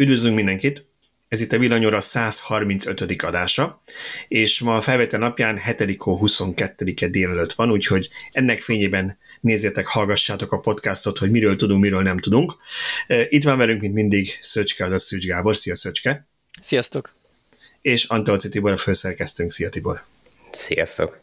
Üdvözlünk 0.00 0.34
mindenkit! 0.34 0.86
Ez 1.28 1.40
itt 1.40 1.52
a 1.52 1.58
Villanyóra 1.58 2.00
135. 2.00 3.22
adása, 3.22 3.80
és 4.28 4.60
ma 4.60 4.76
a 4.76 4.80
felvétel 4.80 5.18
napján 5.18 5.58
7. 5.58 5.96
22-e 5.98 7.08
délelőtt 7.08 7.52
van, 7.52 7.70
úgyhogy 7.70 8.08
ennek 8.32 8.60
fényében 8.60 9.18
nézzétek, 9.40 9.86
hallgassátok 9.86 10.52
a 10.52 10.58
podcastot, 10.58 11.18
hogy 11.18 11.30
miről 11.30 11.56
tudunk, 11.56 11.82
miről 11.82 12.02
nem 12.02 12.18
tudunk. 12.18 12.56
Itt 13.28 13.44
van 13.44 13.58
velünk, 13.58 13.80
mint 13.80 13.94
mindig, 13.94 14.38
Szöcske, 14.40 14.84
az 14.84 15.02
Szűcs 15.02 15.26
Gábor. 15.26 15.56
Szia, 15.56 15.74
Szöcske! 15.74 16.26
Sziasztok! 16.60 17.14
És 17.80 18.04
Antalci 18.04 18.48
Tibor, 18.48 18.72
a 18.72 18.76
főszerkesztőnk. 18.76 19.50
Szia, 19.50 19.68
Tibor! 19.68 20.04
Sziasztok! 20.50 21.20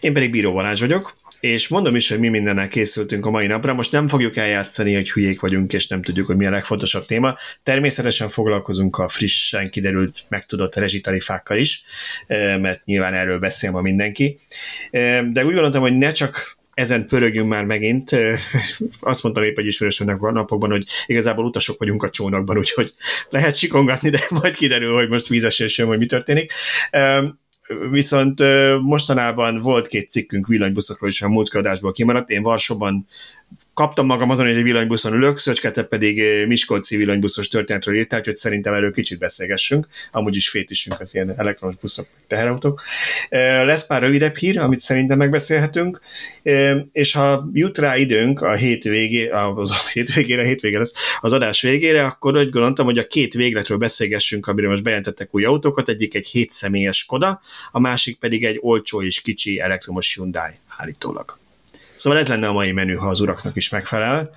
Én 0.00 0.12
pedig 0.12 0.30
Bíró 0.30 0.52
Balázs 0.52 0.80
vagyok, 0.80 1.16
és 1.40 1.68
mondom 1.68 1.96
is, 1.96 2.08
hogy 2.08 2.18
mi 2.18 2.28
mindennel 2.28 2.68
készültünk 2.68 3.26
a 3.26 3.30
mai 3.30 3.46
napra. 3.46 3.74
Most 3.74 3.92
nem 3.92 4.08
fogjuk 4.08 4.36
eljátszani, 4.36 4.94
hogy 4.94 5.10
hülyék 5.10 5.40
vagyunk, 5.40 5.72
és 5.72 5.86
nem 5.86 6.02
tudjuk, 6.02 6.26
hogy 6.26 6.36
mi 6.36 6.46
a 6.46 6.50
legfontosabb 6.50 7.06
téma. 7.06 7.36
Természetesen 7.62 8.28
foglalkozunk 8.28 8.98
a 8.98 9.08
frissen 9.08 9.70
kiderült, 9.70 10.24
megtudott 10.28 10.74
rezsitarifákkal 10.74 11.56
is, 11.56 11.84
mert 12.60 12.84
nyilván 12.84 13.14
erről 13.14 13.38
beszél 13.38 13.70
ma 13.70 13.80
mindenki. 13.80 14.38
De 15.30 15.44
úgy 15.44 15.52
gondoltam, 15.52 15.82
hogy 15.82 15.96
ne 15.96 16.10
csak 16.10 16.58
ezen 16.74 17.06
pörögjünk 17.06 17.48
már 17.48 17.64
megint. 17.64 18.16
Azt 19.00 19.22
mondtam 19.22 19.44
épp 19.44 19.58
egy 19.58 19.66
ismerősömnek 19.66 20.22
a 20.22 20.32
napokban, 20.32 20.70
hogy 20.70 20.84
igazából 21.06 21.44
utasok 21.44 21.78
vagyunk 21.78 22.02
a 22.02 22.10
csónakban, 22.10 22.58
úgyhogy 22.58 22.90
lehet 23.28 23.54
sikongatni, 23.54 24.10
de 24.10 24.20
majd 24.40 24.54
kiderül, 24.54 24.94
hogy 24.94 25.08
most 25.08 25.28
vízesés 25.28 25.80
hogy 25.80 25.98
mi 25.98 26.06
történik. 26.06 26.52
Viszont 27.90 28.42
mostanában 28.82 29.60
volt 29.60 29.86
két 29.86 30.10
cikkünk 30.10 30.46
villanybuszokról 30.46 31.08
is, 31.08 31.22
a 31.22 31.28
múlt 31.28 31.48
kimaradt. 31.92 32.30
Én 32.30 32.42
Varsóban 32.42 33.06
kaptam 33.74 34.06
magam 34.06 34.30
azon, 34.30 34.46
hogy 34.46 34.56
egy 34.56 34.62
villanybuszon 34.62 35.12
ülök, 35.12 35.38
Szöcskete 35.38 35.82
pedig 35.82 36.46
Miskolci 36.46 36.96
villanybuszos 36.96 37.48
történetről 37.48 37.96
írták, 37.96 38.24
hogy 38.24 38.36
szerintem 38.36 38.74
erről 38.74 38.92
kicsit 38.92 39.18
beszélgessünk, 39.18 39.86
amúgy 40.12 40.36
is 40.36 40.48
fétisünk 40.48 41.00
az 41.00 41.14
ilyen 41.14 41.34
elektronos 41.36 41.76
buszok, 41.76 42.08
teherautók. 42.26 42.82
Lesz 43.30 43.86
pár 43.86 44.02
rövidebb 44.02 44.36
hír, 44.36 44.58
amit 44.58 44.80
szerintem 44.80 45.18
megbeszélhetünk, 45.18 46.00
és 46.92 47.12
ha 47.12 47.48
jut 47.52 47.78
rá 47.78 47.96
időnk 47.96 48.40
a 48.40 48.54
hétvégé, 48.54 49.28
az 49.28 49.70
a 49.70 49.88
hétvégére, 49.92 50.44
hétvége 50.44 50.78
lesz, 50.78 50.94
az 51.20 51.32
adás 51.32 51.62
végére, 51.62 52.04
akkor 52.04 52.36
úgy 52.36 52.50
gondoltam, 52.50 52.84
hogy 52.84 52.98
a 52.98 53.06
két 53.06 53.34
végletről 53.34 53.78
beszélgessünk, 53.78 54.46
amiről 54.46 54.70
most 54.70 54.82
bejelentettek 54.82 55.34
új 55.34 55.44
autókat, 55.44 55.88
egyik 55.88 56.14
egy 56.14 56.26
7 56.26 56.50
személyes 56.50 56.98
Skoda, 56.98 57.40
a 57.70 57.80
másik 57.80 58.18
pedig 58.18 58.44
egy 58.44 58.58
olcsó 58.60 59.02
és 59.02 59.20
kicsi 59.20 59.60
elektromos 59.60 60.14
Hyundai 60.14 60.52
állítólag. 60.68 61.38
Szóval 62.00 62.18
ez 62.18 62.28
lenne 62.28 62.48
a 62.48 62.52
mai 62.52 62.72
menü, 62.72 62.94
ha 62.94 63.08
az 63.08 63.20
uraknak 63.20 63.56
is 63.56 63.68
megfelel. 63.68 64.30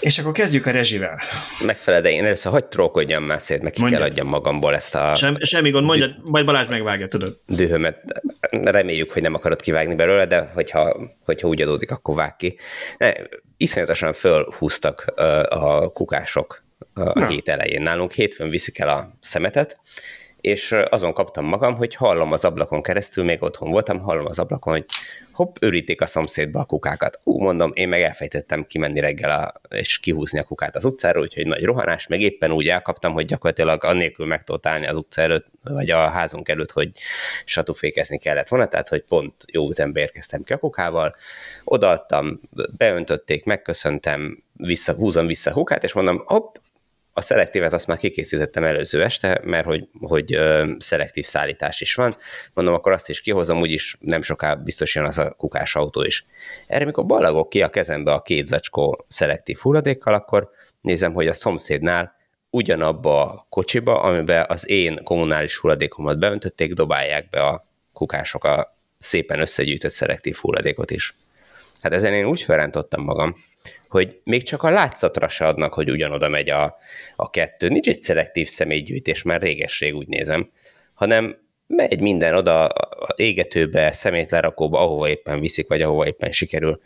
És 0.00 0.18
akkor 0.18 0.32
kezdjük 0.32 0.66
a 0.66 0.70
rezsivel. 0.70 1.20
Megfelel, 1.66 2.00
de 2.00 2.10
én 2.10 2.24
először 2.24 2.52
hagyd 2.52 2.66
trókodjam 2.66 3.22
már 3.24 3.40
szét, 3.40 3.62
meg 3.62 3.72
ki 3.72 3.80
Mondjad. 3.80 4.00
kell 4.00 4.10
adjam 4.10 4.26
magamból 4.26 4.74
ezt 4.74 4.94
a... 4.94 5.14
Sem, 5.14 5.36
semmi 5.40 5.70
gond, 5.70 5.86
mondjad, 5.86 6.14
majd 6.24 6.44
Balázs 6.44 6.68
megvágja, 6.68 7.06
tudod. 7.06 7.40
Dühömet. 7.46 8.22
Reméljük, 8.50 9.12
hogy 9.12 9.22
nem 9.22 9.34
akarod 9.34 9.60
kivágni 9.60 9.94
belőle, 9.94 10.26
de 10.26 10.50
hogyha, 10.54 10.96
hogyha 11.24 11.48
úgy 11.48 11.62
adódik, 11.62 11.90
akkor 11.90 12.14
vág 12.14 12.36
ki. 12.36 12.58
Ne, 12.96 13.12
iszonyatosan 13.56 14.12
fölhúztak 14.12 15.04
a 15.48 15.92
kukások 15.92 16.62
a 16.94 17.18
Na. 17.18 17.26
hét 17.26 17.48
elején. 17.48 17.82
Nálunk 17.82 18.12
hétfőn 18.12 18.48
viszik 18.48 18.78
el 18.78 18.88
a 18.88 19.16
szemetet, 19.20 19.80
és 20.40 20.72
azon 20.88 21.12
kaptam 21.12 21.44
magam, 21.44 21.74
hogy 21.74 21.94
hallom 21.94 22.32
az 22.32 22.44
ablakon 22.44 22.82
keresztül, 22.82 23.24
még 23.24 23.42
otthon 23.42 23.70
voltam, 23.70 24.00
hallom 24.00 24.26
az 24.26 24.38
ablakon, 24.38 24.72
hogy 24.72 24.84
hopp, 25.32 25.56
ürítik 25.60 26.00
a 26.00 26.06
szomszédba 26.06 26.60
a 26.60 26.64
kukákat. 26.64 27.18
Ú, 27.24 27.40
mondom, 27.40 27.70
én 27.74 27.88
meg 27.88 28.02
elfejtettem 28.02 28.64
kimenni 28.64 29.00
reggel 29.00 29.30
a, 29.30 29.74
és 29.74 29.98
kihúzni 29.98 30.38
a 30.38 30.44
kukát 30.44 30.76
az 30.76 30.84
utcáról, 30.84 31.22
úgyhogy 31.22 31.46
nagy 31.46 31.64
rohanás, 31.64 32.06
meg 32.06 32.20
éppen 32.20 32.52
úgy 32.52 32.68
elkaptam, 32.68 33.12
hogy 33.12 33.24
gyakorlatilag 33.24 33.84
annélkül 33.84 34.26
meg 34.26 34.44
tudott 34.44 34.66
állni 34.66 34.86
az 34.86 34.96
utca 34.96 35.22
előtt, 35.22 35.46
vagy 35.62 35.90
a 35.90 36.08
házunk 36.08 36.48
előtt, 36.48 36.72
hogy 36.72 36.90
satufékezni 37.44 38.18
kellett 38.18 38.48
volna, 38.48 38.68
tehát 38.68 38.88
hogy 38.88 39.02
pont 39.02 39.34
jó 39.52 39.70
ütembe 39.70 40.00
érkeztem 40.00 40.42
ki 40.42 40.52
a 40.52 40.58
kukával, 40.58 41.14
odaadtam, 41.64 42.40
beöntötték, 42.76 43.44
megköszöntem, 43.44 44.42
vissza, 44.56 44.92
húzom 44.92 45.26
vissza 45.26 45.50
a 45.50 45.54
kukát, 45.54 45.84
és 45.84 45.92
mondom, 45.92 46.22
hopp, 46.26 46.54
a 47.18 47.20
szelektívet 47.20 47.72
azt 47.72 47.86
már 47.86 47.98
kikészítettem 47.98 48.64
előző 48.64 49.02
este, 49.02 49.40
mert 49.44 49.66
hogy, 49.66 49.88
hogy 50.00 50.38
szelektív 50.78 51.24
szállítás 51.24 51.80
is 51.80 51.94
van. 51.94 52.14
Mondom, 52.54 52.74
akkor 52.74 52.92
azt 52.92 53.08
is 53.08 53.20
kihozom, 53.20 53.60
úgyis 53.60 53.96
nem 54.00 54.22
soká 54.22 54.54
biztos 54.54 54.94
jön 54.94 55.04
az 55.04 55.18
a 55.18 55.30
kukás 55.30 55.76
autó 55.76 56.02
is. 56.02 56.26
Erre, 56.66 56.84
mikor 56.84 57.06
ballagok 57.06 57.48
ki 57.48 57.62
a 57.62 57.68
kezembe 57.68 58.12
a 58.12 58.22
két 58.22 58.46
zacskó 58.46 59.04
szelektív 59.08 59.58
hulladékkal, 59.58 60.14
akkor 60.14 60.50
nézem, 60.80 61.12
hogy 61.12 61.26
a 61.26 61.32
szomszédnál 61.32 62.14
ugyanabba 62.50 63.22
a 63.22 63.46
kocsiba, 63.48 64.00
amiben 64.00 64.44
az 64.48 64.68
én 64.68 65.04
kommunális 65.04 65.56
hulladékomat 65.56 66.18
beöntötték, 66.18 66.72
dobálják 66.72 67.30
be 67.30 67.40
a 67.40 67.66
kukások 67.92 68.44
a 68.44 68.78
szépen 68.98 69.40
összegyűjtött 69.40 69.90
szelektív 69.90 70.36
hulladékot 70.36 70.90
is. 70.90 71.14
Hát 71.82 71.92
ezen 71.92 72.14
én 72.14 72.24
úgy 72.24 72.42
felrántottam 72.42 73.02
magam, 73.02 73.36
hogy 73.88 74.20
még 74.24 74.42
csak 74.42 74.62
a 74.62 74.70
látszatra 74.70 75.28
se 75.28 75.46
adnak, 75.46 75.74
hogy 75.74 75.90
ugyanoda 75.90 76.28
megy 76.28 76.50
a, 76.50 76.76
a 77.16 77.30
kettő. 77.30 77.68
Nincs 77.68 77.88
egy 77.88 78.02
szelektív 78.02 78.48
személygyűjtés, 78.48 79.22
már 79.22 79.40
réges-rég 79.40 79.94
úgy 79.94 80.08
nézem, 80.08 80.50
hanem 80.94 81.36
megy 81.66 82.00
minden 82.00 82.34
oda 82.34 82.66
a 82.66 83.14
égetőbe, 83.16 83.92
szemétlerakóba, 83.92 84.80
ahova 84.80 85.08
éppen 85.08 85.40
viszik, 85.40 85.68
vagy 85.68 85.82
ahova 85.82 86.06
éppen 86.06 86.32
sikerül. 86.32 86.80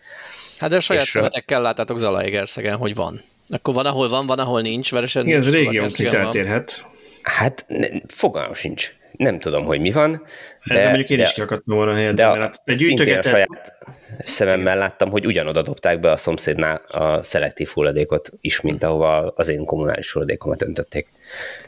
Hát 0.59 0.71
de 0.71 0.77
a 0.77 0.81
saját 0.81 1.03
és, 1.03 1.11
szemetekkel 1.11 1.63
láttátok 1.63 1.99
Zalaegerszegen, 1.99 2.77
hogy 2.77 2.95
van. 2.95 3.21
Akkor 3.49 3.75
van, 3.75 3.87
ahol 3.87 4.09
van, 4.09 4.27
van, 4.27 4.39
ahol 4.39 4.61
nincs, 4.61 4.91
veresen 4.91 5.27
Igen, 5.27 5.39
ez 5.39 5.51
régiónként 5.51 6.15
eltérhet. 6.15 6.83
Hát 7.23 7.65
ne, 7.69 7.87
fogalmam 8.09 8.55
sincs. 8.55 8.93
Nem 9.23 9.39
tudom, 9.39 9.65
hogy 9.65 9.81
mi 9.81 9.91
van. 9.91 10.27
De, 10.65 10.75
de 10.75 10.85
mondjuk 10.85 11.09
én 11.09 11.17
de, 11.17 11.23
is 11.23 11.33
kiakadtam 11.33 11.77
volna 11.77 11.93
a 11.93 11.95
helyen. 11.95 12.15
De, 12.15 12.23
de 12.23 12.39
hát 12.39 12.63
egy 12.65 13.01
a 13.19 13.23
saját 13.23 13.73
szememmel 14.19 14.79
láttam, 14.79 15.11
hogy 15.11 15.27
ugyanoda 15.27 15.63
dobták 15.63 16.01
be 16.01 16.11
a 16.11 16.17
szomszédnál 16.17 16.81
a 16.89 17.23
szelektív 17.23 17.69
hulladékot 17.69 18.31
is, 18.41 18.61
mint 18.61 18.83
ahova 18.83 19.33
az 19.37 19.49
én 19.49 19.65
kommunális 19.65 20.13
hulladékomat 20.13 20.63
öntötték. 20.63 21.09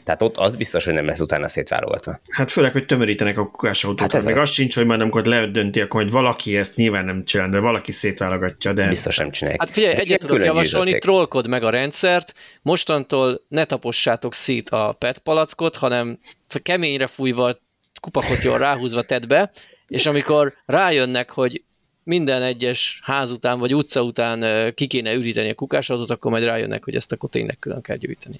Tehát 0.03 0.21
ott 0.21 0.37
az 0.37 0.55
biztos, 0.55 0.85
hogy 0.85 0.93
nem 0.93 1.05
lesz 1.05 1.19
utána 1.19 1.47
szétválogatva. 1.47 2.19
Hát 2.29 2.51
főleg, 2.51 2.71
hogy 2.71 2.85
tömörítenek 2.85 3.37
a 3.37 3.45
kukásautókat. 3.45 4.13
Hát 4.13 4.23
meg 4.23 4.35
az. 4.35 4.41
az 4.41 4.49
sincs, 4.49 4.75
hogy 4.75 4.85
már 4.85 5.01
amikor 5.01 5.25
ledönti, 5.25 5.81
akkor 5.81 6.01
hogy 6.01 6.11
valaki 6.11 6.57
ezt 6.57 6.75
nyilván 6.75 7.05
nem 7.05 7.25
csinál, 7.25 7.49
de 7.49 7.59
valaki 7.59 7.91
szétválogatja. 7.91 8.73
De... 8.73 8.87
Biztos 8.87 9.17
nem 9.17 9.31
csinálják. 9.31 9.61
Hát 9.61 9.71
figyelj, 9.71 9.95
egyet 9.95 10.19
tudok 10.19 10.43
javasolni, 10.43 10.97
trollkod 10.97 11.47
meg 11.47 11.63
a 11.63 11.69
rendszert, 11.69 12.33
mostantól 12.61 13.41
ne 13.47 13.65
tapossátok 13.65 14.33
szét 14.33 14.69
a 14.69 14.95
PET 14.99 15.17
palackot, 15.17 15.75
hanem 15.75 16.17
keményre 16.63 17.07
fújva, 17.07 17.57
kupakot 18.01 18.41
jól 18.41 18.57
ráhúzva 18.57 19.01
tedd 19.01 19.27
be, 19.27 19.51
és 19.87 20.05
amikor 20.05 20.53
rájönnek, 20.65 21.29
hogy 21.29 21.63
minden 22.03 22.41
egyes 22.41 22.99
ház 23.03 23.31
után 23.31 23.59
vagy 23.59 23.75
utca 23.75 24.01
után 24.01 24.73
ki 24.73 24.87
kéne 24.87 25.13
üríteni 25.13 25.49
a 25.49 25.53
kukásautót, 25.53 26.09
akkor 26.09 26.31
majd 26.31 26.43
rájönnek, 26.43 26.83
hogy 26.83 26.95
ezt 26.95 27.11
akkor 27.11 27.29
tényleg 27.29 27.57
külön 27.59 27.81
kell 27.81 27.95
gyűjteni. 27.95 28.39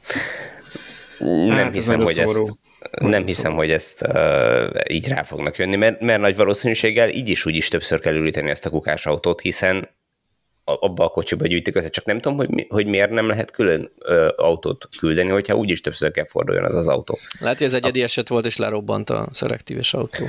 Nem 1.19 1.49
hát, 1.49 1.73
hiszem, 1.73 1.99
hogy 1.99 2.17
ezt, 2.17 2.59
nem 2.91 3.25
hiszem, 3.25 3.53
hogy 3.53 3.71
ezt 3.71 4.01
uh, 4.07 4.79
így 4.89 5.07
rá 5.07 5.23
fognak 5.23 5.57
jönni, 5.57 5.75
mert, 5.75 6.01
mert 6.01 6.21
nagy 6.21 6.35
valószínűséggel 6.35 7.09
így 7.09 7.29
is 7.29 7.45
úgy 7.45 7.55
is 7.55 7.67
többször 7.67 7.99
kell 7.99 8.13
üríteni 8.13 8.49
ezt 8.49 8.65
a 8.65 8.69
kukásautót, 8.69 9.41
hiszen 9.41 9.89
abba 10.63 11.03
a 11.03 11.09
kocsiba 11.09 11.47
gyűjtik 11.47 11.75
össze, 11.75 11.89
csak 11.89 12.05
nem 12.05 12.19
tudom, 12.19 12.37
hogy, 12.37 12.49
mi, 12.49 12.65
hogy 12.69 12.85
miért 12.85 13.09
nem 13.09 13.27
lehet 13.27 13.51
külön 13.51 13.91
ö, 13.99 14.29
autót 14.35 14.89
küldeni, 14.99 15.29
hogyha 15.29 15.55
úgyis 15.55 15.81
többször 15.81 16.11
kell 16.11 16.27
forduljon 16.27 16.65
az 16.65 16.75
az 16.75 16.87
autó. 16.87 17.19
Lehet, 17.39 17.57
hogy 17.57 17.67
ez 17.67 17.73
egyedi 17.73 18.01
a... 18.01 18.03
eset 18.03 18.27
volt, 18.27 18.45
és 18.45 18.57
lerobbant 18.57 19.09
a 19.09 19.27
szelektíves 19.31 19.93
autó. 19.93 20.25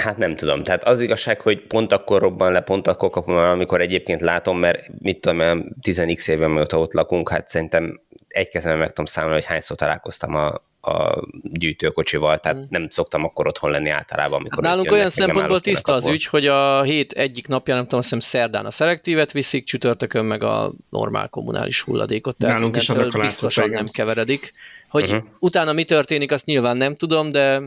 Hát 0.00 0.16
nem 0.16 0.36
tudom. 0.36 0.64
Tehát 0.64 0.84
az 0.84 1.00
igazság, 1.00 1.40
hogy 1.40 1.66
pont 1.66 1.92
akkor 1.92 2.20
robban 2.20 2.52
le, 2.52 2.60
pont 2.60 2.86
akkor 2.86 3.10
kapom 3.10 3.36
amikor 3.36 3.80
egyébként 3.80 4.20
látom, 4.20 4.58
mert 4.58 4.90
mit 4.98 5.20
tudom, 5.20 5.38
10x 5.82 6.28
éve, 6.28 6.46
mióta 6.46 6.78
ott 6.78 6.92
lakunk, 6.92 7.28
hát 7.28 7.48
szerintem 7.48 8.00
egy 8.34 8.48
kezemben 8.48 8.78
meg 8.78 8.88
tudom 8.88 9.04
számolni, 9.04 9.36
hogy 9.36 9.44
hányszor 9.44 9.76
találkoztam 9.76 10.34
a, 10.34 10.46
a 10.80 11.22
gyűjtőkocsival, 11.42 12.38
tehát 12.38 12.58
hmm. 12.58 12.66
nem 12.70 12.88
szoktam 12.90 13.24
akkor 13.24 13.46
otthon 13.46 13.70
lenni 13.70 13.88
általában, 13.88 14.38
amikor 14.38 14.64
hát 14.64 14.72
Nálunk 14.72 14.92
olyan 14.92 15.10
szempontból 15.10 15.60
tiszta 15.60 15.92
az 15.92 16.08
ügy, 16.08 16.24
hogy 16.24 16.46
a 16.46 16.82
hét 16.82 17.12
egyik 17.12 17.48
napja, 17.48 17.74
nem 17.74 17.82
tudom, 17.82 17.98
azt 17.98 18.08
hiszem 18.08 18.28
szerdán 18.28 18.66
a 18.66 18.70
szelektívet 18.70 19.32
viszik, 19.32 19.64
csütörtökön 19.64 20.24
meg 20.24 20.42
a 20.42 20.72
normál 20.90 21.28
kommunális 21.28 21.80
hulladékot, 21.80 22.36
tehát 22.36 22.54
Nálunk 22.54 22.76
is 22.76 22.92
biztosan 23.20 23.70
nem 23.70 23.86
keveredik. 23.92 24.52
Hogy 24.88 25.02
uh-huh. 25.02 25.24
utána 25.38 25.72
mi 25.72 25.84
történik, 25.84 26.32
azt 26.32 26.46
nyilván 26.46 26.76
nem 26.76 26.94
tudom, 26.94 27.30
de 27.30 27.60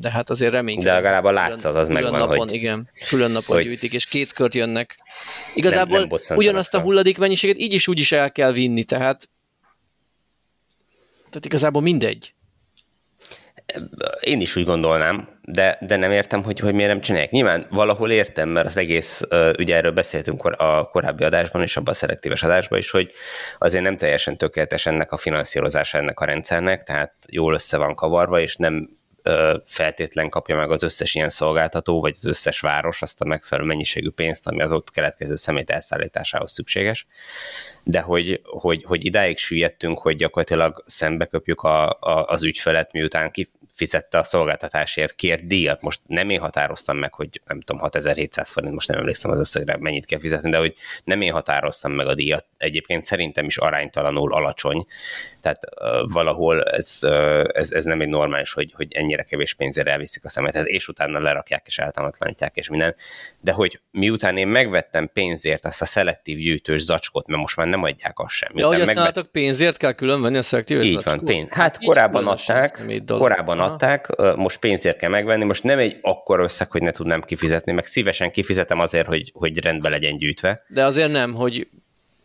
de 0.00 0.10
hát 0.10 0.30
azért 0.30 0.52
reménykedem. 0.52 0.94
De 0.94 1.00
legalább 1.00 1.24
a 1.24 1.30
látszat 1.30 1.74
az 1.74 1.88
megvan, 1.88 2.18
napon, 2.18 2.38
hogy... 2.38 2.52
Igen, 2.52 2.86
külön 3.08 3.30
napon 3.30 3.56
hogy 3.56 3.64
gyűjtik, 3.64 3.92
és 3.92 4.06
két 4.06 4.32
kört 4.32 4.54
jönnek. 4.54 4.96
Igazából 5.54 5.98
nem, 5.98 6.08
nem 6.28 6.38
ugyanazt 6.38 6.74
a 6.74 6.80
hulladék 6.80 7.18
mennyiséget 7.18 7.58
így 7.58 7.72
is 7.72 7.88
úgy 7.88 7.98
is 7.98 8.12
el 8.12 8.32
kell 8.32 8.52
vinni, 8.52 8.84
tehát 8.84 9.28
tehát 11.32 11.46
igazából 11.46 11.82
mindegy. 11.82 12.34
Én 14.20 14.40
is 14.40 14.56
úgy 14.56 14.64
gondolnám, 14.64 15.28
de, 15.42 15.78
de 15.80 15.96
nem 15.96 16.10
értem, 16.10 16.42
hogy, 16.42 16.58
hogy 16.58 16.74
miért 16.74 16.90
nem 16.90 17.00
csinálják. 17.00 17.30
Nyilván 17.30 17.66
valahol 17.70 18.10
értem, 18.10 18.48
mert 18.48 18.66
az 18.66 18.76
egész, 18.76 19.22
ugye 19.58 19.76
erről 19.76 19.92
beszéltünk 19.92 20.44
a 20.44 20.88
korábbi 20.92 21.24
adásban 21.24 21.62
és 21.62 21.76
abban 21.76 21.92
a 21.92 21.96
szelektíves 21.96 22.42
adásban 22.42 22.78
is, 22.78 22.90
hogy 22.90 23.12
azért 23.58 23.84
nem 23.84 23.96
teljesen 23.96 24.36
tökéletes 24.36 24.86
ennek 24.86 25.12
a 25.12 25.16
finanszírozása 25.16 25.98
ennek 25.98 26.20
a 26.20 26.24
rendszernek, 26.24 26.82
tehát 26.82 27.14
jól 27.28 27.54
össze 27.54 27.76
van 27.76 27.94
kavarva, 27.94 28.40
és 28.40 28.56
nem 28.56 28.88
feltétlen 29.64 30.28
kapja 30.28 30.56
meg 30.56 30.70
az 30.70 30.82
összes 30.82 31.14
ilyen 31.14 31.28
szolgáltató, 31.28 32.00
vagy 32.00 32.12
az 32.14 32.26
összes 32.26 32.60
város 32.60 33.02
azt 33.02 33.20
a 33.20 33.24
megfelelő 33.24 33.66
mennyiségű 33.66 34.10
pénzt, 34.10 34.46
ami 34.46 34.62
az 34.62 34.72
ott 34.72 34.90
keletkező 34.90 35.36
szemét 35.36 35.70
elszállításához 35.70 36.52
szükséges. 36.52 37.06
De 37.84 38.00
hogy, 38.00 38.40
hogy, 38.44 38.84
hogy 38.84 39.04
idáig 39.04 39.38
süllyedtünk, 39.38 39.98
hogy 39.98 40.16
gyakorlatilag 40.16 40.84
szembe 40.86 41.26
köpjük 41.26 41.60
a, 41.60 41.90
a, 41.90 42.26
az 42.26 42.44
ügyfelet, 42.44 42.92
miután 42.92 43.30
ki, 43.30 43.50
fizette 43.72 44.18
a 44.18 44.22
szolgáltatásért 44.22 45.14
kért 45.14 45.46
díjat. 45.46 45.82
Most 45.82 46.00
nem 46.06 46.30
én 46.30 46.40
határoztam 46.40 46.96
meg, 46.96 47.14
hogy 47.14 47.40
nem 47.46 47.60
tudom, 47.60 47.80
6700 47.80 48.50
forint, 48.50 48.74
most 48.74 48.88
nem 48.88 48.98
emlékszem 48.98 49.30
az 49.30 49.38
összegre, 49.38 49.76
mennyit 49.76 50.06
kell 50.06 50.18
fizetni, 50.18 50.50
de 50.50 50.58
hogy 50.58 50.74
nem 51.04 51.20
én 51.20 51.32
határoztam 51.32 51.92
meg 51.92 52.06
a 52.06 52.14
díjat. 52.14 52.46
Egyébként 52.56 53.04
szerintem 53.04 53.44
is 53.44 53.56
aránytalanul 53.56 54.34
alacsony. 54.34 54.86
Tehát 55.40 55.62
uh, 55.80 56.12
valahol 56.12 56.62
ez, 56.62 56.98
uh, 57.02 57.44
ez, 57.52 57.70
ez, 57.70 57.84
nem 57.84 58.00
egy 58.00 58.08
normális, 58.08 58.52
hogy, 58.52 58.72
hogy 58.76 58.92
ennyire 58.92 59.22
kevés 59.22 59.54
pénzért 59.54 59.88
elviszik 59.88 60.24
a 60.24 60.28
szemetet, 60.28 60.66
és 60.66 60.88
utána 60.88 61.18
lerakják 61.18 61.66
és 61.66 61.78
eltamatlanítják 61.78 62.56
és 62.56 62.68
minden. 62.68 62.94
De 63.40 63.52
hogy 63.52 63.80
miután 63.90 64.36
én 64.36 64.48
megvettem 64.48 65.10
pénzért 65.12 65.64
azt 65.64 65.82
a 65.82 65.84
szelektív 65.84 66.38
gyűjtős 66.38 66.82
zacskót, 66.82 67.26
mert 67.26 67.40
most 67.40 67.56
már 67.56 67.66
nem 67.66 67.82
adják 67.82 68.18
azt 68.18 68.34
sem. 68.34 68.52
Ja, 68.54 68.66
hogy 68.66 68.80
azt 68.80 68.94
megvet... 68.94 69.22
pénzért 69.22 69.76
kell 69.76 69.92
külön 69.92 70.22
venni 70.22 70.36
a 70.36 70.42
szelektív 70.42 70.82
Így 70.82 71.02
van, 71.04 71.24
pénz. 71.24 71.46
Hát 71.50 71.84
korábban 71.84 72.26
adták, 72.26 72.84
korábban 73.06 73.60
adták, 73.62 74.08
most 74.36 74.58
pénzért 74.58 74.98
kell 74.98 75.10
megvenni, 75.10 75.44
most 75.44 75.62
nem 75.62 75.78
egy 75.78 75.98
akkor 76.02 76.40
összeg, 76.40 76.70
hogy 76.70 76.82
ne 76.82 76.90
tudnám 76.90 77.22
kifizetni, 77.22 77.72
meg 77.72 77.84
szívesen 77.84 78.30
kifizetem 78.30 78.80
azért, 78.80 79.06
hogy, 79.06 79.32
hogy 79.34 79.58
rendbe 79.58 79.88
legyen 79.88 80.16
gyűjtve. 80.16 80.64
De 80.68 80.84
azért 80.84 81.12
nem, 81.12 81.34
hogy 81.34 81.68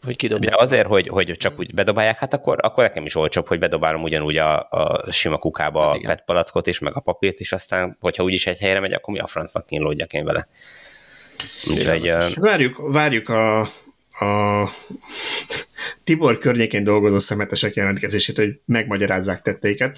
hogy 0.04 0.16
kidobják. 0.16 0.54
De 0.54 0.62
azért, 0.62 0.88
hogy, 0.88 1.08
hogy 1.08 1.38
csak 1.38 1.60
úgy 1.60 1.74
bedobálják, 1.74 2.18
hát 2.18 2.34
akkor, 2.34 2.58
akkor 2.62 2.84
nekem 2.84 3.06
is 3.06 3.16
olcsóbb, 3.16 3.48
hogy 3.48 3.60
bedobálom 3.60 4.04
ugyanúgy 4.04 4.38
a, 4.38 4.68
a 4.70 5.12
sima 5.12 5.38
kukába 5.38 5.82
hát 5.82 5.96
a 5.96 6.00
PET 6.08 6.24
palackot 6.26 6.68
is, 6.68 6.80
meg 6.80 6.96
a 6.96 7.00
papírt 7.00 7.40
is, 7.40 7.52
aztán, 7.52 7.98
hogyha 8.00 8.24
úgyis 8.24 8.48
egy 8.48 8.60
helyre 8.60 8.80
megy, 8.80 8.94
akkor 8.94 9.14
mi 9.14 9.20
a 9.20 9.28
francnak 9.28 9.66
kínlódjak 9.66 10.14
én 10.14 10.26
vele. 10.26 10.48
Úgyhogy, 11.70 12.14
várjuk, 12.36 12.92
várjuk 12.92 13.30
a, 13.30 13.68
a 14.20 14.70
Tibor 16.04 16.38
környékén 16.38 16.84
dolgozó 16.84 17.20
szemetesek 17.20 17.76
jelentkezését, 17.76 18.38
hogy 18.38 18.60
megmagyarázzák 18.66 19.42
tetteiket. 19.42 19.98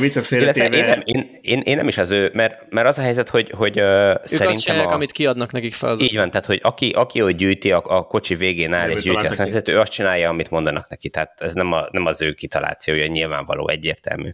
Viccet 0.00 0.26
félretéve... 0.26 0.76
Én 0.76 0.84
nem, 0.84 1.02
én, 1.04 1.38
én, 1.40 1.60
én, 1.60 1.76
nem 1.76 1.88
is 1.88 1.98
az 1.98 2.10
ő, 2.10 2.30
mert, 2.34 2.70
mert 2.70 2.86
az 2.86 2.98
a 2.98 3.02
helyzet, 3.02 3.28
hogy, 3.28 3.50
hogy 3.50 3.80
uh, 3.80 4.14
szerintem 4.24 4.86
a... 4.86 4.92
amit 4.92 5.12
kiadnak 5.12 5.52
nekik 5.52 5.74
fel. 5.74 5.98
Így 5.98 6.16
van, 6.16 6.30
tehát 6.30 6.46
hogy 6.46 6.60
aki, 6.62 6.90
aki 6.90 7.20
hogy 7.20 7.36
gyűjti, 7.36 7.72
a, 7.72 7.82
a 7.84 8.02
kocsi 8.02 8.34
végén 8.34 8.72
áll 8.72 8.90
és 8.90 9.02
gyűjti 9.02 9.26
a 9.26 9.30
szemetet, 9.30 9.68
ő 9.68 9.78
azt 9.78 9.92
csinálja, 9.92 10.28
amit 10.28 10.50
mondanak 10.50 10.88
neki, 10.88 11.08
tehát 11.08 11.40
ez 11.40 11.54
nem, 11.54 11.72
a, 11.72 11.88
nem 11.90 12.06
az 12.06 12.22
ő 12.22 12.32
kitalációja, 12.32 13.06
nyilvánvaló, 13.06 13.68
egyértelmű. 13.68 14.30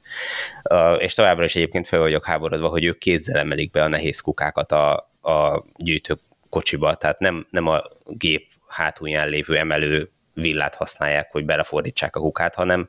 És 0.98 1.14
továbbra 1.14 1.44
is 1.44 1.56
egyébként 1.56 1.88
fel 1.88 2.00
vagyok 2.00 2.24
háborodva, 2.24 2.68
hogy 2.68 2.84
ők 2.84 2.98
kézzel 2.98 3.38
emelik 3.38 3.70
be 3.70 3.82
a 3.82 3.88
nehéz 3.88 4.20
kukákat 4.20 4.72
a, 4.72 4.94
a 5.22 5.64
gyűjtő 5.76 6.18
kocsiba, 6.48 6.94
tehát 6.94 7.18
nem, 7.18 7.46
nem 7.50 7.66
a 7.66 7.82
gép 8.06 8.46
hátulján 8.68 9.28
lévő 9.28 9.56
emelő 9.56 10.10
villát 10.34 10.74
használják, 10.74 11.32
hogy 11.32 11.44
belefordítsák 11.44 12.16
a 12.16 12.20
kukát, 12.20 12.54
hanem, 12.54 12.88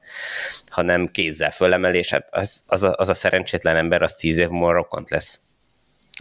hanem 0.69 1.07
kézzel 1.07 1.51
fölemelés. 1.51 2.09
Hát 2.09 2.27
az, 2.31 2.63
az, 2.65 2.83
a, 2.83 2.93
az 2.97 3.09
a 3.09 3.13
szerencsétlen 3.13 3.75
ember, 3.75 4.01
az 4.01 4.15
tíz 4.15 4.37
év 4.37 4.47
múlva 4.47 4.71
rokkant 4.71 5.09
lesz. 5.09 5.41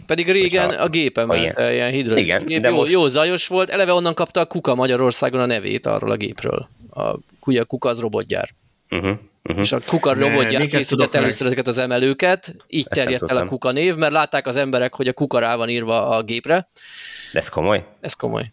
Pedig 0.05 0.31
régen 0.31 0.65
Hogyha, 0.65 0.81
a 0.81 0.87
gépe 0.87 1.25
ment 1.25 1.41
ilyen, 1.41 1.71
ilyen 1.71 1.91
hidrolikus 1.91 2.27
igen, 2.27 2.45
gép, 2.45 2.61
de 2.61 2.69
jó, 2.69 2.75
most... 2.75 2.91
jó 2.91 3.07
zajos 3.07 3.47
volt, 3.47 3.69
eleve 3.69 3.93
onnan 3.93 4.13
kapta 4.13 4.39
a 4.39 4.45
Kuka 4.45 4.75
Magyarországon 4.75 5.39
a 5.39 5.45
nevét 5.45 5.85
arról 5.85 6.11
a 6.11 6.15
gépről. 6.15 6.67
A 6.89 7.15
Kuka, 7.39 7.65
Kuka 7.65 7.89
az 7.89 7.99
robotgyár. 7.99 8.49
Uh-huh, 8.89 9.17
uh-huh. 9.43 9.63
És 9.63 9.71
a 9.71 9.79
Kuka 9.85 10.13
robotgyár 10.13 10.67
készített 10.67 11.15
először 11.15 11.45
ezeket 11.45 11.67
az 11.67 11.77
emelőket, 11.77 12.55
így 12.67 12.85
Ezt 12.89 12.99
terjedt 12.99 13.29
el 13.29 13.37
a 13.37 13.45
Kuka 13.45 13.71
név, 13.71 13.95
mert 13.95 14.11
látták 14.11 14.47
az 14.47 14.55
emberek, 14.55 14.93
hogy 14.93 15.07
a 15.07 15.13
Kuka 15.13 15.39
rá 15.39 15.55
van 15.55 15.69
írva 15.69 16.07
a 16.07 16.23
gépre. 16.23 16.67
De 17.33 17.39
ez 17.39 17.49
komoly? 17.49 17.85
Ez 18.01 18.13
komoly. 18.13 18.47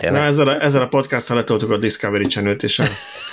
Tényleg? 0.00 0.20
Na, 0.20 0.26
ezzel 0.26 0.48
a, 0.48 0.62
ezzel 0.62 0.82
a 0.82 0.88
podcast-tal 0.88 1.36
letoltuk 1.36 1.70
a 1.70 1.76
Discovery 1.76 2.26
channel 2.26 2.54
és 2.54 2.78
a 2.78 2.84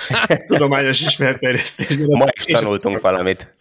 tudományos 0.47 1.01
ismeretterjesztésben. 1.01 2.07
Ma 2.17 2.25
is 2.33 2.43
tanultunk 2.43 2.99
valamit. 2.99 3.53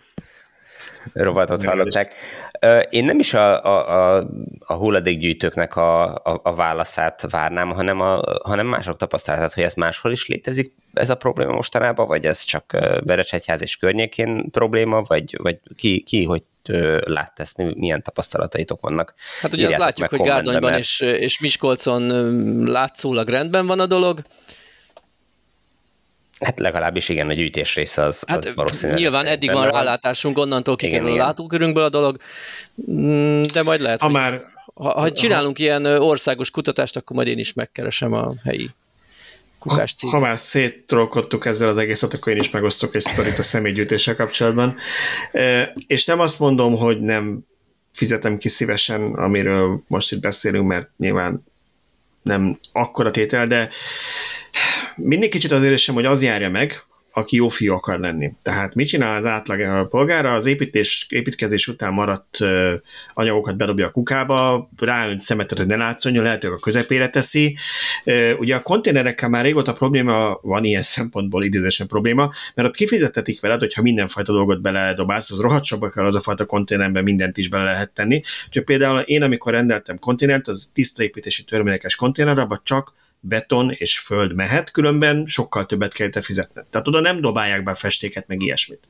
Robotot 1.12 1.64
hallották. 1.64 2.14
Én 2.88 3.04
nem 3.04 3.18
is 3.18 3.34
a, 3.34 3.64
a, 3.64 4.16
a, 4.16 4.26
a 4.58 4.74
hulladékgyűjtőknek 4.74 5.76
a, 5.76 6.14
a, 6.14 6.40
a 6.42 6.54
válaszát 6.54 7.30
várnám, 7.30 7.70
hanem, 7.70 8.00
a, 8.00 8.22
hanem 8.42 8.66
mások 8.66 8.96
tapasztalatát, 8.96 9.52
hogy 9.52 9.62
ez 9.62 9.74
máshol 9.74 10.12
is 10.12 10.26
létezik 10.26 10.74
ez 10.92 11.10
a 11.10 11.14
probléma 11.14 11.52
mostanában, 11.52 12.06
vagy 12.06 12.26
ez 12.26 12.44
csak 12.44 12.64
Berecsegyház 13.04 13.62
és 13.62 13.76
környékén 13.76 14.50
probléma, 14.50 15.02
vagy, 15.02 15.36
vagy 15.42 15.58
ki, 15.76 16.02
ki 16.02 16.24
hogy 16.24 16.42
látta 17.04 17.42
ezt, 17.42 17.56
milyen 17.56 18.02
tapasztalataitok 18.02 18.80
vannak. 18.80 19.14
Hát 19.40 19.52
ugye 19.52 19.66
azt 19.66 19.78
látjuk, 19.78 20.08
hogy 20.08 20.20
Gárdonyban 20.20 20.70
mert... 20.70 20.82
és, 20.82 21.00
és 21.00 21.40
Miskolcon 21.40 22.02
látszólag 22.64 23.28
rendben 23.28 23.66
van 23.66 23.80
a 23.80 23.86
dolog. 23.86 24.22
Hát 26.40 26.58
legalábbis 26.58 27.08
igen, 27.08 27.28
a 27.28 27.32
gyűjtés 27.32 27.74
része 27.74 28.02
az, 28.02 28.22
hát 28.26 28.44
az 28.44 28.54
valószínűleg. 28.54 29.00
Nyilván 29.00 29.26
eddig 29.26 29.52
van 29.52 29.70
rálátásunk, 29.70 30.38
onnantól 30.38 30.76
kikerül 30.76 31.12
a 31.12 31.16
látókörünkből 31.16 31.84
a 31.84 31.88
dolog, 31.88 32.20
mm, 32.90 33.42
de 33.52 33.62
majd 33.62 33.80
lehet, 33.80 34.00
ha 34.00 34.06
hogy, 34.06 34.14
már, 34.14 34.42
ha, 34.74 35.00
ha 35.00 35.12
csinálunk 35.12 35.56
ha, 35.56 35.62
ilyen 35.62 35.84
országos 35.84 36.50
kutatást, 36.50 36.96
akkor 36.96 37.16
majd 37.16 37.28
én 37.28 37.38
is 37.38 37.52
megkeresem 37.52 38.12
a 38.12 38.32
helyi 38.44 38.70
kukás. 39.58 39.94
Ha, 40.00 40.08
ha 40.08 40.18
már 40.18 40.38
széttrolkodtuk 40.38 41.46
ezzel 41.46 41.68
az 41.68 41.76
egészet, 41.76 42.14
akkor 42.14 42.32
én 42.32 42.38
is 42.38 42.50
megosztok 42.50 42.94
egy 42.94 43.02
sztorit 43.02 43.38
a 43.38 43.42
személygyűjtéssel 43.42 44.16
kapcsolatban. 44.16 44.76
E, 45.32 45.72
és 45.86 46.04
nem 46.04 46.20
azt 46.20 46.38
mondom, 46.38 46.76
hogy 46.76 47.00
nem 47.00 47.38
fizetem 47.92 48.38
ki 48.38 48.48
szívesen, 48.48 49.14
amiről 49.14 49.82
most 49.86 50.12
itt 50.12 50.20
beszélünk, 50.20 50.66
mert 50.66 50.88
nyilván 50.96 51.44
nem 52.22 52.58
akkora 52.72 53.10
tétel, 53.10 53.46
de 53.46 53.68
mindig 54.96 55.30
kicsit 55.30 55.52
az 55.52 55.62
érzésem, 55.62 55.94
hogy 55.94 56.04
az 56.04 56.22
járja 56.22 56.50
meg, 56.50 56.84
aki 57.12 57.36
jó 57.36 57.48
fiú 57.48 57.72
akar 57.72 57.98
lenni. 57.98 58.30
Tehát 58.42 58.74
mit 58.74 58.86
csinál 58.86 59.16
az 59.16 59.26
átlag 59.26 59.88
polgára? 59.88 60.34
Az 60.34 60.46
építés, 60.46 61.06
építkezés 61.08 61.68
után 61.68 61.92
maradt 61.92 62.38
anyagokat 63.14 63.56
bedobja 63.56 63.86
a 63.86 63.90
kukába, 63.90 64.68
ráönt 64.78 65.18
szemetet, 65.18 65.58
hogy 65.58 65.66
ne 65.66 65.76
látszon, 65.76 66.22
lehet, 66.22 66.42
hogy 66.42 66.52
a 66.52 66.58
közepére 66.58 67.08
teszi. 67.08 67.56
Ugye 68.38 68.54
a 68.54 68.62
konténerekkel 68.62 69.28
már 69.28 69.44
régóta 69.44 69.72
probléma 69.72 70.38
van 70.42 70.64
ilyen 70.64 70.82
szempontból 70.82 71.44
idézésen 71.44 71.86
probléma, 71.86 72.30
mert 72.54 72.68
ott 72.68 72.76
kifizetetik 72.76 73.40
veled, 73.40 73.60
hogyha 73.60 73.82
mindenfajta 73.82 74.32
dolgot 74.32 74.60
beledobálsz, 74.60 75.30
az 75.30 75.40
rohadt 75.40 75.64
sokba 75.64 75.90
kell 75.90 76.04
az 76.04 76.14
a 76.14 76.20
fajta 76.20 76.44
konténerben 76.44 77.02
mindent 77.02 77.36
is 77.36 77.48
bele 77.48 77.64
lehet 77.64 77.90
tenni. 77.90 78.22
Úgyhogy 78.46 78.64
például 78.64 79.00
én, 79.00 79.22
amikor 79.22 79.52
rendeltem 79.52 79.98
konténert, 79.98 80.48
az 80.48 80.70
tiszta 80.74 81.02
építési 81.02 81.44
törvényekes 81.44 81.94
konténer, 81.94 82.38
abban 82.38 82.60
csak 82.62 82.92
beton 83.28 83.70
és 83.70 83.98
föld 83.98 84.34
mehet, 84.34 84.70
különben 84.70 85.26
sokkal 85.26 85.66
többet 85.66 85.92
kell 85.92 86.08
te 86.08 86.20
fizetned. 86.20 86.64
Tehát 86.66 86.88
oda 86.88 87.00
nem 87.00 87.20
dobálják 87.20 87.62
be 87.62 87.74
festéket, 87.74 88.26
meg 88.26 88.42
ilyesmit. 88.42 88.88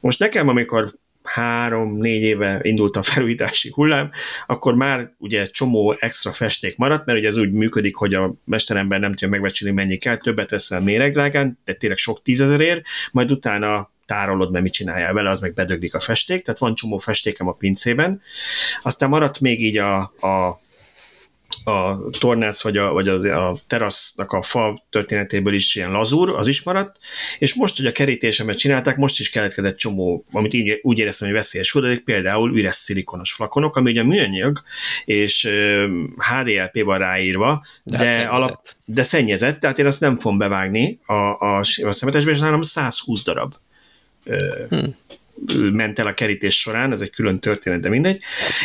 Most 0.00 0.18
nekem, 0.18 0.48
amikor 0.48 0.92
három-négy 1.24 2.22
éve 2.22 2.60
indult 2.62 2.96
a 2.96 3.02
felújítási 3.02 3.70
hullám, 3.74 4.10
akkor 4.46 4.74
már 4.74 5.12
ugye 5.18 5.46
csomó 5.46 5.96
extra 5.98 6.32
festék 6.32 6.76
maradt, 6.76 7.06
mert 7.06 7.18
ugye 7.18 7.28
ez 7.28 7.36
úgy 7.36 7.52
működik, 7.52 7.96
hogy 7.96 8.14
a 8.14 8.34
mesterember 8.44 9.00
nem 9.00 9.10
tudja 9.10 9.28
megbecsülni, 9.28 9.74
mennyi 9.74 9.96
kell, 9.96 10.16
többet 10.16 10.50
veszel 10.50 10.80
méregdrágán, 10.80 11.58
de 11.64 11.72
tényleg 11.72 11.98
sok 11.98 12.22
tízezerér, 12.22 12.82
majd 13.12 13.30
utána 13.30 13.90
tárolod, 14.06 14.50
mert 14.50 14.64
mit 14.64 14.72
csináljál 14.72 15.12
vele, 15.12 15.30
az 15.30 15.40
meg 15.40 15.54
bedöglik 15.54 15.94
a 15.94 16.00
festék, 16.00 16.44
tehát 16.44 16.60
van 16.60 16.74
csomó 16.74 16.98
festékem 16.98 17.48
a 17.48 17.52
pincében. 17.52 18.22
Aztán 18.82 19.08
maradt 19.08 19.40
még 19.40 19.60
így 19.60 19.76
a, 19.76 19.98
a 20.00 20.60
a 21.64 22.10
tornác 22.18 22.62
vagy, 22.62 22.76
a, 22.76 22.92
vagy 22.92 23.08
az, 23.08 23.24
a 23.24 23.58
terasznak 23.66 24.32
a 24.32 24.42
fa 24.42 24.82
történetéből 24.90 25.54
is 25.54 25.74
ilyen 25.74 25.90
lazúr, 25.90 26.34
az 26.36 26.46
is 26.46 26.62
maradt, 26.62 26.96
és 27.38 27.54
most, 27.54 27.76
hogy 27.76 27.86
a 27.86 27.92
kerítésemet 27.92 28.58
csinálták, 28.58 28.96
most 28.96 29.20
is 29.20 29.30
keletkezett 29.30 29.76
csomó, 29.76 30.24
amit 30.32 30.54
így, 30.54 30.78
úgy 30.82 30.98
éreztem, 30.98 31.28
hogy 31.28 31.36
veszélyes 31.36 31.72
hulladék, 31.72 32.04
például 32.04 32.56
üres 32.56 32.76
szilikonos 32.76 33.32
flakonok, 33.32 33.76
ami 33.76 33.90
ugye 33.90 34.02
műanyag, 34.02 34.62
és 35.04 35.50
HDLP-ban 36.16 36.98
ráírva, 36.98 37.64
de, 37.82 37.96
de, 37.96 38.04
hát 38.04 38.30
alap, 38.30 38.60
de 38.84 39.02
szennyezett, 39.02 39.60
tehát 39.60 39.78
én 39.78 39.86
azt 39.86 40.00
nem 40.00 40.18
fogom 40.18 40.38
bevágni 40.38 40.98
a, 41.06 41.14
a, 41.14 41.58
a 41.82 41.92
szemetesbe, 41.92 42.30
és 42.30 42.38
nálam 42.38 42.62
120 42.62 43.22
darab. 43.22 43.54
Hmm 44.68 44.96
ment 45.72 45.98
el 45.98 46.06
a 46.06 46.14
kerítés 46.14 46.60
során, 46.60 46.92
ez 46.92 47.00
egy 47.00 47.10
külön 47.10 47.40
történet, 47.40 47.80
de 47.80 47.88
mindegy. 47.88 48.20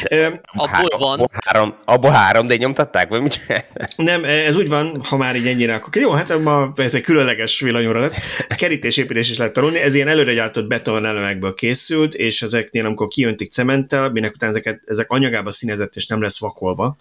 De, 0.10 0.42
abból 0.54 0.98
van. 1.00 1.20
Abból 1.20 1.28
három, 1.46 1.76
abból 1.86 2.12
három 2.12 2.48
d 2.48 2.58
nyomtatták, 2.58 3.10
vagy 3.10 3.22
mit 3.22 3.42
Nem, 3.96 4.24
ez 4.26 4.56
úgy 4.56 4.68
van, 4.68 5.04
ha 5.04 5.18
már 5.18 5.36
így 5.36 5.48
ennyire, 5.48 5.74
akkor 5.74 6.02
jó, 6.02 6.12
hát 6.12 6.40
ma 6.40 6.74
ez 6.76 6.96
egy 6.96 7.02
különleges 7.02 7.60
villanyóra 7.60 8.00
lesz. 8.00 8.46
A 8.50 8.56
kerítésépítés 8.56 9.30
is 9.30 9.38
lehet 9.38 9.54
tanulni, 9.54 9.80
ez 9.80 9.94
ilyen 9.94 10.08
előregyártott 10.08 10.68
betonelemekből 10.68 11.54
készült, 11.54 12.14
és 12.14 12.42
ezeknél, 12.42 12.86
amikor 12.86 13.08
kijöntik 13.08 13.52
cementtel, 13.52 14.10
minek 14.10 14.34
után 14.34 14.50
ezeket, 14.50 14.82
ezek 14.86 15.10
anyagába 15.10 15.52
színezett, 15.52 15.96
és 15.96 16.08
nem 16.08 16.22
lesz 16.22 16.40
vakolva, 16.40 16.98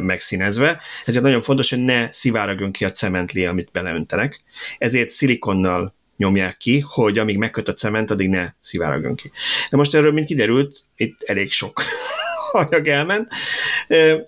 megszínezve, 0.00 0.80
ezért 1.04 1.24
nagyon 1.24 1.42
fontos, 1.42 1.70
hogy 1.70 1.84
ne 1.84 2.12
szivárogjon 2.12 2.72
ki 2.72 2.84
a 2.84 2.90
cementlé, 2.90 3.44
amit 3.44 3.70
beleöntenek. 3.72 4.42
Ezért 4.78 5.08
szilikonnal 5.08 5.94
nyomják 6.20 6.56
ki, 6.56 6.84
hogy 6.86 7.18
amíg 7.18 7.36
megköt 7.36 7.68
a 7.68 7.72
cement, 7.72 8.10
addig 8.10 8.28
ne 8.28 8.48
szivárogjon 8.58 9.14
ki. 9.14 9.30
De 9.70 9.76
most 9.76 9.94
erről, 9.94 10.12
mint 10.12 10.26
kiderült, 10.26 10.80
itt 10.96 11.22
elég 11.22 11.50
sok 11.50 11.82
anyag 12.52 12.88
elment, 12.88 13.32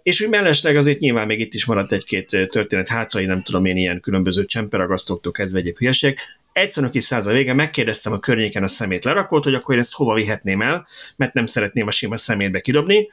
és 0.03 0.21
úgy 0.21 0.29
mellesleg 0.29 0.77
azért 0.77 0.99
nyilván 0.99 1.27
még 1.27 1.41
itt 1.41 1.55
is 1.55 1.65
maradt 1.65 1.93
egy-két 1.93 2.49
történet 2.51 2.89
hátrai, 2.89 3.25
nem 3.25 3.43
tudom 3.43 3.65
én, 3.65 3.77
ilyen 3.77 4.01
különböző 4.01 4.45
csemperagasztóktól 4.45 5.33
kezdve 5.33 5.59
egyéb 5.59 5.79
hülyeség, 5.79 6.19
Egyszerűen 6.53 6.93
kis 6.93 7.05
száz 7.05 7.27
a 7.27 7.33
vége 7.33 7.53
megkérdeztem 7.53 8.13
a 8.13 8.19
környéken 8.19 8.63
a 8.63 8.67
szemét 8.67 9.05
lerakót, 9.05 9.45
hogy 9.45 9.55
akkor 9.55 9.75
én 9.75 9.81
ezt 9.81 9.95
hova 9.95 10.15
vihetném 10.15 10.63
el, 10.63 10.87
mert 11.17 11.33
nem 11.33 11.47
szeretném 11.47 11.87
a 11.87 11.91
sima 11.91 12.17
szemétbe 12.17 12.61
kidobni. 12.61 13.09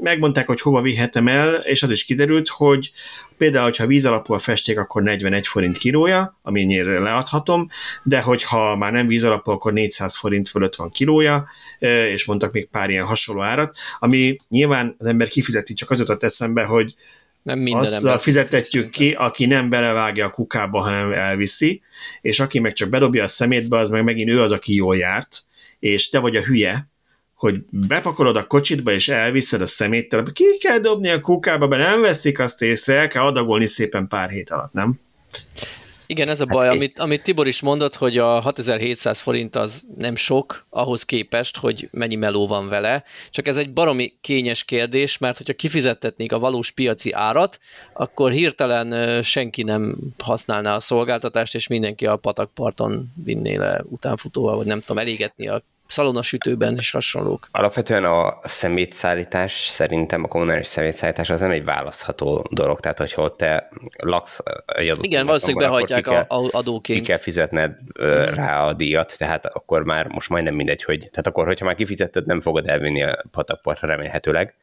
Megmondták, 0.00 0.46
hogy 0.46 0.60
hova 0.60 0.80
vihetem 0.80 1.28
el, 1.28 1.54
és 1.54 1.82
az 1.82 1.90
is 1.90 2.04
kiderült, 2.04 2.48
hogy 2.48 2.92
például, 3.36 3.72
ha 3.76 3.86
víz 3.86 4.06
alapú 4.06 4.38
festék, 4.38 4.78
akkor 4.78 5.02
41 5.02 5.46
forint 5.46 5.78
kilója, 5.78 6.38
aminyire 6.42 7.00
leadhatom, 7.00 7.68
de 8.02 8.20
hogyha 8.20 8.76
már 8.76 8.92
nem 8.92 9.06
víz 9.06 9.24
alapú, 9.24 9.50
akkor 9.50 9.72
400 9.72 10.16
forint 10.16 10.48
fölött 10.48 10.76
van 10.76 10.90
kilója, 10.90 11.48
és 12.12 12.24
mondtak 12.24 12.52
még 12.52 12.68
pár 12.68 12.90
ilyen 12.90 13.04
hasonló 13.04 13.42
árat, 13.42 13.76
ami 13.98 14.36
nyilván 14.48 14.94
az 14.98 15.06
ember 15.06 15.28
kifizeti, 15.28 15.74
csak 15.74 15.90
az 15.90 15.98
jutott 15.98 16.22
eszembe, 16.22 16.64
hogy 16.64 16.94
nem 17.46 17.58
minden 17.58 17.82
azzal 17.82 18.18
fizetetjük 18.18 18.90
ki, 18.90 19.12
aki 19.12 19.46
nem 19.46 19.68
belevágja 19.68 20.26
a 20.26 20.30
kukába, 20.30 20.80
hanem 20.80 21.12
elviszi, 21.12 21.82
és 22.20 22.40
aki 22.40 22.58
meg 22.58 22.72
csak 22.72 22.88
bedobja 22.88 23.22
a 23.22 23.28
szemétbe, 23.28 23.78
az 23.78 23.90
meg 23.90 24.04
megint 24.04 24.30
ő 24.30 24.40
az, 24.40 24.52
aki 24.52 24.74
jól 24.74 24.96
járt, 24.96 25.44
és 25.78 26.08
te 26.08 26.18
vagy 26.18 26.36
a 26.36 26.42
hülye, 26.42 26.88
hogy 27.34 27.54
bepakolod 27.70 28.36
a 28.36 28.46
kocsitba, 28.46 28.92
és 28.92 29.08
elviszed 29.08 29.60
a 29.60 29.66
szeméttel, 29.66 30.22
ki 30.32 30.58
kell 30.58 30.78
dobni 30.78 31.08
a 31.08 31.20
kukába, 31.20 31.66
mert 31.66 31.82
nem 31.82 32.00
veszik 32.00 32.38
azt 32.38 32.62
észre, 32.62 32.94
el 32.94 33.08
kell 33.08 33.22
adagolni 33.22 33.66
szépen 33.66 34.08
pár 34.08 34.30
hét 34.30 34.50
alatt, 34.50 34.72
nem? 34.72 35.00
Igen, 36.06 36.28
ez 36.28 36.40
a 36.40 36.46
baj, 36.46 36.66
hát, 36.66 36.74
amit, 36.74 36.98
amit 36.98 37.22
Tibor 37.22 37.46
is 37.46 37.60
mondott, 37.60 37.94
hogy 37.94 38.18
a 38.18 38.40
6700 38.40 39.20
forint 39.20 39.56
az 39.56 39.86
nem 39.96 40.14
sok 40.16 40.64
ahhoz 40.70 41.04
képest, 41.04 41.56
hogy 41.56 41.88
mennyi 41.92 42.14
meló 42.14 42.46
van 42.46 42.68
vele, 42.68 43.04
csak 43.30 43.46
ez 43.46 43.56
egy 43.56 43.72
baromi 43.72 44.12
kényes 44.20 44.64
kérdés, 44.64 45.18
mert 45.18 45.36
hogyha 45.36 45.52
kifizettetnék 45.52 46.32
a 46.32 46.38
valós 46.38 46.70
piaci 46.70 47.12
árat, 47.12 47.58
akkor 47.92 48.30
hirtelen 48.30 49.22
senki 49.22 49.62
nem 49.62 49.96
használná 50.18 50.74
a 50.74 50.80
szolgáltatást, 50.80 51.54
és 51.54 51.66
mindenki 51.66 52.06
a 52.06 52.16
patakparton 52.16 53.12
vinné 53.24 53.54
le 53.54 53.82
utánfutóval, 53.88 54.56
vagy 54.56 54.66
nem 54.66 54.80
tudom, 54.80 54.98
elégetni 54.98 55.48
a 55.48 55.62
szalonasütőben 55.88 56.76
és 56.78 56.90
hasonlók. 56.90 57.48
Alapvetően 57.50 58.04
a 58.04 58.38
szemétszállítás, 58.42 59.52
szerintem 59.52 60.24
a 60.24 60.28
kommunális 60.28 60.66
szemétszállítás 60.66 61.30
az 61.30 61.40
nem 61.40 61.50
egy 61.50 61.64
választható 61.64 62.46
dolog, 62.50 62.80
tehát 62.80 62.98
hogyha 62.98 63.22
ott 63.22 63.36
te 63.36 63.68
laksz 63.98 64.38
egy 64.66 64.88
adott 64.88 65.04
Igen, 65.04 65.26
valószínűleg 65.26 65.68
behagyják 65.68 66.06
a 66.06 66.24
adóként. 66.50 67.00
Ki 67.00 67.06
kell 67.06 67.18
fizetned 67.18 67.70
mm. 68.02 68.04
rá 68.34 68.64
a 68.64 68.72
díjat, 68.72 69.18
tehát 69.18 69.46
akkor 69.46 69.84
már 69.84 70.06
most 70.06 70.28
majdnem 70.28 70.54
mindegy, 70.54 70.82
hogy, 70.82 70.98
tehát 70.98 71.26
akkor, 71.26 71.46
hogyha 71.46 71.64
már 71.64 71.74
kifizetted, 71.74 72.26
nem 72.26 72.40
fogod 72.40 72.68
elvinni 72.68 73.02
a 73.02 73.24
patakpartra 73.30 73.88
remélhetőleg, 73.88 74.54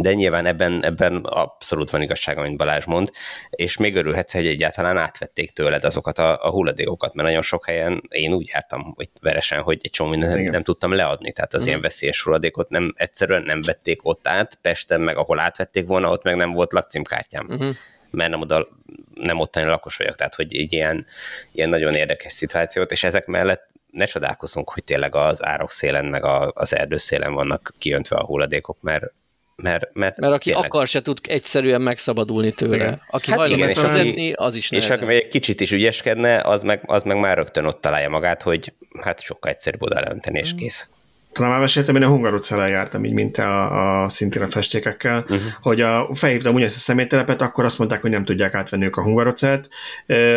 de 0.00 0.12
nyilván 0.12 0.46
ebben, 0.46 0.84
ebben 0.84 1.16
abszolút 1.16 1.90
van 1.90 2.02
igazság, 2.02 2.38
amit 2.38 2.56
Balázs 2.56 2.84
mond, 2.84 3.10
és 3.50 3.76
még 3.76 3.96
örülhetsz, 3.96 4.32
hogy 4.32 4.46
egyáltalán 4.46 4.96
átvették 4.96 5.50
tőled 5.50 5.84
azokat 5.84 6.18
a, 6.18 6.44
a 6.44 6.50
hulladékokat, 6.50 7.14
mert 7.14 7.28
nagyon 7.28 7.42
sok 7.42 7.66
helyen 7.66 8.02
én 8.08 8.32
úgy 8.32 8.50
jártam, 8.52 8.92
hogy 8.94 9.08
veresen, 9.20 9.60
hogy 9.60 9.78
egy 9.82 9.90
csomó 9.90 10.10
mindent 10.10 10.34
nem, 10.34 10.44
nem 10.44 10.62
tudtam 10.62 10.92
leadni, 10.92 11.32
tehát 11.32 11.54
az 11.54 11.64
mm. 11.64 11.66
ilyen 11.66 11.80
veszélyes 11.80 12.22
hulladékot 12.22 12.68
nem, 12.68 12.94
egyszerűen 12.96 13.42
nem 13.42 13.60
vették 13.62 14.00
ott 14.02 14.26
át, 14.26 14.58
Pesten 14.62 15.00
meg 15.00 15.16
ahol 15.16 15.38
átvették 15.38 15.86
volna, 15.86 16.10
ott 16.10 16.22
meg 16.22 16.36
nem 16.36 16.52
volt 16.52 16.72
lakcímkártyám. 16.72 17.46
Mm-hmm 17.52 17.70
mert 18.14 18.30
nem, 18.30 18.40
oda, 18.40 18.68
nem 19.14 19.40
ottani 19.40 19.66
lakos 19.66 19.96
vagyok, 19.96 20.14
tehát 20.14 20.34
hogy 20.34 20.54
így 20.54 20.72
ilyen, 20.72 21.06
ilyen 21.52 21.68
nagyon 21.68 21.94
érdekes 21.94 22.32
szituációt, 22.32 22.90
és 22.90 23.04
ezek 23.04 23.26
mellett 23.26 23.68
ne 23.90 24.04
csodálkozunk, 24.04 24.70
hogy 24.70 24.84
tényleg 24.84 25.14
az 25.14 25.44
árok 25.44 25.70
szélen, 25.70 26.04
meg 26.04 26.24
a, 26.24 26.52
az 26.54 26.74
erdőszélen 26.74 27.32
vannak 27.34 27.72
kiöntve 27.78 28.16
a 28.16 28.24
hulladékok, 28.24 28.78
mert 28.80 29.12
mert, 29.56 29.94
mert, 29.94 30.16
mert 30.18 30.32
aki 30.32 30.50
tényleg... 30.50 30.64
akar, 30.64 30.86
se 30.86 31.02
tud 31.02 31.18
egyszerűen 31.22 31.82
megszabadulni 31.82 32.52
tőle. 32.52 32.74
Igen. 32.74 33.00
Aki 33.10 33.30
hát 33.30 33.40
hajlandó 33.40 33.80
vezetni, 33.82 34.32
az 34.32 34.56
is 34.56 34.70
És 34.70 34.90
aki 34.90 35.14
egy 35.14 35.28
kicsit 35.28 35.60
is 35.60 35.72
ügyeskedne, 35.72 36.40
az 36.40 36.62
meg, 36.62 36.82
az 36.86 37.02
meg 37.02 37.18
már 37.18 37.36
rögtön 37.36 37.64
ott 37.64 37.80
találja 37.80 38.08
magát, 38.08 38.42
hogy 38.42 38.72
hát 39.00 39.20
sokkal 39.20 39.50
egyszerűbb 39.50 39.82
oda 39.82 40.00
leönteni, 40.00 40.38
és 40.38 40.54
mm. 40.54 40.56
kész 40.56 40.88
talán 41.34 41.50
már 41.50 41.60
meséltem, 41.60 41.96
én 41.96 42.02
a 42.02 42.08
Hungarutcával 42.08 42.68
jártam 42.68 43.04
így, 43.04 43.12
mint 43.12 43.38
a, 43.38 44.02
a 44.04 44.08
szintén 44.08 44.42
a 44.42 44.48
festékekkel, 44.48 45.18
uh-huh. 45.18 45.40
hogy 45.60 45.80
a, 45.80 46.08
felhívtam 46.12 46.54
ugyanezt 46.54 46.76
a 46.76 46.80
személytelepet, 46.80 47.42
akkor 47.42 47.64
azt 47.64 47.78
mondták, 47.78 48.00
hogy 48.00 48.10
nem 48.10 48.24
tudják 48.24 48.54
átvenni 48.54 48.84
ők 48.84 48.96
a 48.96 49.02
Hungarucát. 49.02 49.68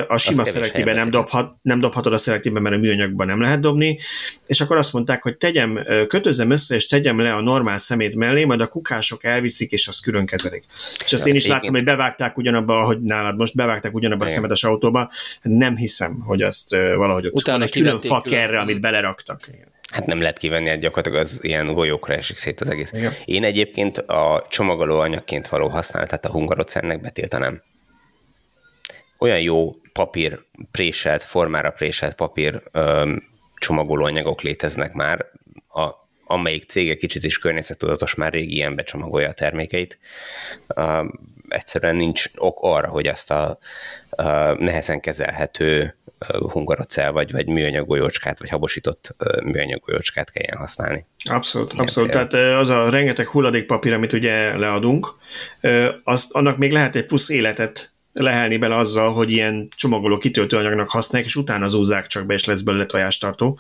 A 0.07 0.17
sima 0.17 0.45
szelektívben 0.45 0.95
nem, 0.95 1.09
dobhat, 1.09 1.55
nem 1.61 1.79
dobhatod 1.79 2.13
a 2.13 2.17
szelektívben, 2.17 2.61
mert 2.61 2.75
a 2.75 2.79
műanyagban 2.79 3.27
nem 3.27 3.41
lehet 3.41 3.59
dobni, 3.59 3.99
és 4.45 4.61
akkor 4.61 4.77
azt 4.77 4.93
mondták, 4.93 5.23
hogy 5.23 5.37
tegyem, 5.37 5.79
kötözzem 6.07 6.49
össze, 6.49 6.75
és 6.75 6.85
tegyem 6.85 7.19
le 7.19 7.33
a 7.33 7.41
normál 7.41 7.77
szemét 7.77 8.15
mellé, 8.15 8.45
majd 8.45 8.61
a 8.61 8.67
kukások 8.67 9.23
elviszik, 9.23 9.71
és 9.71 9.87
azt 9.87 10.01
külön 10.01 10.25
kezelik. 10.25 10.63
És 11.05 11.13
azt 11.13 11.25
ja, 11.25 11.31
én 11.31 11.37
is 11.37 11.47
láttam, 11.47 11.73
hogy 11.73 11.83
bevágták 11.83 12.37
ugyanabba, 12.37 12.85
hogy 12.85 13.01
nálad 13.01 13.37
most 13.37 13.55
bevágták 13.55 13.93
ugyanabba 13.93 14.23
Igen. 14.23 14.35
a 14.35 14.35
szemetes 14.35 14.63
autóba, 14.63 15.11
nem 15.41 15.75
hiszem, 15.75 16.19
hogy 16.19 16.41
azt 16.41 16.69
valahogy 16.69 17.25
ott 17.25 17.33
Utána 17.33 17.57
van 17.57 17.67
egy 17.67 17.73
külön 17.73 17.99
fakerre, 17.99 18.59
amit 18.59 18.81
beleraktak. 18.81 19.47
Igen. 19.47 19.75
Hát 19.87 20.05
nem 20.05 20.21
lehet 20.21 20.37
kivenni, 20.37 20.69
hát 20.69 20.79
gyakorlatilag 20.79 21.19
az 21.19 21.39
ilyen 21.41 21.73
golyókra 21.73 22.13
esik 22.13 22.37
szét 22.37 22.61
az 22.61 22.69
egész. 22.69 22.91
Igen. 22.91 23.13
Én 23.25 23.43
egyébként 23.43 23.97
a 23.97 24.45
csomagoló 24.49 24.99
anyagként 24.99 25.47
való 25.47 25.67
használatát 25.67 26.25
a 26.25 26.31
hungarocennek 26.31 27.01
betiltanám. 27.01 27.61
Olyan 29.17 29.39
jó 29.39 29.75
papír 29.93 30.39
préselt, 30.71 31.23
formára 31.23 31.71
préselt 31.71 32.15
papír 32.15 32.61
öm, 32.71 33.23
csomagoló 33.55 34.03
anyagok 34.03 34.41
léteznek 34.41 34.93
már, 34.93 35.25
a, 35.67 35.89
amelyik 36.25 36.69
cége 36.69 36.95
kicsit 36.95 37.23
is 37.23 37.37
környezettudatos, 37.37 38.15
már 38.15 38.33
rég 38.33 38.51
ilyen 38.51 38.75
becsomagolja 38.75 39.29
a 39.29 39.33
termékeit. 39.33 39.99
Öm, 40.67 41.19
egyszerűen 41.49 41.95
nincs 41.95 42.25
ok 42.35 42.57
arra, 42.61 42.87
hogy 42.87 43.07
ezt 43.07 43.31
a, 43.31 43.57
a 44.09 44.23
nehezen 44.53 44.99
kezelhető 44.99 45.97
hungarocell, 46.51 47.11
vagy, 47.11 47.31
vagy 47.31 47.47
műanyag 47.47 47.87
golyócskát, 47.87 48.39
vagy 48.39 48.49
habosított 48.49 49.15
műanyag 49.43 49.81
golyócskát 49.85 50.31
kelljen 50.31 50.57
használni. 50.57 51.05
Abszolút, 51.23 51.73
Ilyen 51.73 51.83
abszolút. 51.85 52.11
Cél. 52.11 52.27
Tehát 52.27 52.59
az 52.59 52.69
a 52.69 52.89
rengeteg 52.89 53.27
hulladékpapír, 53.27 53.93
amit 53.93 54.13
ugye 54.13 54.57
leadunk, 54.57 55.15
az, 56.03 56.29
annak 56.31 56.57
még 56.57 56.71
lehet 56.71 56.95
egy 56.95 57.05
plusz 57.05 57.29
életet 57.29 57.91
lehelni 58.19 58.57
bele 58.57 58.75
azzal, 58.75 59.13
hogy 59.13 59.31
ilyen 59.31 59.67
csomagoló 59.75 60.17
kitöltőanyagnak 60.17 60.89
használják, 60.89 61.29
és 61.29 61.35
utána 61.35 61.67
zúzzák 61.67 62.07
csak 62.07 62.25
be, 62.25 62.33
és 62.33 62.45
lesz 62.45 62.61
belőle 62.61 62.85
tojástartó. 62.85 63.59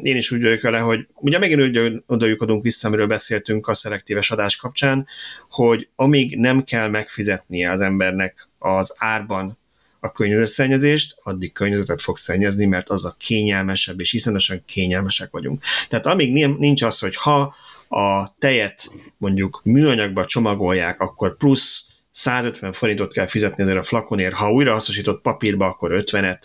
Én 0.00 0.16
is 0.16 0.30
úgy 0.30 0.42
vagyok 0.42 0.62
vele, 0.62 0.78
hogy 0.78 1.06
ugye 1.14 1.38
megint 1.38 2.02
odajuk 2.06 2.62
vissza, 2.62 2.88
amiről 2.88 3.06
beszéltünk 3.06 3.68
a 3.68 3.74
szelektíves 3.74 4.30
adás 4.30 4.56
kapcsán, 4.56 5.06
hogy 5.50 5.88
amíg 5.96 6.38
nem 6.38 6.62
kell 6.62 6.88
megfizetnie 6.88 7.70
az 7.70 7.80
embernek 7.80 8.48
az 8.58 8.94
árban 8.98 9.58
a 10.04 10.10
környezetszennyezést, 10.10 11.16
addig 11.22 11.52
környezetet 11.52 12.02
fog 12.02 12.18
szennyezni, 12.18 12.64
mert 12.64 12.90
az 12.90 13.04
a 13.04 13.14
kényelmesebb, 13.18 14.00
és 14.00 14.12
iszonyatosan 14.12 14.62
kényelmesek 14.66 15.30
vagyunk. 15.30 15.62
Tehát 15.88 16.06
amíg 16.06 16.32
nincs 16.58 16.82
az, 16.82 16.98
hogy 16.98 17.16
ha 17.16 17.54
a 17.88 18.34
tejet 18.38 18.90
mondjuk 19.18 19.60
műanyagba 19.64 20.24
csomagolják, 20.24 21.00
akkor 21.00 21.36
plusz 21.36 21.88
150 22.14 22.72
forintot 22.72 23.12
kell 23.12 23.26
fizetni 23.26 23.62
ezért 23.62 23.78
a 23.78 23.82
flakonért, 23.82 24.34
ha 24.34 24.52
újra 24.52 24.72
hasznosított 24.72 25.22
papírba, 25.22 25.66
akkor 25.66 25.90
50-et, 26.04 26.40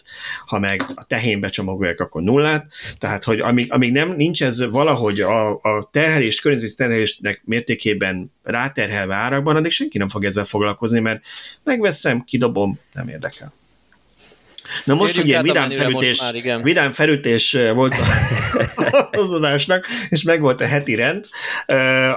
ha 0.45 0.59
meg 0.59 0.83
a 0.95 1.03
tehénbe 1.03 1.49
csomagolják, 1.49 1.99
akkor 1.99 2.21
nullát. 2.21 2.67
Tehát, 2.97 3.23
hogy 3.23 3.39
amíg, 3.39 3.71
amíg 3.71 3.91
nem, 3.91 4.11
nincs 4.11 4.43
ez 4.43 4.69
valahogy 4.69 5.21
a, 5.21 5.49
a 5.49 5.89
terhelés, 5.91 6.39
környezeti 6.39 6.75
terhelésnek 6.75 7.41
mértékében 7.45 8.33
ráterhelve 8.43 9.15
árakban, 9.15 9.55
addig 9.55 9.71
senki 9.71 9.97
nem 9.97 10.09
fog 10.09 10.25
ezzel 10.25 10.45
foglalkozni, 10.45 10.99
mert 10.99 11.21
megveszem, 11.63 12.23
kidobom, 12.23 12.79
nem 12.93 13.07
érdekel. 13.07 13.53
Na 14.83 14.93
most, 14.93 15.15
hogy 15.15 15.27
ilyen 15.27 15.43
vidám 15.43 15.69
felütés, 15.71 16.21
már, 16.21 16.63
vidám 16.63 16.91
felütés 16.91 17.57
volt 17.73 17.95
az 19.11 19.31
adásnak, 19.31 19.85
és 20.09 20.23
meg 20.23 20.41
volt 20.41 20.61
a 20.61 20.65
heti 20.65 20.95
rend, 20.95 21.25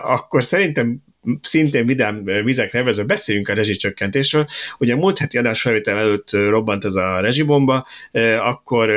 akkor 0.02 0.44
szerintem 0.44 1.02
szintén 1.41 1.87
vidám 1.87 2.25
vizekre 2.25 2.79
nevezve, 2.79 3.05
beszéljünk 3.05 3.49
a 3.49 3.55
rezsicsökkentésről. 3.55 4.47
Ugye 4.79 4.95
múlt 4.95 5.19
heti 5.19 5.38
adásfelvétel 5.38 5.99
előtt 5.99 6.33
robbant 6.33 6.85
ez 6.85 6.95
a 6.95 7.21
rezsibomba, 7.21 7.87
akkor 8.38 8.91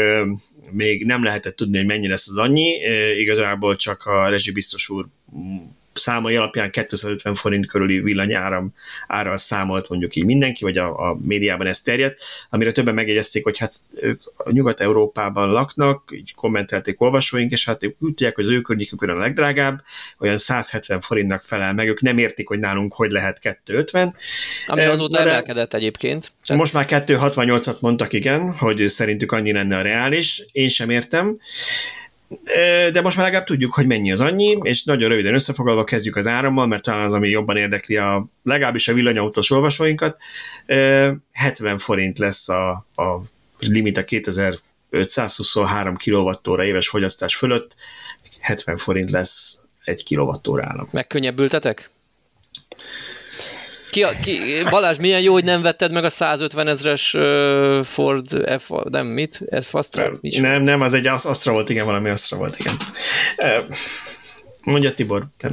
még 0.71 1.05
nem 1.05 1.23
lehetett 1.23 1.55
tudni, 1.55 1.77
hogy 1.77 1.85
mennyi 1.85 2.07
lesz 2.07 2.29
az 2.29 2.37
annyi, 2.37 2.69
igazából 3.17 3.75
csak 3.75 4.05
a 4.05 4.29
rezsibiztos 4.29 4.89
úr 4.89 5.05
számai 5.97 6.35
alapján 6.35 6.71
250 6.71 7.35
forint 7.35 7.67
körüli 7.67 7.99
villanyáram 7.99 8.73
árral 9.07 9.37
számolt 9.37 9.89
mondjuk 9.89 10.15
így 10.15 10.25
mindenki, 10.25 10.63
vagy 10.63 10.77
a, 10.77 11.09
a 11.09 11.17
médiában 11.21 11.67
ez 11.67 11.81
terjedt, 11.81 12.19
amire 12.49 12.71
többen 12.71 12.93
megjegyezték, 12.93 13.43
hogy 13.43 13.57
hát 13.57 13.73
ők 13.95 14.21
Nyugat-Európában 14.51 15.51
laknak, 15.51 16.11
így 16.13 16.33
kommentelték 16.35 17.01
olvasóink, 17.01 17.51
és 17.51 17.65
hát 17.65 17.83
ők 17.83 17.97
tudják, 17.99 18.35
hogy 18.35 18.45
az 18.45 18.51
ő 18.51 18.61
környékükön 18.61 19.09
a 19.09 19.17
legdrágább, 19.17 19.81
olyan 20.19 20.37
170 20.37 20.99
forintnak 20.99 21.43
felel 21.43 21.73
meg, 21.73 21.87
ők 21.87 22.01
nem 22.01 22.17
értik, 22.17 22.47
hogy 22.47 22.59
nálunk 22.59 22.93
hogy 22.93 23.11
lehet 23.11 23.39
250. 23.39 24.15
Ami 24.67 24.81
azóta 24.81 25.19
emelkedett 25.19 25.73
egyébként. 25.73 26.31
Most 26.53 26.73
már 26.73 26.85
268-at 26.89 27.79
mondtak, 27.79 28.13
igen, 28.13 28.51
hogy 28.57 28.89
szerintük 28.89 29.31
annyi 29.31 29.51
lenne 29.51 29.77
a 29.77 29.81
reális, 29.81 30.45
én 30.51 30.67
sem 30.67 30.89
értem 30.89 31.37
de 32.91 33.01
most 33.01 33.15
már 33.15 33.25
legalább 33.25 33.47
tudjuk, 33.47 33.73
hogy 33.73 33.87
mennyi 33.87 34.11
az 34.11 34.21
annyi, 34.21 34.57
és 34.61 34.83
nagyon 34.83 35.09
röviden 35.09 35.33
összefoglalva 35.33 35.83
kezdjük 35.83 36.15
az 36.15 36.27
árammal, 36.27 36.67
mert 36.67 36.83
talán 36.83 37.05
az, 37.05 37.13
ami 37.13 37.29
jobban 37.29 37.57
érdekli 37.57 37.97
a, 37.97 38.27
legalábbis 38.43 38.87
a 38.87 38.93
villanyautós 38.93 39.51
olvasóinkat. 39.51 40.17
70 41.31 41.77
forint 41.77 42.19
lesz 42.19 42.49
a, 42.49 42.69
a 42.95 43.21
limit 43.59 43.97
a 43.97 44.03
2523 44.05 45.95
kWh 45.95 46.65
éves 46.65 46.87
fogyasztás 46.87 47.35
fölött, 47.35 47.75
70 48.39 48.77
forint 48.77 49.11
lesz 49.11 49.59
egy 49.83 50.03
kilovattórának. 50.03 50.91
Megkönnyebbültetek? 50.91 51.89
Ki, 53.95 54.05
ki, 54.21 54.63
Balázs, 54.69 54.97
milyen 54.97 55.21
jó, 55.21 55.33
hogy 55.33 55.43
nem 55.43 55.61
vetted 55.61 55.91
meg 55.91 56.03
a 56.03 56.09
150 56.09 56.67
ezres 56.67 57.13
uh, 57.13 57.83
Ford 57.83 58.59
F, 58.59 58.69
nem 58.89 59.07
mit? 59.07 59.41
F 59.61 59.75
Astra? 59.75 60.11
Nem, 60.21 60.61
nem, 60.61 60.81
az 60.81 60.93
egy 60.93 61.07
Astra 61.07 61.51
volt, 61.51 61.69
igen, 61.69 61.85
valami 61.85 62.09
Astra 62.09 62.37
volt, 62.37 62.59
igen. 62.59 62.73
Mondja 64.63 64.93
Tibor, 64.93 65.25
te 65.37 65.49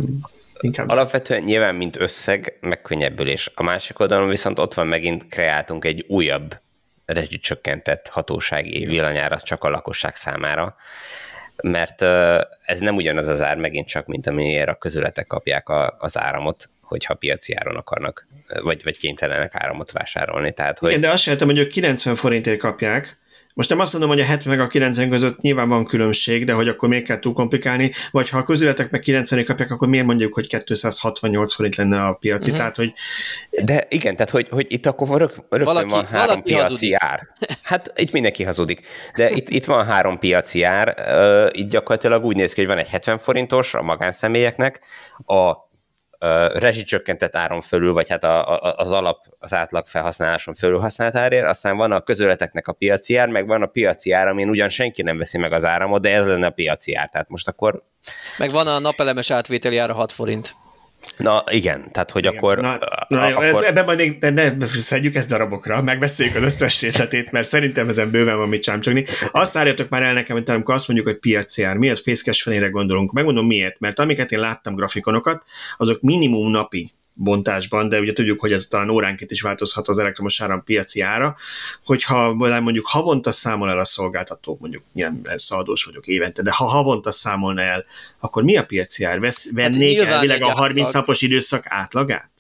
inkább. 0.61 0.89
Alapvetően 0.89 1.43
nyilván, 1.43 1.75
mint 1.75 2.01
összeg, 2.01 2.59
megkönnyebbülés. 2.61 3.51
A 3.55 3.63
másik 3.63 3.99
oldalon 3.99 4.29
viszont 4.29 4.59
ott 4.59 4.75
van 4.75 4.87
megint 4.87 5.29
kreáltunk 5.29 5.85
egy 5.85 6.05
újabb 6.09 6.59
rezsicsökkentett 7.05 8.09
hatósági 8.09 8.85
villanyára 8.85 9.41
csak 9.41 9.65
a 9.65 9.69
lakosság 9.69 10.15
számára, 10.15 10.77
mert 11.63 12.03
ez 12.63 12.79
nem 12.79 12.97
ugyanaz 12.97 13.27
az 13.27 13.43
ár 13.43 13.57
megint 13.57 13.89
csak, 13.89 14.07
mint 14.07 14.27
amiért 14.27 14.69
a 14.69 14.75
közületek 14.75 15.27
kapják 15.27 15.69
a, 15.69 15.97
az 15.99 16.19
áramot, 16.19 16.69
hogyha 16.93 17.15
piaci 17.15 17.55
áron 17.55 17.77
akarnak, 17.77 18.27
vagy, 18.63 18.83
vagy 18.85 18.99
kénytelenek 18.99 19.55
áramot 19.55 19.93
vásárolni. 19.93 20.53
Tehát, 20.53 20.79
hogy... 20.79 20.89
Igen, 20.89 21.01
de 21.01 21.11
azt 21.11 21.23
sem 21.23 21.37
hogy 21.39 21.59
ők 21.59 21.69
90 21.69 22.15
forintért 22.15 22.59
kapják, 22.59 23.21
most 23.55 23.69
nem 23.69 23.79
azt 23.79 23.93
mondom, 23.93 24.11
hogy 24.11 24.21
a 24.21 24.25
70 24.25 24.57
meg 24.57 24.67
a 24.67 24.69
90 24.69 25.11
között 25.11 25.41
nyilván 25.41 25.69
van 25.69 25.87
különbség, 25.87 26.45
de 26.45 26.53
hogy 26.53 26.69
akkor 26.69 26.89
még 26.89 27.05
kell 27.05 27.19
túl 27.19 27.33
komplikálni, 27.33 27.93
vagy 28.11 28.29
ha 28.29 28.39
a 28.39 28.43
közületek 28.43 28.91
meg 28.91 29.01
90 29.01 29.45
kapják, 29.45 29.71
akkor 29.71 29.89
miért 29.89 30.07
mondjuk, 30.07 30.35
hogy 30.35 30.47
268 30.47 31.55
forint 31.55 31.77
lenne 31.77 32.01
a 32.01 32.13
piaci? 32.15 32.51
Uh-huh. 32.51 32.57
Tehát, 32.57 32.77
hogy... 32.77 32.93
De 33.51 33.87
igen, 33.89 34.13
tehát 34.13 34.31
hogy, 34.31 34.49
hogy 34.51 34.67
itt 34.69 34.87
akkor 34.87 35.09
rög, 35.09 35.31
rögtön 35.49 35.65
valaki, 35.65 35.91
van 35.91 36.07
három 36.07 36.43
piaci 36.43 36.63
hazudik. 36.63 36.97
ár. 36.99 37.21
Hát 37.63 37.93
itt 37.97 38.13
mindenki 38.13 38.43
hazudik. 38.43 38.87
De 39.15 39.31
itt, 39.31 39.49
itt 39.49 39.65
van 39.65 39.85
három 39.85 40.19
piaci 40.19 40.63
ár, 40.63 40.95
itt 41.51 41.71
gyakorlatilag 41.71 42.25
úgy 42.25 42.37
néz 42.37 42.53
ki, 42.53 42.61
hogy 42.61 42.71
van 42.71 42.79
egy 42.79 42.89
70 42.89 43.19
forintos 43.19 43.75
a 43.75 43.83
magánszemélyeknek, 43.83 44.81
a 45.27 45.71
rezsicsökkentett 46.53 47.37
áron 47.37 47.61
fölül, 47.61 47.93
vagy 47.93 48.09
hát 48.09 48.25
a, 48.25 48.49
a, 48.49 48.75
az 48.77 48.93
alap, 48.93 49.25
az 49.39 49.55
átlag 49.55 49.87
felhasználáson 49.87 50.55
fölül 50.55 50.81
használt 50.81 51.17
árért, 51.17 51.47
aztán 51.47 51.77
van 51.77 51.93
a 51.93 52.01
közöleteknek 52.01 52.69
a 52.69 52.73
piaci 52.73 53.17
ár, 53.17 53.29
meg 53.29 53.47
van 53.47 53.63
a 53.63 53.67
piaci 53.67 54.13
ár, 54.13 54.27
amin 54.27 54.49
ugyan 54.49 54.69
senki 54.69 55.03
nem 55.03 55.19
veszi 55.19 55.39
meg 55.39 55.53
az 55.53 55.65
áramot, 55.65 56.01
de 56.01 56.15
ez 56.15 56.27
lenne 56.27 56.47
a 56.47 56.51
piaci 56.51 56.95
ár. 56.95 57.09
Tehát 57.09 57.29
most 57.29 57.49
akkor... 57.49 57.83
Meg 58.39 58.51
van 58.51 58.67
a 58.67 58.79
napelemes 58.79 59.31
átvételi 59.31 59.77
ára 59.77 59.95
6 59.95 60.13
forint. 60.13 60.55
Na 61.17 61.45
igen, 61.51 61.93
tehát 61.93 62.11
hogy 62.11 62.25
igen. 62.25 62.37
akkor... 62.37 62.59
Na, 62.59 62.79
na 63.09 63.29
jó, 63.29 63.35
akkor... 63.35 63.45
Ez, 63.45 63.61
ebben 63.61 63.85
majd 63.85 63.99
még 63.99 64.17
ne, 64.21 64.51
ne 64.51 64.67
szedjük 64.67 65.15
ezt 65.15 65.29
darabokra, 65.29 65.83
megbeszéljük 65.83 66.37
az 66.37 66.43
összes 66.43 66.81
részletét, 66.81 67.33
mert 67.33 67.49
szerintem 67.49 67.89
ezen 67.89 68.11
bőven 68.11 68.37
van 68.37 68.49
mit 68.49 68.63
csámcsogni. 68.63 69.05
Azt 69.31 69.57
árjatok 69.57 69.89
már 69.89 70.03
el 70.03 70.13
nekem, 70.13 70.37
hogy 70.37 70.51
amikor 70.51 70.75
azt 70.75 70.89
mondjuk, 70.89 71.09
hogy 71.09 71.19
piaci 71.19 71.63
ár, 71.63 71.77
mi 71.77 71.91
az 71.91 72.01
fészkes 72.01 72.49
gondolunk. 72.71 73.13
Megmondom 73.13 73.47
miért, 73.47 73.81
mert 73.81 73.99
amiket 73.99 74.33
én 74.33 74.39
láttam 74.39 74.75
grafikonokat, 74.75 75.43
azok 75.77 76.01
minimum 76.01 76.51
napi 76.51 76.93
bontásban, 77.15 77.89
de 77.89 78.01
ugye 78.01 78.13
tudjuk, 78.13 78.41
hogy 78.41 78.53
ez 78.53 78.67
talán 78.67 78.89
óránként 78.89 79.31
is 79.31 79.41
változhat 79.41 79.89
az 79.89 79.99
elektromos 79.99 80.41
áram 80.41 80.65
piaci 80.65 81.01
ára, 81.01 81.37
hogyha 81.85 82.33
mondjuk 82.35 82.87
havonta 82.87 83.33
számol 83.33 83.71
el 83.71 83.79
a 83.79 83.85
szolgáltató, 83.85 84.57
mondjuk 84.61 84.83
ilyen 84.95 85.27
szaldós 85.37 85.85
vagyok 85.85 86.07
évente, 86.07 86.43
de 86.43 86.53
ha 86.53 86.65
havonta 86.65 87.11
számolna 87.11 87.63
el, 87.63 87.85
akkor 88.21 88.43
mi 88.43 88.57
a 88.57 88.65
piaci 88.65 89.05
ár? 89.05 89.21
Vesz, 89.21 89.45
hát 89.45 89.55
vennék 89.55 90.03
hát 90.03 90.13
elvileg 90.13 90.43
a 90.43 90.51
30 90.51 90.89
átlag. 90.89 90.95
napos 90.95 91.23
időszak 91.23 91.65
átlagát? 91.69 92.31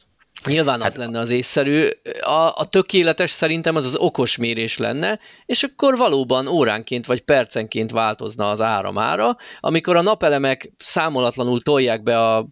Nyilván 0.47 0.81
hát, 0.81 0.91
az 0.91 0.97
lenne 0.97 1.19
az 1.19 1.31
észszerű. 1.31 1.89
A, 2.21 2.53
a 2.55 2.67
tökéletes 2.71 3.31
szerintem 3.31 3.77
az 3.77 3.85
az 3.85 3.97
okos 3.97 4.37
mérés 4.37 4.79
lenne, 4.79 5.19
és 5.47 5.63
akkor 5.63 5.97
valóban 5.97 6.47
óránként 6.47 7.07
vagy 7.07 7.21
percenként 7.21 7.91
változna 7.91 8.51
az 8.51 8.61
áramára, 8.61 9.37
amikor 9.61 9.97
a 9.97 10.03
napelemek 10.03 10.73
számolatlanul 10.79 11.63
tolják 11.63 12.03
be 12.03 12.19
a 12.19 12.47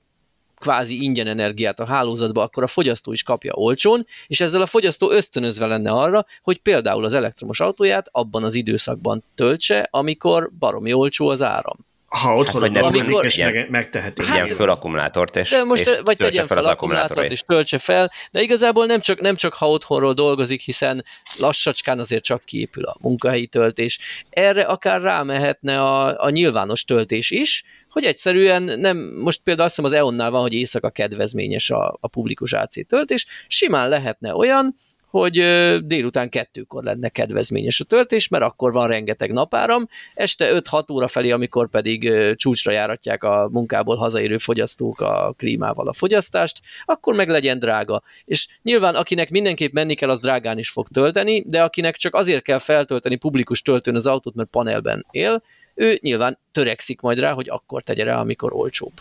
kvázi 0.61 1.03
ingyen 1.03 1.27
energiát 1.27 1.81
a 1.81 1.85
hálózatba, 1.85 2.43
akkor 2.43 2.63
a 2.63 2.67
fogyasztó 2.67 3.13
is 3.13 3.23
kapja 3.23 3.53
olcsón, 3.55 4.07
és 4.27 4.41
ezzel 4.41 4.63
a 4.63 4.67
fogyasztó 4.67 5.11
ösztönözve 5.11 5.67
lenne 5.67 5.91
arra, 5.91 6.27
hogy 6.43 6.59
például 6.59 7.05
az 7.05 7.15
elektromos 7.15 7.61
autóját 7.61 8.09
abban 8.13 8.45
az 8.45 8.55
időszakban 8.55 9.23
töltse, 9.35 9.89
amikor 9.91 10.51
baromi 10.59 10.93
olcsó 10.93 11.29
az 11.29 11.43
áram. 11.43 11.77
Ha 12.11 12.35
otthon 12.35 12.63
hát, 12.63 12.73
dolgozik, 12.73 13.03
amikor, 13.03 13.25
és 13.25 13.37
meg, 13.37 13.71
megteheti. 13.71 14.25
Hát, 14.25 14.35
ilyen 14.35 14.57
föl 14.57 14.71
akkumulátort, 14.71 15.37
és, 15.37 15.51
de 15.51 15.65
most, 15.65 15.87
és 15.87 15.99
vagy 16.05 16.17
tegyen 16.17 16.47
fel, 16.47 16.63
fel 16.63 16.73
akkumulátort, 16.73 17.31
és 17.31 17.41
töltse 17.41 17.79
fel, 17.79 18.11
de 18.31 18.43
igazából 18.43 18.87
nem 18.87 19.01
csak, 19.01 19.21
nem 19.21 19.35
csak 19.35 19.55
ha 19.55 19.71
otthonról 19.71 20.13
dolgozik, 20.15 20.61
hiszen 20.61 21.05
lassacskán 21.39 21.99
azért 21.99 22.25
csak 22.25 22.45
kiépül 22.45 22.85
a 22.85 22.97
munkahelyi 23.01 23.47
töltés. 23.47 23.99
Erre 24.31 24.63
akár 24.63 25.01
rámehetne 25.01 25.83
a, 25.83 26.25
a 26.25 26.31
nyilvános 26.31 26.85
töltés 26.85 27.31
is, 27.31 27.65
hogy 27.91 28.05
egyszerűen 28.05 28.63
nem, 28.63 28.97
most 29.23 29.41
például 29.43 29.67
azt 29.67 29.77
hiszem 29.77 29.91
az 29.91 29.99
EON-nál 29.99 30.31
van, 30.31 30.41
hogy 30.41 30.55
éjszaka 30.55 30.91
kedvezményes 30.91 31.71
a, 31.71 31.97
a 32.01 32.09
publikus 32.09 32.53
AC 32.53 32.87
töltés, 32.87 33.27
simán 33.49 33.89
lehetne 33.89 34.35
olyan, 34.35 34.77
hogy 35.11 35.33
délután 35.85 36.29
kettőkor 36.29 36.85
lenne 36.85 37.09
kedvezményes 37.09 37.81
a 37.81 37.85
töltés, 37.85 38.29
mert 38.29 38.45
akkor 38.45 38.73
van 38.73 38.89
rengeteg 38.89 39.33
napáram, 39.33 39.89
este 40.15 40.61
5-6 40.71 40.93
óra 40.93 41.09
felé, 41.09 41.31
amikor 41.31 41.69
pedig 41.69 42.13
csúcsra 42.37 42.73
járatják 42.73 43.25
a 43.25 43.49
munkából 43.53 43.97
hazaérő 43.97 44.39
fogyasztók 44.39 45.01
a 45.01 45.35
klímával 45.37 45.89
a 45.89 45.93
fogyasztást, 45.93 46.61
akkor 46.85 47.15
meg 47.15 47.29
legyen 47.29 47.59
drága. 47.59 48.03
És 48.25 48.49
nyilván 48.63 48.95
akinek 48.95 49.31
mindenképp 49.31 49.73
menni 49.73 49.95
kell, 49.95 50.11
az 50.11 50.19
drágán 50.19 50.59
is 50.59 50.71
fog 50.71 50.89
tölteni, 50.89 51.45
de 51.47 51.63
akinek 51.63 51.97
csak 51.97 52.15
azért 52.15 52.43
kell 52.43 52.59
feltölteni 52.59 53.17
publikus 53.17 53.63
töltőn 53.63 53.95
az 53.95 54.07
autót, 54.07 54.35
mert 54.35 54.49
panelben 54.49 55.07
él, 55.11 55.43
ő 55.75 55.99
nyilván 56.03 56.39
törekszik 56.53 57.01
majd 57.01 57.19
rá, 57.19 57.33
hogy 57.33 57.49
akkor 57.49 57.83
tegye 57.83 58.05
rá, 58.05 58.21
amikor 58.21 58.53
olcsóbb. 58.55 58.93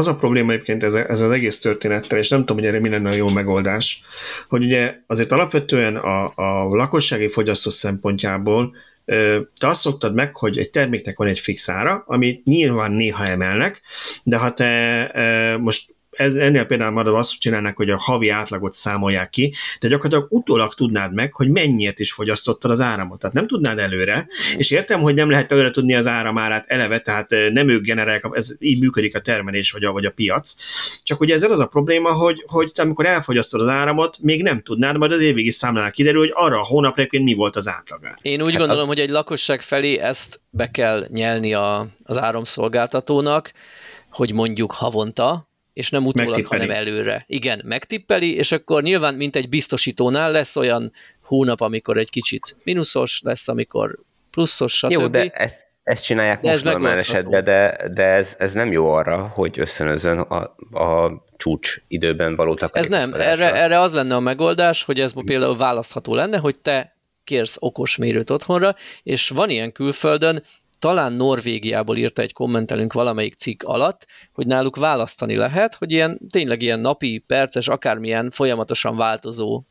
Az 0.00 0.08
a 0.08 0.16
probléma 0.16 0.52
egyébként 0.52 0.82
ez, 0.82 0.94
ez 0.94 1.20
az 1.20 1.30
egész 1.30 1.58
történettel, 1.58 2.18
és 2.18 2.28
nem 2.28 2.40
tudom, 2.40 2.56
hogy 2.56 2.66
erre 2.66 2.80
mi 2.80 2.88
lenne 2.88 3.08
a 3.08 3.14
jó 3.14 3.28
megoldás, 3.28 4.02
hogy 4.48 4.64
ugye 4.64 4.94
azért 5.06 5.32
alapvetően 5.32 5.96
a, 5.96 6.32
a 6.34 6.74
lakossági 6.74 7.28
fogyasztó 7.28 7.70
szempontjából 7.70 8.74
te 9.58 9.66
azt 9.66 9.80
szoktad 9.80 10.14
meg, 10.14 10.36
hogy 10.36 10.58
egy 10.58 10.70
terméknek 10.70 11.18
van 11.18 11.28
egy 11.28 11.38
fix 11.38 11.68
ára, 11.68 12.04
amit 12.06 12.44
nyilván 12.44 12.92
néha 12.92 13.26
emelnek, 13.26 13.80
de 14.24 14.36
ha 14.36 14.52
te 14.52 15.58
most 15.60 15.94
ez, 16.10 16.34
ennél 16.34 16.64
például 16.64 16.92
már 16.92 17.06
azt 17.06 17.40
csinálnak, 17.40 17.76
hogy 17.76 17.90
a 17.90 17.98
havi 17.98 18.28
átlagot 18.28 18.72
számolják 18.72 19.30
ki, 19.30 19.54
de 19.80 19.88
gyakorlatilag 19.88 20.26
utólag 20.30 20.74
tudnád 20.74 21.14
meg, 21.14 21.34
hogy 21.34 21.50
mennyiért 21.50 21.98
is 21.98 22.12
fogyasztottad 22.12 22.70
az 22.70 22.80
áramot. 22.80 23.18
Tehát 23.18 23.34
nem 23.34 23.46
tudnád 23.46 23.78
előre, 23.78 24.28
és 24.56 24.70
értem, 24.70 25.00
hogy 25.00 25.14
nem 25.14 25.30
lehet 25.30 25.52
előre 25.52 25.70
tudni 25.70 25.94
az 25.94 26.06
áramárát 26.06 26.64
eleve, 26.66 26.98
tehát 26.98 27.30
nem 27.52 27.68
ők 27.68 27.84
generálják, 27.84 28.24
ez 28.32 28.56
így 28.58 28.80
működik 28.80 29.16
a 29.16 29.20
termelés 29.20 29.70
vagy 29.70 29.84
a, 29.84 29.92
vagy 29.92 30.04
a 30.04 30.10
piac. 30.10 30.54
Csak 31.02 31.20
ugye 31.20 31.34
ezzel 31.34 31.50
az 31.50 31.58
a 31.58 31.66
probléma, 31.66 32.12
hogy, 32.12 32.44
hogy 32.46 32.72
te 32.74 32.82
amikor 32.82 33.06
elfogyasztod 33.06 33.60
az 33.60 33.68
áramot, 33.68 34.18
még 34.20 34.42
nem 34.42 34.62
tudnád, 34.62 34.96
majd 34.96 35.12
az 35.12 35.20
évvégi 35.20 35.50
számlánál 35.50 35.90
kiderül, 35.90 36.20
hogy 36.20 36.32
arra 36.34 36.60
a 36.60 36.64
hónapra 36.64 37.04
mi 37.10 37.34
volt 37.34 37.56
az 37.56 37.68
átlag. 37.68 38.00
Én 38.22 38.42
úgy 38.42 38.50
hát 38.50 38.58
gondolom, 38.58 38.82
az... 38.82 38.88
hogy 38.88 38.98
egy 38.98 39.10
lakosság 39.10 39.62
felé 39.62 39.98
ezt 39.98 40.40
be 40.50 40.70
kell 40.70 41.06
nyelni 41.08 41.54
a, 41.54 41.86
az 42.02 42.18
áramszolgáltatónak, 42.18 43.52
hogy 44.10 44.32
mondjuk 44.32 44.72
havonta, 44.72 45.49
és 45.72 45.90
nem 45.90 46.06
utólag, 46.06 46.44
hanem 46.44 46.70
előre. 46.70 47.24
Igen, 47.26 47.62
megtippeli, 47.64 48.34
és 48.34 48.52
akkor 48.52 48.82
nyilván, 48.82 49.14
mint 49.14 49.36
egy 49.36 49.48
biztosítónál 49.48 50.30
lesz 50.30 50.56
olyan 50.56 50.92
hónap, 51.22 51.60
amikor 51.60 51.96
egy 51.96 52.10
kicsit 52.10 52.56
mínuszos, 52.62 53.20
lesz, 53.24 53.48
amikor 53.48 53.98
pluszos, 54.30 54.72
stb. 54.76 54.90
Jó, 54.90 55.06
de 55.06 55.28
ezt, 55.28 55.66
ezt 55.82 56.04
csinálják 56.04 56.40
de 56.40 56.50
most 56.50 56.66
ez 56.66 56.72
normál 56.72 56.98
esetben, 56.98 57.44
de, 57.44 57.88
de 57.92 58.02
ez, 58.02 58.36
ez 58.38 58.52
nem 58.52 58.72
jó 58.72 58.90
arra, 58.90 59.26
hogy 59.26 59.58
összönözön 59.58 60.18
a, 60.18 60.42
a 60.78 61.24
csúcs 61.36 61.76
időben 61.88 62.34
való 62.34 62.58
Ez 62.72 62.88
nem, 62.88 63.14
erre, 63.14 63.54
erre 63.54 63.78
az 63.78 63.92
lenne 63.92 64.14
a 64.14 64.20
megoldás, 64.20 64.82
hogy 64.82 65.00
ez 65.00 65.12
például 65.24 65.56
választható 65.56 66.14
lenne, 66.14 66.38
hogy 66.38 66.58
te 66.58 66.94
kérsz 67.24 67.56
okos 67.60 67.96
mérőt 67.96 68.30
otthonra, 68.30 68.74
és 69.02 69.28
van 69.28 69.50
ilyen 69.50 69.72
külföldön, 69.72 70.42
talán 70.80 71.12
Norvégiából 71.12 71.96
írta 71.96 72.22
egy 72.22 72.32
kommentelünk 72.32 72.92
valamelyik 72.92 73.34
cikk 73.34 73.62
alatt, 73.62 74.06
hogy 74.32 74.46
náluk 74.46 74.76
választani 74.76 75.36
lehet, 75.36 75.74
hogy 75.74 75.90
ilyen 75.92 76.20
tényleg 76.30 76.62
ilyen 76.62 76.80
napi, 76.80 77.24
perces, 77.26 77.68
akármilyen 77.68 78.30
folyamatosan 78.30 78.96
változó 78.96 79.62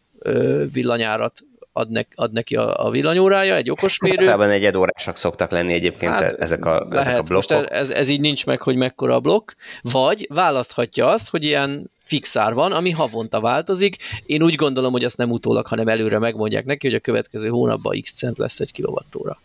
villanyárat 0.73 1.43
ad, 1.73 1.89
ne, 1.89 2.01
ad 2.15 2.31
neki 2.31 2.55
a, 2.55 2.85
a 2.85 2.89
villanyórája, 2.89 3.55
egy 3.55 3.69
okosmérő. 3.69 4.17
Általában 4.17 4.49
egy 4.49 4.77
órásak 4.77 5.15
szoktak 5.15 5.51
lenni 5.51 5.73
egyébként 5.73 6.11
hát, 6.11 6.31
ezek, 6.31 6.65
a, 6.65 6.87
lehet, 6.89 7.07
ezek 7.07 7.19
a 7.19 7.21
blokkok. 7.21 7.57
Most 7.57 7.69
ez, 7.69 7.89
ez 7.89 8.09
így 8.09 8.19
nincs 8.19 8.45
meg, 8.45 8.61
hogy 8.61 8.75
mekkora 8.75 9.15
a 9.15 9.19
blokk, 9.19 9.51
vagy 9.81 10.27
választhatja 10.29 11.07
azt, 11.07 11.29
hogy 11.29 11.43
ilyen 11.43 11.91
fixár 12.03 12.53
van, 12.53 12.71
ami 12.71 12.91
havonta 12.91 13.39
változik. 13.39 13.95
Én 14.25 14.43
úgy 14.43 14.55
gondolom, 14.55 14.91
hogy 14.91 15.03
azt 15.03 15.17
nem 15.17 15.31
utólag, 15.31 15.67
hanem 15.67 15.87
előre 15.87 16.19
megmondják 16.19 16.65
neki, 16.65 16.87
hogy 16.87 16.95
a 16.95 16.99
következő 16.99 17.49
hónapban 17.49 18.01
x 18.01 18.13
cent 18.13 18.37
lesz 18.37 18.59
egy 18.59 18.71
kilovattóra. 18.71 19.39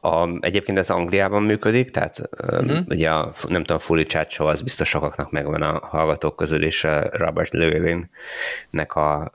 A, 0.00 0.28
egyébként 0.40 0.78
ez 0.78 0.90
Angliában 0.90 1.42
működik, 1.42 1.90
tehát 1.90 2.20
uh-huh. 2.42 2.78
ugye 2.88 3.10
a, 3.10 3.32
nem 3.48 3.64
tudom, 3.64 3.78
Fully 3.78 4.04
Chat 4.04 4.30
Show 4.30 4.46
az 4.46 4.62
biztos 4.62 4.88
sokaknak 4.88 5.30
megvan 5.30 5.62
a 5.62 5.78
hallgatók 5.86 6.36
közül, 6.36 6.64
és 6.64 6.86
Robert 7.10 7.52
Llewellyn-nek 7.52 8.94
a, 8.94 9.30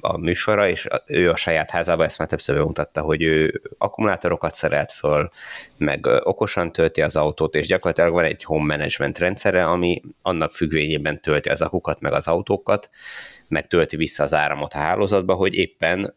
a 0.00 0.18
műsora, 0.18 0.68
és 0.68 0.86
ő 1.06 1.30
a 1.30 1.36
saját 1.36 1.70
házában 1.70 2.06
ezt 2.06 2.18
már 2.18 2.28
többször 2.28 2.56
bemutatta, 2.56 3.00
hogy 3.00 3.22
ő 3.22 3.62
akkumulátorokat 3.78 4.54
szerelt 4.54 4.92
föl, 4.92 5.30
meg 5.76 6.06
okosan 6.22 6.72
tölti 6.72 7.02
az 7.02 7.16
autót, 7.16 7.54
és 7.54 7.66
gyakorlatilag 7.66 8.12
van 8.12 8.24
egy 8.24 8.44
home 8.44 8.76
management 8.76 9.18
rendszere, 9.18 9.64
ami 9.64 10.02
annak 10.22 10.52
függvényében 10.52 11.20
tölti 11.20 11.48
az 11.48 11.62
akukat, 11.62 12.00
meg 12.00 12.12
az 12.12 12.28
autókat, 12.28 12.90
meg 13.48 13.66
tölti 13.66 13.96
vissza 13.96 14.22
az 14.22 14.34
áramot 14.34 14.72
a 14.72 14.78
hálózatba, 14.78 15.34
hogy 15.34 15.54
éppen 15.54 16.14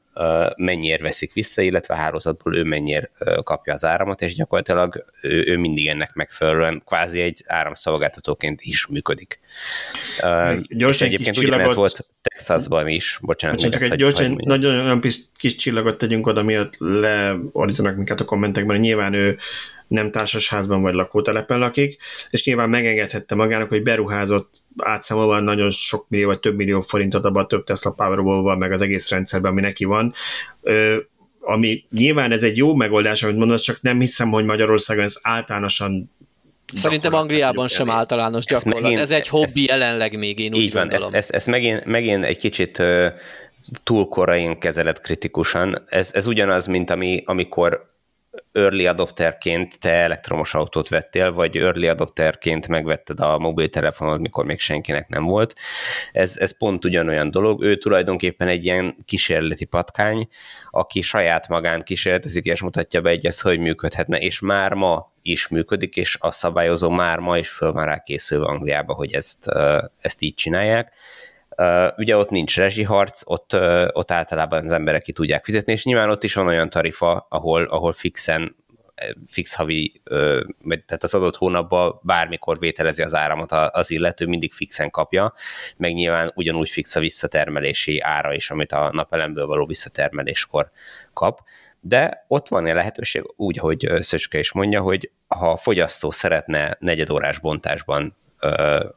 mennyire 0.55 1.03
veszik 1.03 1.33
vissza, 1.33 1.61
illetve 1.61 1.93
a 1.93 1.97
hálózatból 1.97 2.55
ő 2.55 2.63
mennyire 2.63 3.11
kapja 3.43 3.73
az 3.73 3.85
áramot, 3.85 4.21
és 4.21 4.35
gyakorlatilag 4.35 5.05
ő, 5.21 5.43
ő 5.47 5.57
mindig 5.57 5.87
ennek 5.87 6.13
megfelelően 6.13 6.81
kvázi 6.85 7.21
egy 7.21 7.43
áramszolgáltatóként 7.47 8.61
is 8.61 8.87
működik. 8.87 9.39
Gyorsan 10.69 11.07
egyébként 11.07 11.35
kis 11.35 11.45
ugyanez 11.45 11.73
volt 11.73 12.07
Texasban 12.21 12.87
is, 12.87 13.17
bocsánat. 13.21 13.59
Csak 13.59 13.81
egy 13.81 13.95
gyorsan, 13.95 14.41
nagyon 14.43 14.85
olyan 14.85 15.01
kis 15.35 15.55
csillagot 15.55 15.97
tegyünk 15.97 16.27
oda, 16.27 16.43
miatt 16.43 16.73
leordítanak 16.77 17.95
minket 17.95 18.19
a 18.19 18.25
kommentekben, 18.25 18.75
hogy 18.75 18.85
nyilván 18.85 19.13
ő 19.13 19.37
nem 19.87 20.11
társasházban 20.11 20.81
vagy 20.81 20.93
lakótelepen 20.93 21.59
lakik, 21.59 21.97
és 22.29 22.45
nyilván 22.45 22.69
megengedhette 22.69 23.35
magának, 23.35 23.69
hogy 23.69 23.83
beruházott 23.83 24.58
átszámolva 24.77 25.39
nagyon 25.39 25.71
sok 25.71 26.05
millió 26.09 26.27
vagy 26.27 26.39
több 26.39 26.55
millió 26.55 26.81
forintot 26.81 27.25
abban 27.25 27.43
a 27.43 27.47
több 27.47 27.63
Tesla 27.63 27.91
powerball 27.91 28.57
meg 28.57 28.71
az 28.71 28.81
egész 28.81 29.09
rendszerben, 29.09 29.51
ami 29.51 29.61
neki 29.61 29.85
van. 29.85 30.13
Ö, 30.61 30.97
ami 31.39 31.83
nyilván 31.89 32.31
ez 32.31 32.43
egy 32.43 32.57
jó 32.57 32.75
megoldás, 32.75 33.23
amit 33.23 33.37
mondasz, 33.37 33.61
csak 33.61 33.81
nem 33.81 33.99
hiszem, 33.99 34.29
hogy 34.29 34.45
Magyarországon 34.45 35.03
ez 35.03 35.17
általánosan 35.21 36.11
Szerintem 36.73 37.13
Angliában 37.13 37.67
sem 37.67 37.89
általános 37.89 38.45
gyakorlat. 38.45 38.81
Megint, 38.81 38.99
ez 38.99 39.11
egy 39.11 39.27
hobbi 39.27 39.45
ez, 39.45 39.55
jelenleg 39.55 40.17
még, 40.17 40.39
én 40.39 40.53
úgy 40.53 40.59
Így 40.59 40.73
van, 40.73 40.91
ez, 40.91 41.07
ez, 41.11 41.27
ez 41.31 41.45
megint, 41.45 41.85
megint 41.85 42.23
egy 42.23 42.37
kicsit 42.37 42.83
túl 43.83 44.07
korain 44.07 44.59
kezelett 44.59 44.99
kritikusan. 44.99 45.83
Ez, 45.87 46.11
ez 46.13 46.27
ugyanaz, 46.27 46.65
mint 46.65 46.89
ami, 46.89 47.23
amikor 47.25 47.88
early 48.51 48.85
adopterként 48.85 49.79
te 49.79 49.91
elektromos 49.91 50.53
autót 50.53 50.89
vettél, 50.89 51.31
vagy 51.31 51.57
early 51.57 51.87
adopterként 51.87 52.67
megvetted 52.67 53.19
a 53.19 53.37
mobiltelefonod, 53.37 54.21
mikor 54.21 54.45
még 54.45 54.59
senkinek 54.59 55.07
nem 55.07 55.23
volt. 55.23 55.55
Ez, 56.11 56.37
ez 56.37 56.57
pont 56.57 56.85
ugyanolyan 56.85 57.31
dolog. 57.31 57.63
Ő 57.63 57.77
tulajdonképpen 57.77 58.47
egy 58.47 58.65
ilyen 58.65 58.95
kísérleti 59.05 59.65
patkány, 59.65 60.27
aki 60.69 61.01
saját 61.01 61.47
magán 61.47 61.81
kísérletezik, 61.81 62.45
és 62.45 62.61
mutatja 62.61 63.01
be 63.01 63.09
egyes, 63.09 63.41
hogy 63.41 63.59
működhetne, 63.59 64.17
és 64.19 64.39
már 64.39 64.73
ma 64.73 65.13
is 65.21 65.47
működik, 65.47 65.95
és 65.95 66.17
a 66.19 66.31
szabályozó 66.31 66.89
már 66.89 67.19
ma 67.19 67.37
is 67.37 67.49
föl 67.49 67.71
van 67.71 67.85
rá 67.85 67.97
készülve 67.97 68.45
Angliába, 68.45 68.93
hogy 68.93 69.13
ezt, 69.13 69.47
ezt 69.99 70.21
így 70.21 70.33
csinálják 70.33 70.93
ugye 71.97 72.17
ott 72.17 72.29
nincs 72.29 72.57
rezsiharc, 72.57 73.21
ott, 73.25 73.53
ott 73.91 74.11
általában 74.11 74.65
az 74.65 74.71
emberek 74.71 75.01
ki 75.01 75.13
tudják 75.13 75.43
fizetni, 75.43 75.73
és 75.73 75.83
nyilván 75.83 76.09
ott 76.09 76.23
is 76.23 76.33
van 76.33 76.47
olyan 76.47 76.69
tarifa, 76.69 77.25
ahol, 77.29 77.63
ahol 77.63 77.93
fixen 77.93 78.55
fix 79.27 79.55
havi, 79.55 80.01
tehát 80.85 81.03
az 81.03 81.13
adott 81.13 81.35
hónapban 81.35 81.99
bármikor 82.03 82.59
vételezi 82.59 83.01
az 83.01 83.13
áramot 83.13 83.51
az 83.51 83.91
illető, 83.91 84.25
mindig 84.25 84.53
fixen 84.53 84.89
kapja, 84.89 85.33
meg 85.77 85.93
nyilván 85.93 86.31
ugyanúgy 86.35 86.69
fix 86.69 86.95
a 86.95 86.99
visszatermelési 86.99 87.99
ára 87.99 88.33
is, 88.33 88.49
amit 88.49 88.71
a 88.71 88.89
napelemből 88.91 89.45
való 89.45 89.65
visszatermeléskor 89.65 90.71
kap. 91.13 91.39
De 91.81 92.25
ott 92.27 92.47
van 92.47 92.65
egy 92.65 92.73
lehetőség, 92.73 93.23
úgy, 93.35 93.57
hogy 93.57 93.89
Szöcske 93.99 94.39
is 94.39 94.51
mondja, 94.51 94.81
hogy 94.81 95.11
ha 95.27 95.51
a 95.51 95.57
fogyasztó 95.57 96.11
szeretne 96.11 96.77
negyedórás 96.79 97.39
bontásban 97.39 98.15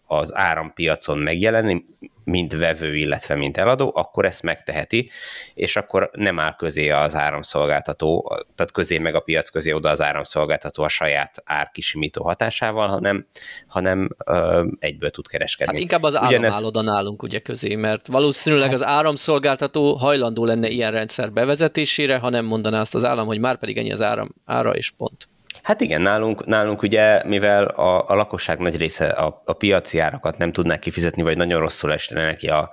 az 0.06 0.34
árampiacon 0.34 1.18
megjelenni, 1.18 1.84
mint 2.24 2.52
vevő, 2.52 2.96
illetve 2.96 3.34
mint 3.34 3.56
eladó, 3.56 3.92
akkor 3.94 4.24
ezt 4.24 4.42
megteheti, 4.42 5.10
és 5.54 5.76
akkor 5.76 6.10
nem 6.12 6.38
áll 6.38 6.54
közé 6.56 6.90
az 6.90 7.14
áramszolgáltató, 7.14 8.36
tehát 8.54 8.72
közé 8.72 8.98
meg 8.98 9.14
a 9.14 9.20
piac 9.20 9.48
közé 9.48 9.72
oda 9.72 9.90
az 9.90 10.00
áramszolgáltató 10.00 10.82
a 10.82 10.88
saját 10.88 11.42
árkisimító 11.44 12.24
hatásával, 12.24 12.88
hanem, 12.88 13.26
hanem 13.66 14.08
ö, 14.26 14.66
egyből 14.78 15.10
tud 15.10 15.28
kereskedni. 15.28 15.72
Hát 15.72 15.82
inkább 15.82 16.02
az 16.02 16.16
állam 16.16 16.28
Ugyanez... 16.28 16.52
áll 16.52 16.64
oda 16.64 16.82
nálunk 16.82 17.22
ugye 17.22 17.38
közé, 17.38 17.74
mert 17.74 18.06
valószínűleg 18.06 18.70
hát... 18.70 18.74
az 18.74 18.86
áramszolgáltató 18.86 19.94
hajlandó 19.94 20.44
lenne 20.44 20.68
ilyen 20.68 20.90
rendszer 20.90 21.32
bevezetésére, 21.32 22.18
ha 22.18 22.28
nem 22.28 22.44
mondaná 22.44 22.80
azt 22.80 22.94
az 22.94 23.04
állam, 23.04 23.26
hogy 23.26 23.40
már 23.40 23.56
pedig 23.56 23.78
ennyi 23.78 23.92
az 23.92 24.02
áram 24.02 24.34
ára, 24.44 24.74
és 24.74 24.90
pont. 24.90 25.28
Hát 25.62 25.80
igen, 25.80 26.00
nálunk, 26.00 26.46
nálunk 26.46 26.82
ugye, 26.82 27.24
mivel 27.24 27.64
a, 27.64 28.08
a 28.08 28.14
lakosság 28.14 28.58
nagy 28.58 28.76
része 28.76 29.06
a, 29.08 29.42
a 29.44 29.52
piaci 29.52 29.98
árakat 29.98 30.38
nem 30.38 30.52
tudná 30.52 30.78
kifizetni, 30.78 31.22
vagy 31.22 31.36
nagyon 31.36 31.60
rosszul 31.60 31.92
esne 31.92 32.24
neki 32.24 32.48
a, 32.48 32.70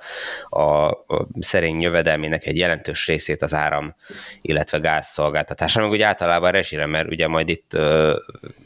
a, 0.49 0.87
a 0.89 1.27
szerény 1.39 1.81
jövedelmének 1.81 2.45
egy 2.45 2.57
jelentős 2.57 3.07
részét 3.07 3.41
az 3.41 3.53
áram, 3.53 3.95
illetve 4.41 4.77
gáz 4.77 5.07
szolgáltatása, 5.07 5.81
meg 5.81 5.89
ugye 5.89 6.05
általában 6.05 6.51
rezsire, 6.51 6.85
mert 6.85 7.09
ugye 7.09 7.27
majd 7.27 7.49
itt 7.49 7.73
ö, 7.73 8.17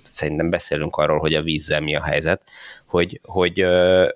szerintem 0.04 0.50
beszélünk 0.50 0.96
arról, 0.96 1.20
hogy 1.20 1.34
a 1.34 1.42
vízzel 1.42 1.82
mi 1.82 1.96
a 1.96 2.04
helyzet, 2.04 2.42
hogy, 2.86 3.20
hogy 3.24 3.62
ö, 3.62 4.08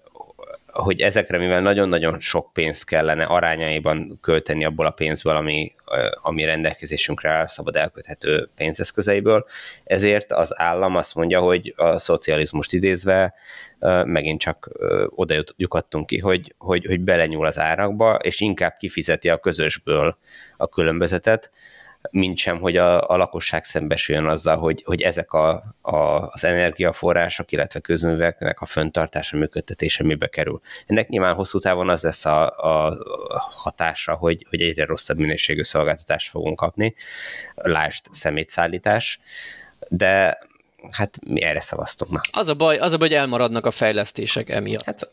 hogy 0.78 1.02
ezekre, 1.02 1.38
mivel 1.38 1.62
nagyon-nagyon 1.62 2.20
sok 2.20 2.54
pénzt 2.54 2.86
kellene 2.86 3.24
arányaiban 3.24 4.18
költeni 4.22 4.66
abból 4.66 4.86
a 4.86 4.92
pénzből, 4.92 5.36
ami, 5.36 5.76
ami 6.22 6.44
rendelkezésünkre 6.44 7.30
áll, 7.30 7.48
szabad 7.48 7.76
elköthető 7.76 8.50
pénzeszközeiből, 8.56 9.46
ezért 9.84 10.32
az 10.32 10.60
állam 10.60 10.96
azt 10.96 11.16
mondja, 11.16 11.40
hogy 11.40 11.74
a 11.76 11.98
szocializmust 11.98 12.74
idézve 12.74 13.34
megint 14.06 14.40
csak 14.40 14.70
oda 15.10 15.44
lyukadtunk 15.56 16.06
ki, 16.06 16.18
hogy, 16.18 16.56
hogy, 16.58 16.86
hogy 16.86 17.02
belenyúl 17.02 17.46
az 17.46 17.60
árakba, 17.60 18.16
és 18.16 18.40
inkább 18.40 18.74
kifizeti 18.78 19.30
a 19.30 19.38
közösből 19.38 20.18
a 20.58 20.68
különbözetet, 20.68 21.52
mint 22.12 22.38
sem, 22.38 22.60
hogy 22.60 22.78
a, 22.78 23.10
a 23.10 23.18
lakosság 23.18 23.64
szembesüljön 23.64 24.26
azzal, 24.26 24.58
hogy, 24.58 24.84
hogy 24.86 25.02
ezek 25.02 25.34
a, 25.34 25.64
a, 25.82 25.96
az 26.32 26.44
energiaforrások, 26.44 27.52
illetve 27.52 27.80
közműveknek 27.80 28.62
a 28.62 28.66
föntartása, 28.66 29.38
működtetése 29.38 30.04
mibe 30.04 30.28
kerül. 30.28 30.62
Ennek 30.86 31.08
nyilván 31.08 31.36
hosszú 31.36 31.60
távon 31.60 31.90
az 31.90 32.04
lesz 32.04 32.26
a, 32.26 32.48
a 32.48 32.98
hatása, 33.40 34.14
hogy, 34.16 34.46
hogy 34.50 34.62
egyre 34.62 34.86
rosszabb 34.86 35.18
minőségű 35.18 35.64
szolgáltatást 35.64 36.30
fogunk 36.30 36.56
kapni, 36.56 36.96
lásd 37.56 38.06
szemétszállítás, 38.12 39.20
de 39.88 40.38
hát 40.92 41.18
mi 41.28 41.42
erre 41.42 41.62
szavaztunk. 41.62 42.12
Na. 42.12 42.22
Az 42.32 42.48
a 42.48 42.54
baj, 42.54 42.78
az 42.78 42.94
a 42.94 42.98
baj, 42.98 43.08
hogy 43.08 43.18
elmaradnak 43.18 43.66
a 43.66 43.72
fejlesztések 43.72 44.50
emiatt. 44.50 44.84
Hát 44.84 45.12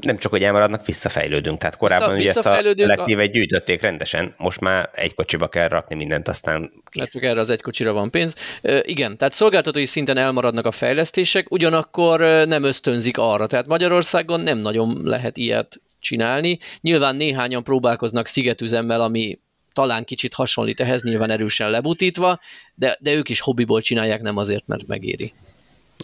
nem 0.00 0.18
csak, 0.18 0.30
hogy 0.30 0.42
elmaradnak, 0.42 0.86
visszafejlődünk. 0.86 1.58
Tehát 1.58 1.76
korábban 1.76 2.14
Vissza, 2.14 2.20
ugye 2.20 2.38
ezt 2.38 2.46
a 2.46 2.82
elektívet 2.82 3.26
a... 3.26 3.30
gyűjtötték 3.30 3.80
rendesen, 3.80 4.34
most 4.36 4.60
már 4.60 4.90
egy 4.94 5.14
kocsiba 5.14 5.48
kell 5.48 5.68
rakni 5.68 5.94
mindent, 5.94 6.28
aztán 6.28 6.70
kész. 6.90 7.12
Hát 7.12 7.30
erre 7.30 7.40
az 7.40 7.50
egy 7.50 7.62
kocsira 7.62 7.92
van 7.92 8.10
pénz. 8.10 8.34
Igen, 8.82 9.16
tehát 9.16 9.32
szolgáltatói 9.32 9.86
szinten 9.86 10.16
elmaradnak 10.16 10.66
a 10.66 10.70
fejlesztések, 10.70 11.50
ugyanakkor 11.50 12.20
nem 12.46 12.62
ösztönzik 12.62 13.18
arra. 13.18 13.46
Tehát 13.46 13.66
Magyarországon 13.66 14.40
nem 14.40 14.58
nagyon 14.58 15.00
lehet 15.04 15.36
ilyet 15.36 15.80
csinálni. 15.98 16.58
Nyilván 16.80 17.16
néhányan 17.16 17.64
próbálkoznak 17.64 18.26
szigetüzemmel, 18.26 19.00
ami 19.00 19.38
talán 19.72 20.04
kicsit 20.04 20.34
hasonlít 20.34 20.80
ehhez, 20.80 21.02
nyilván 21.02 21.30
erősen 21.30 21.70
lebutítva, 21.70 22.40
de, 22.74 22.96
de 23.00 23.12
ők 23.12 23.28
is 23.28 23.40
hobbiból 23.40 23.80
csinálják, 23.80 24.20
nem 24.20 24.36
azért, 24.36 24.66
mert 24.66 24.86
megéri. 24.86 25.32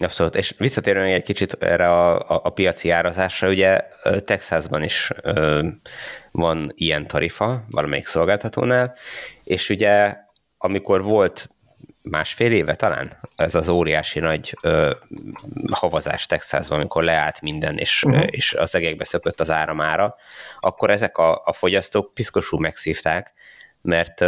Abszolút, 0.05 0.37
és 0.37 0.55
visszatérően 0.59 1.13
egy 1.13 1.23
kicsit 1.23 1.53
erre 1.53 1.89
a, 1.89 2.19
a, 2.19 2.41
a 2.45 2.51
piaci 2.51 2.91
árazásra, 2.91 3.49
ugye 3.49 3.81
Texasban 4.25 4.83
is 4.83 5.11
ö, 5.23 5.69
van 6.31 6.73
ilyen 6.75 7.07
tarifa 7.07 7.65
valamelyik 7.71 8.07
szolgáltatónál, 8.07 8.97
és 9.45 9.69
ugye 9.69 10.17
amikor 10.59 11.03
volt 11.03 11.51
másfél 12.03 12.53
éve 12.53 12.75
talán, 12.75 13.13
ez 13.37 13.55
az 13.55 13.69
óriási 13.69 14.19
nagy 14.19 14.57
ö, 14.63 14.93
havazás 15.71 16.27
Texasban, 16.27 16.79
amikor 16.79 17.05
leállt 17.05 17.41
minden, 17.41 17.77
és, 17.77 18.03
uh-huh. 18.03 18.27
és 18.31 18.55
az 18.55 18.75
egekbe 18.75 19.05
szökött 19.05 19.41
az 19.41 19.51
áramára, 19.51 20.17
akkor 20.61 20.91
ezek 20.91 21.19
a, 21.19 21.43
a 21.45 21.53
fogyasztók 21.53 22.13
piszkosul 22.15 22.61
megszívták, 22.61 23.33
mert, 23.83 24.25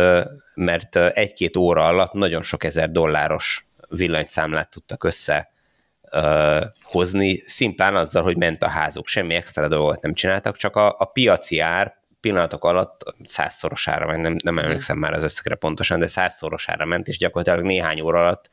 mert 0.54 0.96
egy-két 0.96 1.56
óra 1.56 1.85
alatt 1.85 2.12
nagyon 2.12 2.42
sok 2.42 2.64
ezer 2.64 2.90
dolláros 2.90 3.66
villanyszámlát 3.88 4.70
tudtak 4.70 5.04
össze 5.04 5.50
uh, 6.12 6.64
hozni, 6.83 7.42
szimplán 7.46 7.96
azzal, 7.96 8.23
hogy 8.23 8.37
ment 8.37 8.62
a 8.62 8.68
házuk, 8.68 9.07
semmi 9.07 9.35
extra 9.35 9.68
dolgot 9.68 10.03
nem 10.03 10.14
csináltak, 10.14 10.57
csak 10.57 10.77
a, 10.77 10.94
a 10.99 11.05
piaci 11.05 11.59
ár 11.59 11.99
pillanatok 12.20 12.64
alatt 12.64 13.14
százszorosára, 13.24 14.06
meg 14.06 14.20
nem, 14.20 14.37
nem 14.44 14.59
emlékszem 14.59 14.98
már 14.98 15.12
az 15.12 15.22
összegre 15.22 15.54
pontosan, 15.54 15.98
de 15.98 16.06
százszorosára 16.06 16.85
ment, 16.85 17.09
és 17.09 17.18
gyakorlatilag 17.18 17.66
néhány 17.66 18.00
óra 18.00 18.20
alatt 18.20 18.50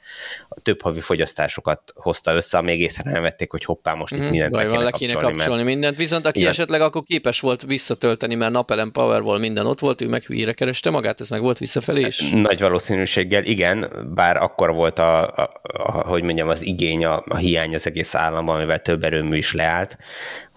a 0.49 0.59
több 0.59 0.81
havi 0.81 1.01
fogyasztásokat 1.01 1.93
hozta 1.95 2.33
össze, 2.33 2.61
még 2.61 2.79
észre 2.79 3.11
nem 3.11 3.21
vették, 3.21 3.51
hogy 3.51 3.63
hoppá, 3.63 3.93
most 3.93 4.13
itt 4.13 4.21
mm, 4.21 4.29
mindent 4.29 4.55
le 4.55 4.65
kéne, 4.65 4.83
le 4.83 4.91
kéne 4.91 5.11
kapcsolni. 5.11 5.35
kapcsolni 5.35 5.63
mert... 5.63 5.73
mindent, 5.73 5.97
viszont 5.97 6.25
aki 6.25 6.39
Igen. 6.39 6.51
esetleg 6.51 6.81
akkor 6.81 7.01
képes 7.03 7.39
volt 7.39 7.61
visszatölteni, 7.61 8.35
mert 8.35 8.51
napelem 8.51 8.91
Powerwall 8.91 9.39
minden 9.39 9.65
ott 9.65 9.79
volt, 9.79 10.01
ő 10.01 10.07
meg 10.07 10.23
hülyére 10.23 10.53
kereste 10.53 10.89
magát, 10.89 11.19
ez 11.19 11.29
meg 11.29 11.41
volt 11.41 11.57
visszafelé 11.57 12.01
is? 12.01 12.29
Nagy 12.29 12.59
valószínűséggel 12.59 13.43
igen, 13.43 13.91
bár 14.13 14.37
akkor 14.37 14.73
volt 14.73 14.99
a, 14.99 15.35
a, 15.35 15.61
a 15.61 15.91
hogy 15.91 16.23
mondjam, 16.23 16.49
az 16.49 16.65
igény, 16.65 17.05
a, 17.05 17.23
a 17.27 17.37
hiány 17.37 17.73
az 17.73 17.87
egész 17.87 18.15
államban, 18.15 18.55
amivel 18.55 18.81
több 18.81 19.03
erőmű 19.03 19.37
is 19.37 19.53
leállt, 19.53 19.97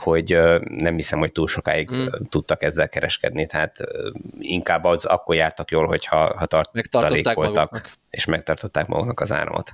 hogy 0.01 0.39
nem 0.69 0.95
hiszem, 0.95 1.19
hogy 1.19 1.33
túl 1.33 1.49
sokáig 1.49 1.91
mm. 1.93 2.07
tudtak 2.29 2.63
ezzel 2.63 2.89
kereskedni, 2.89 3.47
tehát 3.47 3.77
inkább 4.39 4.85
az 4.85 5.05
akkor 5.05 5.35
jártak 5.35 5.71
jól, 5.71 5.87
hogyha 5.87 6.35
ha 6.37 6.47
tartalék 6.47 7.33
voltak, 7.33 7.71
maguknak. 7.71 7.91
és 8.11 8.25
megtartották 8.25 8.87
maguknak 8.87 9.21
az 9.21 9.33
áramot. 9.33 9.73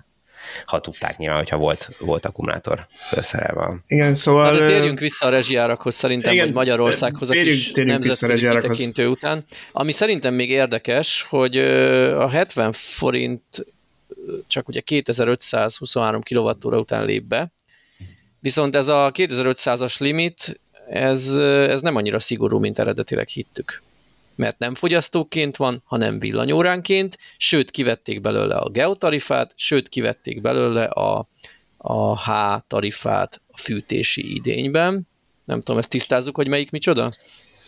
Ha 0.64 0.80
tudták 0.80 1.18
nyilván, 1.18 1.38
hogyha 1.38 1.56
volt, 1.56 1.90
volt 1.98 2.26
akkumulátor 2.26 2.86
felszerelve. 2.90 3.76
Igen, 3.86 4.14
szóval... 4.14 4.50
Na, 4.50 4.58
de 4.58 4.66
térjünk 4.66 4.98
vissza 4.98 5.26
a 5.26 5.30
rezsijárakhoz 5.30 5.94
szerintem, 5.94 6.32
igen, 6.32 6.44
vagy 6.44 6.54
Magyarországhoz 6.54 7.28
térjünk, 7.28 7.60
a 7.60 7.72
kis 7.72 7.84
nemzetközi 7.84 8.46
tekintő 8.46 9.08
után. 9.08 9.44
Ami 9.72 9.92
szerintem 9.92 10.34
még 10.34 10.50
érdekes, 10.50 11.26
hogy 11.28 11.56
a 12.16 12.28
70 12.28 12.72
forint 12.72 13.66
csak 14.46 14.68
ugye 14.68 14.80
2523 14.80 16.20
kWh 16.22 16.78
után 16.78 17.04
lép 17.04 17.22
be, 17.22 17.52
Viszont 18.40 18.76
ez 18.76 18.88
a 18.88 19.10
2500-as 19.14 20.00
limit, 20.00 20.60
ez, 20.88 21.38
ez 21.38 21.80
nem 21.80 21.96
annyira 21.96 22.18
szigorú, 22.18 22.58
mint 22.58 22.78
eredetileg 22.78 23.28
hittük. 23.28 23.82
Mert 24.34 24.58
nem 24.58 24.74
fogyasztóként 24.74 25.56
van, 25.56 25.82
hanem 25.84 26.18
villanyóránként, 26.18 27.18
sőt 27.36 27.70
kivették 27.70 28.20
belőle 28.20 28.56
a 28.56 28.68
geotarifát, 28.68 29.52
sőt 29.56 29.88
kivették 29.88 30.40
belőle 30.40 30.84
a, 30.84 31.28
a 31.76 32.18
H 32.18 32.30
tarifát 32.66 33.40
a 33.50 33.58
fűtési 33.58 34.34
idényben. 34.34 35.08
Nem 35.44 35.60
tudom, 35.60 35.78
ezt 35.78 35.88
tisztázzuk, 35.88 36.36
hogy 36.36 36.48
melyik 36.48 36.70
micsoda? 36.70 37.12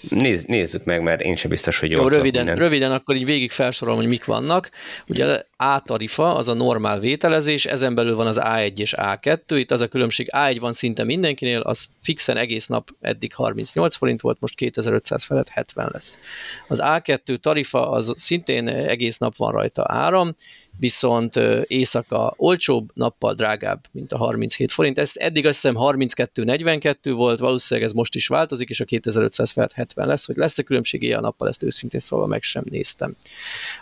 Nézz, 0.09 0.45
nézzük 0.45 0.85
meg, 0.85 1.03
mert 1.03 1.21
én 1.21 1.37
sem 1.37 1.51
biztos, 1.51 1.81
hogy 1.81 1.91
jól 1.91 2.03
Jó, 2.03 2.09
röviden, 2.09 2.55
röviden 2.55 2.93
akkor 2.93 3.17
így 3.17 3.25
végig 3.25 3.51
felsorolom, 3.51 4.01
hogy 4.01 4.09
mik 4.09 4.25
vannak. 4.25 4.71
Ugye 5.07 5.43
A 5.57 5.83
tarifa, 5.83 6.35
az 6.35 6.49
a 6.49 6.55
normál 6.55 7.01
vételezés, 7.01 7.67
ezen 7.67 7.95
belül 7.95 8.15
van 8.15 8.27
az 8.27 8.41
A1 8.43 8.79
és 8.79 8.95
A2, 8.97 9.41
itt 9.49 9.71
az 9.71 9.81
a 9.81 9.89
különbség, 9.89 10.29
A1 10.33 10.57
van 10.61 10.73
szinte 10.73 11.05
mindenkinél, 11.05 11.61
az 11.61 11.89
fixen 12.03 12.37
egész 12.37 12.67
nap 12.67 12.89
eddig 13.01 13.35
38 13.35 13.97
forint 13.97 14.21
volt, 14.21 14.41
most 14.41 14.55
2500 14.55 15.25
felett 15.25 15.49
70 15.49 15.89
lesz. 15.93 16.21
Az 16.69 16.81
A2 16.85 17.37
tarifa, 17.37 17.91
az 17.91 18.13
szintén 18.17 18.69
egész 18.69 19.19
nap 19.19 19.37
van 19.37 19.53
rajta 19.53 19.85
áram, 19.87 20.35
viszont 20.79 21.37
éjszaka 21.67 22.35
olcsóbb, 22.37 22.91
nappal 22.95 23.35
drágább, 23.35 23.85
mint 23.91 24.13
a 24.13 24.17
37 24.17 24.73
forint. 24.73 24.99
Ez 24.99 25.13
eddig 25.15 25.47
azt 25.47 25.55
hiszem 25.61 25.77
32-42 25.79 26.97
volt, 27.03 27.39
valószínűleg 27.39 27.89
ez 27.89 27.95
most 27.95 28.15
is 28.15 28.27
változik, 28.27 28.69
és 28.69 28.81
a 28.81 28.85
2500 28.85 29.51
felett 29.51 29.73
70 29.73 30.07
lesz, 30.07 30.27
hogy 30.27 30.37
lesz-e 30.37 30.63
különbség 30.63 31.03
ilyen 31.03 31.21
nappal, 31.21 31.49
ezt 31.49 31.63
őszintén 31.63 32.01
szólva 32.01 32.27
meg 32.27 32.43
sem 32.43 32.65
néztem. 32.71 33.17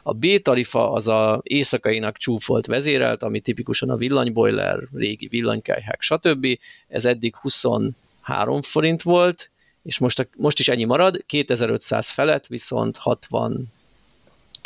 A 0.02 0.12
B 0.12 0.26
tarifa 0.42 0.92
az 0.92 1.08
a 1.08 1.40
éjszakainak 1.42 2.16
csúfolt 2.16 2.66
vezérelt, 2.66 3.22
ami 3.22 3.40
tipikusan 3.40 3.90
a 3.90 3.96
villanyboiler, 3.96 4.78
régi 4.94 5.26
villanykájhák, 5.26 6.00
stb. 6.00 6.46
Ez 6.88 7.04
eddig 7.04 7.36
23 7.36 8.62
forint 8.62 9.02
volt, 9.02 9.50
és 9.82 9.98
most, 9.98 10.18
a, 10.18 10.26
most 10.36 10.58
is 10.58 10.68
ennyi 10.68 10.84
marad, 10.84 11.24
2500 11.26 12.10
felett 12.10 12.46
viszont 12.46 12.96
60 12.96 13.72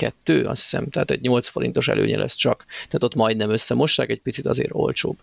kettő, 0.00 0.44
azt 0.44 0.62
hiszem, 0.62 0.86
tehát 0.86 1.10
egy 1.10 1.20
8 1.20 1.48
forintos 1.48 1.88
előnye 1.88 2.16
lesz 2.16 2.34
csak. 2.34 2.64
Tehát 2.66 3.02
ott 3.02 3.14
majdnem 3.14 3.50
összemossák, 3.50 4.10
egy 4.10 4.20
picit 4.20 4.46
azért 4.46 4.70
olcsóbb. 4.72 5.16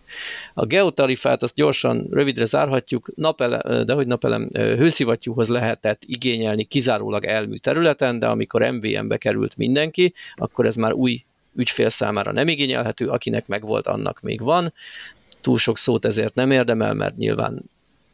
A 0.54 0.66
geotarifát 0.66 1.42
azt 1.42 1.54
gyorsan, 1.54 2.06
rövidre 2.10 2.44
zárhatjuk, 2.44 3.10
napele, 3.14 3.84
de 3.84 3.92
hogy 3.92 4.06
napelem, 4.06 4.48
hőszivattyúhoz 4.52 5.48
lehetett 5.48 6.02
igényelni 6.06 6.64
kizárólag 6.64 7.24
elmű 7.24 7.56
területen, 7.56 8.18
de 8.18 8.26
amikor 8.26 8.62
MVM-be 8.62 9.16
került 9.16 9.56
mindenki, 9.56 10.14
akkor 10.36 10.66
ez 10.66 10.76
már 10.76 10.92
új 10.92 11.24
ügyfél 11.54 11.88
számára 11.88 12.32
nem 12.32 12.48
igényelhető, 12.48 13.06
akinek 13.06 13.46
megvolt, 13.46 13.86
annak 13.86 14.20
még 14.20 14.40
van. 14.40 14.72
Túl 15.40 15.58
sok 15.58 15.78
szót 15.78 16.04
ezért 16.04 16.34
nem 16.34 16.50
érdemel, 16.50 16.94
mert 16.94 17.16
nyilván 17.16 17.62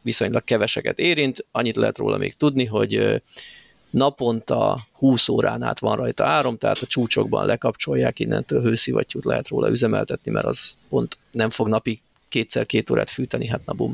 viszonylag 0.02 0.44
keveseket 0.44 0.98
érint. 0.98 1.46
Annyit 1.52 1.76
lehet 1.76 1.98
róla 1.98 2.16
még 2.16 2.36
tudni, 2.36 2.64
hogy 2.64 3.22
naponta 3.94 4.78
20 4.92 5.28
órán 5.28 5.62
át 5.62 5.78
van 5.78 5.96
rajta 5.96 6.24
áram, 6.24 6.56
tehát 6.56 6.78
a 6.78 6.86
csúcsokban 6.86 7.46
lekapcsolják, 7.46 8.18
innentől 8.18 8.62
hőszivattyút 8.62 9.24
lehet 9.24 9.48
róla 9.48 9.70
üzemeltetni, 9.70 10.30
mert 10.30 10.46
az 10.46 10.78
pont 10.88 11.18
nem 11.30 11.50
fog 11.50 11.68
napi 11.68 12.00
kétszer 12.28 12.66
két 12.66 12.90
órát 12.90 13.10
fűteni, 13.10 13.46
hát 13.46 13.64
na 13.64 13.72
bum. 13.72 13.92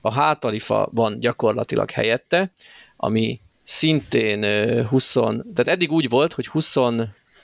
A 0.00 0.12
hátarifa 0.12 0.88
van 0.92 1.20
gyakorlatilag 1.20 1.90
helyette, 1.90 2.52
ami 2.96 3.40
szintén 3.64 4.44
20, 4.86 5.12
tehát 5.12 5.68
eddig 5.68 5.92
úgy 5.92 6.08
volt, 6.08 6.32
hogy 6.32 6.46
20 6.46 6.76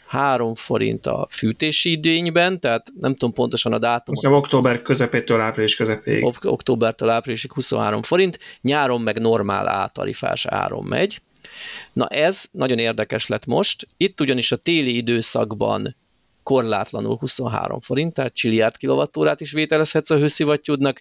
3 0.06 0.54
forint 0.54 1.06
a 1.06 1.26
fűtési 1.30 1.90
idényben, 1.90 2.60
tehát 2.60 2.92
nem 3.00 3.14
tudom 3.14 3.34
pontosan 3.34 3.72
a 3.72 3.78
dátumot. 3.78 4.20
Hiszem 4.20 4.32
október 4.32 4.82
közepétől 4.82 5.40
április 5.40 5.76
közepéig. 5.76 6.24
Ok- 6.24 6.44
októbertől 6.44 7.08
áprilisig 7.08 7.52
23 7.52 8.02
forint, 8.02 8.38
nyáron 8.60 9.00
meg 9.00 9.18
normál 9.18 9.68
átarifás 9.68 10.46
áron 10.46 10.84
megy. 10.84 11.20
Na 11.92 12.06
ez 12.06 12.44
nagyon 12.52 12.78
érdekes 12.78 13.26
lett 13.26 13.46
most. 13.46 13.86
Itt 13.96 14.20
ugyanis 14.20 14.52
a 14.52 14.56
téli 14.56 14.96
időszakban 14.96 15.96
korlátlanul 16.42 17.16
23 17.16 17.80
forint, 17.80 18.12
tehát 18.12 18.34
csiliárd 18.34 18.76
kilovattórát 18.76 19.40
is 19.40 19.52
vételezhetsz 19.52 20.10
a 20.10 20.16
hőszivattyúdnak, 20.16 21.00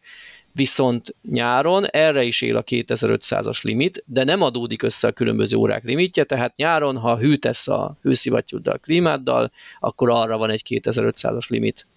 viszont 0.55 1.15
nyáron 1.29 1.85
erre 1.85 2.23
is 2.23 2.41
él 2.41 2.55
a 2.55 2.63
2500-as 2.63 3.61
limit, 3.61 4.03
de 4.05 4.23
nem 4.23 4.41
adódik 4.41 4.81
össze 4.81 5.07
a 5.07 5.11
különböző 5.11 5.57
órák 5.57 5.83
limitje, 5.83 6.23
tehát 6.23 6.55
nyáron, 6.55 6.97
ha 6.97 7.17
hűtesz 7.17 7.67
a 7.67 7.97
hőszivattyúddal, 8.01 8.77
klímáddal, 8.77 9.51
akkor 9.79 10.09
arra 10.09 10.37
van 10.37 10.49
egy 10.49 10.63
2500-as 10.69 11.47
limit 11.47 11.87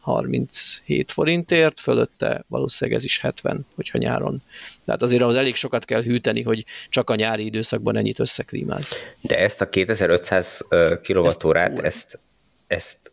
37 0.00 1.12
forintért, 1.12 1.80
fölötte 1.80 2.44
valószínűleg 2.48 2.98
ez 2.98 3.04
is 3.04 3.20
70, 3.20 3.66
hogyha 3.74 3.98
nyáron. 3.98 4.42
Tehát 4.84 5.02
azért 5.02 5.22
ahhoz 5.22 5.36
elég 5.36 5.54
sokat 5.54 5.84
kell 5.84 6.02
hűteni, 6.02 6.42
hogy 6.42 6.64
csak 6.88 7.10
a 7.10 7.14
nyári 7.14 7.44
időszakban 7.44 7.96
ennyit 7.96 8.18
összeklímáz. 8.18 8.96
De 9.20 9.38
ezt 9.38 9.60
a 9.60 9.68
2500 9.68 10.64
kilovattórát, 11.02 11.78
ezt, 11.78 11.84
ezt, 11.84 12.18
ezt 12.66 13.12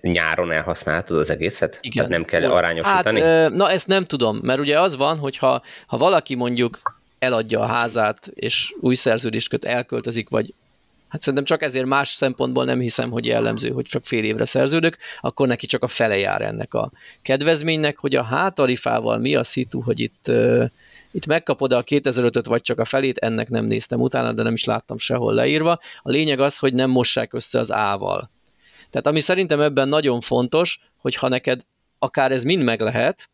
nyáron 0.00 0.52
elhasználtad 0.52 1.18
az 1.18 1.30
egészet? 1.30 1.78
Igen. 1.80 1.92
Tehát 1.92 2.10
nem 2.10 2.24
kell 2.24 2.50
arányosítani? 2.50 3.20
Hát, 3.20 3.50
na 3.50 3.70
ezt 3.70 3.86
nem 3.86 4.04
tudom, 4.04 4.38
mert 4.42 4.60
ugye 4.60 4.80
az 4.80 4.96
van, 4.96 5.18
hogy 5.18 5.36
ha, 5.36 5.62
ha 5.86 5.96
valaki 5.96 6.34
mondjuk 6.34 6.80
eladja 7.18 7.60
a 7.60 7.66
házát, 7.66 8.30
és 8.34 8.74
új 8.80 8.94
szerződést 8.94 9.48
köt, 9.48 9.64
elköltözik, 9.64 10.28
vagy 10.28 10.54
hát 11.08 11.20
szerintem 11.20 11.44
csak 11.44 11.62
ezért 11.62 11.86
más 11.86 12.08
szempontból 12.08 12.64
nem 12.64 12.80
hiszem, 12.80 13.10
hogy 13.10 13.26
jellemző, 13.26 13.70
hogy 13.70 13.84
csak 13.84 14.04
fél 14.04 14.24
évre 14.24 14.44
szerződök, 14.44 14.96
akkor 15.20 15.46
neki 15.46 15.66
csak 15.66 15.82
a 15.82 15.86
fele 15.86 16.18
jár 16.18 16.42
ennek 16.42 16.74
a 16.74 16.90
kedvezménynek, 17.22 17.98
hogy 17.98 18.14
a 18.14 18.22
hátarifával 18.22 19.18
mi 19.18 19.34
a 19.34 19.44
szitu, 19.44 19.80
hogy 19.80 20.00
itt, 20.00 20.30
itt 21.10 21.26
megkapod 21.26 21.72
a 21.72 21.82
2005-öt, 21.82 22.46
vagy 22.46 22.62
csak 22.62 22.78
a 22.78 22.84
felét, 22.84 23.18
ennek 23.18 23.48
nem 23.48 23.64
néztem 23.64 24.00
utána, 24.00 24.32
de 24.32 24.42
nem 24.42 24.52
is 24.52 24.64
láttam 24.64 24.98
sehol 24.98 25.34
leírva. 25.34 25.80
A 26.02 26.10
lényeg 26.10 26.40
az, 26.40 26.58
hogy 26.58 26.74
nem 26.74 26.90
mossák 26.90 27.32
össze 27.32 27.58
az 27.58 27.72
ával. 27.72 28.30
Tehát 28.90 29.06
ami 29.06 29.20
szerintem 29.20 29.60
ebben 29.60 29.88
nagyon 29.88 30.20
fontos, 30.20 30.80
hogy 30.96 31.14
ha 31.14 31.28
neked 31.28 31.60
akár 31.98 32.32
ez 32.32 32.42
mind 32.42 32.62
meg 32.62 32.80
lehet, 32.80 33.30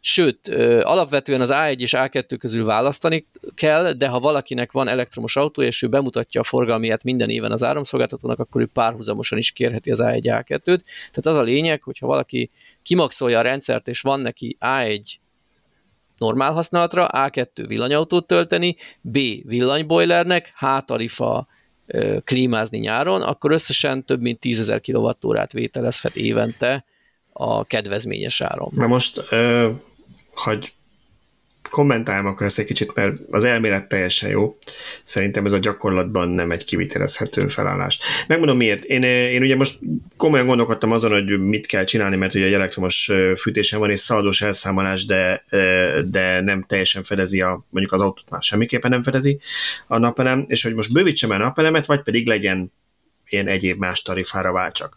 sőt, 0.00 0.48
alapvetően 0.82 1.40
az 1.40 1.50
A1 1.52 1.78
és 1.78 1.94
A2 1.96 2.36
közül 2.38 2.64
választani 2.64 3.26
kell, 3.54 3.92
de 3.92 4.08
ha 4.08 4.20
valakinek 4.20 4.72
van 4.72 4.88
elektromos 4.88 5.36
autó, 5.36 5.62
és 5.62 5.82
ő 5.82 5.88
bemutatja 5.88 6.40
a 6.40 6.44
forgalmiát 6.44 7.04
minden 7.04 7.30
éven 7.30 7.52
az 7.52 7.64
áramszolgáltatónak, 7.64 8.38
akkor 8.38 8.60
ő 8.60 8.66
párhuzamosan 8.72 9.38
is 9.38 9.52
kérheti 9.52 9.90
az 9.90 10.00
A1 10.02 10.20
A2-t. 10.22 10.80
Tehát 11.10 11.26
az 11.26 11.34
a 11.36 11.42
lényeg, 11.42 11.82
hogyha 11.82 12.06
valaki 12.06 12.50
kimaxolja 12.82 13.38
a 13.38 13.42
rendszert, 13.42 13.88
és 13.88 14.00
van 14.00 14.20
neki 14.20 14.56
A1 14.60 15.14
normál 16.18 16.52
használatra, 16.52 17.08
A2 17.12 17.64
villanyautót 17.66 18.26
tölteni, 18.26 18.76
B 19.00 19.18
villanyboilernek, 19.42 20.52
H 20.56 20.66
tarifa 20.84 21.46
klímázni 22.24 22.78
nyáron, 22.78 23.22
akkor 23.22 23.52
összesen 23.52 24.04
több 24.04 24.20
mint 24.20 24.38
10.000 24.44 25.16
kWh 25.20 25.44
vételezhet 25.52 26.16
évente 26.16 26.84
a 27.32 27.64
kedvezményes 27.64 28.40
áron. 28.40 28.70
Na 28.74 28.86
most, 28.86 29.22
hogy 30.34 30.72
kommentáljam 31.68 32.26
akkor 32.26 32.46
ezt 32.46 32.58
egy 32.58 32.64
kicsit, 32.64 32.94
mert 32.94 33.16
az 33.30 33.44
elmélet 33.44 33.88
teljesen 33.88 34.30
jó. 34.30 34.56
Szerintem 35.02 35.46
ez 35.46 35.52
a 35.52 35.58
gyakorlatban 35.58 36.28
nem 36.28 36.50
egy 36.50 36.64
kivitelezhető 36.64 37.48
felállás. 37.48 38.00
Megmondom 38.28 38.56
miért. 38.56 38.84
Én, 38.84 39.02
én 39.02 39.42
ugye 39.42 39.56
most 39.56 39.78
komolyan 40.16 40.46
gondolkodtam 40.46 40.92
azon, 40.92 41.10
hogy 41.10 41.40
mit 41.40 41.66
kell 41.66 41.84
csinálni, 41.84 42.16
mert 42.16 42.34
ugye 42.34 42.44
egy 42.44 42.52
elektromos 42.52 43.10
fűtésem 43.36 43.78
van, 43.78 43.90
és 43.90 44.00
szaladós 44.00 44.42
elszámolás, 44.42 45.06
de, 45.06 45.44
de 46.10 46.40
nem 46.40 46.64
teljesen 46.68 47.02
fedezi 47.02 47.40
a, 47.40 47.64
mondjuk 47.70 47.92
az 47.92 48.00
autót 48.00 48.30
már 48.30 48.42
semmiképpen 48.42 48.90
nem 48.90 49.02
fedezi 49.02 49.38
a 49.86 49.98
napelem, 49.98 50.44
és 50.48 50.62
hogy 50.62 50.74
most 50.74 50.92
bővítsem 50.92 51.32
el 51.32 51.38
napelemet, 51.38 51.86
vagy 51.86 52.02
pedig 52.02 52.26
legyen 52.26 52.72
ilyen 53.28 53.48
egyéb 53.48 53.78
más 53.78 54.02
tarifára 54.02 54.52
váltsak. 54.52 54.94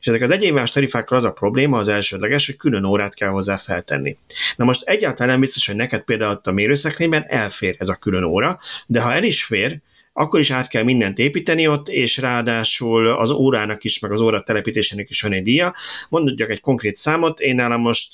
És 0.00 0.06
ezek 0.06 0.22
az 0.22 0.30
egyéb 0.30 0.54
más 0.54 0.70
tarifákkal 0.70 1.16
az 1.16 1.24
a 1.24 1.32
probléma, 1.32 1.78
az 1.78 1.88
elsődleges, 1.88 2.46
hogy 2.46 2.56
külön 2.56 2.84
órát 2.84 3.14
kell 3.14 3.28
hozzá 3.28 3.56
feltenni. 3.56 4.16
Na 4.56 4.64
most 4.64 4.82
egyáltalán 4.82 5.32
nem 5.32 5.40
biztos, 5.40 5.66
hogy 5.66 5.76
neked 5.76 6.02
például 6.02 6.40
a 6.42 6.50
mérőszekrényben 6.50 7.24
elfér 7.28 7.76
ez 7.78 7.88
a 7.88 7.94
külön 7.94 8.24
óra, 8.24 8.58
de 8.86 9.00
ha 9.00 9.12
el 9.12 9.24
is 9.24 9.44
fér, 9.44 9.80
akkor 10.16 10.40
is 10.40 10.50
át 10.50 10.68
kell 10.68 10.82
mindent 10.82 11.18
építeni 11.18 11.68
ott, 11.68 11.88
és 11.88 12.16
ráadásul 12.16 13.08
az 13.08 13.30
órának 13.30 13.84
is, 13.84 13.98
meg 13.98 14.12
az 14.12 14.20
óra 14.20 14.42
telepítésének 14.42 15.10
is 15.10 15.20
van 15.20 15.32
egy 15.32 15.42
díja. 15.42 15.74
Mondjuk 16.08 16.50
egy 16.50 16.60
konkrét 16.60 16.94
számot, 16.94 17.40
én 17.40 17.54
nálam 17.54 17.80
most 17.80 18.10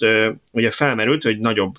ugye 0.51 0.71
felmerült, 0.71 1.23
hogy 1.23 1.39
nagyobb 1.39 1.75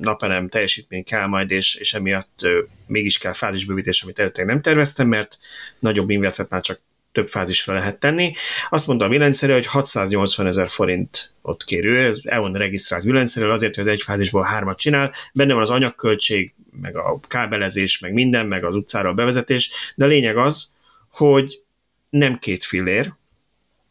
napelem 0.00 0.48
teljesítmény 0.48 1.04
kell 1.04 1.26
majd, 1.26 1.50
és, 1.50 1.74
és 1.74 1.94
emiatt 1.94 2.46
mégis 2.86 3.18
kell 3.18 3.32
fázisbővítés, 3.32 4.02
amit 4.02 4.18
előtte 4.18 4.44
nem 4.44 4.60
terveztem, 4.60 5.08
mert 5.08 5.38
nagyobb 5.78 6.10
invertet 6.10 6.48
már 6.48 6.60
csak 6.60 6.80
több 7.12 7.28
fázisra 7.28 7.74
lehet 7.74 7.98
tenni. 7.98 8.32
Azt 8.68 8.86
mondta 8.86 9.04
a 9.04 9.08
villanyszerű, 9.08 9.52
hogy 9.52 9.66
680 9.66 10.46
ezer 10.46 10.68
forint 10.68 11.32
ott 11.42 11.64
kérő, 11.64 12.04
ez 12.06 12.20
EON 12.24 12.52
regisztrált 12.52 13.02
villanyszerű, 13.02 13.46
azért, 13.46 13.74
hogy 13.74 13.84
az 13.84 13.90
egy 13.90 14.02
fázisból 14.02 14.42
hármat 14.42 14.78
csinál, 14.78 15.12
benne 15.32 15.52
van 15.52 15.62
az 15.62 15.70
anyagköltség, 15.70 16.54
meg 16.80 16.96
a 16.96 17.20
kábelezés, 17.28 17.98
meg 17.98 18.12
minden, 18.12 18.46
meg 18.46 18.64
az 18.64 18.76
utcára 18.76 19.08
a 19.08 19.14
bevezetés, 19.14 19.92
de 19.94 20.04
a 20.04 20.08
lényeg 20.08 20.36
az, 20.36 20.74
hogy 21.10 21.62
nem 22.10 22.38
két 22.38 22.64
fillér, 22.64 23.12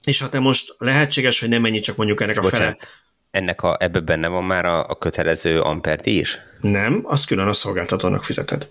és 0.04 0.20
ha 0.20 0.30
te 0.30 0.40
most 0.40 0.76
lehetséges, 0.78 1.40
hogy 1.40 1.50
nem 1.50 1.62
mennyi, 1.62 1.80
csak 1.80 1.96
mondjuk 1.96 2.22
ennek 2.22 2.38
a 2.38 2.42
Bocsánat, 2.42 2.68
fele. 2.68 2.92
Ennek 3.32 3.62
a, 3.62 3.78
ebbe 3.80 4.00
benne 4.00 4.28
van 4.28 4.44
már 4.44 4.66
a, 4.66 4.90
a 4.90 4.98
kötelező 4.98 5.62
amperti 5.62 6.20
is? 6.20 6.38
Nem, 6.62 7.02
azt 7.04 7.26
külön 7.26 7.48
a 7.48 7.54
szolgáltatónak 7.54 8.24
fizeted. 8.24 8.70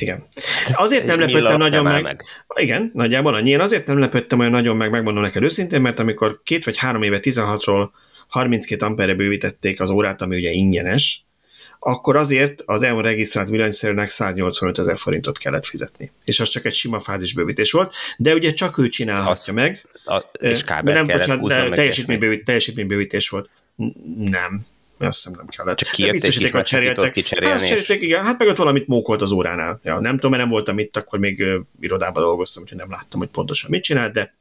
Igen. 0.00 0.26
Azért 0.72 1.04
nem 1.04 1.20
lepődtem 1.20 1.58
nagyon 1.58 1.82
meg, 1.84 2.02
meg. 2.02 2.22
Igen, 2.54 2.90
nagyjából 2.94 3.34
annyi. 3.34 3.50
Én 3.50 3.60
azért 3.60 3.86
nem 3.86 3.98
lepődtem 3.98 4.38
olyan 4.38 4.52
nagyon 4.52 4.76
meg, 4.76 4.90
megmondom 4.90 5.22
neked 5.22 5.42
őszintén, 5.42 5.80
mert 5.80 5.98
amikor 5.98 6.40
két 6.44 6.64
vagy 6.64 6.78
három 6.78 7.02
éve 7.02 7.18
16-ról 7.22 7.88
32 8.28 8.86
amperre 8.86 9.14
bővítették 9.14 9.80
az 9.80 9.90
órát, 9.90 10.22
ami 10.22 10.36
ugye 10.36 10.50
ingyenes, 10.50 11.22
akkor 11.78 12.16
azért 12.16 12.62
az 12.66 12.82
EON 12.82 13.02
regisztrált 13.02 13.48
villanyszerűnek 13.48 14.08
185 14.08 14.78
ezer 14.78 14.98
forintot 14.98 15.38
kellett 15.38 15.66
fizetni. 15.66 16.10
És 16.24 16.40
az 16.40 16.48
csak 16.48 16.64
egy 16.64 16.74
sima 16.74 17.00
fázisbővítés 17.00 17.72
volt, 17.72 17.94
de 18.16 18.34
ugye 18.34 18.52
csak 18.52 18.78
ő 18.78 18.88
csinálhatja 18.88 19.32
Azt, 19.32 19.52
meg. 19.52 19.86
A, 20.04 20.24
és 20.32 20.64
kábel 20.64 21.02
nem, 21.02 21.40
bocsánat, 21.40 21.74
teljesítménybővítés, 21.74 22.44
teljesítménybővítés 22.44 23.28
volt. 23.28 23.48
Nem, 24.16 24.60
azt 25.06 25.24
hiszem 25.24 25.32
nem 25.36 25.46
kellett. 25.46 25.76
Csak 25.76 25.90
kijötték 25.90 26.54
a 26.54 26.62
cseréltek. 26.62 27.28
Hát, 27.44 27.66
cseréltek, 27.66 28.02
igen, 28.02 28.24
hát 28.24 28.38
meg 28.38 28.48
ott 28.48 28.56
valamit 28.56 28.86
mókolt 28.86 29.22
az 29.22 29.30
óránál. 29.30 29.80
Ja, 29.82 30.00
nem 30.00 30.14
tudom, 30.14 30.30
mert 30.30 30.42
nem 30.42 30.52
voltam 30.52 30.78
itt, 30.78 30.96
akkor 30.96 31.18
még 31.18 31.40
uh, 31.40 31.64
irodában 31.80 32.22
dolgoztam, 32.22 32.62
úgyhogy 32.62 32.78
nem 32.78 32.90
láttam, 32.90 33.20
hogy 33.20 33.28
pontosan 33.28 33.70
mit 33.70 33.82
csinált, 33.82 34.12
de 34.12 34.34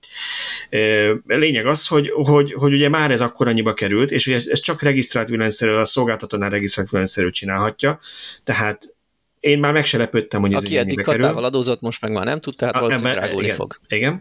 uh, 0.72 1.17
lényeg 1.26 1.65
az, 1.65 1.88
hogy, 1.88 2.10
hogy, 2.13 2.54
hogy 2.54 2.74
ugye 2.74 2.89
már 2.89 3.12
ez 3.12 3.22
akkor 3.22 3.48
annyiba 3.48 3.74
került, 3.74 4.12
és 4.12 4.28
ugye 4.28 4.41
ez 4.48 4.60
csak 4.60 4.82
regisztrált 4.82 5.30
villanyszerű, 5.30 5.72
a 5.72 5.86
szolgáltatónál 5.86 6.50
regisztrált 6.50 6.89
villanyszerű 6.89 7.30
csinálhatja, 7.30 8.00
tehát 8.43 8.96
én 9.39 9.60
már 9.60 9.73
meg 9.73 9.86
se 9.86 9.97
lepődtem, 9.97 10.41
hogy 10.41 10.54
ez 10.54 10.63
Aki 10.63 10.78
eddig 10.78 11.02
katával 11.02 11.30
kerül. 11.30 11.43
adózott, 11.43 11.82
most 11.82 12.02
meg 12.02 12.12
már 12.12 12.26
nem 12.26 12.39
tud, 12.39 12.56
tehát 12.56 12.80
valószínűleg 12.80 13.15
drágulni 13.15 13.43
igen, 13.43 13.56
fog. 13.56 13.76
Igen. 13.88 14.19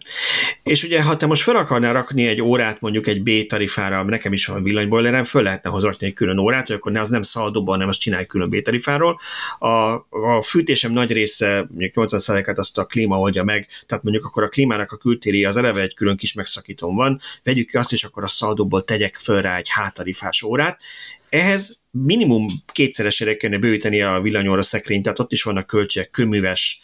És 0.62 0.83
ugye, 0.83 1.02
ha 1.02 1.16
te 1.16 1.26
most 1.26 1.42
fel 1.42 1.57
akarnál 1.57 1.92
rakni 1.92 2.26
egy 2.26 2.42
órát 2.42 2.81
mondjuk 2.81 3.07
egy 3.07 3.22
B 3.22 3.46
tarifára, 3.46 4.02
nekem 4.02 4.33
is 4.33 4.46
van 4.46 4.62
villanyboilerem, 4.62 5.24
föl 5.24 5.42
lehetne 5.42 5.70
hozatni 5.70 6.07
egy 6.07 6.12
külön 6.12 6.38
órát, 6.38 6.66
hogy 6.66 6.76
akkor 6.76 6.92
ne 6.92 7.00
az 7.00 7.11
nem 7.11 7.22
szaldóban, 7.22 7.74
hanem 7.74 7.88
azt 7.88 8.00
csinálj 8.00 8.26
külön 8.26 8.50
B 8.50 8.62
tarifáról. 8.62 9.18
A, 9.59 9.68
a 9.68 10.42
fűtésem 10.42 10.92
nagy 10.92 11.12
része, 11.12 11.66
mondjuk 11.68 11.92
80%-át 11.94 12.59
azt 12.59 12.79
a 12.79 12.85
klíma 12.85 13.18
oldja 13.18 13.44
meg, 13.44 13.68
tehát 13.87 14.05
mondjuk 14.05 14.24
akkor 14.24 14.42
a 14.42 14.48
klímának 14.48 14.92
a 14.92 14.96
kültéri 14.96 15.44
az 15.44 15.57
eleve 15.57 15.81
egy 15.81 15.94
külön 15.94 16.16
kis 16.16 16.33
megszakítón 16.33 16.94
van, 16.94 17.20
vegyük 17.42 17.68
ki 17.68 17.76
azt, 17.76 17.92
és 17.92 18.05
akkor 18.05 18.24
a 18.24 18.29
szaldóból 18.29 18.85
tegyek 18.85 19.14
föl 19.14 19.42
rá 19.42 19.57
egy 19.57 19.68
hátarifás 19.68 20.42
órát, 20.42 20.81
ehhez 21.29 21.81
minimum 22.04 22.46
kétszeresére 22.72 23.37
kellene 23.37 23.61
bővíteni 23.61 24.02
a 24.02 24.20
villanyóra 24.20 24.62
szekrényt, 24.62 25.02
tehát 25.02 25.18
ott 25.18 25.32
is 25.32 25.42
vannak 25.42 25.66
költségek, 25.66 26.11
köműves, 26.11 26.80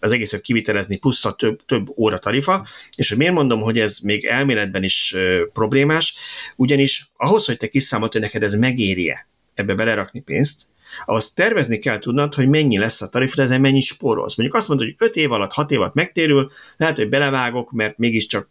az 0.00 0.12
egészet 0.12 0.40
kivitelezni, 0.40 0.96
plusz 0.96 1.24
a 1.24 1.32
több, 1.32 1.60
több 1.66 1.88
óra 1.96 2.18
tarifa, 2.18 2.66
és 2.96 3.08
hogy 3.08 3.18
miért 3.18 3.34
mondom, 3.34 3.60
hogy 3.60 3.78
ez 3.78 3.98
még 3.98 4.24
elméletben 4.24 4.82
is 4.82 5.14
problémás, 5.52 6.14
ugyanis 6.56 7.08
ahhoz, 7.16 7.46
hogy 7.46 7.56
te 7.56 7.66
kiszámolt, 7.66 8.12
hogy 8.12 8.20
neked 8.20 8.42
ez 8.42 8.54
megérje 8.54 9.28
ebbe 9.54 9.74
belerakni 9.74 10.20
pénzt, 10.20 10.66
ahhoz 11.04 11.32
tervezni 11.32 11.78
kell 11.78 11.98
tudnod, 11.98 12.34
hogy 12.34 12.48
mennyi 12.48 12.78
lesz 12.78 13.02
a 13.02 13.08
tarifa, 13.08 13.42
ezen 13.42 13.60
mennyi 13.60 13.80
spórolsz. 13.80 14.36
Mondjuk 14.36 14.58
azt 14.58 14.68
mondod, 14.68 14.86
hogy 14.86 15.08
5 15.08 15.16
év 15.16 15.32
alatt, 15.32 15.52
6 15.52 15.70
év 15.70 15.80
alatt 15.80 15.94
megtérül, 15.94 16.50
lehet, 16.76 16.96
hogy 16.96 17.08
belevágok, 17.08 17.72
mert 17.72 17.98
mégiscsak 17.98 18.50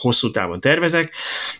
hosszú 0.00 0.30
távon 0.30 0.60
tervezek, 0.60 1.14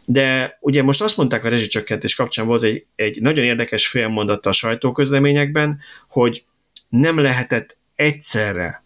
de 0.05 0.57
ugye 0.61 0.83
most 0.83 1.03
azt 1.03 1.17
mondták 1.17 1.45
a 1.45 1.49
rezsicsökkentés 1.49 2.15
kapcsán 2.15 2.47
volt 2.47 2.63
egy, 2.63 2.87
egy 2.97 3.21
nagyon 3.21 3.45
érdekes 3.45 3.87
félmondat 3.87 4.47
a 4.47 4.53
sajtóközleményekben, 4.53 5.81
hogy 6.09 6.45
nem 6.89 7.19
lehetett 7.19 7.77
egyszerre 7.95 8.85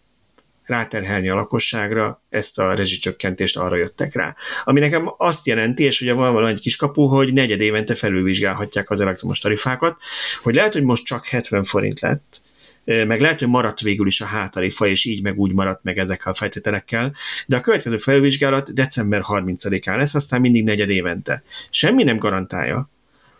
ráterhelni 0.69 1.29
a 1.29 1.35
lakosságra, 1.35 2.21
ezt 2.29 2.59
a 2.59 2.73
rezsicsökkentést 2.73 3.57
arra 3.57 3.75
jöttek 3.75 4.15
rá. 4.15 4.35
Ami 4.63 4.79
nekem 4.79 5.13
azt 5.17 5.47
jelenti, 5.47 5.83
és 5.83 6.01
ugye 6.01 6.13
van 6.13 6.33
valami 6.33 6.51
egy 6.51 6.59
kiskapu, 6.59 7.05
hogy 7.05 7.33
negyed 7.33 7.61
évente 7.61 7.95
felülvizsgálhatják 7.95 8.89
az 8.89 8.99
elektromos 8.99 9.39
tarifákat, 9.39 9.97
hogy 10.41 10.55
lehet, 10.55 10.73
hogy 10.73 10.83
most 10.83 11.05
csak 11.05 11.25
70 11.25 11.63
forint 11.63 11.99
lett, 11.99 12.41
meg 12.83 13.21
lehet, 13.21 13.39
hogy 13.39 13.47
maradt 13.47 13.81
végül 13.81 14.07
is 14.07 14.21
a 14.21 14.25
hátarifa, 14.25 14.87
és 14.87 15.05
így 15.05 15.23
meg 15.23 15.37
úgy 15.37 15.53
maradt 15.53 15.83
meg 15.83 15.97
ezekkel 15.97 16.31
a 16.31 16.35
feltételekkel, 16.35 17.15
de 17.45 17.55
a 17.55 17.61
következő 17.61 17.97
felvizsgálat 17.97 18.73
december 18.73 19.21
30-án 19.27 19.97
lesz, 19.97 20.15
aztán 20.15 20.41
mindig 20.41 20.63
negyed 20.63 20.89
évente. 20.89 21.43
Semmi 21.69 22.03
nem 22.03 22.17
garantálja, 22.17 22.89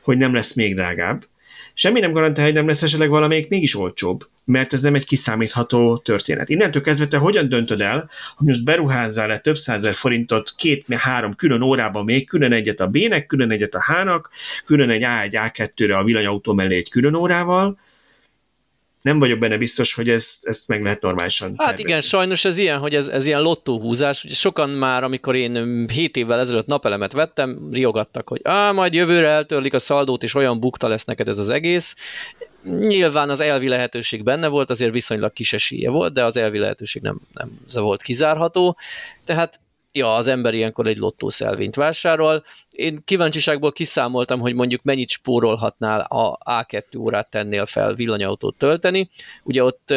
hogy 0.01 0.17
nem 0.17 0.33
lesz 0.33 0.53
még 0.53 0.75
drágább, 0.75 1.25
semmi 1.73 1.99
nem 1.99 2.11
garantálja, 2.11 2.49
hogy 2.49 2.59
nem 2.59 2.67
lesz 2.67 2.83
esetleg 2.83 3.09
valamelyik 3.09 3.49
mégis 3.49 3.75
olcsóbb, 3.75 4.27
mert 4.45 4.73
ez 4.73 4.81
nem 4.81 4.95
egy 4.95 5.05
kiszámítható 5.05 5.97
történet. 5.97 6.49
Innentől 6.49 6.81
kezdve 6.81 7.07
te 7.07 7.17
hogyan 7.17 7.49
döntöd 7.49 7.81
el, 7.81 8.09
hogy 8.35 8.47
most 8.47 8.63
beruházzál 8.63 9.27
le 9.27 9.37
több 9.37 9.55
százer 9.55 9.93
forintot 9.93 10.53
két-három 10.57 11.33
külön 11.33 11.61
órában 11.61 12.03
még, 12.03 12.27
külön 12.27 12.53
egyet 12.53 12.79
a 12.79 12.87
B-nek, 12.87 13.25
külön 13.25 13.51
egyet 13.51 13.75
a 13.75 13.83
H-nak, 13.83 14.29
külön 14.65 14.89
egy 14.89 15.03
A1, 15.05 15.51
A2-re 15.53 15.97
a 15.97 16.03
villanyautó 16.03 16.53
mellé 16.53 16.75
egy 16.75 16.89
külön 16.89 17.13
órával, 17.13 17.77
nem 19.01 19.19
vagyok 19.19 19.39
benne 19.39 19.57
biztos, 19.57 19.93
hogy 19.93 20.09
ezt, 20.09 20.45
ezt 20.45 20.67
meg 20.67 20.83
lehet 20.83 21.01
normálisan 21.01 21.47
Hát 21.47 21.57
tervezni. 21.57 21.83
igen, 21.89 22.01
sajnos 22.01 22.45
ez 22.45 22.57
ilyen, 22.57 22.79
hogy 22.79 22.95
ez, 22.95 23.07
ez 23.07 23.25
ilyen 23.25 23.41
lottóhúzás. 23.41 24.23
Ugye 24.23 24.33
sokan 24.33 24.69
már, 24.69 25.03
amikor 25.03 25.35
én 25.35 25.85
7 25.93 26.15
évvel 26.15 26.39
ezelőtt 26.39 26.65
napelemet 26.65 27.11
vettem, 27.11 27.69
riogattak, 27.71 28.29
hogy 28.29 28.39
á, 28.43 28.71
majd 28.71 28.93
jövőre 28.93 29.27
eltörlik 29.27 29.73
a 29.73 29.79
szaldót, 29.79 30.23
és 30.23 30.33
olyan 30.33 30.59
bukta 30.59 30.87
lesz 30.87 31.05
neked 31.05 31.27
ez 31.27 31.37
az 31.37 31.49
egész. 31.49 31.95
Nyilván 32.63 33.29
az 33.29 33.39
elvi 33.39 33.67
lehetőség 33.67 34.23
benne 34.23 34.47
volt, 34.47 34.69
azért 34.69 34.91
viszonylag 34.93 35.33
kis 35.33 35.53
esélye 35.53 35.89
volt, 35.89 36.13
de 36.13 36.23
az 36.23 36.37
elvi 36.37 36.57
lehetőség 36.57 37.01
nem, 37.01 37.21
nem 37.33 37.49
volt 37.73 38.01
kizárható. 38.01 38.77
Tehát 39.25 39.59
ja, 39.91 40.15
az 40.15 40.27
ember 40.27 40.53
ilyenkor 40.53 40.87
egy 40.87 40.97
lottószelvényt 40.97 41.75
vásárol. 41.75 42.43
Én 42.69 43.01
kíváncsiságból 43.05 43.71
kiszámoltam, 43.71 44.39
hogy 44.39 44.53
mondjuk 44.53 44.83
mennyit 44.83 45.09
spórolhatnál 45.09 45.99
a 45.99 46.37
A2 46.45 46.99
órát 46.99 47.29
tennél 47.29 47.65
fel 47.65 47.93
villanyautót 47.93 48.57
tölteni. 48.57 49.09
Ugye 49.43 49.63
ott 49.63 49.93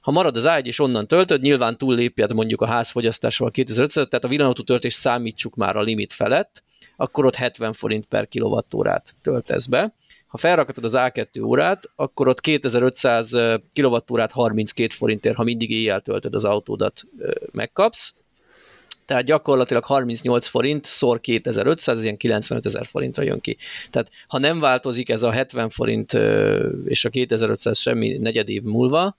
ha 0.00 0.10
marad 0.10 0.36
az 0.36 0.46
ágy 0.46 0.66
és 0.66 0.78
onnan 0.78 1.06
töltöd, 1.06 1.40
nyilván 1.40 1.78
túllépjed 1.78 2.32
mondjuk 2.32 2.60
a 2.60 2.66
házfogyasztásról 2.66 3.50
2500, 3.50 4.06
tehát 4.08 4.24
a 4.24 4.28
villanyautó 4.28 4.62
töltés 4.62 4.94
számítsuk 4.94 5.54
már 5.54 5.76
a 5.76 5.82
limit 5.82 6.12
felett, 6.12 6.62
akkor 6.96 7.26
ott 7.26 7.34
70 7.34 7.72
forint 7.72 8.04
per 8.04 8.28
kilovattórát 8.28 9.14
töltesz 9.22 9.66
be. 9.66 9.94
Ha 10.26 10.36
felrakatod 10.36 10.84
az 10.84 10.92
A2 10.96 11.44
órát, 11.44 11.90
akkor 11.96 12.28
ott 12.28 12.40
2500 12.40 13.36
kilovattórát 13.72 14.30
32 14.30 14.94
forintért, 14.94 15.36
ha 15.36 15.42
mindig 15.42 15.70
éjjel 15.70 16.00
töltöd 16.00 16.34
az 16.34 16.44
autódat, 16.44 17.02
megkapsz 17.52 18.14
tehát 19.04 19.24
gyakorlatilag 19.24 19.84
38 19.84 20.46
forint 20.46 20.84
szor 20.84 21.20
2500, 21.20 22.02
ilyen 22.02 22.16
95 22.16 22.66
ezer 22.66 22.86
forintra 22.86 23.22
jön 23.22 23.40
ki. 23.40 23.56
Tehát 23.90 24.10
ha 24.26 24.38
nem 24.38 24.60
változik 24.60 25.08
ez 25.08 25.22
a 25.22 25.30
70 25.30 25.68
forint 25.68 26.12
és 26.84 27.04
a 27.04 27.08
2500 27.08 27.78
semmi 27.78 28.18
negyed 28.18 28.48
év 28.48 28.62
múlva, 28.62 29.16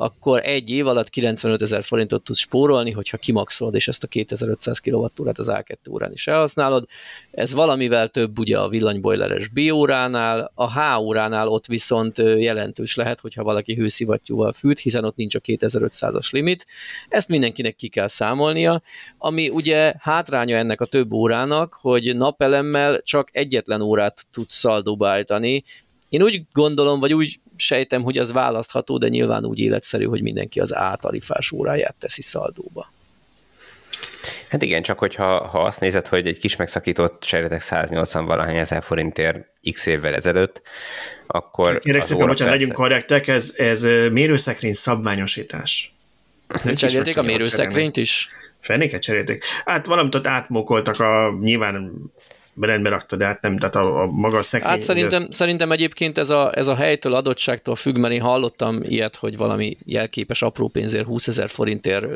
akkor 0.00 0.40
egy 0.44 0.70
év 0.70 0.86
alatt 0.86 1.08
95 1.08 1.62
ezer 1.62 1.82
forintot 1.82 2.24
tudsz 2.24 2.38
spórolni, 2.38 2.90
hogyha 2.90 3.16
kimaxolod, 3.16 3.74
és 3.74 3.88
ezt 3.88 4.02
a 4.02 4.06
2500 4.06 4.78
kWh 4.78 5.10
az 5.16 5.50
A2 5.52 5.90
órán 5.90 6.12
is 6.12 6.26
elhasználod. 6.26 6.86
Ez 7.30 7.52
valamivel 7.52 8.08
több 8.08 8.38
ugye 8.38 8.58
a 8.58 8.68
villanybojleres 8.68 9.48
B 9.48 9.58
óránál, 9.72 10.50
a 10.54 10.72
H 10.72 11.00
óránál 11.00 11.48
ott 11.48 11.66
viszont 11.66 12.18
jelentős 12.18 12.94
lehet, 12.94 13.20
hogyha 13.20 13.42
valaki 13.42 13.74
hőszivattyúval 13.74 14.52
fűt, 14.52 14.78
hiszen 14.78 15.04
ott 15.04 15.16
nincs 15.16 15.34
a 15.34 15.40
2500-as 15.40 16.30
limit. 16.30 16.66
Ezt 17.08 17.28
mindenkinek 17.28 17.76
ki 17.76 17.88
kell 17.88 18.08
számolnia, 18.08 18.82
ami 19.18 19.48
ugye 19.48 19.94
hátránya 19.98 20.56
ennek 20.56 20.80
a 20.80 20.84
több 20.84 21.12
órának, 21.12 21.78
hogy 21.80 22.16
napelemmel 22.16 23.02
csak 23.02 23.28
egyetlen 23.32 23.80
órát 23.80 24.26
tudsz 24.32 24.54
szaldóba 24.54 25.08
állítani, 25.08 25.64
én 26.10 26.22
úgy 26.22 26.42
gondolom, 26.52 27.00
vagy 27.00 27.14
úgy 27.14 27.40
sejtem, 27.56 28.02
hogy 28.02 28.18
az 28.18 28.32
választható, 28.32 28.98
de 28.98 29.08
nyilván 29.08 29.44
úgy 29.44 29.60
életszerű, 29.60 30.04
hogy 30.04 30.22
mindenki 30.22 30.60
az 30.60 30.74
átalifás 30.74 31.52
óráját 31.52 31.94
teszi 31.98 32.22
szaldóba. 32.22 32.92
Hát 34.48 34.62
igen, 34.62 34.82
csak 34.82 34.98
hogyha 34.98 35.46
ha 35.46 35.60
azt 35.60 35.80
nézed, 35.80 36.06
hogy 36.06 36.26
egy 36.26 36.38
kis 36.38 36.56
megszakított 36.56 37.22
cserétek 37.22 37.60
180 37.60 38.24
valahány 38.24 38.56
ezer 38.56 38.82
forintért 38.82 39.46
x 39.72 39.86
évvel 39.86 40.14
ezelőtt, 40.14 40.62
akkor... 41.26 41.78
Kérek 41.78 42.02
szépen, 42.02 42.26
bocsánat, 42.26 42.54
legyünk 42.54 42.72
korrektek, 42.72 43.28
ez, 43.28 43.54
ez 43.56 43.82
mérőszekrény 44.12 44.72
szabványosítás. 44.72 45.92
Cserélték 46.74 47.16
a 47.16 47.22
mérőszekrényt 47.22 47.96
is? 47.96 48.28
Fenéket 48.60 49.02
cserélték. 49.02 49.44
Hát 49.64 49.86
valamit 49.86 50.14
ott 50.14 50.26
átmokoltak 50.26 51.00
a 51.00 51.38
nyilván 51.40 51.92
rendbe 52.66 52.88
rakta, 52.88 53.16
de 53.16 53.24
hát 53.24 53.42
nem, 53.42 53.56
tehát 53.56 53.76
a, 53.76 54.02
a 54.02 54.06
maga 54.06 54.42
szekrény... 54.42 54.70
Hát 54.70 54.80
szerintem, 54.80 55.22
ezt... 55.22 55.32
szerintem 55.32 55.72
egyébként 55.72 56.18
ez 56.18 56.30
a, 56.30 56.56
ez 56.56 56.66
a 56.66 56.74
helytől, 56.74 57.14
adottságtól 57.14 57.74
függ, 57.74 57.98
mert 57.98 58.14
én 58.14 58.20
hallottam 58.20 58.82
ilyet, 58.82 59.16
hogy 59.16 59.36
valami 59.36 59.76
jelképes 59.84 60.42
apró 60.42 60.68
pénzért, 60.68 61.06
20 61.06 61.28
ezer 61.28 61.48
forintért 61.48 62.06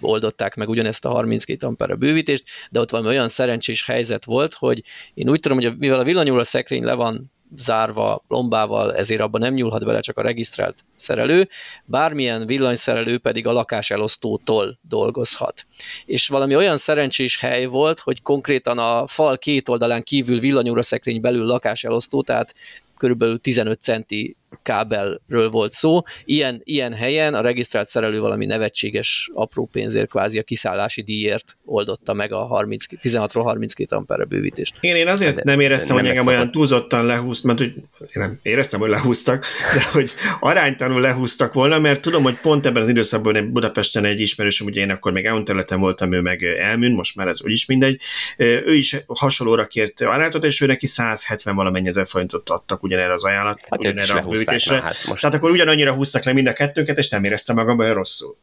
oldották 0.00 0.54
meg 0.54 0.68
ugyanezt 0.68 1.04
a 1.04 1.10
32 1.10 1.66
ampere 1.66 1.94
bővítést, 1.94 2.44
de 2.70 2.80
ott 2.80 2.90
valami 2.90 3.08
olyan 3.08 3.28
szerencsés 3.28 3.84
helyzet 3.84 4.24
volt, 4.24 4.54
hogy 4.54 4.82
én 5.14 5.28
úgy 5.28 5.40
tudom, 5.40 5.58
hogy 5.60 5.76
mivel 5.78 5.98
a 5.98 6.04
villanyóra 6.04 6.44
szekrény 6.44 6.84
le 6.84 6.94
van 6.94 7.30
zárva 7.54 8.24
lombával, 8.28 8.94
ezért 8.94 9.20
abban 9.20 9.40
nem 9.40 9.54
nyúlhat 9.54 9.84
bele 9.84 10.00
csak 10.00 10.18
a 10.18 10.22
regisztrált 10.22 10.84
szerelő, 10.96 11.48
bármilyen 11.84 12.46
villanyszerelő 12.46 13.18
pedig 13.18 13.46
a 13.46 13.52
lakáselosztótól 13.52 14.78
dolgozhat. 14.88 15.64
És 16.06 16.28
valami 16.28 16.56
olyan 16.56 16.76
szerencsés 16.76 17.38
hely 17.38 17.66
volt, 17.66 18.00
hogy 18.00 18.22
konkrétan 18.22 18.78
a 18.78 19.06
fal 19.06 19.38
két 19.38 19.68
oldalán 19.68 20.02
kívül 20.02 20.38
villanyóraszekrény 20.38 21.20
belül 21.20 21.44
lakáselosztó, 21.44 22.22
tehát 22.22 22.54
körülbelül 22.96 23.38
15 23.38 23.80
centi 23.80 24.36
kábelről 24.62 25.50
volt 25.50 25.72
szó. 25.72 26.00
Ilyen, 26.24 26.60
ilyen 26.64 26.92
helyen 26.94 27.34
a 27.34 27.40
regisztrált 27.40 27.86
szerelő 27.86 28.20
valami 28.20 28.46
nevetséges 28.46 29.30
apró 29.34 29.68
pénzért, 29.72 30.08
kvázi 30.08 30.38
a 30.38 30.42
kiszállási 30.42 31.02
díjért 31.02 31.56
oldotta 31.64 32.12
meg 32.12 32.32
a 32.32 32.44
30, 32.44 32.84
16-ról 33.02 33.42
32 33.42 33.96
ampere 33.96 34.24
bővítést. 34.24 34.76
Én, 34.80 34.96
én 34.96 35.08
azért 35.08 35.34
de, 35.34 35.42
nem 35.44 35.60
éreztem, 35.60 35.96
hogy 35.96 36.06
engem 36.06 36.26
olyan 36.26 36.50
túlzottan 36.50 37.06
lehúzt, 37.06 37.44
mert 37.44 37.58
hogy 37.58 37.72
én 37.98 38.08
nem 38.12 38.38
éreztem, 38.42 38.80
hogy 38.80 38.88
lehúztak, 38.88 39.46
de 39.74 39.82
hogy 39.92 40.10
aránytanul 40.40 41.00
lehúztak 41.00 41.52
volna, 41.52 41.78
mert 41.78 42.00
tudom, 42.00 42.22
hogy 42.22 42.36
pont 42.40 42.66
ebben 42.66 42.82
az 42.82 42.88
időszakban 42.88 43.52
Budapesten 43.52 44.04
egy 44.04 44.20
ismerősöm, 44.20 44.66
ugye 44.66 44.80
én 44.80 44.90
akkor 44.90 45.12
még 45.12 45.24
EON 45.24 45.44
területen 45.44 45.80
voltam, 45.80 46.12
ő 46.12 46.20
meg 46.20 46.42
elműn, 46.42 46.92
most 46.92 47.16
már 47.16 47.28
ez 47.28 47.42
úgyis 47.42 47.66
mindegy, 47.66 48.00
ő 48.36 48.74
is 48.74 48.96
hasonlóra 49.06 49.66
kért 49.66 50.00
ajánlatot, 50.00 50.44
és 50.44 50.60
ő 50.60 50.66
neki 50.66 50.86
170 50.86 51.54
valamennyi 51.54 51.88
ezer 51.88 52.06
forintot 52.06 52.50
adtak 52.50 52.82
ugyanerre 52.82 53.12
az 53.12 53.24
ajánlat, 53.24 53.60
hát 53.70 53.78
ugyanerre 53.78 54.18
a 54.18 54.22
bővítésre. 54.44 54.80
Hát 54.80 54.96
most... 55.08 55.20
Tehát 55.20 55.36
akkor 55.36 55.50
ugyanannyira 55.50 55.94
húztak 55.94 56.24
le 56.24 56.32
mind 56.32 56.46
a 56.46 56.52
kettőnket, 56.52 56.98
és 56.98 57.08
nem 57.08 57.24
éreztem 57.24 57.56
magam 57.56 57.78
olyan 57.78 57.94
rosszul. 57.94 58.36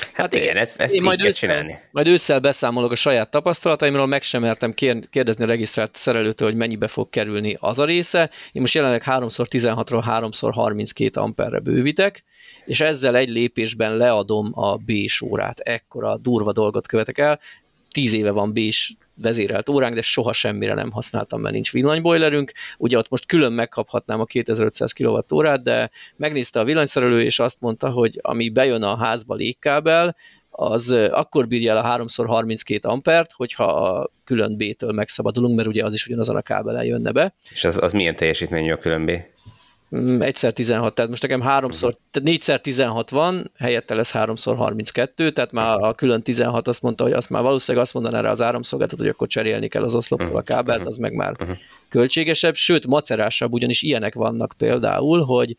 Hát, 0.00 0.14
hát 0.14 0.34
igen, 0.34 0.56
ezt, 0.56 0.80
ezt 0.80 0.94
én 0.94 1.02
majd 1.02 1.18
ősszel, 1.18 1.32
csinálni. 1.32 1.78
Majd 1.90 2.08
ősszel 2.08 2.38
beszámolok 2.38 2.90
a 2.90 2.94
saját 2.94 3.30
tapasztalataimról, 3.30 4.06
meg 4.06 4.22
sem 4.22 4.40
mertem 4.40 4.72
kérdezni 5.10 5.44
a 5.44 5.46
regisztrált 5.46 5.94
szerelőtől, 5.94 6.48
hogy 6.48 6.56
mennyibe 6.56 6.88
fog 6.88 7.10
kerülni 7.10 7.56
az 7.60 7.78
a 7.78 7.84
része. 7.84 8.30
Én 8.52 8.60
most 8.60 8.74
jelenleg 8.74 9.02
3x16-ról 9.06 10.04
3x32 10.06 11.12
amperre 11.12 11.58
bővítek, 11.58 12.24
és 12.64 12.80
ezzel 12.80 13.16
egy 13.16 13.28
lépésben 13.28 13.96
leadom 13.96 14.50
a 14.52 14.76
B-s 14.76 15.20
órát. 15.20 15.58
Ekkora 15.58 16.16
durva 16.16 16.52
dolgot 16.52 16.86
követek 16.86 17.18
el. 17.18 17.40
Tíz 17.90 18.12
éve 18.12 18.30
van 18.30 18.52
B-s 18.52 18.92
vezérelt 19.22 19.68
óránk, 19.68 19.94
de 19.94 20.02
soha 20.02 20.32
semmire 20.32 20.74
nem 20.74 20.90
használtam, 20.90 21.40
mert 21.40 21.54
nincs 21.54 21.72
villanybojlerünk. 21.72 22.52
Ugye 22.78 22.98
ott 22.98 23.08
most 23.08 23.26
külön 23.26 23.52
megkaphatnám 23.52 24.20
a 24.20 24.24
2500 24.24 24.92
kWh, 24.92 25.54
de 25.54 25.90
megnézte 26.16 26.60
a 26.60 26.64
villanyszerelő, 26.64 27.22
és 27.22 27.38
azt 27.38 27.60
mondta, 27.60 27.90
hogy 27.90 28.18
ami 28.22 28.48
bejön 28.48 28.82
a 28.82 28.96
házba 28.96 29.34
légkábel, 29.34 30.16
az 30.50 30.92
akkor 31.10 31.46
bírja 31.46 31.70
el 31.70 31.84
a 31.84 32.04
3x32 32.04 32.80
ampert, 32.80 33.32
hogyha 33.32 33.64
a 33.64 34.10
külön 34.24 34.56
B-től 34.56 34.92
megszabadulunk, 34.92 35.56
mert 35.56 35.68
ugye 35.68 35.84
az 35.84 35.94
is 35.94 36.06
ugyanazon 36.06 36.36
a 36.36 36.40
kábelen 36.40 36.84
jönne 36.84 37.12
be. 37.12 37.34
És 37.50 37.64
az, 37.64 37.78
az 37.82 37.92
milyen 37.92 38.16
teljesítményű 38.16 38.72
a 38.72 38.78
külön 38.78 39.04
B? 39.04 39.10
Mm, 39.96 40.20
egyszer 40.20 40.52
16, 40.52 40.94
tehát 40.94 41.10
most 41.10 41.22
nekem 41.22 41.40
háromszor, 41.40 41.96
tehát 42.10 42.28
négyszer 42.28 42.60
16 42.60 43.10
van, 43.10 43.50
helyette 43.58 43.94
lesz 43.94 44.10
háromszor 44.12 44.56
32, 44.56 45.30
tehát 45.30 45.52
már 45.52 45.78
a 45.80 45.94
külön 45.94 46.22
16 46.22 46.68
azt 46.68 46.82
mondta, 46.82 47.04
hogy 47.04 47.12
azt 47.12 47.30
már 47.30 47.42
valószínűleg 47.42 47.84
azt 47.86 47.94
mondaná 47.94 48.20
rá 48.20 48.30
az 48.30 48.40
áramszolgáltató, 48.40 49.02
hogy 49.02 49.12
akkor 49.12 49.26
cserélni 49.26 49.68
kell 49.68 49.82
az 49.82 49.94
oszlopról 49.94 50.28
a 50.28 50.32
mhm. 50.32 50.44
kábelt, 50.44 50.78
mhm. 50.78 50.88
az 50.88 50.96
meg 50.96 51.12
már. 51.12 51.36
Költségesebb, 51.88 52.54
sőt 52.54 52.86
macerásabb, 52.86 53.52
ugyanis 53.52 53.82
ilyenek 53.82 54.14
vannak 54.14 54.54
például, 54.58 55.24
hogy 55.24 55.56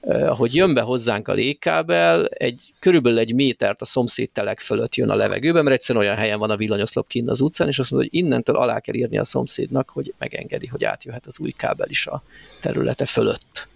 eh, 0.00 0.30
ahogy 0.30 0.54
jön 0.54 0.74
be 0.74 0.80
hozzánk 0.80 1.28
a 1.28 1.32
légkábel, 1.32 2.26
egy 2.26 2.74
körülbelül 2.78 3.18
egy 3.18 3.34
métert 3.34 3.80
a 3.80 3.84
szomszéd 3.84 4.30
telek 4.30 4.60
fölött 4.60 4.94
jön 4.94 5.10
a 5.10 5.14
levegőben, 5.14 5.64
mert 5.64 5.76
egyszerűen 5.76 6.04
olyan 6.04 6.16
helyen 6.16 6.38
van 6.38 6.50
a 6.50 6.56
villanyoszlop 6.56 7.08
kint 7.08 7.30
az 7.30 7.40
utcán, 7.40 7.68
és 7.68 7.78
azt 7.78 7.90
mondja, 7.90 8.10
hogy 8.12 8.20
innentől 8.20 8.56
alá 8.56 8.80
kell 8.80 8.94
írni 8.94 9.18
a 9.18 9.24
szomszédnak, 9.24 9.90
hogy 9.90 10.14
megengedi, 10.18 10.66
hogy 10.66 10.84
átjöhet 10.84 11.26
az 11.26 11.40
új 11.40 11.50
kábel 11.50 11.88
is 11.88 12.06
a 12.06 12.22
területe 12.60 13.06
fölött. 13.06 13.68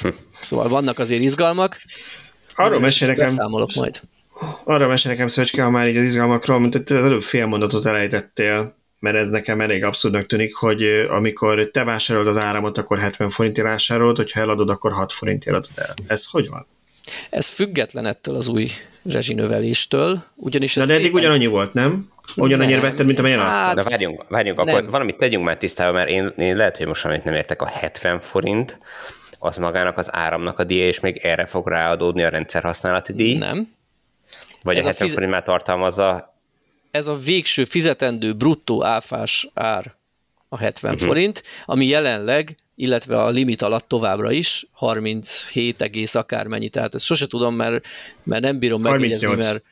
Hm. 0.00 0.08
Szóval 0.40 0.68
vannak 0.68 0.98
azért 0.98 1.22
izgalmak. 1.22 1.80
Arról 2.54 2.80
mesél 2.80 3.08
nekem. 3.08 3.24
Beszámolok 3.24 3.74
majd. 3.74 4.00
Arra 4.64 4.88
mesél 4.88 5.10
nekem 5.10 5.26
Szöcske, 5.26 5.62
ha 5.62 5.70
már 5.70 5.88
így 5.88 5.96
az 5.96 6.04
izgalmakról, 6.04 6.58
mint 6.58 6.74
az 6.74 6.90
előbb 6.90 7.22
fél 7.22 7.46
mondatot 7.46 7.86
elejtettél, 7.86 8.76
mert 8.98 9.16
ez 9.16 9.28
nekem 9.28 9.60
elég 9.60 9.84
abszurdnak 9.84 10.26
tűnik, 10.26 10.54
hogy 10.54 11.06
amikor 11.08 11.70
te 11.72 11.84
vásárolod 11.84 12.28
az 12.28 12.36
áramot, 12.36 12.78
akkor 12.78 12.98
70 12.98 13.30
forintért 13.30 13.66
vásárolod, 13.66 14.16
hogyha 14.16 14.40
eladod, 14.40 14.70
akkor 14.70 14.92
6 14.92 15.12
forintért 15.12 15.56
adod 15.56 15.70
el. 15.74 15.94
Ez 16.06 16.24
hogy 16.24 16.48
van? 16.48 16.66
Ez 17.30 17.48
független 17.48 18.06
ettől 18.06 18.34
az 18.34 18.48
új 18.48 18.70
rezsinöveléstől, 19.04 20.24
ugyanis 20.34 20.76
ez 20.76 20.82
Na, 20.82 20.88
de 20.88 20.94
eddig 20.94 21.04
szépen... 21.04 21.20
ugyanannyi 21.20 21.46
volt, 21.46 21.74
nem? 21.74 22.08
Ugyanannyira 22.36 22.80
vetted, 22.80 23.06
mint 23.06 23.18
amilyen 23.18 23.40
hát, 23.40 23.74
De 23.74 23.82
várjunk, 23.82 24.24
várjunk, 24.28 24.58
akkor 24.58 24.90
valamit 24.90 25.16
tegyünk 25.16 25.44
már 25.44 25.56
tisztába, 25.56 25.92
mert 25.92 26.08
én, 26.08 26.32
én 26.36 26.56
lehet, 26.56 26.76
hogy 26.76 26.86
most 26.86 27.04
amit 27.04 27.24
nem 27.24 27.34
értek, 27.34 27.62
a 27.62 27.66
70 27.66 28.20
forint, 28.20 28.78
az 29.38 29.56
magának 29.56 29.98
az 29.98 30.14
áramnak 30.14 30.58
a 30.58 30.64
díja, 30.64 30.86
és 30.86 31.00
még 31.00 31.16
erre 31.16 31.46
fog 31.46 31.68
ráadódni 31.68 32.22
a 32.22 32.28
rendszerhasználati 32.28 33.12
díj? 33.12 33.38
Nem. 33.38 33.68
Vagy 34.62 34.76
ez 34.76 34.84
a 34.84 34.86
70 34.86 35.02
a 35.02 35.08
fiz... 35.08 35.14
forint 35.14 35.32
már 35.32 35.42
tartalmazza? 35.42 36.36
Ez 36.90 37.06
a 37.06 37.16
végső 37.16 37.64
fizetendő 37.64 38.32
bruttó 38.34 38.84
áfás 38.84 39.48
ár 39.54 39.96
a 40.48 40.56
70 40.56 40.92
uh-huh. 40.92 41.08
forint, 41.08 41.42
ami 41.64 41.86
jelenleg, 41.86 42.56
illetve 42.74 43.22
a 43.22 43.28
limit 43.28 43.62
alatt 43.62 43.88
továbbra 43.88 44.32
is 44.32 44.66
37 44.72 45.82
egész 45.82 46.14
akármennyi, 46.14 46.68
tehát 46.68 46.94
ezt 46.94 47.04
sose 47.04 47.26
tudom, 47.26 47.54
mert, 47.54 47.86
mert 48.22 48.42
nem 48.42 48.58
bírom 48.58 48.82
megjegyezni, 48.82 49.34
mert 49.34 49.64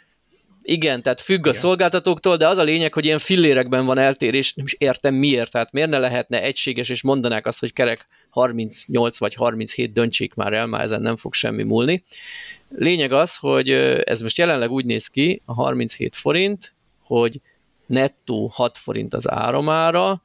igen, 0.68 1.02
tehát 1.02 1.20
függ 1.20 1.38
Igen. 1.38 1.52
a 1.52 1.54
szolgáltatóktól, 1.54 2.36
de 2.36 2.48
az 2.48 2.58
a 2.58 2.62
lényeg, 2.62 2.92
hogy 2.92 3.04
ilyen 3.04 3.18
fillérekben 3.18 3.86
van 3.86 3.98
eltérés, 3.98 4.54
nem 4.54 4.64
is 4.64 4.74
értem 4.78 5.14
miért, 5.14 5.50
tehát 5.50 5.72
miért 5.72 5.90
ne 5.90 5.98
lehetne 5.98 6.42
egységes, 6.42 6.88
és 6.88 7.02
mondanák 7.02 7.46
azt, 7.46 7.60
hogy 7.60 7.72
kerek 7.72 8.06
38 8.30 9.18
vagy 9.18 9.34
37 9.34 9.92
döntsék 9.92 10.34
már 10.34 10.52
el, 10.52 10.66
már 10.66 10.82
ezen 10.82 11.02
nem 11.02 11.16
fog 11.16 11.34
semmi 11.34 11.62
múlni. 11.62 12.04
Lényeg 12.68 13.12
az, 13.12 13.36
hogy 13.36 13.70
ez 14.04 14.20
most 14.20 14.38
jelenleg 14.38 14.70
úgy 14.70 14.84
néz 14.84 15.06
ki, 15.06 15.40
a 15.44 15.52
37 15.52 16.16
forint, 16.16 16.74
hogy 17.06 17.40
nettó 17.86 18.50
6 18.54 18.78
forint 18.78 19.14
az 19.14 19.30
áramára, 19.30 20.22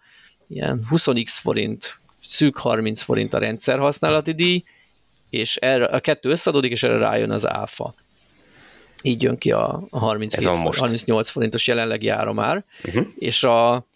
ilyen 0.47 0.85
20x 0.89 1.37
forint, 1.41 1.99
szűk 2.27 2.57
30 2.57 3.01
forint 3.01 3.33
a 3.33 3.37
rendszerhasználati 3.37 4.31
díj, 4.31 4.63
és 5.29 5.55
erre, 5.55 5.85
a 5.85 5.99
kettő 5.99 6.29
összeadódik, 6.29 6.71
és 6.71 6.83
erre 6.83 6.97
rájön 6.97 7.31
az 7.31 7.47
áfa. 7.47 7.93
Így 9.03 9.23
jön 9.23 9.37
ki 9.37 9.51
a, 9.51 9.83
a 9.89 9.99
37, 9.99 10.47
38 10.75 11.29
forintos 11.29 11.67
jelenlegi 11.67 12.07
ára 12.07 12.33
már, 12.33 12.65
uh-huh. 12.83 13.07
és 13.15 13.43
a, 13.43 13.87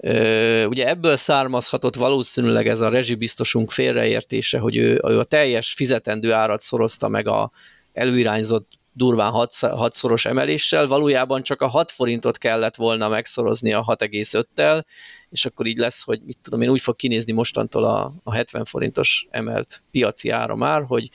ö, 0.00 0.64
ugye 0.64 0.88
ebből 0.88 1.16
származhatott 1.16 1.94
valószínűleg 1.94 2.68
ez 2.68 2.80
a 2.80 2.88
rezsibiztosunk 2.88 3.70
félreértése, 3.70 4.58
hogy 4.58 4.76
ő, 4.76 5.00
ő 5.06 5.18
a 5.18 5.24
teljes 5.24 5.72
fizetendő 5.72 6.32
árat 6.32 6.60
szorozta 6.60 7.08
meg 7.08 7.28
a 7.28 7.50
előirányzott 7.92 8.68
durván 8.92 9.30
6, 9.30 9.54
6 9.54 9.92
szoros 9.92 10.24
emeléssel, 10.24 10.86
valójában 10.86 11.42
csak 11.42 11.62
a 11.62 11.66
6 11.66 11.90
forintot 11.90 12.38
kellett 12.38 12.76
volna 12.76 13.08
megszorozni 13.08 13.72
a 13.72 13.84
6,5-tel, 13.98 14.84
és 15.30 15.44
akkor 15.44 15.66
így 15.66 15.78
lesz, 15.78 16.02
hogy 16.02 16.20
mit 16.24 16.38
tudom 16.42 16.62
én, 16.62 16.68
úgy 16.68 16.80
fog 16.80 16.96
kinézni 16.96 17.32
mostantól 17.32 17.84
a, 17.84 18.12
a 18.22 18.32
70 18.32 18.64
forintos 18.64 19.26
emelt 19.30 19.82
piaci 19.90 20.30
ára 20.30 20.54
már, 20.54 20.82
hogy 20.82 21.10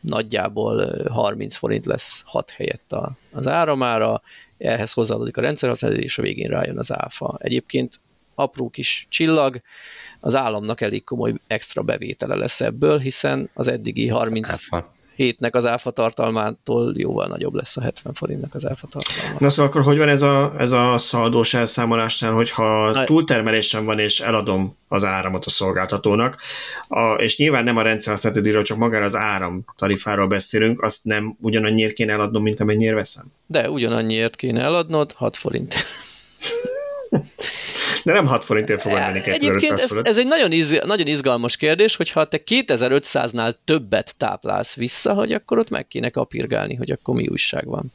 nagyjából 0.00 1.04
30 1.08 1.56
forint 1.56 1.86
lesz 1.86 2.22
6 2.26 2.50
helyett 2.50 2.92
a, 2.92 3.16
az 3.32 3.46
áramára, 3.46 4.22
ehhez 4.58 4.92
hozzáadódik 4.92 5.36
a 5.36 5.40
rendszerhasználat, 5.40 5.98
és 5.98 6.18
a 6.18 6.22
végén 6.22 6.48
rájön 6.48 6.78
az 6.78 6.92
áfa. 6.92 7.36
Egyébként 7.38 8.00
apró 8.34 8.68
kis 8.68 9.06
csillag, 9.10 9.60
az 10.20 10.34
államnak 10.34 10.80
elég 10.80 11.04
komoly 11.04 11.34
extra 11.46 11.82
bevétele 11.82 12.34
lesz 12.34 12.60
ebből, 12.60 12.98
hiszen 12.98 13.50
az 13.54 13.68
eddigi 13.68 14.08
30 14.08 14.50
áfa 14.50 14.93
hétnek 15.14 15.54
az 15.54 15.66
áfa 15.66 15.90
tartalmától 15.90 16.92
jóval 16.96 17.26
nagyobb 17.26 17.54
lesz 17.54 17.76
a 17.76 17.80
70 17.80 18.12
forintnak 18.12 18.54
az 18.54 18.66
áfa 18.68 18.86
tartalma. 18.86 19.36
Na 19.38 19.50
szóval 19.50 19.70
akkor 19.70 19.82
hogy 19.82 19.98
van 19.98 20.08
ez 20.08 20.22
a, 20.22 20.54
ez 20.58 20.72
a 20.72 20.98
szaldós 20.98 21.54
elszámolásnál, 21.54 22.32
hogyha 22.32 23.04
túltermelésem 23.04 23.84
van 23.84 23.98
és 23.98 24.20
eladom 24.20 24.76
az 24.88 25.04
áramot 25.04 25.44
a 25.44 25.50
szolgáltatónak, 25.50 26.40
a, 26.88 27.12
és 27.12 27.36
nyilván 27.36 27.64
nem 27.64 27.76
a 27.76 27.82
rendszerhasználati 27.82 28.62
csak 28.62 28.78
magára 28.78 29.04
az 29.04 29.16
áram 29.16 29.64
tarifáról 29.76 30.26
beszélünk, 30.26 30.82
azt 30.82 31.04
nem 31.04 31.36
ugyanannyiért 31.40 31.92
kéne 31.92 32.12
eladnom, 32.12 32.42
mint 32.42 32.60
amennyire 32.60 32.94
veszem? 32.94 33.32
De 33.46 33.70
ugyanannyiért 33.70 34.36
kéne 34.36 34.62
eladnod, 34.62 35.12
6 35.12 35.36
forint. 35.36 35.74
De 38.04 38.12
nem 38.12 38.26
6 38.26 38.44
forintért 38.44 38.80
fog 38.80 38.92
menni 38.92 39.20
2500 39.20 39.82
ez, 39.82 39.98
ez 40.02 40.18
egy 40.18 40.26
nagyon, 40.26 40.52
iz, 40.52 40.78
nagyon 40.84 41.06
izgalmas 41.06 41.56
kérdés, 41.56 41.96
hogyha 41.96 42.24
te 42.24 42.42
2500-nál 42.46 43.54
többet 43.64 44.16
táplálsz 44.16 44.74
vissza, 44.74 45.14
hogy 45.14 45.32
akkor 45.32 45.58
ott 45.58 45.70
meg 45.70 45.88
kéne 45.88 46.10
kapirgálni, 46.10 46.74
hogy 46.74 46.90
akkor 46.90 47.14
mi 47.14 47.28
újság 47.28 47.66
van. 47.66 47.92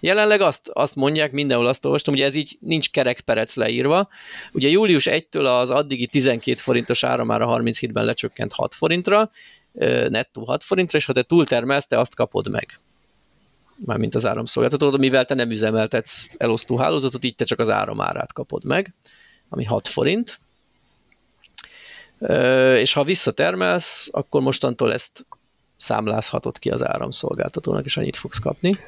Jelenleg 0.00 0.40
azt, 0.40 0.68
azt 0.68 0.94
mondják, 0.94 1.32
mindenhol 1.32 1.66
azt 1.66 1.84
olvastam, 1.84 2.14
hogy 2.14 2.22
ez 2.22 2.34
így 2.34 2.58
nincs 2.60 2.90
kerekperec 2.90 3.54
leírva. 3.54 4.08
Ugye 4.52 4.68
július 4.68 5.06
1-től 5.10 5.60
az 5.60 5.70
addigi 5.70 6.06
12 6.06 6.60
forintos 6.60 7.04
áramára 7.04 7.60
37-ben 7.62 8.04
lecsökkent 8.04 8.52
6 8.52 8.74
forintra, 8.74 9.30
nettó 10.08 10.44
6 10.44 10.64
forintra, 10.64 10.98
és 10.98 11.04
ha 11.04 11.12
te 11.12 11.22
túltermelsz, 11.22 11.86
te 11.86 11.98
azt 11.98 12.14
kapod 12.14 12.50
meg 12.50 12.78
mármint 13.84 14.14
az 14.14 14.26
áramszolgáltatót, 14.26 14.98
mivel 14.98 15.24
te 15.24 15.34
nem 15.34 15.50
üzemeltetsz 15.50 16.30
elosztó 16.36 16.76
hálózatot, 16.76 17.24
így 17.24 17.36
te 17.36 17.44
csak 17.44 17.58
az 17.58 17.70
áramárát 17.70 18.32
kapod 18.32 18.64
meg 18.64 18.94
ami 19.50 19.64
6 19.64 19.88
forint, 19.88 20.40
és 22.76 22.92
ha 22.92 23.04
visszatermelsz, 23.04 24.08
akkor 24.12 24.40
mostantól 24.40 24.92
ezt 24.92 25.26
számlázhatod 25.76 26.58
ki 26.58 26.70
az 26.70 26.84
áramszolgáltatónak, 26.84 27.84
és 27.84 27.96
annyit 27.96 28.16
fogsz 28.16 28.38
kapni. 28.38 28.78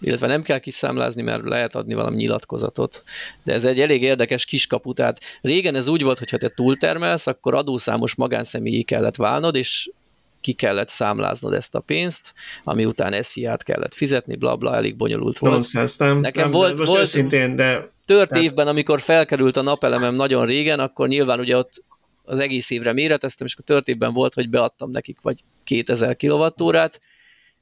Illetve 0.00 0.26
nem 0.26 0.42
kell 0.42 0.58
kiszámlázni, 0.58 1.22
mert 1.22 1.42
lehet 1.42 1.74
adni 1.74 1.94
valami 1.94 2.16
nyilatkozatot. 2.16 3.02
De 3.44 3.52
ez 3.52 3.64
egy 3.64 3.80
elég 3.80 4.02
érdekes 4.02 4.44
kiskapu. 4.44 4.92
Tehát 4.92 5.20
régen 5.40 5.74
ez 5.74 5.88
úgy 5.88 6.02
volt, 6.02 6.18
hogy 6.18 6.30
ha 6.30 6.36
te 6.36 6.48
túltermelsz, 6.48 7.26
akkor 7.26 7.54
adószámos 7.54 8.14
magánszemélyi 8.14 8.82
kellett 8.82 9.16
válnod, 9.16 9.56
és 9.56 9.90
ki 10.40 10.52
kellett 10.52 10.88
számláznod 10.88 11.52
ezt 11.52 11.74
a 11.74 11.80
pénzt, 11.80 12.34
ami 12.64 12.84
után 12.84 13.22
SZIA-t 13.22 13.62
kellett 13.62 13.94
fizetni, 13.94 14.36
bla 14.36 14.56
bla, 14.56 14.74
elég 14.74 14.96
bonyolult 14.96 15.38
volt. 15.38 15.52
Nonsense, 15.52 16.04
nem, 16.04 16.18
Nekem 16.18 16.42
nem, 16.42 16.52
volt, 16.52 16.76
volt, 16.76 16.98
őszintén, 16.98 17.56
de... 17.56 17.91
Tört 18.06 18.28
tehát... 18.28 18.44
évben, 18.44 18.68
amikor 18.68 19.00
felkerült 19.00 19.56
a 19.56 19.62
napelemem 19.62 20.14
nagyon 20.14 20.46
régen, 20.46 20.80
akkor 20.80 21.08
nyilván 21.08 21.40
ugye 21.40 21.56
ott 21.56 21.84
az 22.24 22.38
egész 22.38 22.70
évre 22.70 22.92
méreteztem, 22.92 23.46
és 23.46 23.52
akkor 23.52 23.64
tört 23.64 23.88
évben 23.88 24.12
volt, 24.12 24.34
hogy 24.34 24.50
beadtam 24.50 24.90
nekik 24.90 25.20
vagy 25.20 25.44
2000 25.64 26.16
kWh-órát, 26.16 27.00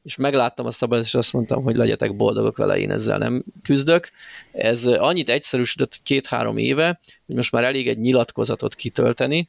és 0.03 0.17
megláttam 0.17 0.67
a 0.67 0.71
szabályt, 0.71 1.05
és 1.05 1.15
azt 1.15 1.33
mondtam, 1.33 1.63
hogy 1.63 1.77
legyetek 1.77 2.17
boldogok 2.17 2.57
vele, 2.57 2.79
én 2.79 2.91
ezzel 2.91 3.19
nem 3.19 3.45
küzdök. 3.63 4.11
Ez 4.53 4.87
annyit 4.87 5.29
egyszerűsödött 5.29 6.01
két-három 6.03 6.57
éve, 6.57 7.01
hogy 7.27 7.35
most 7.35 7.53
már 7.53 7.65
elég 7.65 7.89
egy 7.89 7.99
nyilatkozatot 7.99 8.75
kitölteni, 8.75 9.49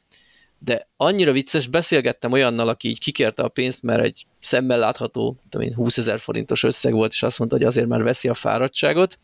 de 0.58 0.88
annyira 0.96 1.32
vicces, 1.32 1.66
beszélgettem 1.66 2.32
olyannal, 2.32 2.68
aki 2.68 2.88
így 2.88 3.00
kikérte 3.00 3.42
a 3.42 3.48
pénzt, 3.48 3.82
mert 3.82 4.02
egy 4.02 4.26
szemmel 4.40 4.78
látható, 4.78 5.36
tudom 5.50 5.66
én, 5.66 5.74
20 5.74 5.98
ezer 5.98 6.18
forintos 6.18 6.62
összeg 6.62 6.92
volt, 6.92 7.12
és 7.12 7.22
azt 7.22 7.38
mondta, 7.38 7.56
hogy 7.56 7.66
azért 7.66 7.86
már 7.86 8.02
veszi 8.02 8.28
a 8.28 8.34
fáradtságot, 8.34 9.18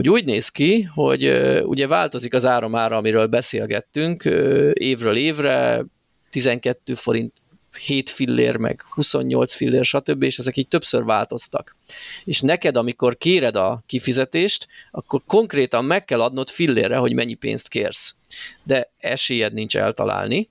hogy 0.00 0.08
úgy 0.08 0.24
néz 0.24 0.48
ki, 0.48 0.82
hogy 0.82 1.24
ugye 1.62 1.86
változik 1.86 2.34
az 2.34 2.46
áramára, 2.46 2.96
amiről 2.96 3.26
beszélgettünk, 3.26 4.24
évről 4.72 5.16
évre 5.16 5.84
12 6.30 6.94
forint 6.94 7.32
7 7.78 8.10
fillér, 8.10 8.56
meg 8.56 8.84
28 8.88 9.54
fillér, 9.54 9.84
stb., 9.84 10.22
és 10.22 10.38
ezek 10.38 10.56
így 10.56 10.68
többször 10.68 11.04
változtak. 11.04 11.76
És 12.24 12.40
neked, 12.40 12.76
amikor 12.76 13.16
kéred 13.16 13.56
a 13.56 13.82
kifizetést, 13.86 14.66
akkor 14.90 15.22
konkrétan 15.26 15.84
meg 15.84 16.04
kell 16.04 16.20
adnod 16.22 16.48
fillérre, 16.48 16.96
hogy 16.96 17.14
mennyi 17.14 17.34
pénzt 17.34 17.68
kérsz. 17.68 18.14
De 18.62 18.90
esélyed 18.98 19.52
nincs 19.52 19.76
eltalálni, 19.76 20.48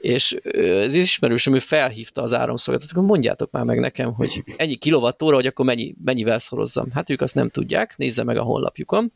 és 0.00 0.32
ez 0.52 0.94
ismerősöm, 0.94 1.54
ő 1.54 1.58
felhívta 1.58 2.22
az 2.22 2.32
áramszolgáltatót, 2.32 3.06
mondjátok 3.06 3.50
már 3.50 3.64
meg 3.64 3.78
nekem, 3.78 4.12
hogy 4.12 4.42
ennyi 4.56 4.76
kilovattóra, 4.76 5.34
hogy 5.34 5.46
akkor 5.46 5.64
mennyi, 5.64 5.94
mennyivel 6.04 6.38
szorozzam. 6.38 6.90
Hát 6.90 7.10
ők 7.10 7.20
azt 7.20 7.34
nem 7.34 7.48
tudják, 7.48 7.96
nézze 7.96 8.22
meg 8.22 8.36
a 8.36 8.42
honlapjukon. 8.42 9.12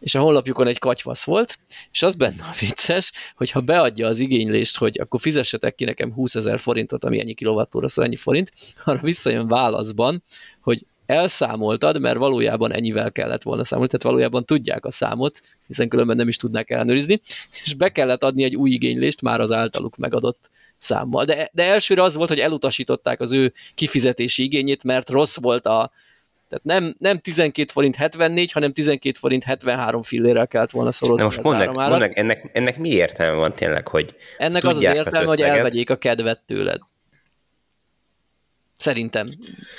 És 0.00 0.14
a 0.14 0.20
honlapjukon 0.20 0.66
egy 0.66 0.78
katyvasz 0.78 1.24
volt, 1.24 1.58
és 1.92 2.02
az 2.02 2.14
benne 2.14 2.42
a 2.42 2.54
vicces, 2.60 3.12
hogy 3.36 3.50
ha 3.50 3.60
beadja 3.60 4.06
az 4.06 4.18
igénylést, 4.18 4.76
hogy 4.76 5.00
akkor 5.00 5.20
fizessetek 5.20 5.74
ki 5.74 5.84
nekem 5.84 6.12
20 6.12 6.34
ezer 6.34 6.58
forintot, 6.58 7.04
ami 7.04 7.20
ennyi 7.20 7.34
kilovattóra, 7.34 7.88
szóval 7.88 8.04
ennyi 8.04 8.16
forint, 8.16 8.52
arra 8.84 9.00
visszajön 9.00 9.48
válaszban, 9.48 10.22
hogy 10.60 10.86
elszámoltad, 11.10 12.00
mert 12.00 12.16
valójában 12.16 12.72
ennyivel 12.72 13.12
kellett 13.12 13.42
volna 13.42 13.64
számolni, 13.64 13.90
tehát 13.90 14.06
valójában 14.06 14.44
tudják 14.44 14.84
a 14.84 14.90
számot, 14.90 15.40
hiszen 15.66 15.88
különben 15.88 16.16
nem 16.16 16.28
is 16.28 16.36
tudnák 16.36 16.70
ellenőrizni, 16.70 17.20
és 17.64 17.74
be 17.74 17.88
kellett 17.88 18.22
adni 18.22 18.44
egy 18.44 18.56
új 18.56 18.70
igénylést 18.70 19.22
már 19.22 19.40
az 19.40 19.52
általuk 19.52 19.96
megadott 19.96 20.50
számmal. 20.76 21.24
De, 21.24 21.50
de 21.52 21.64
elsőre 21.64 22.02
az 22.02 22.14
volt, 22.14 22.28
hogy 22.28 22.38
elutasították 22.38 23.20
az 23.20 23.32
ő 23.32 23.52
kifizetési 23.74 24.42
igényét, 24.42 24.84
mert 24.84 25.10
rossz 25.10 25.36
volt 25.40 25.66
a, 25.66 25.90
tehát 26.48 26.64
nem, 26.64 26.94
nem 26.98 27.18
12 27.18 27.70
forint 27.72 27.96
74, 27.96 28.52
hanem 28.52 28.72
12 28.72 29.18
forint 29.18 29.44
73 29.44 30.02
fillérrel 30.02 30.46
kellett 30.46 30.70
volna 30.70 30.92
szorozni 30.92 31.24
most 31.24 31.42
mondd 31.42 31.58
meg, 31.58 31.70
mondd 31.70 31.98
meg 31.98 32.18
ennek, 32.18 32.50
ennek 32.52 32.78
mi 32.78 32.88
értelme 32.88 33.36
van 33.36 33.54
tényleg, 33.54 33.88
hogy 33.88 34.14
Ennek 34.38 34.64
az 34.64 34.76
az 34.76 34.82
értelme, 34.82 35.30
az 35.30 35.36
hogy 35.36 35.40
elvegyék 35.40 35.90
a 35.90 35.96
kedvet 35.96 36.40
tőled. 36.46 36.80
Szerintem. 38.80 39.28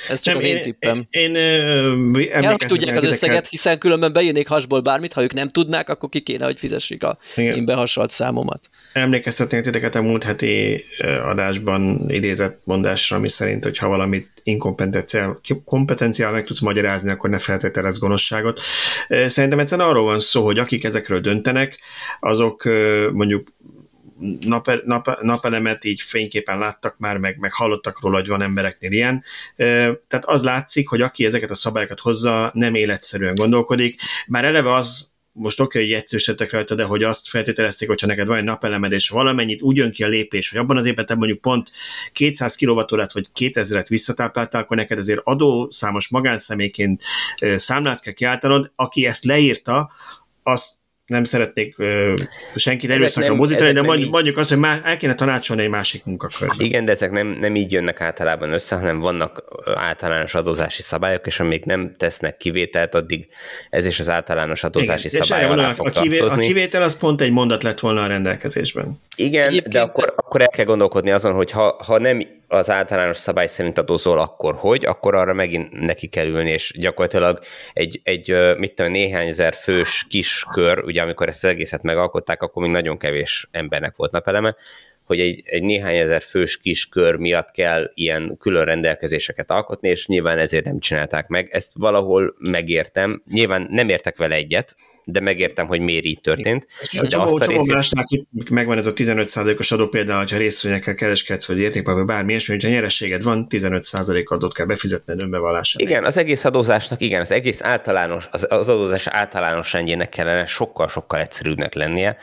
Ez 0.09 0.19
csak 0.19 0.33
nem, 0.33 0.35
az 0.35 0.43
én, 0.43 0.55
én 0.55 0.61
tippem. 0.61 1.07
Én, 1.09 1.35
én, 1.35 2.25
én 2.41 2.57
tudják 2.57 2.95
az 2.95 3.03
összeget, 3.03 3.47
hiszen 3.47 3.77
különben 3.77 4.13
beírnék 4.13 4.47
hasból 4.47 4.79
bármit, 4.79 5.13
ha 5.13 5.21
ők 5.21 5.33
nem 5.33 5.47
tudnák, 5.47 5.89
akkor 5.89 6.09
ki 6.09 6.19
kéne, 6.19 6.45
hogy 6.45 6.59
fizessék 6.59 7.03
a 7.03 7.17
Igen. 7.35 7.55
én 7.55 7.65
behasalt 7.65 8.11
számomat. 8.11 8.69
Emlékeztetnék 8.93 9.61
titeket 9.61 9.95
a 9.95 10.01
múlt 10.01 10.23
heti 10.23 10.85
adásban 11.23 12.05
idézett 12.07 12.61
mondásra, 12.63 13.17
ami 13.17 13.29
szerint, 13.29 13.63
hogy 13.63 13.77
ha 13.77 13.87
valamit 13.87 14.29
inkompetenciál 14.43 16.31
meg 16.31 16.45
tudsz 16.45 16.59
magyarázni, 16.59 17.11
akkor 17.11 17.29
ne 17.29 17.39
feltételez 17.39 17.99
gonoszságot. 17.99 18.61
Szerintem 19.25 19.59
egyszerűen 19.59 19.87
arról 19.87 20.03
van 20.03 20.19
szó, 20.19 20.43
hogy 20.43 20.59
akik 20.59 20.83
ezekről 20.83 21.19
döntenek, 21.19 21.79
azok 22.19 22.63
mondjuk 23.11 23.47
nap, 24.39 24.81
nap, 24.85 25.21
napelemet 25.21 25.83
így 25.83 26.01
fényképen 26.01 26.59
láttak 26.59 26.97
már, 26.97 27.17
meg, 27.17 27.37
meg 27.39 27.53
hallottak 27.53 28.01
róla, 28.01 28.17
hogy 28.17 28.27
van 28.27 28.41
embereknél 28.41 28.91
ilyen. 28.91 29.23
Tehát 29.55 30.25
az 30.25 30.43
látszik, 30.43 30.87
hogy 30.87 31.01
aki 31.01 31.25
ezeket 31.25 31.49
a 31.49 31.55
szabályokat 31.55 31.99
hozza, 31.99 32.51
nem 32.53 32.75
életszerűen 32.75 33.35
gondolkodik. 33.35 34.01
Már 34.27 34.45
eleve 34.45 34.73
az, 34.73 35.11
most 35.33 35.59
oké, 35.59 35.77
okay, 35.77 35.89
hogy 35.89 35.99
egyszerűsítettek 35.99 36.51
rajta, 36.51 36.75
de 36.75 36.83
hogy 36.83 37.03
azt 37.03 37.29
feltételezték, 37.29 37.87
hogyha 37.87 38.07
neked 38.07 38.27
van 38.27 38.37
egy 38.37 38.43
napelemed, 38.43 38.91
és 38.91 39.09
valamennyit 39.09 39.61
úgy 39.61 39.77
jön 39.77 39.91
ki 39.91 40.03
a 40.03 40.07
lépés, 40.07 40.49
hogy 40.49 40.59
abban 40.59 40.77
az 40.77 40.85
évben 40.85 41.05
te 41.05 41.15
mondjuk 41.15 41.41
pont 41.41 41.71
200 42.11 42.55
kWh 42.55 42.85
vagy 43.13 43.27
2000-et 43.39 43.85
visszatápláltál, 43.89 44.61
akkor 44.61 44.77
neked 44.77 44.97
azért 44.97 45.21
adószámos 45.23 46.09
magánszemélyként 46.09 47.03
számlát 47.55 48.01
kell 48.01 48.13
kiáltanod, 48.13 48.71
aki 48.75 49.05
ezt 49.05 49.23
leírta, 49.23 49.91
azt 50.43 50.80
nem 51.11 51.23
szeretnék 51.23 51.75
uh, 51.77 52.13
senkit 52.55 52.89
erőszakra 52.89 53.35
mozítani, 53.35 53.71
de 53.71 53.81
mondjuk, 53.81 54.11
mondjuk 54.11 54.37
azt, 54.37 54.49
hogy 54.49 54.57
már 54.59 54.81
el 54.83 54.97
kéne 54.97 55.15
tanácsolni 55.15 55.61
egy 55.61 55.69
másik 55.69 56.05
munkakörbe. 56.05 56.55
Igen, 56.57 56.85
de 56.85 56.91
ezek 56.91 57.11
nem, 57.11 57.27
nem 57.27 57.55
így 57.55 57.71
jönnek 57.71 58.01
általában 58.01 58.53
össze, 58.53 58.75
hanem 58.75 58.99
vannak 58.99 59.43
általános 59.75 60.35
adózási 60.35 60.81
szabályok, 60.81 61.27
és 61.27 61.39
amíg 61.39 61.63
nem 61.65 61.95
tesznek 61.97 62.37
kivételt, 62.37 62.95
addig 62.95 63.27
ez 63.69 63.85
is 63.85 63.99
az 63.99 64.09
általános 64.09 64.63
adózási 64.63 65.07
Igen, 65.07 65.21
szabály 65.21 65.45
alá 65.45 65.73
fog 65.73 65.87
a, 65.87 65.89
kivé, 65.89 66.19
a 66.19 66.35
kivétel 66.35 66.81
az 66.81 66.97
pont 66.97 67.21
egy 67.21 67.31
mondat 67.31 67.63
lett 67.63 67.79
volna 67.79 68.03
a 68.03 68.07
rendelkezésben. 68.07 68.99
Igen, 69.15 69.47
Egyébként... 69.47 69.73
de 69.73 69.81
akkor, 69.81 70.13
akkor 70.15 70.41
el 70.41 70.49
kell 70.49 70.65
gondolkodni 70.65 71.11
azon, 71.11 71.33
hogy 71.33 71.51
ha, 71.51 71.75
ha 71.85 71.99
nem 71.99 72.39
az 72.51 72.69
általános 72.69 73.17
szabály 73.17 73.47
szerint 73.47 73.77
adózol, 73.77 74.19
akkor 74.19 74.55
hogy, 74.55 74.85
akkor 74.85 75.15
arra 75.15 75.33
megint 75.33 75.71
neki 75.79 76.07
kell 76.07 76.25
ülni, 76.25 76.51
és 76.51 76.73
gyakorlatilag 76.79 77.39
egy, 77.73 78.01
egy 78.03 78.35
mit 78.57 78.73
tudom, 78.73 78.91
néhány 78.91 79.27
ezer 79.27 79.53
fős 79.53 80.05
kis 80.09 80.45
kör, 80.51 80.83
ugye 80.83 81.01
amikor 81.01 81.27
ezt 81.27 81.43
az 81.43 81.49
egészet 81.49 81.83
megalkották, 81.83 82.41
akkor 82.41 82.63
még 82.63 82.71
nagyon 82.71 82.97
kevés 82.97 83.47
embernek 83.51 83.95
volt 83.95 84.11
napeleme, 84.11 84.55
hogy 85.11 85.19
egy, 85.19 85.41
egy 85.45 85.63
néhány 85.63 85.95
ezer 85.95 86.21
fős 86.21 86.57
kis 86.57 86.85
kör 86.85 87.15
miatt 87.15 87.51
kell 87.51 87.91
ilyen 87.93 88.37
külön 88.39 88.65
rendelkezéseket 88.65 89.51
alkotni, 89.51 89.89
és 89.89 90.07
nyilván 90.07 90.37
ezért 90.37 90.65
nem 90.65 90.79
csinálták 90.79 91.27
meg. 91.27 91.49
Ezt 91.51 91.71
valahol 91.73 92.35
megértem. 92.39 93.21
Nyilván 93.31 93.67
nem 93.69 93.89
értek 93.89 94.17
vele 94.17 94.35
egyet, 94.35 94.75
de 95.05 95.19
megértem, 95.19 95.67
hogy 95.67 95.79
miért 95.79 96.05
így 96.05 96.21
történt. 96.21 96.67
De 96.91 97.07
csomó, 97.07 97.23
azt 97.23 97.47
a 97.47 97.51
részét... 97.51 98.49
megvan 98.49 98.77
ez 98.77 98.85
a 98.85 98.93
15%-os 98.93 99.71
adó 99.71 99.87
például, 99.87 100.25
ha 100.29 100.37
részvényekkel 100.37 100.95
kereskedsz, 100.95 101.47
vagy 101.47 101.59
értékpapír, 101.59 102.05
bármi 102.05 102.33
és 102.33 102.47
hogyha 102.47 102.69
nyerességed 102.69 103.23
van, 103.23 103.47
15% 103.49 104.25
adót 104.25 104.53
kell 104.53 104.65
befizetned 104.65 105.21
önbevallásra. 105.21 105.83
Igen, 105.83 106.05
az 106.05 106.17
egész 106.17 106.45
adózásnak, 106.45 107.01
igen, 107.01 107.21
az 107.21 107.31
egész 107.31 107.61
általános, 107.61 108.27
az, 108.31 108.45
az 108.49 108.69
adózás 108.69 109.07
általános 109.07 109.73
rendjének 109.73 110.09
kellene 110.09 110.45
sokkal-sokkal 110.45 111.19
egyszerűbbnek 111.19 111.73
lennie. 111.73 112.17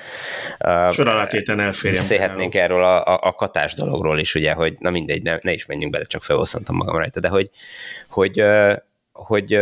Sor 0.90 1.08
alátéten 1.08 1.60
elférjen. 1.60 2.00
Beszélhetnénk 2.00 2.54
erről 2.54 2.77
a, 2.82 3.04
a, 3.04 3.18
a 3.22 3.32
katás 3.32 3.74
dologról 3.74 4.18
is, 4.18 4.34
ugye, 4.34 4.52
hogy 4.52 4.76
na 4.80 4.90
mindegy, 4.90 5.22
ne, 5.22 5.38
ne 5.42 5.52
is 5.52 5.66
menjünk 5.66 5.92
bele, 5.92 6.04
csak 6.04 6.22
felhosszantam 6.22 6.76
magam 6.76 6.96
rajta, 6.96 7.20
de 7.20 7.28
hogy, 7.28 7.50
hogy 8.08 8.42
hogy 9.12 9.54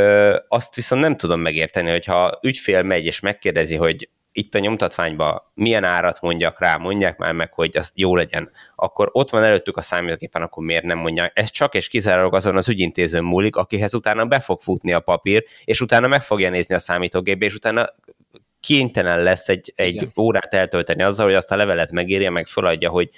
azt 0.49 0.75
viszont 0.75 1.03
nem 1.03 1.17
tudom 1.17 1.41
megérteni, 1.41 1.91
hogyha 1.91 2.39
ügyfél 2.43 2.83
megy 2.83 3.05
és 3.05 3.21
megkérdezi, 3.21 3.77
hogy 3.77 4.09
itt 4.37 4.55
a 4.55 4.59
nyomtatványban 4.59 5.43
milyen 5.55 5.85
árat 5.85 6.21
mondjak 6.21 6.61
rá, 6.61 6.77
mondják 6.77 7.19
már 7.19 7.33
meg, 7.33 7.53
hogy 7.53 7.77
az 7.77 7.93
jó 7.95 8.17
legyen, 8.17 8.51
akkor 8.75 9.09
ott 9.13 9.31
van 9.31 9.43
előttük 9.43 9.77
a 9.77 9.81
számítógépen, 9.81 10.43
akkor 10.43 10.65
miért 10.65 10.85
nem 10.85 10.99
mondják? 10.99 11.33
Ez 11.35 11.51
csak 11.51 11.75
és 11.75 11.89
kizárólag 11.89 12.35
azon 12.35 12.57
az 12.57 12.69
ügyintézőn 12.69 13.25
múlik, 13.25 13.57
akihez 13.57 13.95
utána 13.95 14.25
be 14.25 14.41
fog 14.41 14.61
futni 14.61 14.93
a 14.93 15.01
papír, 15.01 15.45
és 15.65 15.81
utána 15.81 16.07
meg 16.07 16.23
fogja 16.23 16.51
nézni 16.51 16.75
a 16.75 16.79
számítógép, 16.79 17.43
és 17.43 17.55
utána 17.55 17.87
kénytelen 18.67 19.23
lesz 19.23 19.49
egy, 19.49 19.73
egy 19.77 20.09
órát 20.17 20.55
eltölteni 20.55 21.03
azzal, 21.03 21.27
hogy 21.27 21.35
azt 21.35 21.51
a 21.51 21.57
levelet 21.57 21.91
megírja, 21.91 22.31
meg 22.31 22.47
feladja, 22.47 22.91
hogy 22.91 23.09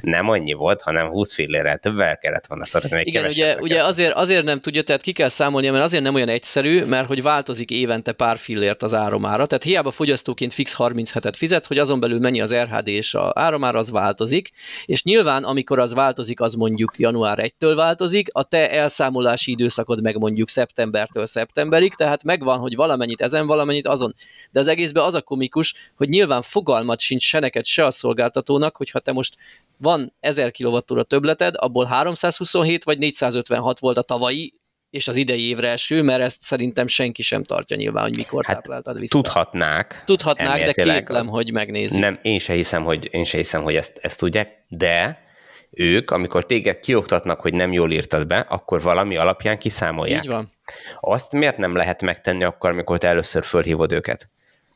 nem 0.00 0.28
annyi 0.28 0.52
volt, 0.52 0.82
hanem 0.82 1.08
20 1.08 1.34
fillérrel 1.34 1.78
többel 1.78 2.18
kellett 2.18 2.46
volna 2.46 2.64
szorozni. 2.64 3.00
Igen, 3.04 3.24
ugye, 3.24 3.56
ugye 3.60 3.84
azért, 3.84 4.12
azért 4.12 4.44
nem 4.44 4.60
tudja, 4.60 4.82
tehát 4.82 5.02
ki 5.02 5.12
kell 5.12 5.28
számolni, 5.28 5.68
mert 5.68 5.84
azért 5.84 6.02
nem 6.02 6.14
olyan 6.14 6.28
egyszerű, 6.28 6.84
mert 6.84 7.06
hogy 7.06 7.22
változik 7.22 7.70
évente 7.70 8.12
pár 8.12 8.36
fillért 8.36 8.82
az 8.82 8.94
áromára, 8.94 9.46
tehát 9.46 9.64
hiába 9.64 9.90
fogyasztóként 9.90 10.52
fix 10.52 10.74
37-et 10.78 11.34
fizet, 11.36 11.66
hogy 11.66 11.78
azon 11.78 12.00
belül 12.00 12.18
mennyi 12.18 12.40
az 12.40 12.54
RHD 12.54 12.88
és 12.88 13.14
a 13.14 13.32
áromára, 13.34 13.78
az 13.78 13.90
változik, 13.90 14.50
és 14.84 15.02
nyilván 15.02 15.44
amikor 15.44 15.78
az 15.78 15.94
változik, 15.94 16.40
az 16.40 16.54
mondjuk 16.54 16.98
január 16.98 17.38
1-től 17.42 17.72
változik, 17.76 18.28
a 18.32 18.42
te 18.42 18.70
elszámolási 18.70 19.50
időszakod 19.50 20.02
meg 20.02 20.18
mondjuk 20.18 20.48
szeptembertől 20.48 21.26
szeptemberig, 21.26 21.94
tehát 21.94 22.24
megvan, 22.24 22.58
hogy 22.58 22.74
valamennyit 22.74 23.20
ezen, 23.20 23.46
valamennyit 23.46 23.86
azon. 23.86 24.14
De 24.50 24.60
az 24.60 24.68
egész 24.68 24.92
részben 24.94 25.04
az 25.04 25.14
a 25.14 25.22
komikus, 25.22 25.74
hogy 25.96 26.08
nyilván 26.08 26.42
fogalmat 26.42 27.00
sincs 27.00 27.22
se 27.22 27.38
neked, 27.38 27.64
se 27.64 27.84
a 27.84 27.90
szolgáltatónak, 27.90 28.76
hogyha 28.76 28.98
te 28.98 29.12
most 29.12 29.36
van 29.76 30.12
1000 30.20 30.50
kWh 30.50 31.02
többleted, 31.06 31.54
abból 31.56 31.84
327 31.84 32.84
vagy 32.84 32.98
456 32.98 33.78
volt 33.78 33.96
a 33.96 34.02
tavalyi, 34.02 34.52
és 34.90 35.08
az 35.08 35.16
idei 35.16 35.48
évre 35.48 35.70
eső, 35.70 36.02
mert 36.02 36.20
ezt 36.20 36.42
szerintem 36.42 36.86
senki 36.86 37.22
sem 37.22 37.42
tartja 37.42 37.76
nyilván, 37.76 38.02
hogy 38.02 38.16
mikor 38.16 38.44
hát 38.44 38.56
tápláltad 38.56 38.98
vissza. 38.98 39.20
Tudhatnák. 39.20 40.02
Tudhatnák, 40.06 40.64
de 40.64 40.72
kétlem, 40.72 41.26
hogy 41.26 41.52
megnézik. 41.52 42.00
Nem, 42.00 42.18
én 42.22 42.38
se 42.38 42.52
hiszem, 42.52 42.84
hogy, 42.84 43.08
én 43.10 43.24
se 43.24 43.36
hiszem, 43.36 43.62
hogy 43.62 43.74
ezt, 43.74 43.98
ezt 44.02 44.18
tudják, 44.18 44.64
de 44.68 45.22
ők, 45.70 46.10
amikor 46.10 46.46
téged 46.46 46.78
kioktatnak, 46.78 47.40
hogy 47.40 47.54
nem 47.54 47.72
jól 47.72 47.92
írtad 47.92 48.26
be, 48.26 48.38
akkor 48.38 48.82
valami 48.82 49.16
alapján 49.16 49.58
kiszámolják. 49.58 50.24
Így 50.24 50.30
van. 50.30 50.52
Azt 51.00 51.32
miért 51.32 51.56
nem 51.56 51.76
lehet 51.76 52.02
megtenni 52.02 52.44
akkor, 52.44 52.70
amikor 52.70 52.98
te 52.98 53.08
először 53.08 53.44
fölhívod 53.44 53.92
őket? 53.92 54.28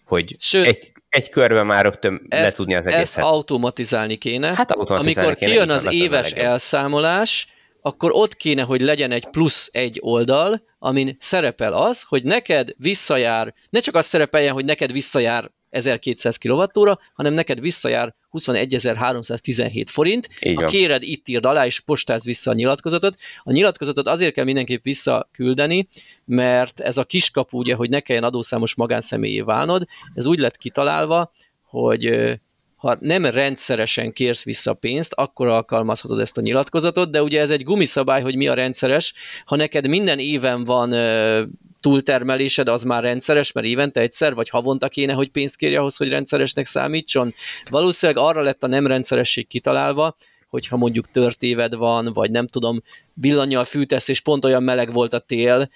Hogy 0.09 0.37
Sőt, 0.39 0.67
egy, 0.67 0.93
egy 1.09 1.29
körben 1.29 1.67
már 1.67 1.85
rögtön 1.85 2.27
ezt, 2.29 2.43
letudni 2.43 2.75
az 2.75 2.87
egészet. 2.87 3.05
Ezt 3.05 3.19
automatizálni 3.19 4.17
kéne. 4.17 4.55
Hát 4.55 4.71
automatizálni 4.71 5.29
Amikor 5.29 5.35
kéne, 5.39 5.51
kijön 5.51 5.71
az 5.71 5.93
éves 5.93 6.31
elszámolás, 6.31 7.47
akkor 7.81 8.11
ott 8.15 8.37
kéne, 8.37 8.63
hogy 8.63 8.81
legyen 8.81 9.11
egy 9.11 9.27
plusz 9.27 9.69
egy 9.73 9.99
oldal, 10.03 10.63
amin 10.79 11.17
szerepel 11.21 11.73
az, 11.73 12.03
hogy 12.03 12.23
neked 12.23 12.71
visszajár, 12.77 13.55
ne 13.71 13.81
csak 13.81 13.95
az 13.95 14.07
szerepeljen, 14.07 14.53
hogy 14.53 14.65
neked 14.65 14.93
visszajár 14.93 15.51
1200 15.71 16.37
kWh, 16.37 16.97
hanem 17.15 17.33
neked 17.33 17.61
visszajár 17.61 18.15
21.317 18.33 19.85
forint. 19.91 20.29
Így 20.41 20.55
ha 20.55 20.67
kéred, 20.67 21.03
itt 21.03 21.29
írd 21.29 21.45
alá, 21.45 21.67
és 21.67 21.81
postáz 21.81 22.25
vissza 22.25 22.51
a 22.51 22.55
nyilatkozatot. 22.55 23.17
A 23.43 23.53
nyilatkozatot 23.53 24.09
azért 24.09 24.35
kell 24.35 24.45
mindenképp 24.45 24.85
visszaküldeni, 24.85 25.89
mert 26.25 26.81
ez 26.81 26.97
a 26.97 27.05
kiskapu, 27.05 27.59
ugye, 27.59 27.75
hogy 27.75 27.91
ne 27.91 28.01
kelljen 28.01 28.25
adószámos 28.25 28.75
magánszemélyé 28.75 29.41
válnod, 29.41 29.87
ez 30.15 30.27
úgy 30.27 30.39
lett 30.39 30.57
kitalálva, 30.57 31.33
hogy 31.63 32.11
ha 32.77 32.97
nem 33.01 33.25
rendszeresen 33.25 34.13
kérsz 34.13 34.45
vissza 34.45 34.75
pénzt, 34.75 35.13
akkor 35.13 35.47
alkalmazhatod 35.47 36.21
ezt 36.21 36.39
a 36.39 36.41
nyilatkozatot, 36.41 37.11
de 37.11 37.23
ugye 37.23 37.41
ez 37.41 37.51
egy 37.51 37.63
gumiszabály, 37.63 38.23
hogy 38.23 38.37
mi 38.37 38.49
a 38.49 38.55
rendszeres. 38.55 39.15
Ha 39.45 39.57
neked 39.57 39.89
minden 39.89 40.19
éven 40.19 40.65
van 40.65 40.95
túltermelésed 41.81 42.69
az 42.69 42.83
már 42.83 43.03
rendszeres, 43.03 43.53
mert 43.53 43.67
évente 43.67 44.01
egyszer, 44.01 44.35
vagy 44.35 44.49
havonta 44.49 44.89
kéne, 44.89 45.13
hogy 45.13 45.31
pénzt 45.31 45.57
kérje 45.57 45.79
ahhoz, 45.79 45.97
hogy 45.97 46.09
rendszeresnek 46.09 46.65
számítson. 46.65 47.35
Valószínűleg 47.71 48.23
arra 48.23 48.41
lett 48.41 48.63
a 48.63 48.67
nem 48.67 48.87
rendszeresség 48.87 49.47
kitalálva, 49.47 50.17
hogyha 50.49 50.77
mondjuk 50.77 51.11
tört 51.13 51.43
éved 51.43 51.75
van, 51.75 52.13
vagy 52.13 52.31
nem 52.31 52.47
tudom, 52.47 52.83
villanyjal 53.15 53.65
fűtesz, 53.65 54.09
és 54.09 54.21
pont 54.21 54.45
olyan 54.45 54.63
meleg 54.63 54.93
volt 54.93 55.13
a 55.13 55.19
tél, 55.19 55.71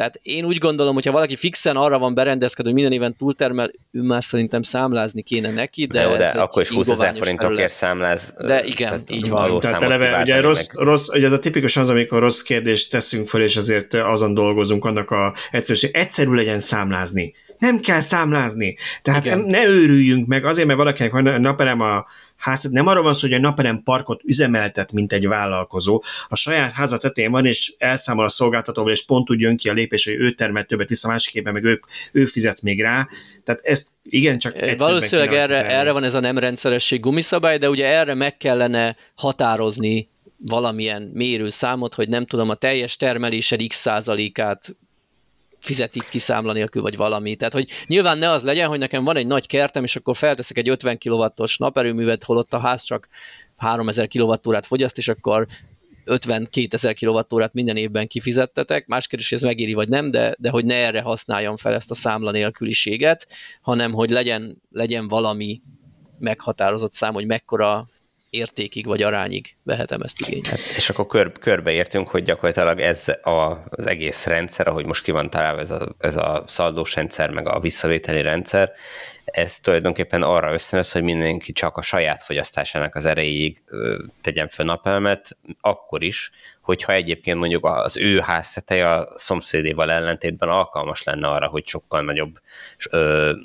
tehát 0.00 0.20
én 0.22 0.44
úgy 0.44 0.58
gondolom, 0.58 0.94
hogy 0.94 1.06
ha 1.06 1.12
valaki 1.12 1.36
fixen 1.36 1.76
arra 1.76 1.98
van 1.98 2.14
berendezkedve, 2.14 2.72
hogy 2.72 2.80
minden 2.80 2.98
éven 2.98 3.14
túltermel, 3.18 3.70
ő 3.90 4.02
már 4.02 4.24
szerintem 4.24 4.62
számlázni 4.62 5.22
kéne 5.22 5.50
neki, 5.50 5.86
de, 5.86 6.08
de, 6.08 6.16
de 6.16 6.40
akkor 6.40 6.62
is 6.62 6.68
20 6.68 6.88
ezer 6.88 7.16
forintokért 7.16 7.72
számláz. 7.72 8.34
De 8.38 8.64
igen, 8.64 8.88
tehát 8.88 9.10
így 9.10 9.28
van. 9.28 9.58
Tehát 9.58 9.82
eleve, 9.82 10.20
ugye, 10.20 10.40
rossz, 10.40 10.66
rossz, 10.72 11.08
ugye 11.08 11.26
ez 11.26 11.32
a 11.32 11.38
tipikus 11.38 11.76
az, 11.76 11.90
amikor 11.90 12.20
rossz 12.20 12.40
kérdést 12.40 12.90
teszünk 12.90 13.28
fel, 13.28 13.40
és 13.40 13.56
azért 13.56 13.94
azon 13.94 14.34
dolgozunk, 14.34 14.84
annak 14.84 15.10
a 15.10 15.34
egyszerűség, 15.50 15.90
egyszerű 15.92 16.30
legyen 16.30 16.60
számlázni. 16.60 17.34
Nem 17.58 17.80
kell 17.80 18.00
számlázni. 18.00 18.76
Tehát 19.02 19.24
igen. 19.24 19.38
ne 19.38 19.66
őrüljünk 19.66 20.26
meg, 20.26 20.44
azért, 20.44 20.66
mert 20.66 20.78
valakinek 20.78 21.12
van 21.12 21.40
naperem 21.40 21.80
a 21.80 22.06
ház, 22.40 22.62
nem 22.62 22.86
arról 22.86 23.02
van 23.02 23.14
szó, 23.14 23.20
hogy 23.20 23.32
egy 23.32 23.40
napelem 23.40 23.82
parkot 23.82 24.20
üzemeltet, 24.24 24.92
mint 24.92 25.12
egy 25.12 25.26
vállalkozó. 25.26 26.02
A 26.28 26.36
saját 26.36 26.72
háza 26.72 26.98
tetején 26.98 27.30
van, 27.30 27.46
és 27.46 27.74
elszámol 27.78 28.24
a 28.24 28.28
szolgáltatóval, 28.28 28.92
és 28.92 29.04
pont 29.04 29.30
úgy 29.30 29.40
jön 29.40 29.56
ki 29.56 29.68
a 29.68 29.72
lépés, 29.72 30.04
hogy 30.04 30.14
ő 30.14 30.30
termelt 30.30 30.66
többet 30.66 30.88
vissza, 30.88 31.08
másikében 31.08 31.52
meg 31.52 31.64
ők, 31.64 31.86
ő 32.12 32.24
fizet 32.24 32.62
még 32.62 32.80
rá. 32.80 33.08
Tehát 33.44 33.60
ezt 33.64 33.88
igen, 34.02 34.38
csak 34.38 34.54
Valószínűleg 34.78 35.32
erre, 35.32 35.66
erre 35.66 35.92
van 35.92 36.04
ez 36.04 36.14
a 36.14 36.20
nem 36.20 36.38
rendszeresség 36.38 37.00
gumiszabály, 37.00 37.58
de 37.58 37.70
ugye 37.70 37.86
erre 37.86 38.14
meg 38.14 38.36
kellene 38.36 38.96
határozni 39.14 40.08
valamilyen 40.46 41.02
mérőszámot, 41.14 41.94
hogy 41.94 42.08
nem 42.08 42.26
tudom, 42.26 42.48
a 42.48 42.54
teljes 42.54 42.96
termelésed 42.96 43.66
x 43.66 43.76
százalékát 43.76 44.76
fizetik 45.60 46.08
ki 46.08 46.18
számla 46.18 46.52
nélkül, 46.52 46.82
vagy 46.82 46.96
valami. 46.96 47.36
Tehát, 47.36 47.52
hogy 47.52 47.68
nyilván 47.86 48.18
ne 48.18 48.30
az 48.30 48.42
legyen, 48.42 48.68
hogy 48.68 48.78
nekem 48.78 49.04
van 49.04 49.16
egy 49.16 49.26
nagy 49.26 49.46
kertem, 49.46 49.84
és 49.84 49.96
akkor 49.96 50.16
felteszek 50.16 50.58
egy 50.58 50.68
50 50.68 50.98
kW-os 50.98 51.58
naperőművet, 51.58 52.24
holott 52.24 52.54
a 52.54 52.58
ház 52.58 52.82
csak 52.82 53.08
3000 53.56 54.08
kWh 54.08 54.60
fogyaszt, 54.62 54.98
és 54.98 55.08
akkor 55.08 55.46
52 56.04 56.66
ezer 56.70 56.94
kWh-t 56.94 57.52
minden 57.52 57.76
évben 57.76 58.06
kifizettetek, 58.06 58.86
más 58.86 59.06
kérdés, 59.06 59.32
ez 59.32 59.42
megéri 59.42 59.72
vagy 59.72 59.88
nem, 59.88 60.10
de, 60.10 60.34
de 60.38 60.50
hogy 60.50 60.64
ne 60.64 60.74
erre 60.74 61.00
használjam 61.00 61.56
fel 61.56 61.74
ezt 61.74 61.90
a 61.90 61.94
számla 61.94 62.30
nélküliséget, 62.30 63.26
hanem 63.60 63.92
hogy 63.92 64.10
legyen, 64.10 64.62
legyen 64.70 65.08
valami 65.08 65.60
meghatározott 66.18 66.92
szám, 66.92 67.12
hogy 67.12 67.26
mekkora 67.26 67.88
értékig 68.30 68.86
vagy 68.86 69.02
arányig 69.02 69.56
vehetem 69.62 70.00
ezt 70.00 70.20
igénybe. 70.20 70.48
Hát, 70.48 70.58
és 70.58 70.88
akkor 70.90 71.06
kör, 71.06 71.32
körbeértünk, 71.32 72.08
hogy 72.08 72.22
gyakorlatilag 72.22 72.80
ez 72.80 73.08
a, 73.22 73.62
az 73.68 73.86
egész 73.86 74.26
rendszer, 74.26 74.68
ahogy 74.68 74.86
most 74.86 75.04
ki 75.04 75.10
van 75.10 75.30
találva 75.30 75.60
ez 75.60 75.70
a, 75.70 75.94
ez 75.98 76.16
a 76.16 76.44
szaldós 76.46 76.94
rendszer, 76.94 77.30
meg 77.30 77.48
a 77.48 77.60
visszavételi 77.60 78.22
rendszer, 78.22 78.72
ez 79.24 79.58
tulajdonképpen 79.58 80.22
arra 80.22 80.52
ösztönöz, 80.52 80.92
hogy 80.92 81.02
mindenki 81.02 81.52
csak 81.52 81.76
a 81.76 81.82
saját 81.82 82.22
fogyasztásának 82.22 82.94
az 82.94 83.04
erejéig 83.04 83.62
tegyen 84.20 84.48
fel 84.48 84.64
napelemet, 84.64 85.38
akkor 85.60 86.02
is, 86.02 86.30
hogyha 86.62 86.92
egyébként 86.92 87.38
mondjuk 87.38 87.64
az 87.64 87.96
ő 87.96 88.18
házteteje 88.18 88.92
a 88.92 89.08
szomszédéval 89.16 89.90
ellentétben 89.90 90.48
alkalmas 90.48 91.02
lenne 91.02 91.28
arra, 91.28 91.48
hogy 91.48 91.66
sokkal 91.66 92.02
nagyobb 92.02 92.34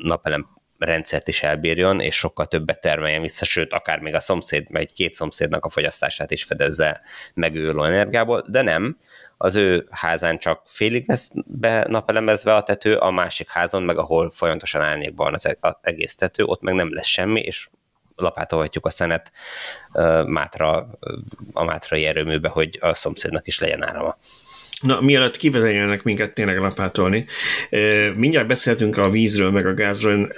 napelem 0.02 0.55
rendszert 0.78 1.28
is 1.28 1.44
elbírjon, 1.44 2.00
és 2.00 2.16
sokkal 2.16 2.46
többet 2.46 2.82
termeljen 2.82 3.22
vissza, 3.22 3.46
sőt, 3.46 3.74
akár 3.74 4.00
még 4.00 4.14
a 4.14 4.20
szomszéd, 4.20 4.66
vagy 4.70 4.94
két 4.94 5.14
szomszédnak 5.14 5.66
a 5.66 5.70
fogyasztását 5.70 6.32
is 6.32 6.44
fedezze 6.44 7.02
megőrülő 7.34 7.84
energiából, 7.84 8.46
de 8.48 8.62
nem, 8.62 8.98
az 9.38 9.56
ő 9.56 9.88
házán 9.90 10.38
csak 10.38 10.62
félig 10.66 11.08
lesz 11.08 11.32
be 11.46 11.86
napelemezve 11.90 12.54
a 12.54 12.64
tető, 12.64 12.96
a 12.96 13.12
másik 13.12 13.50
házon, 13.50 13.84
meg 13.84 13.98
ahol 13.98 14.32
folyamatosan 14.32 14.82
árnyékban 14.82 15.34
az 15.34 15.46
e- 15.46 15.80
egész 15.82 16.16
tető, 16.16 16.44
ott 16.44 16.62
meg 16.62 16.74
nem 16.74 16.94
lesz 16.94 17.06
semmi, 17.06 17.40
és 17.42 17.68
lapátolhatjuk 18.16 18.86
a 18.86 18.90
szenet 18.90 19.32
Mátra, 20.26 20.88
a 21.54 21.64
Mátrai 21.64 22.06
erőműbe, 22.06 22.50
hogy 22.50 22.78
a 22.82 22.94
szomszédnak 22.94 23.48
is 23.48 23.60
legyen 23.60 23.84
árama. 23.84 24.18
Na, 24.82 25.02
mielőtt 25.02 25.38
kivezetjenek 25.38 26.04
minket 26.04 26.34
tényleg 26.34 26.58
lapátolni, 26.58 27.26
mindjárt 28.16 28.48
beszéltünk 28.48 28.98
a 28.98 29.10
vízről, 29.10 29.52
meg 29.52 29.66
a 29.66 29.74
gázról, 29.74 30.32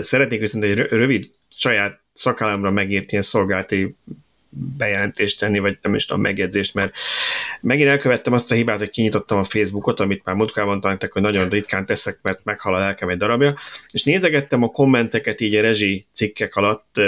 szeretnék 0.00 0.40
viszont 0.40 0.64
egy 0.64 0.76
rövid 0.76 1.30
saját 1.56 2.00
szakállamra 2.12 2.70
megírt 2.70 3.10
ilyen 3.10 3.24
szolgálati 3.24 3.96
bejelentést 4.50 5.38
tenni, 5.38 5.58
vagy 5.58 5.78
nem 5.82 5.94
is 5.94 6.06
tudom, 6.06 6.22
megjegyzést, 6.22 6.74
mert 6.74 6.92
megint 7.60 7.88
elkövettem 7.88 8.32
azt 8.32 8.52
a 8.52 8.54
hibát, 8.54 8.78
hogy 8.78 8.90
kinyitottam 8.90 9.38
a 9.38 9.44
Facebookot, 9.44 10.00
amit 10.00 10.24
már 10.24 10.34
múltkor 10.34 10.64
mondtam 10.64 10.96
hogy 11.10 11.22
nagyon 11.22 11.48
ritkán 11.48 11.86
teszek, 11.86 12.18
mert 12.22 12.44
meghal 12.44 12.74
a 12.74 12.78
lelkem 12.78 13.08
egy 13.08 13.16
darabja, 13.16 13.54
és 13.90 14.02
nézegettem 14.02 14.62
a 14.62 14.68
kommenteket 14.68 15.40
így 15.40 15.54
a 15.54 15.60
rezsi 15.60 16.06
cikkek 16.12 16.56
alatt, 16.56 17.00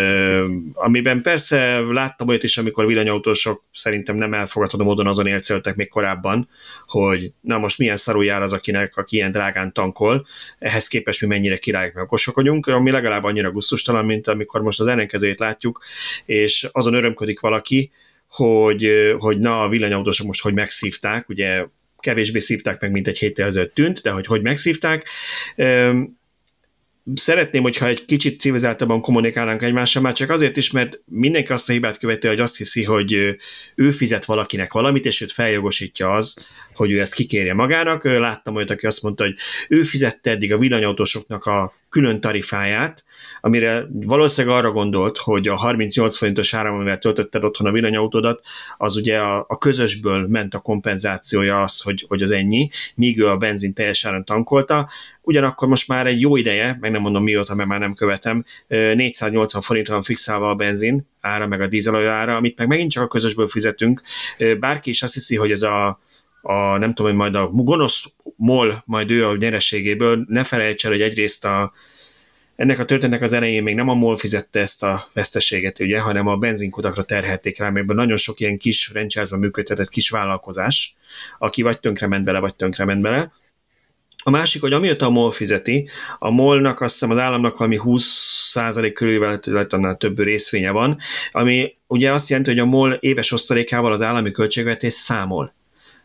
amiben 0.73 1.23
persze 1.23 1.81
láttam 1.81 2.29
olyat 2.29 2.43
is, 2.43 2.59
amikor 2.59 2.87
villanyautósok 2.87 3.65
szerintem 3.73 4.17
nem 4.17 4.35
elfogadható 4.35 4.85
módon 4.85 5.07
azon 5.07 5.27
élceltek 5.27 5.77
még 5.77 5.89
korábban, 5.89 6.49
hogy 6.87 7.33
na 7.41 7.59
most 7.59 7.79
milyen 7.79 7.97
szarul 7.97 8.25
jár 8.25 8.43
az, 8.43 8.53
akinek, 8.53 8.97
aki 8.97 9.17
ilyen 9.17 9.33
drágán 9.33 9.73
tankol, 9.73 10.27
ehhez 10.59 10.87
képest 10.87 11.21
mi 11.21 11.27
mennyire 11.27 11.57
királyok 11.57 11.95
meg 11.95 12.05
okosok 12.05 12.35
vagyunk, 12.35 12.67
ami 12.67 12.91
legalább 12.91 13.25
annyira 13.25 13.51
gusztustalan, 13.51 14.05
mint 14.05 14.29
amikor 14.29 14.61
most 14.61 14.81
az 14.81 14.87
ellenkezőjét 14.87 15.39
látjuk, 15.39 15.85
és 16.25 16.69
azon 16.73 16.95
örömködik 16.95 17.32
valaki, 17.41 17.91
hogy, 18.29 19.15
hogy 19.19 19.39
na 19.39 19.63
a 19.63 19.69
villanyautósok 19.69 20.27
most 20.27 20.43
hogy 20.43 20.55
megszívták, 20.55 21.29
ugye 21.29 21.67
kevésbé 21.99 22.39
szívták 22.39 22.81
meg, 22.81 22.91
mint 22.91 23.09
egy 23.09 23.19
héttel 23.19 23.47
ezelőtt 23.47 23.75
tűnt, 23.75 24.03
de 24.03 24.11
hogy 24.11 24.27
hogy 24.27 24.43
megszívták 24.43 25.09
szeretném, 27.15 27.63
hogyha 27.63 27.87
egy 27.87 28.05
kicsit 28.05 28.41
civilizáltabban 28.41 29.01
kommunikálnánk 29.01 29.63
egymással, 29.63 30.03
már 30.03 30.13
csak 30.13 30.31
azért 30.31 30.57
is, 30.57 30.71
mert 30.71 31.01
mindenki 31.05 31.53
azt 31.53 31.69
a 31.69 31.73
hibát 31.73 31.99
követi, 31.99 32.27
hogy 32.27 32.41
azt 32.41 32.57
hiszi, 32.57 32.85
hogy 32.85 33.13
ő 33.75 33.91
fizet 33.91 34.25
valakinek 34.25 34.73
valamit, 34.73 35.07
és 35.07 35.21
őt 35.21 35.33
feljogosítja 35.33 36.11
az, 36.11 36.47
hogy 36.75 36.91
ő 36.91 37.01
ezt 37.01 37.15
kikérje 37.15 37.55
magának. 37.55 38.05
Láttam 38.05 38.55
olyat, 38.55 38.71
aki 38.71 38.87
azt 38.87 39.03
mondta, 39.03 39.25
hogy 39.25 39.35
ő 39.69 39.83
fizette 39.83 40.31
eddig 40.31 40.53
a 40.53 40.59
villanyautósoknak 40.59 41.45
a 41.45 41.73
külön 41.89 42.21
tarifáját, 42.21 43.05
amire 43.41 43.87
valószínűleg 43.93 44.57
arra 44.57 44.71
gondolt, 44.71 45.19
hogy 45.19 45.49
a 45.49 45.57
38 45.57 46.17
forintos 46.17 46.55
áram, 46.55 46.75
amivel 46.75 46.99
töltötted 46.99 47.45
otthon 47.45 47.67
a 47.67 47.73
villanyautódat, 47.73 48.41
az 48.77 48.97
ugye 48.97 49.19
a, 49.19 49.45
a 49.49 49.59
közösből 49.59 50.27
ment 50.27 50.55
a 50.55 50.59
kompenzációja 50.59 51.63
az, 51.63 51.81
hogy, 51.81 52.05
hogy 52.09 52.23
az 52.23 52.31
ennyi, 52.31 52.69
míg 52.95 53.19
ő 53.19 53.29
a 53.29 53.37
benzin 53.37 53.75
teljes 53.75 54.05
áron 54.05 54.25
tankolta, 54.25 54.89
ugyanakkor 55.23 55.69
most 55.69 55.89
már 55.89 56.07
egy 56.07 56.21
jó 56.21 56.37
ideje, 56.37 56.77
meg 56.81 56.91
nem 56.91 57.01
mondom 57.01 57.23
mióta, 57.23 57.55
mert 57.55 57.69
már 57.69 57.81
nem 57.81 57.95
követem, 57.95 58.45
480 58.69 59.63
forintra 59.63 59.95
van 59.95 60.03
fixálva 60.03 60.51
a 60.51 60.55
benzin 60.55 61.09
ára, 61.21 61.47
meg 61.47 61.61
a 61.61 61.67
dízelolaj 61.67 62.09
ára, 62.09 62.37
amit 62.37 62.59
meg 62.59 62.69
megint 62.69 62.91
csak 62.91 63.03
a 63.03 63.09
közösből 63.09 63.49
fizetünk. 63.49 64.03
Bárki 64.61 64.91
is 64.91 65.03
azt 65.03 65.15
hiszi, 65.15 65.37
hogy 65.37 65.51
ez 65.51 65.63
a, 65.63 66.01
a 66.43 66.77
nem 66.77 66.95
tudom, 66.95 67.11
hogy 67.11 67.21
majd 67.21 67.35
a 67.35 67.47
gonosz 67.47 68.05
mol, 68.37 68.83
majd 68.87 69.11
ő 69.11 69.27
a 69.27 69.37
nyerességéből, 69.37 70.25
ne 70.29 70.45
felejts 70.45 70.85
el, 70.85 70.91
hogy 70.91 71.01
egyrészt 71.01 71.45
a, 71.45 71.73
ennek 72.57 72.79
a 72.79 72.85
történetnek 72.85 73.23
az 73.23 73.33
elején 73.33 73.63
még 73.63 73.75
nem 73.75 73.89
a 73.89 73.95
MOL 73.95 74.17
fizette 74.17 74.61
ezt 74.61 74.83
a 74.83 75.09
veszteséget, 75.13 75.81
ugye, 75.81 76.01
hanem 76.01 76.27
a 76.27 76.37
benzinkutakra 76.37 77.03
terhelték 77.03 77.59
rá, 77.59 77.71
mert 77.71 77.87
nagyon 77.87 78.17
sok 78.17 78.41
ilyen 78.41 78.59
kis 78.59 78.87
franchise-ban 78.87 79.39
működtetett 79.39 79.89
kis 79.89 80.11
vállalkozás, 80.11 80.97
aki 81.39 81.63
vagy 81.63 81.81
tönkrement 81.81 82.25
bele, 82.25 82.39
vagy 82.39 82.55
tönkrement 82.55 83.03
bele. 83.03 83.33
A 84.23 84.31
másik, 84.31 84.61
hogy 84.61 84.73
amióta 84.73 85.07
a 85.07 85.11
MOL 85.11 85.33
fizeti, 85.33 85.89
a 86.19 86.31
MOL-nak 86.31 86.81
azt 86.81 86.93
hiszem 86.93 87.11
az 87.11 87.19
államnak 87.19 87.57
valami 87.57 87.79
20% 87.83 88.91
körül, 88.95 89.39
lehet 89.45 89.73
annál 89.73 89.97
több 89.97 90.19
részvénye 90.19 90.71
van, 90.71 90.99
ami 91.33 91.75
ugye 91.87 92.13
azt 92.13 92.29
jelenti, 92.29 92.51
hogy 92.51 92.59
a 92.59 92.65
MOL 92.65 92.93
éves 92.93 93.33
osztalékával 93.33 93.93
az 93.93 94.03
állami 94.03 94.31
költségvetés 94.31 94.93
számol. 94.93 95.55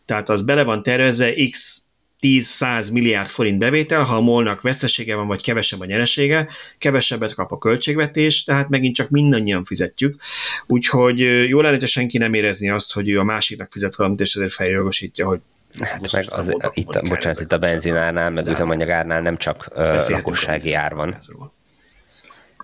Tehát 0.04 0.28
az 0.28 0.42
bele 0.42 0.62
van 0.62 0.82
tervezve 0.82 1.32
x 1.50 1.82
10-100 2.20 2.92
milliárd 2.92 3.28
forint 3.28 3.58
bevétel, 3.58 4.02
ha 4.02 4.16
a 4.16 4.20
molnak 4.20 4.60
vesztesége 4.60 5.14
van, 5.14 5.26
vagy 5.26 5.42
kevesebb 5.42 5.80
a 5.80 5.84
nyeresége, 5.84 6.48
kevesebbet 6.78 7.34
kap 7.34 7.52
a 7.52 7.58
költségvetés, 7.58 8.44
tehát 8.44 8.68
megint 8.68 8.94
csak 8.94 9.08
mindannyian 9.10 9.64
fizetjük. 9.64 10.20
Úgyhogy 10.66 11.18
jó 11.48 11.60
lenne, 11.60 11.76
hogy 11.76 11.88
senki 11.88 12.18
nem 12.18 12.34
érezni 12.34 12.70
azt, 12.70 12.92
hogy 12.92 13.08
ő 13.08 13.18
a 13.18 13.24
másiknak 13.24 13.72
fizet 13.72 13.96
valamit, 13.96 14.20
és 14.20 14.34
ezért 14.34 14.52
feljogosítja, 14.52 15.26
hogy 15.26 15.40
Hát 15.80 16.12
meg 16.12 16.24
az, 16.28 16.54
itt, 16.72 16.94
a, 16.94 17.00
bocsánat, 17.00 17.40
itt 17.40 17.52
a 17.52 17.58
benzinárnál, 17.58 18.30
meg 18.30 18.46
üzemanyagárnál 18.46 19.20
nem 19.20 19.36
csak 19.36 19.68
uh, 19.74 20.08
lakossági 20.08 20.72
ár 20.72 20.94
van. 20.94 21.16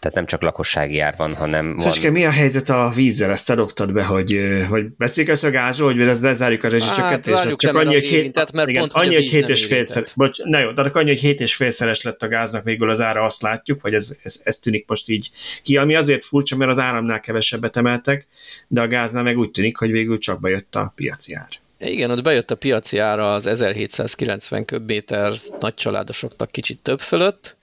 Tehát 0.05 0.18
nem 0.18 0.26
csak 0.26 0.42
lakossági 0.42 1.00
ár 1.00 1.14
van, 1.16 1.34
hanem 1.34 1.76
Szöcske, 1.76 2.02
van... 2.02 2.12
mi 2.12 2.24
a 2.24 2.30
helyzet 2.30 2.68
a 2.68 2.92
vízzel? 2.94 3.30
Ezt 3.30 3.50
adoptad 3.50 3.92
be, 3.92 4.05
hogy, 4.05 4.40
hogy 4.68 4.86
beszéljük 4.98 5.32
ezt 5.32 5.44
a 5.44 5.50
gázról, 5.50 5.92
hogy 5.92 6.00
ez 6.00 6.22
lezárjuk 6.22 6.64
a 6.64 6.68
rezsicsökkentést? 6.68 7.36
Hát, 7.36 7.57
csak 7.57 7.76
annyi, 7.76 7.92
hogy 7.92 8.05
hét, 8.05 8.52
mert 8.52 8.68
igen, 8.68 8.80
pont, 8.80 8.92
annyi, 8.92 9.14
hogy 9.14 9.28
hét 9.28 9.48
és 9.48 9.64
félszer, 9.64 10.05
bocs, 10.14 10.42
na 10.42 10.59
jó, 10.59 10.72
tehát 10.72 10.96
annyi, 10.96 11.09
hogy 11.09 11.18
hét 11.18 11.40
és 11.40 11.55
félszeres 11.55 12.02
lett 12.02 12.22
a 12.22 12.28
gáznak 12.28 12.64
végül 12.64 12.90
az 12.90 13.00
ára, 13.00 13.22
azt 13.22 13.42
látjuk, 13.42 13.80
hogy 13.80 13.94
ez, 13.94 14.16
ez, 14.22 14.40
ez, 14.44 14.59
tűnik 14.59 14.88
most 14.88 15.09
így 15.09 15.30
ki, 15.62 15.76
ami 15.76 15.94
azért 15.94 16.24
furcsa, 16.24 16.57
mert 16.57 16.70
az 16.70 16.78
áramnál 16.78 17.20
kevesebbet 17.20 17.76
emeltek, 17.76 18.26
de 18.68 18.80
a 18.80 18.88
gáznál 18.88 19.22
meg 19.22 19.38
úgy 19.38 19.50
tűnik, 19.50 19.76
hogy 19.76 19.90
végül 19.90 20.18
csak 20.18 20.40
bejött 20.40 20.74
a 20.74 20.92
piaci 20.96 21.34
ár. 21.34 21.62
Igen, 21.79 22.11
ott 22.11 22.22
bejött 22.22 22.51
a 22.51 22.57
piaci 22.57 22.99
ára 22.99 23.35
az 23.35 23.47
1790 23.47 24.64
köbméter 24.64 25.33
nagycsaládosoknak 25.61 26.51
kicsit 26.51 26.83
több 26.83 27.01
fölött, 27.01 27.57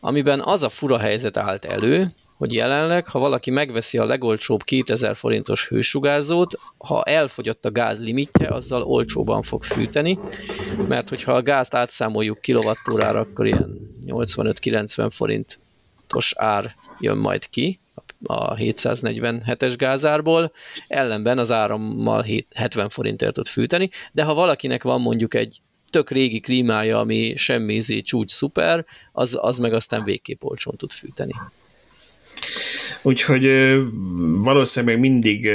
amiben 0.00 0.40
az 0.40 0.62
a 0.62 0.68
fura 0.68 0.98
helyzet 0.98 1.36
állt 1.36 1.64
elő, 1.64 2.12
hogy 2.36 2.52
jelenleg, 2.52 3.06
ha 3.06 3.18
valaki 3.18 3.50
megveszi 3.50 3.98
a 3.98 4.04
legolcsóbb 4.04 4.62
2000 4.62 5.16
forintos 5.16 5.68
hősugárzót, 5.68 6.58
ha 6.78 7.02
elfogyott 7.02 7.64
a 7.64 7.70
gáz 7.70 8.00
limitje, 8.00 8.48
azzal 8.48 8.82
olcsóban 8.82 9.42
fog 9.42 9.62
fűteni, 9.62 10.18
mert 10.88 11.08
hogyha 11.08 11.32
a 11.32 11.42
gázt 11.42 11.74
átszámoljuk 11.74 12.40
kilovattórára, 12.40 13.20
akkor 13.20 13.46
ilyen 13.46 13.78
85-90 14.06 15.08
forintos 15.10 16.32
ár 16.36 16.74
jön 17.00 17.16
majd 17.16 17.48
ki 17.48 17.78
a 18.26 18.54
747-es 18.54 19.74
gázárból, 19.76 20.52
ellenben 20.88 21.38
az 21.38 21.50
árammal 21.50 22.24
70 22.54 22.88
forintért 22.88 23.32
tud 23.32 23.46
fűteni, 23.46 23.90
de 24.12 24.22
ha 24.22 24.34
valakinek 24.34 24.82
van 24.82 25.00
mondjuk 25.00 25.34
egy 25.34 25.60
tök 25.90 26.10
régi 26.10 26.40
klímája, 26.40 26.98
ami 26.98 27.34
semmi 27.36 27.74
ízé, 27.74 28.00
csúcs 28.00 28.32
szuper, 28.32 28.84
az, 29.12 29.38
az 29.40 29.58
meg 29.58 29.72
aztán 29.72 30.04
végképp 30.04 30.42
olcsón 30.42 30.76
tud 30.76 30.90
fűteni. 30.90 31.32
Úgyhogy 33.02 33.46
valószínűleg 34.42 34.98
mindig 34.98 35.48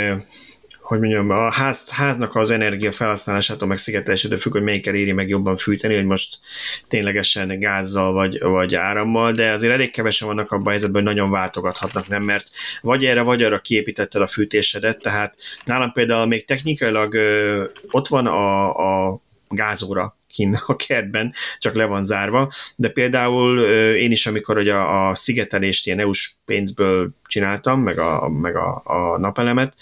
hogy 0.89 0.99
mondjam, 0.99 1.29
a 1.29 1.51
ház, 1.51 1.89
háznak 1.89 2.35
az 2.35 2.51
energia 2.51 2.91
felhasználásától 2.91 3.67
meg 3.67 3.77
szigetelésétől 3.77 4.37
függ, 4.37 4.51
hogy 4.51 4.63
melyikkel 4.63 4.95
éri 4.95 5.11
meg 5.11 5.29
jobban 5.29 5.57
fűteni, 5.57 5.95
hogy 5.95 6.05
most 6.05 6.39
ténylegesen 6.87 7.59
gázzal 7.59 8.13
vagy, 8.13 8.39
vagy 8.39 8.75
árammal, 8.75 9.31
de 9.31 9.51
azért 9.51 9.73
elég 9.73 9.91
kevesen 9.91 10.27
vannak 10.27 10.51
abban 10.51 10.65
a 10.65 10.69
helyzetben, 10.69 11.03
hogy 11.05 11.13
nagyon 11.13 11.31
váltogathatnak, 11.31 12.07
nem, 12.07 12.23
mert 12.23 12.49
vagy 12.81 13.05
erre, 13.05 13.21
vagy 13.21 13.43
arra 13.43 13.59
kiépítetted 13.59 14.21
a 14.21 14.27
fűtésedet, 14.27 15.01
tehát 15.01 15.35
nálam 15.65 15.91
például 15.91 16.25
még 16.25 16.45
technikailag 16.45 17.13
ö, 17.13 17.65
ott 17.91 18.07
van 18.07 18.25
a, 18.27 19.09
a 19.09 19.21
gázóra 19.49 20.17
kint 20.27 20.63
a 20.65 20.75
kertben, 20.75 21.33
csak 21.57 21.75
le 21.75 21.85
van 21.85 22.03
zárva, 22.03 22.51
de 22.75 22.89
például 22.89 23.59
én 23.95 24.11
is, 24.11 24.25
amikor 24.25 24.55
hogy 24.55 24.69
a, 24.69 25.09
a 25.09 25.15
szigetelést 25.15 25.85
ilyen 25.85 25.99
EU-s 25.99 26.31
pénzből 26.45 27.09
csináltam, 27.25 27.81
meg 27.81 27.99
a, 27.99 28.29
meg 28.29 28.55
a, 28.55 28.81
a 28.83 29.17
napelemet, 29.17 29.75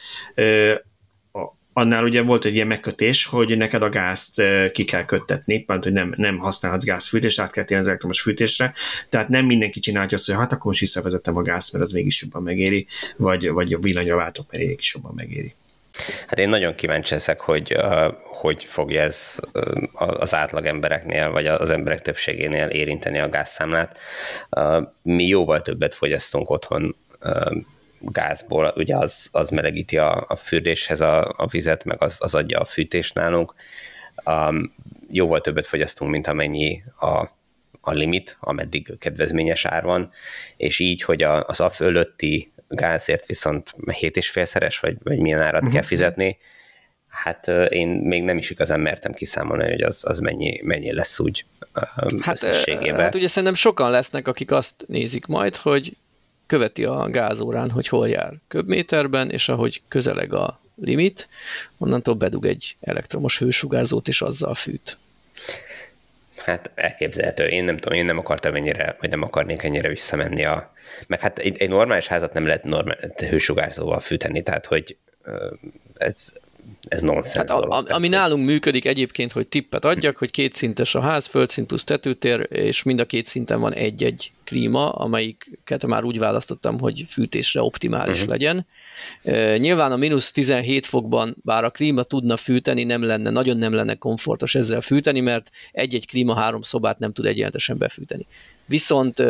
annál 1.78 2.04
ugye 2.04 2.22
volt 2.22 2.46
egy 2.46 2.54
ilyen 2.54 2.68
megkötés, 2.68 3.26
hogy 3.26 3.58
neked 3.58 3.82
a 3.82 3.90
gázt 3.90 4.42
ki 4.72 4.84
kell 4.84 5.06
köttetni, 5.06 5.64
mert 5.68 5.84
hogy 5.84 5.94
nem, 5.94 6.14
nem 6.18 6.38
használhatsz 6.38 6.84
gázfűtést, 6.84 7.40
át 7.40 7.52
kell 7.52 7.64
térni 7.64 7.82
az 7.84 7.88
elektromos 7.88 8.22
fűtésre, 8.22 8.74
tehát 9.10 9.30
nem 9.30 9.46
mindenki 9.46 9.80
csinálja 9.80 10.10
azt, 10.12 10.26
hogy 10.26 10.36
hát 10.36 10.52
akkor 10.52 10.66
most 10.66 10.80
visszavezettem 10.80 11.38
a 11.38 11.42
gázt, 11.42 11.72
mert 11.72 11.84
az 11.84 11.92
mégis 11.92 12.22
jobban 12.22 12.44
megéri, 12.44 12.88
vagy, 13.18 13.50
vagy 13.50 13.74
a 13.74 13.80
villanyra 13.80 14.16
váltok, 14.16 14.52
mert 14.52 14.64
mégis 14.64 14.94
jobban 14.94 15.12
megéri. 15.16 15.56
Hát 16.28 16.40
én 16.40 16.50
nagyon 16.50 16.76
kíváncsi 16.76 17.14
leszek, 17.14 17.40
hogy 17.40 17.78
hogy 18.24 18.64
fogja 18.64 19.02
ez 19.02 19.40
az 19.94 20.34
átlag 20.34 20.66
embereknél, 20.66 21.32
vagy 21.32 21.48
az 21.48 21.70
emberek 21.70 22.02
többségénél 22.02 22.68
érinteni 22.68 23.20
a 23.20 23.30
gázszámlát. 23.30 23.98
Mi 25.02 25.28
jóval 25.28 25.62
többet 25.62 25.96
fogyasztunk 25.96 26.50
otthon 26.50 26.96
gázból, 28.00 28.74
ugye 28.76 28.96
az, 28.96 29.30
az 29.32 29.50
melegíti 29.50 29.98
a, 29.98 30.26
a 30.28 30.36
fürdéshez 30.36 31.02
a, 31.02 31.34
a 31.38 31.48
vizet, 31.48 31.84
meg 31.84 32.02
az, 32.02 32.18
az 32.20 32.36
adja 32.36 32.60
a 32.60 32.66
fűtést 32.66 33.14
nálunk. 33.14 33.54
Um, 34.26 34.74
jóval 35.10 35.42
többet 35.42 35.66
fogyasztunk, 35.66 36.12
mint 36.12 36.28
amennyi 36.28 36.84
a, 37.00 37.30
a 37.82 37.92
limit, 37.92 38.38
ameddig 38.40 38.98
kedvezményes 39.00 39.66
ár 39.66 39.84
van, 39.84 40.12
és 40.58 40.80
így, 40.80 41.02
hogy 41.02 41.24
a, 41.24 41.44
az 41.44 41.60
a 41.60 41.70
fölötti 41.70 42.52
gázért 42.68 43.26
viszont 43.26 43.74
7,5-szeres, 43.78 44.78
vagy, 44.82 44.98
vagy 45.04 45.20
milyen 45.20 45.42
árat 45.42 45.62
uh-huh. 45.62 45.74
kell 45.74 45.84
fizetni, 45.84 46.38
hát 47.08 47.48
én 47.70 47.88
még 47.88 48.24
nem 48.24 48.38
is 48.38 48.50
igazán 48.50 48.80
mertem 48.80 49.14
kiszámolni, 49.14 49.70
hogy 49.70 49.82
az, 49.82 50.04
az 50.08 50.20
mennyi, 50.20 50.62
mennyi 50.64 50.94
lesz 50.94 51.20
úgy 51.20 51.46
hát, 52.22 52.40
hát 52.96 53.16
ugye 53.16 53.28
szerintem 53.28 53.54
sokan 53.54 53.92
lesznek, 53.92 54.28
akik 54.28 54.52
azt 54.52 54.84
nézik 54.88 55.26
majd, 55.26 55.56
hogy 55.56 55.96
követi 56.48 56.84
a 56.84 57.10
gázórán, 57.10 57.72
hogy 57.72 57.88
hol 57.88 58.10
jár 58.10 58.34
köbméterben, 58.48 59.30
és 59.30 59.50
ahogy 59.50 59.82
közeleg 59.88 60.34
a 60.34 60.60
limit, 60.82 61.28
onnantól 61.78 62.14
bedug 62.14 62.46
egy 62.46 62.76
elektromos 62.82 63.40
hősugárzót, 63.40 64.08
és 64.08 64.22
azzal 64.22 64.56
fűt. 64.56 64.98
Hát 66.38 66.72
elképzelhető. 66.76 67.48
Én 67.48 67.64
nem 67.64 67.78
tudom, 67.78 67.98
én 67.98 68.06
nem 68.06 68.18
akartam 68.18 68.56
ennyire, 68.56 68.96
vagy 69.00 69.10
nem 69.10 69.22
akarnék 69.22 69.64
ennyire 69.64 69.88
visszamenni 69.88 70.46
a... 70.46 70.74
Meg 71.08 71.20
hát 71.20 71.40
egy, 71.40 71.58
egy 71.58 71.70
normális 71.70 72.08
házat 72.08 72.34
nem 72.34 72.46
lehet 72.46 72.64
normál, 72.64 72.98
hősugárzóval 73.30 74.00
fűteni, 74.00 74.42
tehát 74.42 74.66
hogy 74.66 74.98
ez, 75.98 76.34
ez 76.88 77.02
nonsens 77.02 77.34
hát 77.34 77.48
dolog. 77.48 77.72
A, 77.72 77.94
ami 77.94 78.08
nálunk 78.08 78.46
működik 78.46 78.86
egyébként, 78.86 79.32
hogy 79.32 79.48
tippet 79.48 79.86
adjak, 79.86 80.18
hogy 80.18 80.32
kétszintes 80.32 80.96
a 80.96 81.00
ház, 81.00 81.26
földszint 81.26 81.68
plusz 81.68 81.84
tetőtér, 81.84 82.48
és 82.50 82.84
mind 82.84 83.00
a 83.00 83.06
két 83.06 83.26
szinten 83.26 83.60
van 83.60 83.74
egy-egy 83.74 84.32
klíma, 84.48 84.90
amelyiket 84.90 85.86
már 85.86 86.04
úgy 86.04 86.20
választottam, 86.20 86.80
hogy 86.80 87.04
fűtésre 87.08 87.62
optimális 87.62 88.16
uh-huh. 88.18 88.30
legyen. 88.30 88.66
Nyilván 89.58 89.92
a 89.92 89.96
mínusz 89.96 90.32
17 90.32 90.86
fokban, 90.86 91.36
bár 91.44 91.64
a 91.64 91.70
klíma 91.70 92.04
tudna 92.04 92.38
fűteni, 92.38 92.84
nem 92.84 93.04
lenne, 93.04 93.30
nagyon 93.30 93.58
nem 93.58 93.74
lenne 93.74 93.96
komfortos 93.96 94.56
ezzel 94.56 94.82
fűteni, 94.82 95.20
mert 95.20 95.52
egy-egy 95.72 96.08
klíma 96.08 96.34
három 96.36 96.62
szobát 96.62 97.00
nem 97.00 97.12
tud 97.14 97.26
egyenletesen 97.26 97.78
befűteni. 97.78 98.26
Viszont 98.66 99.24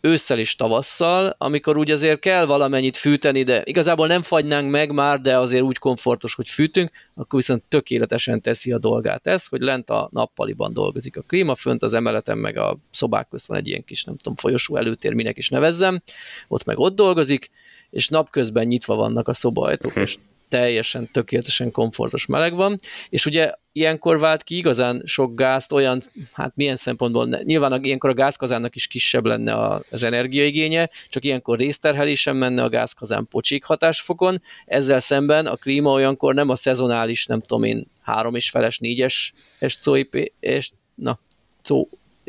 ősszel 0.00 0.38
és 0.38 0.56
tavasszal, 0.56 1.34
amikor 1.38 1.76
úgy 1.76 1.90
azért 1.90 2.20
kell 2.20 2.46
valamennyit 2.46 2.96
fűteni, 2.96 3.42
de 3.42 3.62
igazából 3.64 4.06
nem 4.06 4.22
fagynánk 4.22 4.70
meg 4.70 4.92
már, 4.92 5.20
de 5.20 5.38
azért 5.38 5.62
úgy 5.62 5.78
komfortos, 5.78 6.34
hogy 6.34 6.48
fűtünk, 6.48 6.90
akkor 7.14 7.38
viszont 7.38 7.62
tökéletesen 7.68 8.42
teszi 8.42 8.72
a 8.72 8.78
dolgát 8.78 9.26
ez, 9.26 9.46
hogy 9.46 9.60
lent 9.60 9.90
a 9.90 10.08
nappaliban 10.12 10.72
dolgozik 10.72 11.16
a 11.16 11.22
klíma, 11.22 11.54
fönt 11.54 11.82
az 11.82 11.94
emeleten 11.94 12.38
meg 12.38 12.56
a 12.56 12.78
szobák 12.90 13.28
közt 13.28 13.46
van 13.46 13.58
egy 13.58 13.68
ilyen 13.68 13.84
kis, 13.84 14.04
nem 14.04 14.16
tudom, 14.16 14.36
folyosó 14.36 14.76
előtér, 14.76 15.12
minek 15.12 15.38
is 15.38 15.48
nevezzem, 15.48 16.02
ott 16.48 16.64
meg 16.64 16.78
ott 16.78 16.94
dolgozik, 16.94 17.50
és 17.90 18.08
napközben 18.08 18.66
nyitva 18.66 18.94
vannak 18.94 19.28
a 19.28 19.34
szobaajtók, 19.34 19.90
uh-huh. 19.90 20.02
és 20.02 20.16
teljesen 20.50 21.10
tökéletesen 21.12 21.70
komfortos 21.70 22.26
meleg 22.26 22.54
van, 22.54 22.78
és 23.08 23.26
ugye 23.26 23.52
ilyenkor 23.72 24.18
vált 24.18 24.42
ki 24.42 24.56
igazán 24.56 25.02
sok 25.04 25.34
gázt 25.34 25.72
olyan, 25.72 26.00
hát 26.32 26.52
milyen 26.56 26.76
szempontból, 26.76 27.26
nyilván 27.42 27.84
ilyenkor 27.84 28.10
a 28.10 28.14
gázkazánnak 28.14 28.74
is 28.74 28.86
kisebb 28.86 29.26
lenne 29.26 29.82
az 29.90 30.02
energiaigénye, 30.02 30.90
csak 31.08 31.24
ilyenkor 31.24 31.58
részterhelésen 31.58 32.36
menne 32.36 32.62
a 32.62 32.68
gázkazán 32.68 33.26
pocsik 33.30 33.64
hatásfokon, 33.64 34.42
ezzel 34.66 35.00
szemben 35.00 35.46
a 35.46 35.56
klíma 35.56 35.90
olyankor 35.90 36.34
nem 36.34 36.48
a 36.48 36.56
szezonális, 36.56 37.26
nem 37.26 37.40
tudom 37.40 37.62
én, 37.62 37.86
három 38.02 38.34
és 38.34 38.50
feles, 38.50 38.78
négyes 38.78 39.32
SCOP, 39.60 40.14
és, 40.40 40.70
na, 40.94 41.18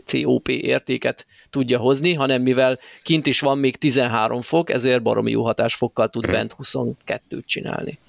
COP 0.06 0.48
értéket 0.48 1.26
tudja 1.50 1.80
hozni, 1.80 2.14
hanem 2.14 2.42
mivel 2.42 2.80
kint 3.04 3.28
is 3.28 3.40
van 3.40 3.58
még 3.58 3.78
13 3.78 4.42
fok, 4.42 4.70
ezért 4.70 5.02
baromi 5.02 5.32
jó 5.32 5.44
hatásfokkal 5.44 6.08
tud 6.08 6.28
bent 6.28 6.56
22-t 6.64 7.46
csinálni. 7.46 8.00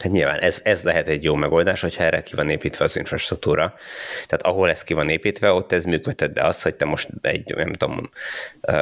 Hát 0.00 0.12
nyilván 0.12 0.38
ez, 0.38 0.60
ez 0.64 0.82
lehet 0.82 1.08
egy 1.08 1.24
jó 1.24 1.34
megoldás, 1.34 1.80
hogyha 1.80 2.04
erre 2.04 2.20
ki 2.20 2.34
van 2.34 2.48
építve 2.48 2.84
az 2.84 2.96
infrastruktúra. 2.96 3.74
Tehát 4.26 4.42
ahol 4.42 4.70
ez 4.70 4.82
ki 4.82 4.94
van 4.94 5.08
építve, 5.08 5.52
ott 5.52 5.72
ez 5.72 5.84
működhet, 5.84 6.32
de 6.32 6.44
az, 6.44 6.62
hogy 6.62 6.74
te 6.74 6.84
most 6.84 7.08
egy, 7.20 7.54
nem 7.54 7.72
tudom, 7.72 8.10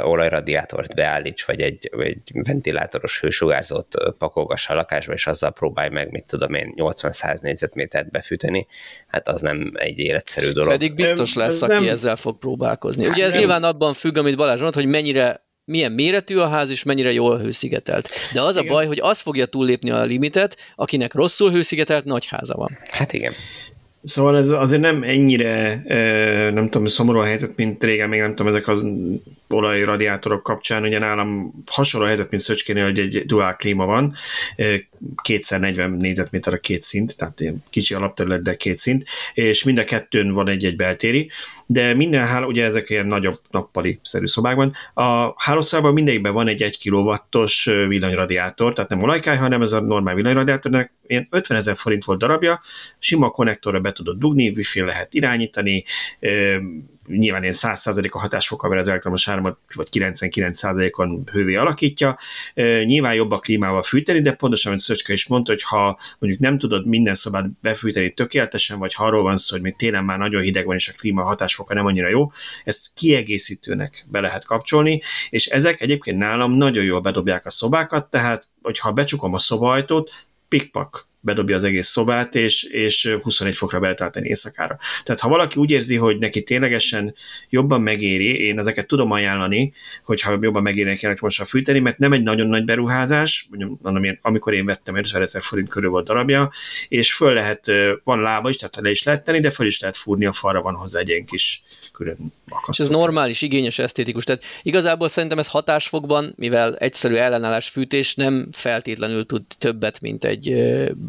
olajradiátort 0.03 0.95
beállíts, 0.95 1.45
vagy 1.45 1.61
egy, 1.61 1.91
egy 1.99 2.31
ventilátoros 2.33 3.21
hősugárzót 3.21 3.95
pakolgass 4.19 4.69
a 4.69 4.75
lakásba, 4.75 5.13
és 5.13 5.27
azzal 5.27 5.53
próbálj 5.53 5.89
meg, 5.89 6.11
mit 6.11 6.25
tudom 6.25 6.55
én, 6.55 6.75
80-100 6.77 7.41
négyzetmétert 7.41 8.11
befűteni, 8.11 8.67
hát 9.07 9.29
az 9.29 9.41
nem 9.41 9.73
egy 9.75 9.99
életszerű 9.99 10.51
dolog. 10.51 10.71
Pedig 10.71 10.95
biztos 10.95 11.35
lesz, 11.35 11.55
ez 11.55 11.63
aki 11.63 11.73
nem... 11.73 11.89
ezzel 11.89 12.17
fog 12.17 12.39
próbálkozni. 12.39 13.09
Ugye 13.09 13.25
ez 13.25 13.31
nem... 13.31 13.39
nyilván 13.39 13.65
abban 13.65 13.95
függ, 13.95 14.17
amit 14.17 14.37
Balázs 14.37 14.61
mondott, 14.61 14.83
hogy 14.83 14.91
mennyire 14.91 15.49
milyen 15.71 15.93
méretű 15.93 16.37
a 16.37 16.49
ház, 16.49 16.71
és 16.71 16.83
mennyire 16.83 17.13
jól 17.13 17.39
hőszigetelt. 17.39 18.09
De 18.33 18.43
az 18.43 18.57
igen. 18.57 18.69
a 18.69 18.73
baj, 18.73 18.87
hogy 18.87 19.01
az 19.03 19.21
fogja 19.21 19.47
túllépni 19.47 19.91
a 19.91 20.05
limitet, 20.05 20.57
akinek 20.77 21.15
rosszul 21.15 21.51
hőszigetelt 21.51 22.05
nagy 22.05 22.27
háza 22.27 22.55
van. 22.55 22.79
Hát 22.91 23.13
igen. 23.13 23.33
Szóval 24.03 24.37
ez 24.37 24.49
azért 24.49 24.81
nem 24.81 25.03
ennyire, 25.03 25.83
nem 26.51 26.69
tudom, 26.69 26.87
szomorú 26.87 27.19
a 27.19 27.25
helyzet, 27.25 27.57
mint 27.57 27.85
régen, 27.85 28.09
még 28.09 28.21
nem 28.21 28.35
tudom, 28.35 28.53
ezek 28.53 28.69
az 28.69 28.85
olajradiátorok 29.53 30.43
kapcsán, 30.43 30.83
ugye 30.83 30.99
nálam 30.99 31.53
hasonló 31.67 32.07
helyzet, 32.07 32.31
mint 32.31 32.43
Szöcskénél, 32.43 32.85
hogy 32.85 32.99
egy 32.99 33.27
dual 33.27 33.57
klíma 33.57 33.87
van, 33.87 34.15
kétszer 35.23 35.61
40 35.61 35.91
négyzetméter 35.91 36.55
a 36.55 36.59
két 36.59 36.83
szint, 36.83 37.17
tehát 37.17 37.41
ilyen 37.41 37.65
kicsi 37.71 37.95
alapterület, 37.95 38.43
de 38.43 38.57
két 38.57 38.79
szint, 38.79 39.05
és 39.35 39.65
mind 39.65 39.79
a 39.79 39.85
kettőn 39.85 40.33
van 40.33 40.49
egy-egy 40.49 40.77
beltéri, 40.77 41.31
de 41.67 41.95
minden 41.95 42.27
háló, 42.27 42.47
ugye 42.47 42.65
ezek 42.65 42.91
ilyen 42.91 43.07
nagyobb 43.07 43.41
nappali-szerű 43.51 44.27
szobákban, 44.27 44.73
a 44.95 45.43
hálószobában 45.43 45.93
mindegyikben 45.93 46.33
van 46.33 46.49
egy 46.49 46.63
1 46.63 46.89
kW-os 46.89 47.65
villanyradiátor, 47.65 48.73
tehát 48.73 48.91
nem 48.91 49.03
olajkály, 49.03 49.37
hanem 49.37 49.63
ez 49.63 49.73
a 49.73 49.81
normál 49.81 50.15
villanyradiátornak 50.15 50.91
ilyen 51.07 51.27
50 51.31 51.59
ezer 51.59 51.77
forint 51.77 52.05
volt 52.05 52.19
darabja, 52.19 52.61
sima 52.99 53.31
konnektorra 53.31 53.81
be 53.81 53.93
tudod 53.93 54.19
dugni, 54.19 54.49
wifi 54.49 54.81
lehet 54.81 55.15
irányítani, 55.15 55.85
nyilván 57.17 57.43
ilyen 57.43 57.55
100% 57.57 58.11
a 58.11 58.19
hatásfokkal, 58.19 58.69
mert 58.69 58.81
az 58.81 58.89
elektromos 58.89 59.29
áramot 59.29 59.59
vagy 59.75 59.89
99%-on 59.93 61.23
hővé 61.33 61.55
alakítja. 61.55 62.19
Nyilván 62.85 63.15
jobb 63.15 63.31
a 63.31 63.39
klímával 63.39 63.83
fűteni, 63.83 64.21
de 64.21 64.33
pontosan, 64.33 64.73
amit 64.73 64.85
Szöcske 64.85 65.13
is 65.13 65.27
mondta, 65.27 65.53
hogy 65.53 65.63
ha 65.63 65.99
mondjuk 66.19 66.43
nem 66.43 66.59
tudod 66.59 66.87
minden 66.87 67.15
szobát 67.15 67.51
befűteni 67.61 68.13
tökéletesen, 68.13 68.79
vagy 68.79 68.95
ha 68.95 69.05
arról 69.05 69.23
van 69.23 69.37
szó, 69.37 69.55
hogy 69.55 69.65
még 69.65 69.77
télen 69.77 70.05
már 70.05 70.19
nagyon 70.19 70.43
hideg 70.43 70.67
van, 70.67 70.75
és 70.75 70.89
a 70.89 70.93
klíma 70.99 71.23
hatásfoka 71.23 71.75
nem 71.75 71.87
annyira 71.87 72.09
jó, 72.09 72.29
ezt 72.65 72.91
kiegészítőnek 72.95 74.07
be 74.11 74.21
lehet 74.21 74.45
kapcsolni, 74.45 75.01
és 75.31 75.47
ezek 75.47 75.81
egyébként 75.81 76.19
nálam 76.19 76.53
nagyon 76.53 76.85
jól 76.85 77.01
bedobják 77.01 77.47
a 77.47 77.51
szobákat, 77.51 78.11
tehát 78.11 78.49
hogyha 78.63 78.93
becsukom 78.93 79.35
a 79.35 79.39
szobajtót, 79.39 80.11
pikpak 80.49 81.09
bedobja 81.21 81.57
az 81.57 81.65
egész 81.65 81.87
szobát, 81.87 82.35
és, 82.35 82.63
és 82.63 83.17
21 83.23 83.55
fokra 83.55 83.81
beltáltani 83.81 84.29
éjszakára. 84.29 84.77
Tehát 85.05 85.21
ha 85.21 85.29
valaki 85.29 85.61
úgy 85.61 85.71
érzi, 85.71 85.97
hogy 85.97 86.19
neki 86.19 86.43
ténylegesen 86.43 87.15
jobban 87.49 87.81
megéri, 87.81 88.45
én 88.47 88.59
ezeket 88.59 88.87
tudom 88.87 89.11
ajánlani, 89.11 89.73
hogyha 90.05 90.39
jobban 90.41 90.63
megéri 90.63 90.89
neki 90.89 91.07
most 91.21 91.49
fűteni, 91.49 91.79
mert 91.79 91.99
nem 91.99 92.13
egy 92.13 92.23
nagyon 92.23 92.47
nagy 92.47 92.65
beruházás, 92.65 93.49
mondom, 93.81 94.19
amikor 94.23 94.55
én 94.55 94.65
vettem, 94.65 94.97
50 94.97 95.23
ezer 95.23 95.43
forint 95.43 95.69
körül 95.69 95.91
volt 95.91 96.07
darabja, 96.07 96.51
és 96.89 97.15
föl 97.15 97.33
lehet, 97.33 97.67
van 98.05 98.21
lába 98.21 98.49
is, 98.49 98.57
tehát 98.57 98.77
le 98.81 98.91
is 98.91 99.03
lehet 99.03 99.25
tenni, 99.25 99.41
de 99.41 99.51
föl 99.51 99.67
is 99.67 99.81
lehet 99.81 99.97
fúrni, 99.97 100.27
a 100.27 100.33
falra 100.33 100.63
van 100.63 100.75
hozzá 100.75 101.01
egy 101.01 101.09
ilyen 101.09 101.25
kis 101.25 101.63
külön 101.93 102.33
És 102.71 102.79
ez 102.79 102.89
normális, 102.89 103.43
igényes, 103.43 103.79
esztétikus. 103.79 104.25
Tehát 104.25 104.45
igazából 104.63 105.09
szerintem 105.09 105.39
ez 105.39 105.47
hatásfokban, 105.47 106.33
mivel 106.37 106.77
egyszerű 106.77 107.15
ellenállás 107.15 107.69
fűtés 107.69 108.15
nem 108.15 108.49
feltétlenül 108.53 109.27
tud 109.27 109.43
többet, 109.59 110.01
mint 110.01 110.25
egy 110.25 110.55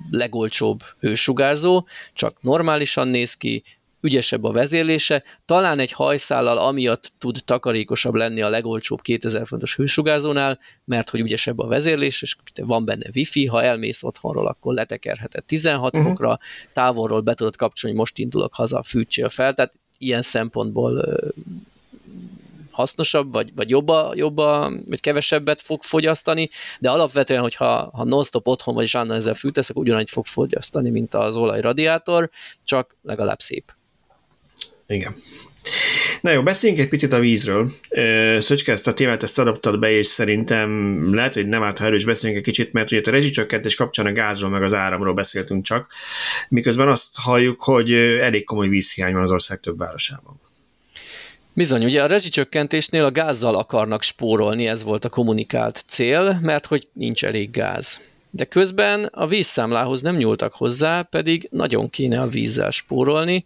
legolcsóbb 0.10 0.80
hősugárzó, 1.00 1.88
csak 2.14 2.42
normálisan 2.42 3.08
néz 3.08 3.34
ki, 3.34 3.64
ügyesebb 4.02 4.44
a 4.44 4.52
vezérlése, 4.52 5.24
talán 5.46 5.80
egy 5.80 5.92
hajszállal 5.92 6.58
amiatt 6.58 7.12
tud 7.18 7.38
takarékosabb 7.46 8.14
lenni 8.14 8.42
a 8.42 8.50
legolcsóbb 8.50 9.02
2000 9.02 9.48
fontos 9.48 9.76
hősugárzónál, 9.76 10.60
mert 10.86 11.10
hogy 11.10 11.20
ügyesebb 11.20 11.60
a 11.60 11.68
vezérlés, 11.68 12.22
és 12.22 12.36
van 12.62 12.86
benne 12.86 13.10
wifi, 13.16 13.46
ha 13.46 13.64
elmész 13.64 14.04
otthonról, 14.04 14.48
akkor 14.48 14.74
letekerheted 14.74 15.44
16 15.44 15.84
uh-huh. 15.84 16.02
Mhm. 16.02 16.10
fokra, 16.10 16.40
távolról 16.74 17.22
be 17.22 17.34
tudod 17.34 17.56
kapcsolni, 17.56 17.98
most 17.98 18.18
indulok 18.18 18.54
haza, 18.54 18.84
fűtsél 18.84 19.30
fel, 19.30 19.54
tehát 19.54 19.74
ilyen 19.98 20.22
szempontból 20.22 21.06
hasznosabb, 22.72 23.32
vagy, 23.32 23.52
vagy 23.56 23.70
jobb, 23.70 23.88
a, 23.88 24.12
jobb 24.16 24.38
a, 24.38 24.72
vagy 24.86 25.00
kevesebbet 25.00 25.62
fog 25.62 25.84
fogyasztani, 25.84 26.50
de 26.80 26.90
alapvetően, 26.90 27.42
hogyha 27.42 27.90
ha 27.94 28.04
non-stop 28.04 28.48
otthon 28.48 28.74
vagy 28.74 28.84
és 28.84 28.94
ezzel 28.94 29.36
fűtesz, 29.36 29.70
akkor 29.70 29.82
ugyanannyit 29.82 30.10
fog 30.10 30.26
fogyasztani, 30.26 30.90
mint 30.90 31.14
az 31.14 31.36
olajradiátor, 31.36 32.30
csak 32.64 32.96
legalább 33.02 33.40
szép. 33.40 33.74
Igen. 34.88 35.14
Na 36.22 36.32
jó, 36.32 36.44
beszéljünk 36.44 36.82
egy 36.82 36.90
picit 36.90 37.14
a 37.14 37.20
vízről. 37.20 37.70
Szöcske, 38.40 38.72
ezt 38.72 38.88
a 38.88 38.94
témát 38.94 39.24
ezt 39.24 39.40
adaptad 39.40 39.80
be, 39.80 39.92
és 39.92 40.08
szerintem 40.08 41.14
lehet, 41.16 41.34
hogy 41.34 41.48
nem 41.48 41.64
állt, 41.64 41.78
ha 41.78 41.86
erős 41.86 42.06
beszéljünk 42.06 42.46
egy 42.46 42.54
kicsit, 42.54 42.74
mert 42.74 42.92
ugye 42.92 43.02
a 43.06 43.12
rezsicsökkentés 43.12 43.76
kapcsán 43.76 44.06
a 44.06 44.12
gázról 44.12 44.50
meg 44.50 44.64
az 44.64 44.74
áramról 44.74 45.14
beszéltünk 45.14 45.64
csak, 45.64 45.88
miközben 46.50 46.88
azt 46.88 47.18
halljuk, 47.18 47.62
hogy 47.62 47.94
elég 47.94 48.44
komoly 48.44 48.68
vízhiány 48.68 49.14
van 49.14 49.24
az 49.24 49.32
ország 49.32 49.60
több 49.60 49.78
városában. 49.78 50.40
Bizony, 51.54 51.86
ugye 51.86 52.04
a 52.04 52.08
rezsicsökkentésnél 52.08 53.04
a 53.04 53.12
gázzal 53.12 53.56
akarnak 53.56 54.02
spórolni, 54.02 54.68
ez 54.68 54.84
volt 54.84 55.06
a 55.06 55.10
kommunikált 55.10 55.84
cél, 55.88 56.40
mert 56.42 56.66
hogy 56.66 56.88
nincs 56.94 57.26
elég 57.26 57.52
gáz. 57.52 58.02
De 58.30 58.46
közben 58.46 59.04
a 59.04 59.28
vízszámlához 59.28 60.02
nem 60.02 60.16
nyúltak 60.16 60.54
hozzá, 60.54 61.02
pedig 61.02 61.48
nagyon 61.52 61.90
kéne 61.90 62.22
a 62.22 62.28
vízzel 62.28 62.72
spórolni, 62.72 63.46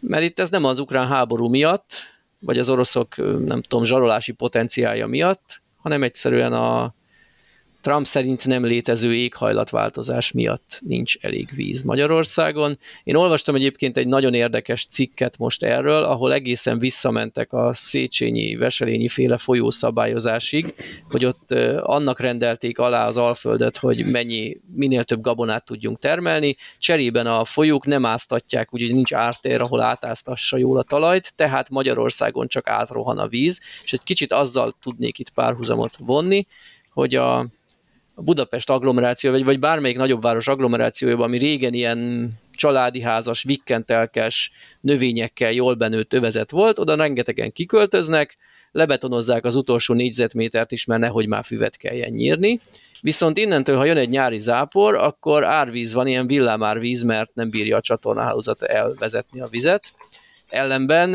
mert 0.00 0.22
itt 0.22 0.38
ez 0.38 0.50
nem 0.50 0.64
az 0.64 0.78
ukrán 0.78 1.06
háború 1.06 1.48
miatt, 1.48 1.92
vagy 2.38 2.58
az 2.58 2.70
oroszok, 2.70 3.16
nem 3.46 3.62
tudom, 3.62 3.84
zsarolási 3.84 4.32
potenciálja 4.32 5.06
miatt, 5.06 5.62
hanem 5.76 6.02
egyszerűen 6.02 6.52
a 6.52 6.94
Trump 7.82 8.06
szerint 8.06 8.46
nem 8.46 8.64
létező 8.64 9.14
éghajlatváltozás 9.14 10.32
miatt 10.32 10.80
nincs 10.84 11.16
elég 11.20 11.48
víz 11.54 11.82
Magyarországon. 11.82 12.78
Én 13.04 13.14
olvastam 13.14 13.54
egyébként 13.54 13.96
egy 13.96 14.06
nagyon 14.06 14.34
érdekes 14.34 14.86
cikket 14.86 15.38
most 15.38 15.62
erről, 15.62 16.02
ahol 16.02 16.32
egészen 16.32 16.78
visszamentek 16.78 17.52
a 17.52 17.72
Széchenyi, 17.72 18.56
Veselényi 18.56 19.08
féle 19.08 19.36
folyószabályozásig, 19.36 20.74
hogy 21.10 21.24
ott 21.24 21.50
annak 21.80 22.20
rendelték 22.20 22.78
alá 22.78 23.06
az 23.06 23.16
Alföldet, 23.16 23.76
hogy 23.76 24.06
mennyi, 24.06 24.56
minél 24.74 25.04
több 25.04 25.20
gabonát 25.20 25.64
tudjunk 25.64 25.98
termelni. 25.98 26.56
Cserében 26.78 27.26
a 27.26 27.44
folyók 27.44 27.86
nem 27.86 28.04
áztatják, 28.04 28.74
úgyhogy 28.74 28.92
nincs 28.92 29.12
ártér, 29.12 29.60
ahol 29.60 29.80
átáztassa 29.80 30.56
jól 30.56 30.78
a 30.78 30.82
talajt, 30.82 31.32
tehát 31.36 31.70
Magyarországon 31.70 32.46
csak 32.46 32.68
átrohan 32.68 33.18
a 33.18 33.28
víz, 33.28 33.60
és 33.84 33.92
egy 33.92 34.02
kicsit 34.02 34.32
azzal 34.32 34.72
tudnék 34.82 35.18
itt 35.18 35.30
párhuzamot 35.30 35.96
vonni, 35.98 36.46
hogy 36.92 37.14
a, 37.14 37.46
Budapest 38.14 38.70
agglomeráció, 38.70 39.30
vagy, 39.30 39.44
vagy 39.44 39.58
bármelyik 39.58 39.96
nagyobb 39.96 40.22
város 40.22 40.48
agglomerációjában, 40.48 41.26
ami 41.26 41.38
régen 41.38 41.72
ilyen 41.72 42.30
családi 42.54 43.00
házas, 43.00 43.42
vikkentelkes, 43.42 44.52
növényekkel 44.80 45.52
jól 45.52 45.74
benőtt 45.74 46.12
övezet 46.12 46.50
volt, 46.50 46.78
oda 46.78 46.94
rengetegen 46.94 47.52
kiköltöznek, 47.52 48.36
lebetonozzák 48.72 49.44
az 49.44 49.54
utolsó 49.54 49.94
négyzetmétert 49.94 50.72
is, 50.72 50.84
mert 50.84 51.00
nehogy 51.00 51.26
már 51.26 51.44
füvet 51.44 51.76
kelljen 51.76 52.12
nyírni. 52.12 52.60
Viszont 53.00 53.38
innentől, 53.38 53.76
ha 53.76 53.84
jön 53.84 53.96
egy 53.96 54.08
nyári 54.08 54.38
zápor, 54.38 54.94
akkor 54.94 55.44
árvíz 55.44 55.92
van, 55.92 56.06
ilyen 56.06 56.26
villámárvíz, 56.26 57.02
mert 57.02 57.34
nem 57.34 57.50
bírja 57.50 57.76
a 57.76 57.80
csatornahálózat 57.80 58.62
elvezetni 58.62 59.40
a 59.40 59.48
vizet 59.48 59.92
ellenben 60.52 61.08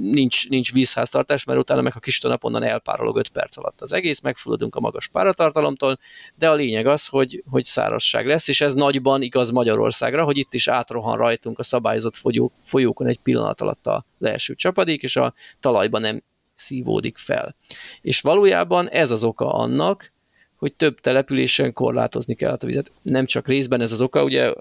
nincs, 0.00 0.48
nincs 0.48 0.72
vízháztartás, 0.72 1.44
mert 1.44 1.58
utána 1.58 1.80
meg 1.80 1.92
a 1.96 2.00
kis 2.00 2.20
nap 2.20 2.44
onnan 2.44 2.62
elpárolog 2.62 3.16
5 3.16 3.28
perc 3.28 3.56
alatt 3.56 3.80
az 3.80 3.92
egész, 3.92 4.20
megfulladunk 4.20 4.74
a 4.74 4.80
magas 4.80 5.08
páratartalomtól, 5.08 5.98
de 6.34 6.48
a 6.50 6.54
lényeg 6.54 6.86
az, 6.86 7.06
hogy, 7.06 7.42
hogy 7.50 7.64
szárazság 7.64 8.26
lesz, 8.26 8.48
és 8.48 8.60
ez 8.60 8.74
nagyban 8.74 9.22
igaz 9.22 9.50
Magyarországra, 9.50 10.24
hogy 10.24 10.38
itt 10.38 10.54
is 10.54 10.68
átrohan 10.68 11.16
rajtunk 11.16 11.58
a 11.58 11.62
szabályozott 11.62 12.16
folyók, 12.16 12.52
folyókon 12.64 13.06
egy 13.06 13.18
pillanat 13.18 13.60
alatt 13.60 13.86
a 13.86 14.04
leeső 14.18 14.54
csapadék, 14.54 15.02
és 15.02 15.16
a 15.16 15.34
talajban 15.60 16.00
nem 16.00 16.22
szívódik 16.54 17.18
fel. 17.18 17.54
És 18.00 18.20
valójában 18.20 18.88
ez 18.88 19.10
az 19.10 19.24
oka 19.24 19.52
annak, 19.52 20.12
hogy 20.56 20.74
több 20.74 21.00
településen 21.00 21.72
korlátozni 21.72 22.34
kell 22.34 22.56
a 22.60 22.66
vizet. 22.66 22.92
Nem 23.02 23.26
csak 23.26 23.46
részben 23.48 23.80
ez 23.80 23.92
az 23.92 24.00
oka, 24.00 24.24
ugye 24.24 24.52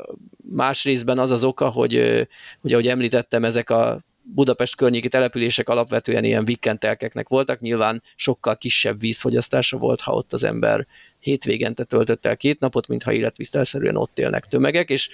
más 0.51 0.83
részben 0.83 1.19
az 1.19 1.31
az 1.31 1.43
oka, 1.43 1.69
hogy, 1.69 2.27
hogy 2.61 2.73
ahogy 2.73 2.87
említettem, 2.87 3.43
ezek 3.43 3.69
a 3.69 4.01
Budapest 4.33 4.75
környéki 4.75 5.07
települések 5.07 5.69
alapvetően 5.69 6.23
ilyen 6.23 6.45
vikkentelkeknek 6.45 7.27
voltak, 7.27 7.59
nyilván 7.59 8.03
sokkal 8.15 8.57
kisebb 8.57 8.99
vízfogyasztása 8.99 9.77
volt, 9.77 10.01
ha 10.01 10.13
ott 10.13 10.33
az 10.33 10.43
ember 10.43 10.87
hétvégente 11.19 11.83
töltött 11.83 12.25
el 12.25 12.37
két 12.37 12.59
napot, 12.59 12.87
mintha 12.87 13.13
életvisztelszerűen 13.13 13.95
ott 13.95 14.19
élnek 14.19 14.45
tömegek, 14.45 14.89
és 14.89 15.09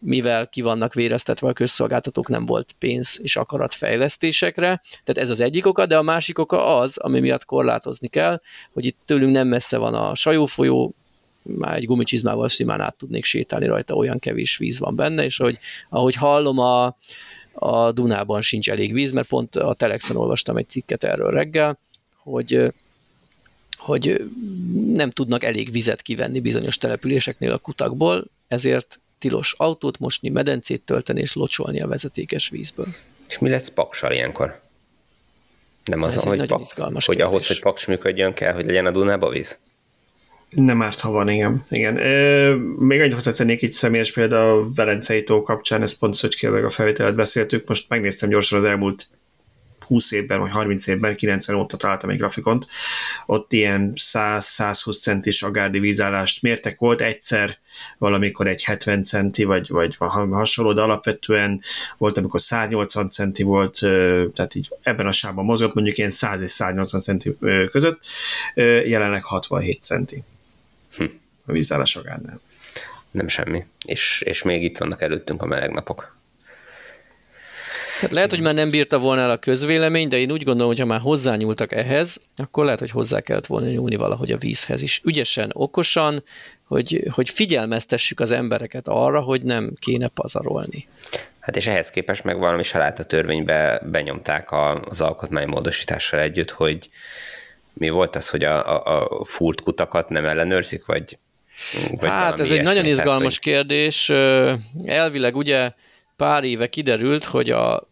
mivel 0.00 0.48
ki 0.48 0.60
vannak 0.60 0.94
véreztetve 0.94 1.48
a 1.48 1.52
közszolgáltatók, 1.52 2.28
nem 2.28 2.46
volt 2.46 2.74
pénz 2.78 3.20
és 3.22 3.36
akarat 3.36 3.74
fejlesztésekre. 3.74 4.82
Tehát 5.04 5.22
ez 5.22 5.30
az 5.30 5.40
egyik 5.40 5.66
oka, 5.66 5.86
de 5.86 5.98
a 5.98 6.02
másik 6.02 6.38
oka 6.38 6.78
az, 6.78 6.98
ami 6.98 7.20
miatt 7.20 7.44
korlátozni 7.44 8.08
kell, 8.08 8.40
hogy 8.72 8.84
itt 8.84 8.98
tőlünk 9.04 9.32
nem 9.32 9.48
messze 9.48 9.76
van 9.76 9.94
a 9.94 10.14
sajófolyó, 10.14 10.94
már 11.42 11.76
egy 11.76 11.86
gumicsizmával 11.86 12.48
simán 12.48 12.80
át 12.80 12.96
tudnék 12.96 13.24
sétálni 13.24 13.66
rajta, 13.66 13.94
olyan 13.94 14.18
kevés 14.18 14.56
víz 14.56 14.78
van 14.78 14.96
benne, 14.96 15.24
és 15.24 15.40
ahogy, 15.40 15.58
ahogy 15.88 16.14
hallom, 16.14 16.58
a, 16.58 16.96
a 17.60 17.92
Dunában 17.92 18.42
sincs 18.42 18.70
elég 18.70 18.92
víz, 18.92 19.12
mert 19.12 19.28
pont 19.28 19.56
a 19.56 19.74
Telexen 19.74 20.16
olvastam 20.16 20.56
egy 20.56 20.68
cikket 20.68 21.04
erről 21.04 21.30
reggel, 21.30 21.78
hogy 22.16 22.72
hogy 23.76 24.30
nem 24.86 25.10
tudnak 25.10 25.44
elég 25.44 25.72
vizet 25.72 26.02
kivenni 26.02 26.40
bizonyos 26.40 26.78
településeknél 26.78 27.52
a 27.52 27.58
kutakból, 27.58 28.24
ezért 28.48 29.00
tilos 29.18 29.54
autót 29.56 29.98
mosni, 29.98 30.28
medencét 30.28 30.82
tölteni 30.82 31.20
és 31.20 31.34
locsolni 31.34 31.80
a 31.80 31.86
vezetékes 31.86 32.48
vízből. 32.48 32.86
És 33.28 33.38
mi 33.38 33.48
lesz 33.48 33.68
paksal 33.68 34.12
ilyenkor? 34.12 34.60
Nem 35.84 36.02
az, 36.02 36.14
hogy, 36.14 36.46
pak, 36.46 36.62
hogy 37.04 37.20
ahhoz, 37.20 37.46
hogy 37.46 37.60
paks 37.60 37.86
működjön 37.86 38.34
kell, 38.34 38.52
hogy 38.52 38.66
legyen 38.66 38.86
a 38.86 38.90
Dunába 38.90 39.28
víz? 39.28 39.58
Nem 40.50 40.82
árt, 40.82 41.00
ha 41.00 41.10
van, 41.10 41.28
igen. 41.28 41.64
igen. 41.68 41.96
E, 41.96 42.54
még 42.78 43.00
egy 43.00 43.12
hozzátennék 43.12 43.62
itt 43.62 43.72
személyes 43.72 44.12
példa 44.12 44.50
a 44.50 44.72
Velencei 44.74 45.24
tó 45.24 45.42
kapcsán, 45.42 45.82
ezt 45.82 45.98
pont 45.98 46.14
Szöcskélvel 46.14 46.64
a 46.64 46.70
felvételet 46.70 47.14
beszéltük, 47.14 47.68
most 47.68 47.88
megnéztem 47.88 48.28
gyorsan 48.28 48.58
az 48.58 48.64
elmúlt 48.64 49.08
20 49.90 50.12
évben, 50.12 50.40
vagy 50.40 50.50
30 50.50 50.86
évben, 50.86 51.16
90 51.16 51.56
óta 51.56 51.76
találtam 51.76 52.10
egy 52.10 52.16
grafikont, 52.16 52.66
ott 53.26 53.52
ilyen 53.52 53.92
100-120 53.96 55.00
centis 55.00 55.42
agárdi 55.42 55.78
vízállást 55.78 56.42
mértek, 56.42 56.78
volt 56.78 57.00
egyszer 57.00 57.58
valamikor 57.98 58.46
egy 58.46 58.62
70 58.62 59.02
centi, 59.02 59.44
vagy, 59.44 59.68
vagy 59.68 59.96
hasonló, 59.96 60.72
de 60.72 60.82
alapvetően 60.82 61.60
volt, 61.98 62.18
amikor 62.18 62.40
180 62.40 63.08
centi 63.08 63.42
volt, 63.42 63.78
tehát 64.32 64.54
így 64.54 64.68
ebben 64.82 65.06
a 65.06 65.12
sávban 65.12 65.44
mozgott, 65.44 65.74
mondjuk 65.74 65.98
ilyen 65.98 66.10
100 66.10 66.40
és 66.40 66.50
180 66.50 67.00
centi 67.00 67.36
között, 67.70 68.00
jelenleg 68.84 69.24
67 69.24 69.82
centi 69.82 70.22
hm. 70.96 71.04
a 71.46 71.52
vízállás 71.52 71.96
agárnál. 71.96 72.40
Nem 73.10 73.28
semmi. 73.28 73.64
És, 73.84 74.22
és 74.24 74.42
még 74.42 74.62
itt 74.62 74.78
vannak 74.78 75.02
előttünk 75.02 75.42
a 75.42 75.46
meleg 75.46 75.70
napok. 75.70 76.18
Tehát 78.00 78.14
lehet, 78.14 78.30
hogy 78.30 78.40
már 78.40 78.54
nem 78.54 78.70
bírta 78.70 78.98
volna 78.98 79.20
el 79.20 79.30
a 79.30 79.36
közvélemény, 79.36 80.08
de 80.08 80.18
én 80.18 80.32
úgy 80.32 80.44
gondolom, 80.44 80.68
hogy 80.68 80.80
ha 80.80 80.86
már 80.86 81.00
hozzányúltak 81.00 81.72
ehhez, 81.72 82.20
akkor 82.36 82.64
lehet, 82.64 82.80
hogy 82.80 82.90
hozzá 82.90 83.20
kellett 83.20 83.46
volna 83.46 83.66
nyúlni 83.66 83.96
valahogy 83.96 84.32
a 84.32 84.36
vízhez 84.36 84.82
is. 84.82 85.00
Ügyesen, 85.04 85.50
okosan, 85.52 86.22
hogy, 86.64 87.04
hogy 87.10 87.28
figyelmeztessük 87.28 88.20
az 88.20 88.30
embereket 88.30 88.88
arra, 88.88 89.20
hogy 89.20 89.42
nem 89.42 89.74
kéne 89.78 90.08
pazarolni. 90.08 90.88
Hát 91.40 91.56
és 91.56 91.66
ehhez 91.66 91.90
képest 91.90 92.24
meg 92.24 92.38
valami 92.38 92.62
a 92.74 92.92
törvénybe 92.92 93.80
benyomták 93.84 94.50
a, 94.50 94.80
az 94.80 95.00
alkotmánymódosítással 95.00 96.20
együtt, 96.20 96.50
hogy 96.50 96.90
mi 97.72 97.88
volt 97.88 98.16
az, 98.16 98.28
hogy 98.28 98.44
a, 98.44 98.86
a, 98.86 99.20
a 99.20 99.24
fúrt 99.24 99.60
kutakat 99.60 100.08
nem 100.08 100.24
ellenőrzik, 100.24 100.86
vagy, 100.86 101.18
vagy 101.90 102.08
Hát 102.08 102.40
ez 102.40 102.50
egy 102.50 102.62
nagyon 102.62 102.84
izgalmas 102.84 103.38
tehát, 103.38 103.56
kérdés. 103.56 104.08
Elvileg 104.84 105.36
ugye 105.36 105.72
pár 106.16 106.44
éve 106.44 106.68
kiderült, 106.68 107.24
hogy 107.24 107.50
a 107.50 107.88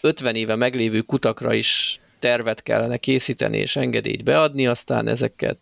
50 0.00 0.34
éve 0.34 0.54
meglévő 0.54 1.00
kutakra 1.00 1.54
is 1.54 2.00
tervet 2.18 2.62
kellene 2.62 2.96
készíteni 2.96 3.56
és 3.56 3.76
engedélyt 3.76 4.24
beadni, 4.24 4.66
aztán 4.66 5.08
ezeket 5.08 5.58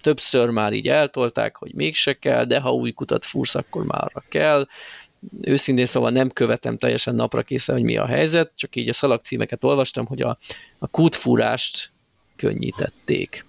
többször 0.00 0.48
már 0.48 0.72
így 0.72 0.88
eltolták, 0.88 1.56
hogy 1.56 1.74
mégse 1.74 2.12
kell, 2.12 2.44
de 2.44 2.60
ha 2.60 2.74
új 2.74 2.90
kutat 2.90 3.24
fúrsz, 3.24 3.54
akkor 3.54 3.84
már 3.84 4.12
kell. 4.28 4.66
Őszintén 5.40 5.84
szóval 5.84 6.10
nem 6.10 6.30
követem 6.30 6.76
teljesen 6.76 7.14
napra 7.14 7.42
készen, 7.42 7.74
hogy 7.74 7.84
mi 7.84 7.96
a 7.96 8.06
helyzet, 8.06 8.52
csak 8.54 8.76
így 8.76 8.88
a 8.88 8.92
szalagcímeket 8.92 9.64
olvastam, 9.64 10.06
hogy 10.06 10.22
a, 10.22 10.38
a 10.78 10.86
kútfúrást 10.86 11.90
könnyítették. 12.36 13.44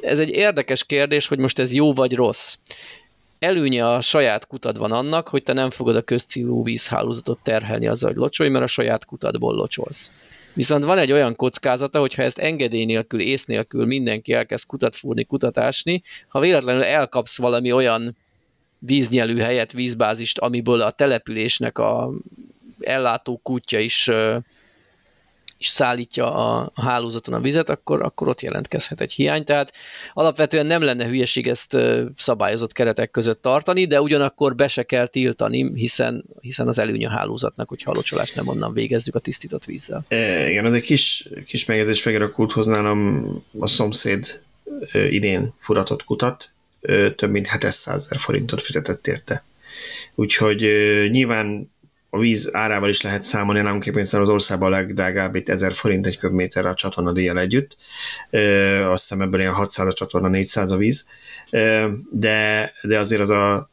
Ez 0.00 0.20
egy 0.20 0.30
érdekes 0.30 0.84
kérdés, 0.84 1.26
hogy 1.26 1.38
most 1.38 1.58
ez 1.58 1.72
jó 1.72 1.92
vagy 1.92 2.14
rossz 2.14 2.56
előnye 3.38 3.88
a 3.88 4.00
saját 4.00 4.46
kutad 4.46 4.78
van 4.78 4.92
annak, 4.92 5.28
hogy 5.28 5.42
te 5.42 5.52
nem 5.52 5.70
fogod 5.70 5.96
a 5.96 6.02
közcélú 6.02 6.64
vízhálózatot 6.64 7.38
terhelni 7.42 7.86
azzal, 7.86 8.10
hogy 8.10 8.18
locsolj, 8.18 8.48
mert 8.48 8.64
a 8.64 8.66
saját 8.66 9.04
kutadból 9.04 9.54
locsolsz. 9.54 10.10
Viszont 10.54 10.84
van 10.84 10.98
egy 10.98 11.12
olyan 11.12 11.36
kockázata, 11.36 11.98
hogy 12.00 12.14
ha 12.14 12.22
ezt 12.22 12.38
engedély 12.38 12.84
nélkül, 12.84 13.20
ész 13.20 13.44
nélkül 13.44 13.86
mindenki 13.86 14.32
elkezd 14.32 14.66
kutat 14.66 14.96
fúrni, 14.96 15.24
kutatásni, 15.24 16.02
ha 16.28 16.40
véletlenül 16.40 16.84
elkapsz 16.84 17.38
valami 17.38 17.72
olyan 17.72 18.16
víznyelő 18.78 19.38
helyet, 19.38 19.72
vízbázist, 19.72 20.38
amiből 20.38 20.80
a 20.80 20.90
településnek 20.90 21.78
a 21.78 22.10
ellátó 22.80 23.40
kutya 23.42 23.78
is 23.78 24.10
és 25.58 25.66
szállítja 25.66 26.34
a, 26.34 26.70
hálózaton 26.74 27.34
a 27.34 27.40
vizet, 27.40 27.68
akkor, 27.68 28.02
akkor 28.02 28.28
ott 28.28 28.40
jelentkezhet 28.40 29.00
egy 29.00 29.12
hiány. 29.12 29.44
Tehát 29.44 29.72
alapvetően 30.12 30.66
nem 30.66 30.82
lenne 30.82 31.06
hülyeség 31.06 31.46
ezt 31.48 31.76
szabályozott 32.16 32.72
keretek 32.72 33.10
között 33.10 33.42
tartani, 33.42 33.86
de 33.86 34.00
ugyanakkor 34.00 34.54
be 34.54 34.68
se 34.68 34.82
kell 34.82 35.06
tiltani, 35.06 35.72
hiszen, 35.74 36.24
hiszen 36.40 36.68
az 36.68 36.78
előny 36.78 37.06
a 37.06 37.10
hálózatnak, 37.10 37.68
hogyha 37.68 37.90
a 37.90 37.94
locsolást 37.94 38.34
nem 38.34 38.48
onnan 38.48 38.72
végezzük 38.72 39.14
a 39.14 39.18
tisztított 39.18 39.64
vízzel. 39.64 40.04
E, 40.08 40.50
igen, 40.50 40.64
az 40.64 40.74
egy 40.74 40.82
kis, 40.82 41.28
kis 41.46 41.64
megjegyzés 41.64 42.02
megint 42.02 42.32
a 42.52 42.64
nálam 42.64 43.26
a 43.58 43.66
szomszéd 43.66 44.42
idén 44.92 45.54
furatott 45.58 46.04
kutat, 46.04 46.50
több 47.16 47.30
mint 47.30 47.50
700 47.50 48.04
ezer 48.04 48.18
forintot 48.18 48.62
fizetett 48.62 49.06
érte. 49.06 49.44
Úgyhogy 50.14 50.60
nyilván 51.10 51.70
a 52.10 52.18
víz 52.18 52.54
árával 52.54 52.88
is 52.88 53.00
lehet 53.00 53.22
számolni, 53.22 53.60
nálunk 53.60 53.86
éppen 53.86 54.00
az 54.00 54.14
országban 54.14 54.72
a 54.72 54.76
legdrágább, 54.76 55.34
itt 55.34 55.48
1000 55.48 55.72
forint 55.72 56.06
egy 56.06 56.18
köbméter 56.18 56.66
a 56.66 56.74
csatorna 56.74 57.12
díjjal 57.12 57.38
együtt, 57.38 57.76
ö, 58.30 58.40
azt 58.90 59.02
hiszem 59.02 59.20
ebből 59.20 59.40
ilyen 59.40 59.52
600 59.52 59.86
a 59.86 59.92
csatorna, 59.92 60.28
400 60.28 60.70
a 60.70 60.76
víz, 60.76 61.08
ö, 61.50 61.90
de, 62.10 62.72
de 62.82 62.98
azért 62.98 63.20
az 63.20 63.30
a 63.30 63.70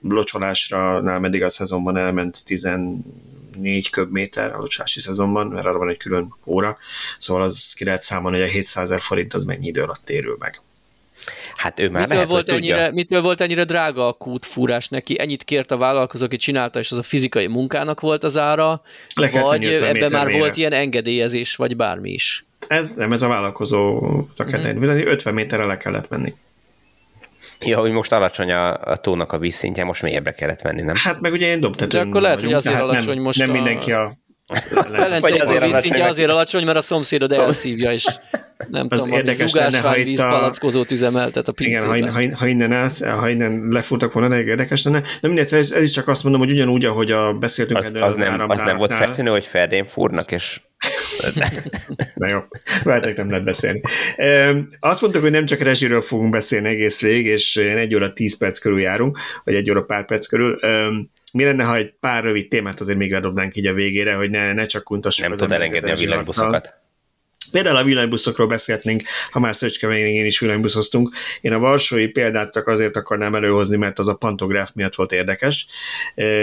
locsolásra, 0.00 1.00
nál 1.00 1.20
meddig 1.20 1.42
a 1.42 1.48
szezonban 1.48 1.96
elment 1.96 2.44
14 2.44 3.90
köbméter 3.90 4.54
a 4.54 4.58
locsolási 4.58 5.00
szezonban, 5.00 5.46
mert 5.46 5.66
arra 5.66 5.78
van 5.78 5.88
egy 5.88 5.96
külön 5.96 6.34
óra, 6.44 6.76
szóval 7.18 7.42
az 7.42 7.72
ki 7.76 7.84
lehet 7.84 8.02
számolni, 8.02 8.38
hogy 8.38 8.48
a 8.48 8.52
700 8.52 8.84
ezer 8.84 9.00
forint 9.00 9.34
az 9.34 9.44
mennyi 9.44 9.66
idő 9.66 9.82
alatt 9.82 10.04
térül 10.04 10.36
meg. 10.38 10.60
Hát 11.56 11.80
ő 11.80 11.90
már 11.90 12.00
mitől 12.00 12.14
lehet, 12.14 12.28
volt 12.28 12.48
hogy 12.50 12.58
ennyire, 12.58 12.76
tudja. 12.76 12.92
mitől 12.92 13.22
volt 13.22 13.40
ennyire 13.40 13.64
drága 13.64 14.06
a 14.08 14.12
kútfúrás 14.12 14.88
neki? 14.88 15.20
Ennyit 15.20 15.44
kért 15.44 15.70
a 15.70 15.76
vállalkozó, 15.76 16.24
aki 16.24 16.36
csinálta, 16.36 16.78
és 16.78 16.90
az 16.90 16.98
a 16.98 17.02
fizikai 17.02 17.46
munkának 17.46 18.00
volt 18.00 18.24
az 18.24 18.36
ára, 18.36 18.82
Le 19.14 19.28
kellett 19.28 19.46
vagy 19.46 19.60
menni 19.60 19.72
50 19.74 19.96
ebben 19.96 20.10
már 20.12 20.26
mélyre. 20.26 20.38
volt 20.40 20.56
ilyen 20.56 20.72
engedélyezés, 20.72 21.56
vagy 21.56 21.76
bármi 21.76 22.10
is. 22.10 22.44
Ez 22.68 22.94
nem, 22.94 23.12
ez 23.12 23.22
a 23.22 23.28
vállalkozó 23.28 24.00
mm-hmm. 24.06 25.06
50 25.06 25.34
méterre 25.34 25.64
le 25.64 25.76
kellett 25.76 26.08
menni. 26.08 26.34
Ja, 27.60 27.78
hogy 27.78 27.90
most 27.90 28.12
alacsony 28.12 28.50
a, 28.52 28.76
a 28.80 28.96
tónak 28.96 29.32
a 29.32 29.38
vízszintje, 29.38 29.84
most 29.84 30.02
mélyebbre 30.02 30.32
kellett 30.32 30.62
menni, 30.62 30.82
nem? 30.82 30.94
Hát 30.98 31.20
meg 31.20 31.32
ugye 31.32 31.46
én 31.46 31.60
dobtetőn 31.60 32.00
De 32.02 32.08
akkor 32.08 32.20
lehet, 32.20 32.40
hogy 32.40 32.44
vagyunk, 32.52 32.66
azért 32.66 32.76
tehát 32.76 32.90
alacsony 32.90 33.14
nem, 33.14 33.24
most 33.24 33.38
Nem 33.38 33.50
a- 33.50 33.52
mindenki 33.52 33.92
a... 33.92 34.12
Velencei 34.90 35.32
vízszintje 35.32 35.68
alacsony, 35.68 36.02
azért 36.02 36.30
alacsony, 36.30 36.64
mert 36.64 36.76
a 36.76 36.80
szomszédod 36.80 37.30
Szóval- 37.30 37.46
elszívja, 37.46 37.92
és 37.92 38.06
nem 38.68 38.86
Az 38.90 39.00
tudom, 39.02 39.16
érdekes 39.16 39.52
lenne, 39.52 39.78
ha 39.78 39.96
itt 39.96 40.02
a- 40.02 40.04
vízpalackózót 40.04 40.90
üzemeltet 40.90 41.48
a 41.48 41.52
Igen, 41.56 41.84
ha, 41.86 41.92
pincében. 41.92 42.32
ha, 42.32 42.36
ha, 42.38 42.46
innen 42.46 42.72
állsz, 42.72 43.04
ha 43.04 43.28
innen 43.28 43.66
lefuttak 43.70 44.12
volna, 44.12 44.34
elég 44.34 44.46
érdekes 44.46 44.84
lenne. 44.84 45.00
De 45.20 45.28
mindegy, 45.28 45.54
ez, 45.54 45.70
ez 45.70 45.82
is 45.82 45.90
csak 45.90 46.08
azt 46.08 46.22
mondom, 46.22 46.40
hogy 46.40 46.50
ugyanúgy, 46.50 46.84
ahogy 46.84 47.10
a 47.10 47.32
beszéltünk 47.32 47.78
Az, 47.78 47.92
az, 47.94 48.14
nem, 48.14 48.50
az 48.50 48.58
nem 48.58 48.76
volt 48.76 48.92
feltűnő, 48.92 49.30
hogy 49.30 49.44
Ferdén 49.46 49.84
fúrnak, 49.84 50.32
és 50.32 50.60
Na 52.14 52.28
jó, 52.28 52.38
veletek 52.82 53.16
nem 53.16 53.28
lehet 53.28 53.44
beszélni. 53.44 53.80
Azt 54.80 55.00
mondtuk, 55.00 55.22
hogy 55.22 55.30
nem 55.30 55.46
csak 55.46 55.60
rezsiről 55.60 56.00
fogunk 56.02 56.30
beszélni 56.30 56.68
egész 56.68 57.00
végig, 57.00 57.26
és 57.26 57.56
ilyen 57.56 57.78
egy 57.78 57.94
óra 57.94 58.12
tíz 58.12 58.36
perc 58.38 58.58
körül 58.58 58.80
járunk, 58.80 59.18
vagy 59.44 59.54
egy 59.54 59.70
óra 59.70 59.82
pár 59.82 60.04
perc 60.04 60.26
körül. 60.26 60.58
Mi 61.34 61.44
lenne, 61.44 61.64
ha 61.64 61.76
egy 61.76 61.94
pár 62.00 62.24
rövid 62.24 62.48
témát 62.48 62.80
azért 62.80 62.98
még 62.98 63.10
ledobnánk 63.10 63.56
így 63.56 63.66
a 63.66 63.72
végére, 63.72 64.14
hogy 64.14 64.30
ne, 64.30 64.52
ne 64.52 64.64
csak 64.64 64.84
kuntassuk 64.84 65.28
nem 65.28 65.36
tud 65.36 65.52
elengedni 65.52 65.88
a 65.88 65.92
rezsilakkal. 65.92 66.62
Például 67.50 67.76
a 67.76 67.84
villanybuszokról 67.84 68.46
beszélhetnénk, 68.46 69.02
ha 69.30 69.40
már 69.40 69.54
Szöcskeményén 69.54 70.24
is 70.24 70.40
villanybuszoztunk. 70.40 71.10
Én 71.40 71.52
a 71.52 71.58
varsói 71.58 72.06
példát 72.06 72.52
csak 72.52 72.66
azért 72.66 72.96
akarnám 72.96 73.34
előhozni, 73.34 73.76
mert 73.76 73.98
az 73.98 74.08
a 74.08 74.14
pantográf 74.14 74.70
miatt 74.74 74.94
volt 74.94 75.12
érdekes, 75.12 75.66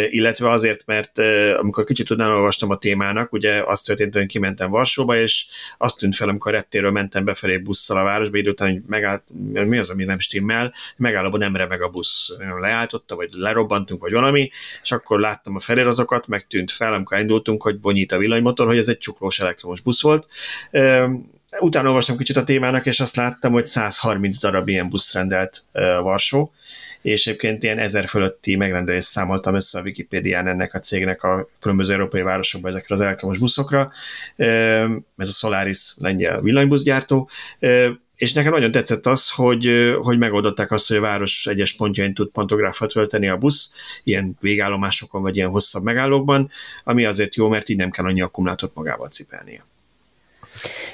illetve 0.10 0.49
azért, 0.49 0.86
mert 0.86 1.20
amikor 1.60 1.84
kicsit 1.84 2.10
utána 2.10 2.36
olvastam 2.36 2.70
a 2.70 2.78
témának, 2.78 3.34
ugye 3.34 3.64
azt 3.66 3.86
történt, 3.86 4.14
hogy 4.14 4.26
kimentem 4.26 4.70
Varsóba, 4.70 5.18
és 5.18 5.45
azt 5.78 5.97
tűnt 5.97 6.16
fel, 6.16 6.30
amikor 6.30 6.54
a 6.54 6.56
reptéről 6.56 6.91
mentem 6.91 7.26
befelé 7.26 7.58
busszal 7.58 7.97
a 7.97 8.04
városba, 8.04 8.38
idő 8.38 8.49
után 8.49 8.72
hogy 8.72 8.82
megállt, 8.88 9.24
mi 9.54 9.78
az, 9.78 9.89
ami 9.89 10.04
nem 10.04 10.20
stimmel, 10.20 10.74
megállóban 10.97 11.39
nem 11.39 11.56
remeg 11.56 11.82
a 11.82 11.89
busz. 11.89 12.36
Leálltotta, 12.60 13.16
vagy 13.16 13.30
lerobbantunk, 13.32 14.02
vagy 14.02 14.12
valami, 14.12 14.49
és 14.82 14.91
akkor 14.91 15.20
láttam 15.20 15.56
a 15.56 15.60
feliratokat, 15.60 16.28
megtűnt 16.28 16.72
fel, 16.72 16.93
amikor 16.93 17.20
indultunk, 17.20 17.62
hogy 17.64 17.82
vonyít 17.82 18.12
a 18.12 18.18
villanymotor, 18.18 18.68
hogy 18.68 18.78
ez 18.78 18.88
egy 18.88 18.97
csuklós 18.97 19.39
elektromos 19.39 19.82
busz 19.82 20.02
volt. 20.02 20.28
Utána 21.60 21.88
olvastam 21.88 22.18
kicsit 22.18 22.38
a 22.38 22.43
témának, 22.43 22.86
és 22.86 22.99
azt 22.99 23.16
láttam, 23.16 23.52
hogy 23.52 23.66
130 23.66 24.39
darab 24.39 24.68
ilyen 24.68 24.89
busz 24.89 25.14
rendelt 25.14 25.64
Varsó, 26.02 26.52
és 27.02 27.28
egyébként 27.28 27.64
ilyen 27.64 27.80
ezer 27.80 28.08
fölötti 28.08 28.56
megrendelést 28.56 29.08
számoltam 29.08 29.56
össze 29.56 29.80
a 29.80 29.82
Wikipédián 29.82 30.47
ennek 30.47 30.74
a 30.74 30.80
cégnek 30.80 31.24
a 31.24 31.49
különböző 31.60 31.93
európai 31.93 32.22
városokban 32.22 32.72
ezekre 32.72 32.95
az 32.95 33.02
elektromos 33.02 33.39
buszokra. 33.39 33.91
Ez 35.18 35.28
a 35.28 35.32
Solaris 35.32 35.93
lengyel 35.97 36.41
villanybuszgyártó, 36.41 37.30
és 38.16 38.34
nekem 38.34 38.52
nagyon 38.52 38.72
tetszett 38.72 39.06
az, 39.06 39.30
hogy, 39.30 39.95
hogy 40.02 40.18
megoldották 40.18 40.72
azt, 40.72 40.88
hogy 40.88 40.97
a 40.97 41.02
város 41.02 41.47
egyes 41.47 41.76
pontjain 41.76 42.14
tud 42.14 42.30
pantográfot 42.30 42.91
tölteni 42.91 43.28
a 43.28 43.38
busz, 43.38 43.74
ilyen 44.04 44.36
végállomásokon, 44.39 45.22
vagy 45.22 45.36
ilyen 45.36 45.49
hosszabb 45.49 45.84
megállókban, 45.84 46.49
ami 46.84 47.06
azért 47.06 47.36
jó, 47.36 47.47
mert 47.47 47.70
így 47.70 47.78
nem 47.78 47.89
kell 47.89 48.06
annyi 48.06 48.22
akkumulátort 48.22 48.76
magával 48.76 49.08
cipelnie. 49.08 49.62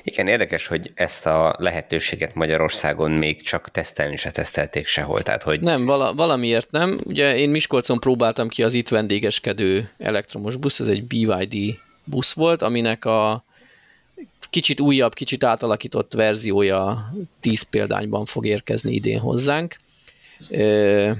Igen, 0.03 0.28
érdekes, 0.28 0.68
hogy 0.68 0.91
ezt 0.93 1.26
a 1.26 1.55
lehetőséget 1.58 2.34
Magyarországon 2.34 3.12
még 3.12 3.41
csak 3.41 3.72
tesztelni 3.72 4.18
se 4.18 4.32
tesztelték 4.32 4.88
sehol. 4.88 5.22
Tehát, 5.22 5.43
hogy 5.43 5.60
Nem, 5.60 5.86
vala, 5.86 6.14
valamiért 6.14 6.72
nem. 6.72 6.99
Ugye 7.03 7.38
én 7.38 7.49
Miskolcon 7.49 7.99
próbáltam 7.99 8.47
ki 8.47 8.64
az 8.64 8.74
itt 8.74 8.88
vendégeskedő 8.88 9.89
elektromos 9.97 10.55
busz, 10.55 10.80
ez 10.80 10.88
egy 10.88 11.03
BYD 11.03 11.80
busz 12.03 12.34
volt, 12.34 12.62
aminek 12.62 13.05
a 13.05 13.43
kicsit 14.49 14.80
újabb, 14.80 15.14
kicsit 15.14 15.43
átalakított 15.43 16.14
verziója 16.14 17.14
10 17.39 17.62
példányban 17.62 18.26
fog 18.26 18.45
érkezni 18.45 18.93
idén 18.93 19.20
hozzánk. 19.20 19.76
Ö, 20.49 21.12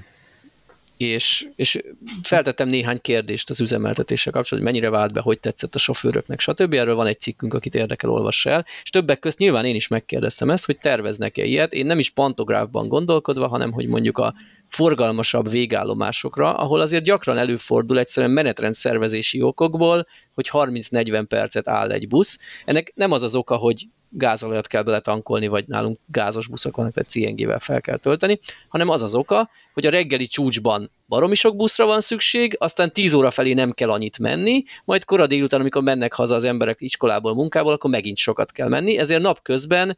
és, 0.98 1.48
és 1.56 1.82
feltettem 2.22 2.70
néhány 2.70 3.02
kérdést 3.02 3.50
az 3.50 3.60
üzemeltetéssel 3.60 4.34
kapcsolatban, 4.34 4.74
hogy 4.74 4.82
mennyire 4.82 4.98
vált 5.00 5.14
be, 5.14 5.20
hogy 5.20 5.40
tetszett 5.40 5.76
a 5.76 5.80
sofőröknek, 5.80 6.40
stb. 6.40 6.74
Erről 6.74 6.96
van 6.96 7.08
egy 7.08 7.20
cikkünk, 7.20 7.54
akit 7.54 7.76
érdekel, 7.76 8.10
olvassa 8.10 8.50
el. 8.50 8.66
És 8.84 8.90
többek 8.90 9.20
közt 9.20 9.38
nyilván 9.38 9.66
én 9.66 9.76
is 9.76 9.88
megkérdeztem 9.88 10.50
ezt, 10.50 10.66
hogy 10.66 10.78
terveznek-e 10.78 11.46
ilyet. 11.46 11.74
Én 11.74 11.86
nem 11.86 12.00
is 12.00 12.10
pantográfban 12.10 12.88
gondolkodva, 12.88 13.48
hanem 13.48 13.72
hogy 13.72 13.88
mondjuk 13.88 14.18
a 14.18 14.34
forgalmasabb 14.70 15.50
végállomásokra, 15.50 16.54
ahol 16.54 16.82
azért 16.82 17.04
gyakran 17.04 17.38
előfordul 17.38 18.00
egyszerűen 18.00 18.34
menetrend 18.34 18.76
szervezési 18.76 19.42
okokból, 19.42 20.08
hogy 20.34 20.50
30-40 20.52 21.26
percet 21.28 21.68
áll 21.68 21.92
egy 21.92 22.08
busz. 22.08 22.40
Ennek 22.66 22.92
nem 22.96 23.12
az 23.12 23.24
az 23.24 23.36
oka, 23.36 23.56
hogy 23.56 23.88
gázolajat 24.10 24.68
kell 24.68 24.84
beletankolni, 24.84 25.48
vagy 25.48 25.68
nálunk 25.68 26.00
gázos 26.06 26.48
buszok 26.48 26.76
vannak, 26.76 26.94
tehát 26.94 27.10
CNG-vel 27.10 27.60
fel 27.60 27.82
kell 27.82 27.98
tölteni, 27.98 28.40
hanem 28.68 28.90
az 28.90 29.04
az 29.04 29.16
oka, 29.16 29.50
hogy 29.74 29.86
a 29.86 29.90
reggeli 29.90 30.28
csúcsban 30.28 30.92
baromi 31.08 31.36
sok 31.36 31.56
buszra 31.56 31.86
van 31.86 32.02
szükség, 32.02 32.56
aztán 32.60 32.94
10 32.94 33.14
óra 33.14 33.32
felé 33.32 33.54
nem 33.54 33.72
kell 33.72 33.90
annyit 33.90 34.20
menni, 34.20 34.64
majd 34.86 35.06
kora 35.06 35.28
délután, 35.28 35.60
amikor 35.60 35.82
mennek 35.82 36.14
haza 36.14 36.36
az 36.36 36.44
emberek 36.44 36.78
iskolából, 36.80 37.34
munkából, 37.34 37.74
akkor 37.74 37.90
megint 37.90 38.18
sokat 38.18 38.52
kell 38.52 38.68
menni, 38.68 38.98
ezért 38.98 39.22
napközben 39.22 39.98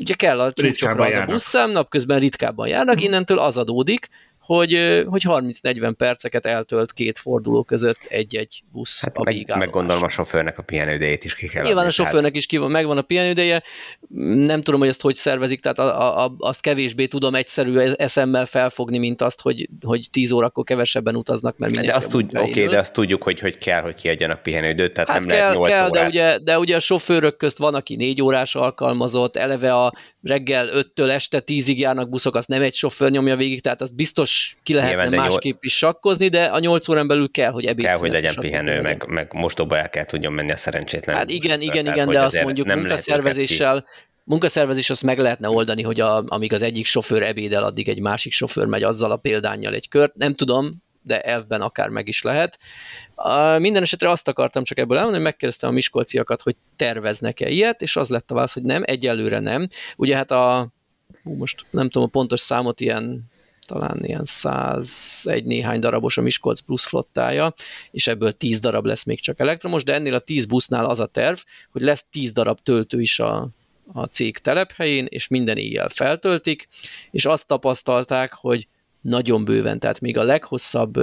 ugye 0.00 0.14
kell 0.14 0.40
a 0.40 0.52
csúcsokra 0.52 1.04
az 1.04 1.14
a 1.14 1.24
buszszám, 1.24 1.70
napközben 1.70 2.18
ritkábban 2.18 2.68
járnak, 2.68 3.02
innentől 3.02 3.38
az 3.38 3.56
adódik, 3.56 4.08
hogy, 4.56 5.02
hogy 5.06 5.22
30-40 5.26 5.94
perceket 5.96 6.46
eltölt 6.46 6.92
két 6.92 7.18
forduló 7.18 7.62
között 7.62 7.98
egy-egy 8.08 8.62
busz 8.72 9.02
hát 9.04 9.16
a 9.16 9.22
meg, 9.22 9.54
meg 9.58 9.70
gondolom 9.70 10.02
a 10.02 10.08
sofőrnek 10.08 10.58
a 10.58 10.62
pihenőidejét 10.62 11.24
is 11.24 11.34
ki 11.34 11.48
kell 11.48 11.62
Nyilván 11.62 11.84
a 11.84 11.86
adni, 11.86 11.96
tehát- 11.96 12.12
sofőrnek 12.12 12.36
is 12.36 12.46
ki 12.46 12.56
van, 12.56 12.70
megvan 12.70 12.98
a 12.98 13.02
pihenőideje, 13.02 13.62
nem 14.34 14.60
tudom, 14.60 14.80
hogy 14.80 14.88
ezt 14.88 15.00
hogy 15.00 15.14
szervezik, 15.14 15.60
tehát 15.60 15.78
a, 15.78 16.00
a, 16.00 16.24
a, 16.24 16.34
azt 16.38 16.60
kevésbé 16.60 17.06
tudom 17.06 17.34
egyszerű 17.34 17.78
eszemmel 17.78 18.46
felfogni, 18.46 18.98
mint 18.98 19.22
azt, 19.22 19.40
hogy, 19.40 19.68
hogy 19.80 20.08
10 20.10 20.30
órakor 20.30 20.64
kevesebben 20.64 21.16
utaznak, 21.16 21.58
mert 21.58 21.80
De 21.80 21.94
azt, 21.94 22.08
a 22.08 22.10
tud, 22.10 22.36
oké, 22.36 22.66
de 22.66 22.78
azt 22.78 22.92
tudjuk, 22.92 23.22
hogy, 23.22 23.40
hogy 23.40 23.58
kell, 23.58 23.82
hogy 23.82 23.94
kiadjanak 23.94 24.42
pihenőidőt, 24.42 24.92
tehát 24.92 25.08
Hát 25.08 25.20
nem 25.20 25.28
kell, 25.28 25.38
lehet 25.38 25.54
8 25.54 25.68
kell 25.68 25.90
de, 25.90 25.98
órát. 25.98 26.08
ugye, 26.08 26.38
de 26.38 26.58
ugye 26.58 26.76
a 26.76 26.80
sofőrök 26.80 27.36
közt 27.36 27.58
van, 27.58 27.74
aki 27.74 27.96
négy 27.96 28.22
órás 28.22 28.54
alkalmazott, 28.54 29.36
eleve 29.36 29.74
a 29.74 29.92
reggel 30.22 30.68
5-től 30.72 31.08
este 31.10 31.42
10-ig 31.46 31.76
járnak 31.76 32.08
buszok, 32.08 32.34
azt 32.34 32.48
nem 32.48 32.62
egy 32.62 32.74
sofőr 32.74 33.10
nyomja 33.10 33.36
végig, 33.36 33.62
tehát 33.62 33.80
azt 33.80 33.94
biztos 33.94 34.39
ki 34.62 34.74
lehetne 34.74 34.94
Nyilván, 34.94 35.10
de 35.10 35.16
nyol- 35.16 35.28
másképp 35.28 35.62
is 35.62 35.76
sakkozni, 35.76 36.28
de 36.28 36.44
a 36.44 36.58
8 36.58 36.88
órán 36.88 37.06
belül 37.06 37.30
kell, 37.30 37.50
hogy 37.50 37.64
ebéd 37.64 37.84
kell, 37.84 37.98
hogy 37.98 38.10
legyen 38.10 38.34
pihenő, 38.34 38.80
meg, 38.80 39.04
meg 39.08 39.32
mostóba 39.32 39.78
el 39.78 39.90
kell 39.90 40.04
tudjon 40.04 40.32
menni 40.32 40.52
a 40.52 40.56
szerencsétlen. 40.56 41.16
Hát 41.16 41.30
igen, 41.30 41.60
igen, 41.60 41.84
tehát, 41.84 41.96
igen, 41.96 42.06
hogy 42.06 42.14
de 42.14 42.22
azt 42.22 42.42
mondjuk 42.42 42.66
munkaszervezéssel, 42.66 43.84
munkaszervezés 44.24 44.90
azt 44.90 45.02
meg 45.02 45.18
lehetne 45.18 45.48
oldani, 45.48 45.82
hogy 45.82 46.00
a, 46.00 46.24
amíg 46.26 46.52
az 46.52 46.62
egyik 46.62 46.86
sofőr 46.86 47.22
ebédel, 47.22 47.64
addig 47.64 47.88
egy 47.88 48.00
másik 48.00 48.32
sofőr 48.32 48.66
megy 48.66 48.82
azzal 48.82 49.10
a 49.10 49.16
példányjal 49.16 49.74
egy 49.74 49.88
kört. 49.88 50.14
Nem 50.14 50.34
tudom, 50.34 50.70
de 51.02 51.20
elvben 51.20 51.60
akár 51.60 51.88
meg 51.88 52.08
is 52.08 52.22
lehet. 52.22 52.58
A, 53.14 53.58
minden 53.58 53.82
esetre 53.82 54.10
azt 54.10 54.28
akartam 54.28 54.64
csak 54.64 54.78
ebből 54.78 54.96
elmondani, 54.96 55.22
hogy 55.22 55.32
megkérdeztem 55.32 55.70
a 55.70 55.72
miskolciakat, 55.72 56.42
hogy 56.42 56.56
terveznek-e 56.76 57.48
ilyet, 57.48 57.82
és 57.82 57.96
az 57.96 58.08
lett 58.08 58.30
a 58.30 58.34
válasz, 58.34 58.54
hogy 58.54 58.62
nem, 58.62 58.82
egyelőre 58.84 59.38
nem. 59.38 59.66
Ugye 59.96 60.16
hát 60.16 60.30
a, 60.30 60.68
hú, 61.22 61.36
most 61.36 61.64
nem 61.70 61.88
tudom 61.88 62.08
a 62.08 62.10
pontos 62.10 62.40
számot, 62.40 62.80
ilyen 62.80 63.30
talán 63.70 64.04
ilyen 64.04 64.24
101 64.24 65.44
néhány 65.44 65.80
darabos 65.80 66.16
a 66.16 66.22
Miskolc 66.22 66.60
plusz 66.60 66.86
flottája, 66.86 67.54
és 67.90 68.06
ebből 68.06 68.32
10 68.32 68.58
darab 68.58 68.84
lesz 68.84 69.04
még 69.04 69.20
csak 69.20 69.40
elektromos, 69.40 69.84
de 69.84 69.94
ennél 69.94 70.14
a 70.14 70.18
10 70.18 70.44
busznál 70.44 70.86
az 70.86 71.00
a 71.00 71.06
terv, 71.06 71.38
hogy 71.72 71.82
lesz 71.82 72.06
10 72.10 72.32
darab 72.32 72.58
töltő 72.62 73.00
is 73.00 73.20
a, 73.20 73.48
a 73.92 74.04
cég 74.04 74.38
telephelyén, 74.38 75.06
és 75.08 75.28
minden 75.28 75.56
éjjel 75.56 75.88
feltöltik, 75.88 76.68
és 77.10 77.24
azt 77.24 77.46
tapasztalták, 77.46 78.32
hogy 78.32 78.68
nagyon 79.00 79.44
bőven, 79.44 79.78
tehát 79.78 80.00
még 80.00 80.18
a 80.18 80.22
leghosszabb 80.22 80.96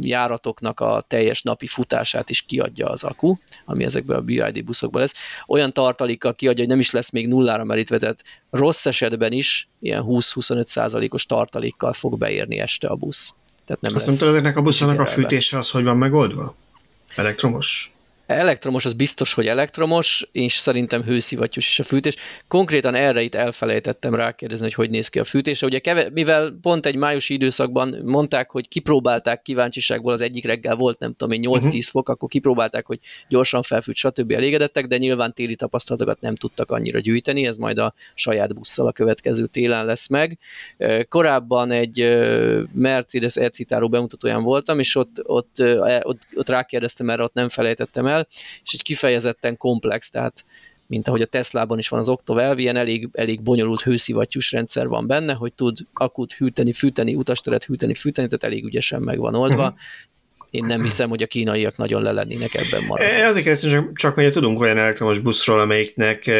járatoknak 0.00 0.80
a 0.80 1.04
teljes 1.08 1.42
napi 1.42 1.66
futását 1.66 2.30
is 2.30 2.42
kiadja 2.42 2.86
az 2.86 3.04
akku, 3.04 3.36
ami 3.64 3.84
ezekből 3.84 4.16
a 4.16 4.20
BYD 4.20 4.64
buszokból 4.64 5.00
lesz. 5.00 5.14
Olyan 5.46 5.72
tartalékkal 5.72 6.34
kiadja, 6.34 6.60
hogy 6.60 6.70
nem 6.70 6.80
is 6.80 6.90
lesz 6.90 7.10
még 7.10 7.28
nullára 7.28 7.64
merítve, 7.64 7.98
tehát 7.98 8.22
rossz 8.50 8.86
esetben 8.86 9.32
is 9.32 9.68
ilyen 9.80 10.04
20-25 10.06 10.64
százalékos 10.64 11.26
tartalékkal 11.26 11.92
fog 11.92 12.18
beérni 12.18 12.58
este 12.58 12.88
a 12.88 12.94
busz. 12.94 13.34
Tehát 13.64 13.82
nem 13.82 13.94
Azt 13.94 14.06
nem 14.06 14.16
tudod, 14.16 14.34
ezeknek 14.34 14.56
a 14.56 14.62
buszonnak 14.62 14.98
a 14.98 15.06
fűtése 15.06 15.58
az 15.58 15.70
hogy 15.70 15.84
van 15.84 15.96
megoldva? 15.96 16.54
Elektromos? 17.14 17.95
Elektromos 18.26 18.84
az 18.84 18.92
biztos, 18.92 19.32
hogy 19.32 19.46
elektromos, 19.46 20.28
és 20.32 20.52
szerintem 20.52 21.02
hőszivattyús 21.02 21.68
is 21.68 21.78
a 21.78 21.82
fűtés. 21.82 22.16
Konkrétan 22.48 22.94
erre 22.94 23.22
itt 23.22 23.34
elfelejtettem 23.34 24.14
rákérdezni, 24.14 24.64
hogy 24.64 24.74
hogy 24.74 24.90
néz 24.90 25.08
ki 25.08 25.18
a 25.18 25.24
fűtés. 25.24 25.62
Ugye 25.62 25.78
keve, 25.78 26.10
mivel 26.12 26.58
pont 26.62 26.86
egy 26.86 26.96
májusi 26.96 27.34
időszakban 27.34 27.96
mondták, 28.04 28.50
hogy 28.50 28.68
kipróbálták 28.68 29.42
kíváncsiságból, 29.42 30.12
az 30.12 30.20
egyik 30.20 30.44
reggel 30.44 30.76
volt 30.76 30.98
nem 30.98 31.14
tudom 31.14 31.32
én 31.32 31.40
8-10 31.42 31.54
uh-huh. 31.54 31.72
Mhm. 31.72 31.80
fok, 31.80 32.08
akkor 32.08 32.28
kipróbálták, 32.28 32.86
hogy 32.86 32.98
gyorsan 33.28 33.62
felfűt, 33.62 33.96
stb. 33.96 34.30
elégedettek, 34.30 34.86
de 34.86 34.96
nyilván 34.96 35.32
téli 35.32 35.56
tapasztalatokat 35.56 36.20
nem 36.20 36.34
tudtak 36.34 36.70
annyira 36.70 36.98
gyűjteni, 36.98 37.46
ez 37.46 37.56
majd 37.56 37.78
a 37.78 37.94
saját 38.14 38.54
busszal 38.54 38.86
a 38.86 38.92
következő 38.92 39.46
télen 39.46 39.86
lesz 39.86 40.08
meg. 40.08 40.38
Korábban 41.08 41.70
egy 41.70 42.00
Mercedes 42.72 43.36
e 43.36 43.50
bemutatóján 43.68 44.42
voltam, 44.42 44.78
és 44.78 44.96
ott, 44.96 45.22
ott, 45.22 45.56
ott, 46.02 46.26
ott 46.34 46.48
rákérdeztem 46.48 47.10
erre, 47.10 47.22
ott 47.22 47.34
nem 47.34 47.48
felejtettem 47.48 48.06
el, 48.06 48.15
el, 48.16 48.26
és 48.64 48.72
egy 48.72 48.82
kifejezetten 48.82 49.56
komplex, 49.56 50.10
tehát 50.10 50.44
mint 50.86 51.08
ahogy 51.08 51.22
a 51.22 51.26
Teslában 51.26 51.78
is 51.78 51.88
van 51.88 52.00
az 52.00 52.08
Octovel, 52.08 52.58
ilyen 52.58 52.76
elég, 52.76 53.08
elég 53.12 53.42
bonyolult 53.42 53.82
hőszivattyús 53.82 54.52
rendszer 54.52 54.88
van 54.88 55.06
benne, 55.06 55.32
hogy 55.32 55.52
tud 55.52 55.78
akut 55.92 56.32
hűteni, 56.32 56.72
fűteni, 56.72 57.14
utasteret 57.14 57.64
hűteni, 57.64 57.94
fűteni, 57.94 58.28
tehát 58.28 58.44
elég 58.44 58.64
ügyesen 58.64 59.02
meg 59.02 59.18
van 59.18 59.34
oldva. 59.34 59.64
Uh-huh 59.66 59.78
én 60.56 60.64
nem 60.64 60.82
hiszem, 60.82 61.08
hogy 61.08 61.22
a 61.22 61.26
kínaiak 61.26 61.76
nagyon 61.76 62.02
le 62.02 62.12
lennének 62.12 62.54
ebben 62.54 62.84
maradni. 62.88 63.20
Azért 63.20 63.44
kérdeztem, 63.44 63.70
csak, 63.70 63.96
csak 63.96 64.14
hogy 64.14 64.32
tudunk 64.32 64.60
olyan 64.60 64.78
elektromos 64.78 65.18
buszról, 65.18 65.60
amelyiknek 65.60 66.26
e, 66.26 66.34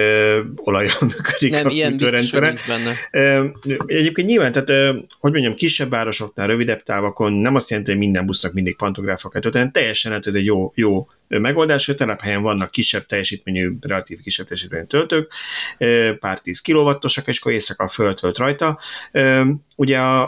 olajon 0.56 0.94
működik 1.16 1.50
nem, 1.50 1.66
a 1.66 1.70
ilyen 1.70 1.90
fűtőrendszere. 1.90 2.54
benne. 2.66 2.94
E, 3.10 3.52
egyébként 3.86 4.28
nyilván, 4.28 4.52
tehát 4.52 4.96
hogy 5.20 5.32
mondjam, 5.32 5.54
kisebb 5.54 5.90
városoknál, 5.90 6.46
rövidebb 6.46 6.82
távokon 6.82 7.32
nem 7.32 7.54
azt 7.54 7.70
jelenti, 7.70 7.90
hogy 7.90 8.00
minden 8.00 8.26
busznak 8.26 8.52
mindig 8.52 8.76
pantográfokat 8.76 9.42
tölteni, 9.42 9.70
teljesen 9.70 10.12
hát 10.12 10.26
ez 10.26 10.34
egy 10.34 10.44
jó, 10.44 10.72
jó 10.74 11.06
megoldás, 11.28 11.86
hogy 11.86 11.94
telephelyen 11.94 12.42
vannak 12.42 12.70
kisebb 12.70 13.06
teljesítményű, 13.06 13.72
relatív 13.80 14.20
kisebb 14.20 14.46
teljesítményű 14.46 14.84
töltők, 14.84 15.32
pár 16.20 16.38
tíz 16.40 16.60
kilovattosak, 16.60 17.26
és 17.28 17.38
akkor 17.38 17.52
éjszaka 17.52 17.88
föltölt 17.88 18.38
rajta. 18.38 18.78
Ugye 19.76 19.98
a, 19.98 20.22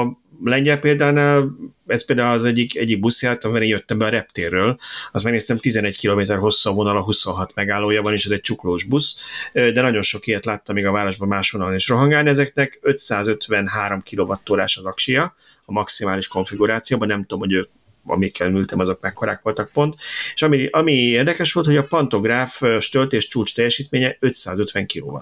a 0.00 0.12
lengyel 0.44 0.78
példánál, 0.78 1.56
ez 1.86 2.04
például 2.04 2.34
az 2.34 2.44
egyik, 2.44 2.76
egyik 2.76 3.00
buszját, 3.00 3.44
amire 3.44 3.64
jöttem 3.64 3.98
be 3.98 4.04
a 4.04 4.08
reptérről, 4.08 4.78
az 5.10 5.22
megnéztem 5.22 5.58
11 5.58 5.98
km 5.98 6.32
hosszú 6.32 6.70
a 6.70 6.72
vonal 6.72 6.96
a 6.96 7.02
26 7.02 7.54
megállója 7.54 8.02
van, 8.02 8.12
és 8.12 8.24
ez 8.24 8.30
egy 8.30 8.40
csuklós 8.40 8.84
busz, 8.84 9.16
de 9.52 9.80
nagyon 9.80 10.02
sok 10.02 10.26
ilyet 10.26 10.44
láttam 10.44 10.74
még 10.74 10.86
a 10.86 10.92
városban 10.92 11.28
más 11.28 11.50
vonalon 11.50 11.74
is 11.74 11.88
rohangálni, 11.88 12.28
ezeknek 12.28 12.78
553 12.82 14.02
kWh 14.10 14.38
az 14.48 14.84
aksia, 14.84 15.34
a 15.64 15.72
maximális 15.72 16.28
konfigurációban, 16.28 17.08
nem 17.08 17.20
tudom, 17.20 17.38
hogy 17.38 17.52
ők 17.52 17.68
amikkel 18.06 18.52
ültem, 18.52 18.78
azok 18.78 19.00
mekkorák 19.00 19.42
voltak 19.42 19.70
pont. 19.72 19.94
És 20.34 20.42
ami, 20.42 20.66
ami 20.70 20.92
érdekes 20.92 21.52
volt, 21.52 21.66
hogy 21.66 21.76
a 21.76 21.84
pantográf 21.84 22.62
töltés 22.90 23.28
csúcs 23.28 23.54
teljesítménye 23.54 24.16
550 24.20 24.86
kW. 24.86 25.18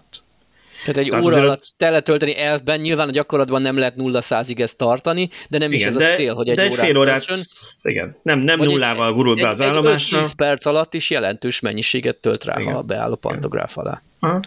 Tehát 0.85 1.01
egy 1.01 1.09
Tehát 1.09 1.25
óra 1.25 1.33
azért... 1.33 1.47
alatt 1.47 1.73
teletölteni 1.77 2.39
elfben, 2.39 2.81
nyilván 2.81 3.09
a 3.09 3.13
gyakorlatban 3.13 3.63
nem 3.63 3.79
lehet 3.79 3.97
0 3.97 4.21
százig 4.21 4.61
ezt 4.61 4.77
tartani, 4.77 5.29
de 5.51 5.59
nem 5.59 5.73
igen, 5.73 5.81
is 5.81 5.87
ez 5.87 5.97
de, 5.97 6.11
a 6.11 6.15
cél, 6.15 6.35
hogy 6.35 6.49
egy 6.49 6.57
de 6.57 6.63
egy 6.63 6.75
fél 6.75 6.97
órát, 6.97 7.27
töltsön. 7.27 7.45
igen, 7.83 8.17
nem, 8.23 8.39
nem 8.39 8.59
nullával 8.59 9.13
gurult 9.13 9.41
be 9.41 9.49
az 9.49 9.61
egy, 9.61 9.69
állomásra. 9.69 10.21
Egy 10.21 10.35
perc 10.35 10.67
alatt 10.67 10.95
is 10.95 11.11
jelentős 11.11 11.61
mennyiséget 11.61 12.17
tölt 12.17 12.45
rá, 12.45 12.61
igen. 12.61 12.75
ha 12.75 12.83
beáll 12.83 13.13
a 13.13 13.17
pantográf 13.17 13.79
alá. 13.79 14.03
Aha. 14.21 14.41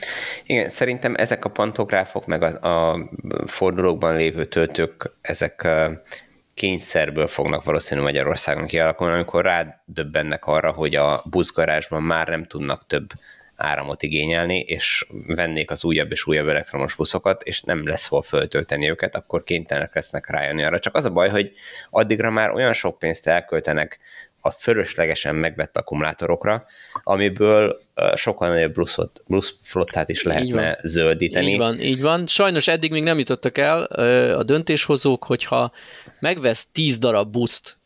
Igen, 0.46 0.70
szerintem 0.70 1.16
ezek 1.18 1.46
a 1.46 1.50
pantográfok, 1.50 2.26
meg 2.26 2.44
a, 2.44 2.92
a 2.92 3.10
fordulókban 3.48 4.16
lévő 4.16 4.46
töltők, 4.46 5.12
ezek 5.22 5.68
kényszerből 6.54 7.28
fognak 7.28 7.64
valószínűleg 7.64 8.12
Magyarországon 8.12 8.66
kialakulni, 8.66 9.14
amikor 9.14 9.44
rádöbbennek 9.44 10.46
arra, 10.46 10.72
hogy 10.72 10.96
a 10.96 11.22
buszgarázsban 11.30 12.04
már 12.04 12.28
nem 12.28 12.46
tudnak 12.46 12.86
több 12.88 13.10
áramot 13.56 14.04
igényelni, 14.04 14.60
és 14.60 15.06
vennék 15.28 15.72
az 15.72 15.84
újabb 15.84 16.12
és 16.12 16.28
újabb 16.28 16.48
elektromos 16.48 16.96
buszokat, 16.96 17.44
és 17.44 17.62
nem 17.62 17.88
lesz 17.88 18.08
hol 18.08 18.22
föltölteni 18.22 18.90
őket, 18.90 19.16
akkor 19.16 19.44
kénytelenek 19.44 19.96
lesznek 19.96 20.30
rájönni 20.30 20.64
arra. 20.64 20.80
Csak 20.80 20.96
az 20.96 21.06
a 21.06 21.10
baj, 21.10 21.30
hogy 21.30 21.52
addigra 21.90 22.30
már 22.30 22.52
olyan 22.52 22.74
sok 22.74 23.00
pénzt 23.00 23.28
elköltenek 23.28 24.00
a 24.42 24.52
fölöslegesen 24.52 25.36
megvett 25.36 25.78
akkumulátorokra, 25.78 26.66
amiből 27.04 27.82
sokkal 28.16 28.50
nagyobb 28.50 28.74
pluszot, 28.74 29.24
plusz 29.28 29.58
flottát 29.62 30.10
is 30.10 30.24
lehetne 30.24 30.78
zöldíteni. 30.82 31.52
Így 31.52 31.58
van, 31.58 31.80
így 31.80 32.02
van. 32.02 32.28
Sajnos 32.28 32.68
eddig 32.68 32.92
még 32.92 33.04
nem 33.04 33.18
jutottak 33.18 33.58
el 33.58 33.84
a 34.34 34.44
döntéshozók, 34.44 35.24
hogyha 35.24 35.72
megvesz 36.20 36.68
10 36.72 36.98
darab 36.98 37.32
buszt 37.32 37.78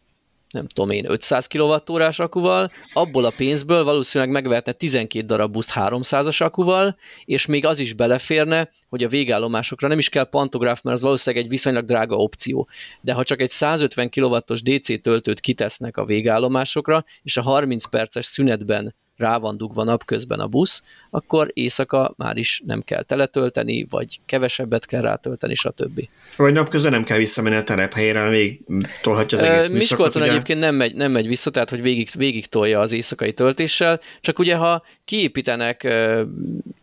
nem 0.51 0.67
tudom 0.67 0.89
én, 0.89 1.05
500 1.09 1.47
kWh 1.47 2.19
akuval, 2.19 2.71
abból 2.93 3.25
a 3.25 3.33
pénzből 3.37 3.83
valószínűleg 3.83 4.33
megvehetne 4.33 4.71
12 4.71 5.25
darab 5.25 5.51
buszt 5.51 5.71
300-as 5.75 6.43
akuval, 6.43 6.97
és 7.25 7.45
még 7.45 7.65
az 7.65 7.79
is 7.79 7.93
beleférne, 7.93 8.69
hogy 8.89 9.03
a 9.03 9.07
végállomásokra 9.07 9.87
nem 9.87 9.97
is 9.97 10.09
kell 10.09 10.29
pantográf, 10.29 10.81
mert 10.81 10.95
az 10.95 11.03
valószínűleg 11.03 11.45
egy 11.45 11.51
viszonylag 11.51 11.85
drága 11.85 12.15
opció. 12.15 12.67
De 13.01 13.13
ha 13.13 13.23
csak 13.23 13.41
egy 13.41 13.49
150 13.49 14.09
kW-os 14.09 14.61
DC 14.61 15.01
töltőt 15.01 15.39
kitesznek 15.39 15.97
a 15.97 16.05
végállomásokra, 16.05 17.03
és 17.23 17.37
a 17.37 17.41
30 17.41 17.85
perces 17.85 18.25
szünetben 18.25 18.95
rá 19.19 19.37
van 19.37 19.57
dugva 19.57 19.83
napközben 19.83 20.39
a 20.39 20.47
busz, 20.47 20.83
akkor 21.09 21.51
éjszaka 21.53 22.13
már 22.17 22.37
is 22.37 22.61
nem 22.65 22.81
kell 22.81 23.03
teletölteni, 23.03 23.87
vagy 23.89 24.19
kevesebbet 24.25 24.85
kell 24.85 25.01
rátölteni, 25.01 25.55
stb. 25.55 26.07
Vagy 26.37 26.53
napközben 26.53 26.91
nem 26.91 27.03
kell 27.03 27.17
visszamenni 27.17 27.55
a 27.55 27.63
telephelyére, 27.63 28.29
még 28.29 28.59
tolhatja 29.01 29.37
az 29.37 29.43
egész 29.43 29.67
Miskolcon 29.67 30.21
ugye? 30.21 30.31
egyébként 30.31 30.59
nem 30.59 30.75
megy, 30.75 30.95
nem 30.95 31.11
megy 31.11 31.27
vissza, 31.27 31.51
tehát 31.51 31.69
hogy 31.69 31.81
végig, 31.81 32.09
végig 32.17 32.45
tolja 32.45 32.79
az 32.79 32.93
éjszakai 32.93 33.33
töltéssel, 33.33 33.99
csak 34.21 34.39
ugye 34.39 34.55
ha 34.55 34.83
kiépítenek 35.05 35.87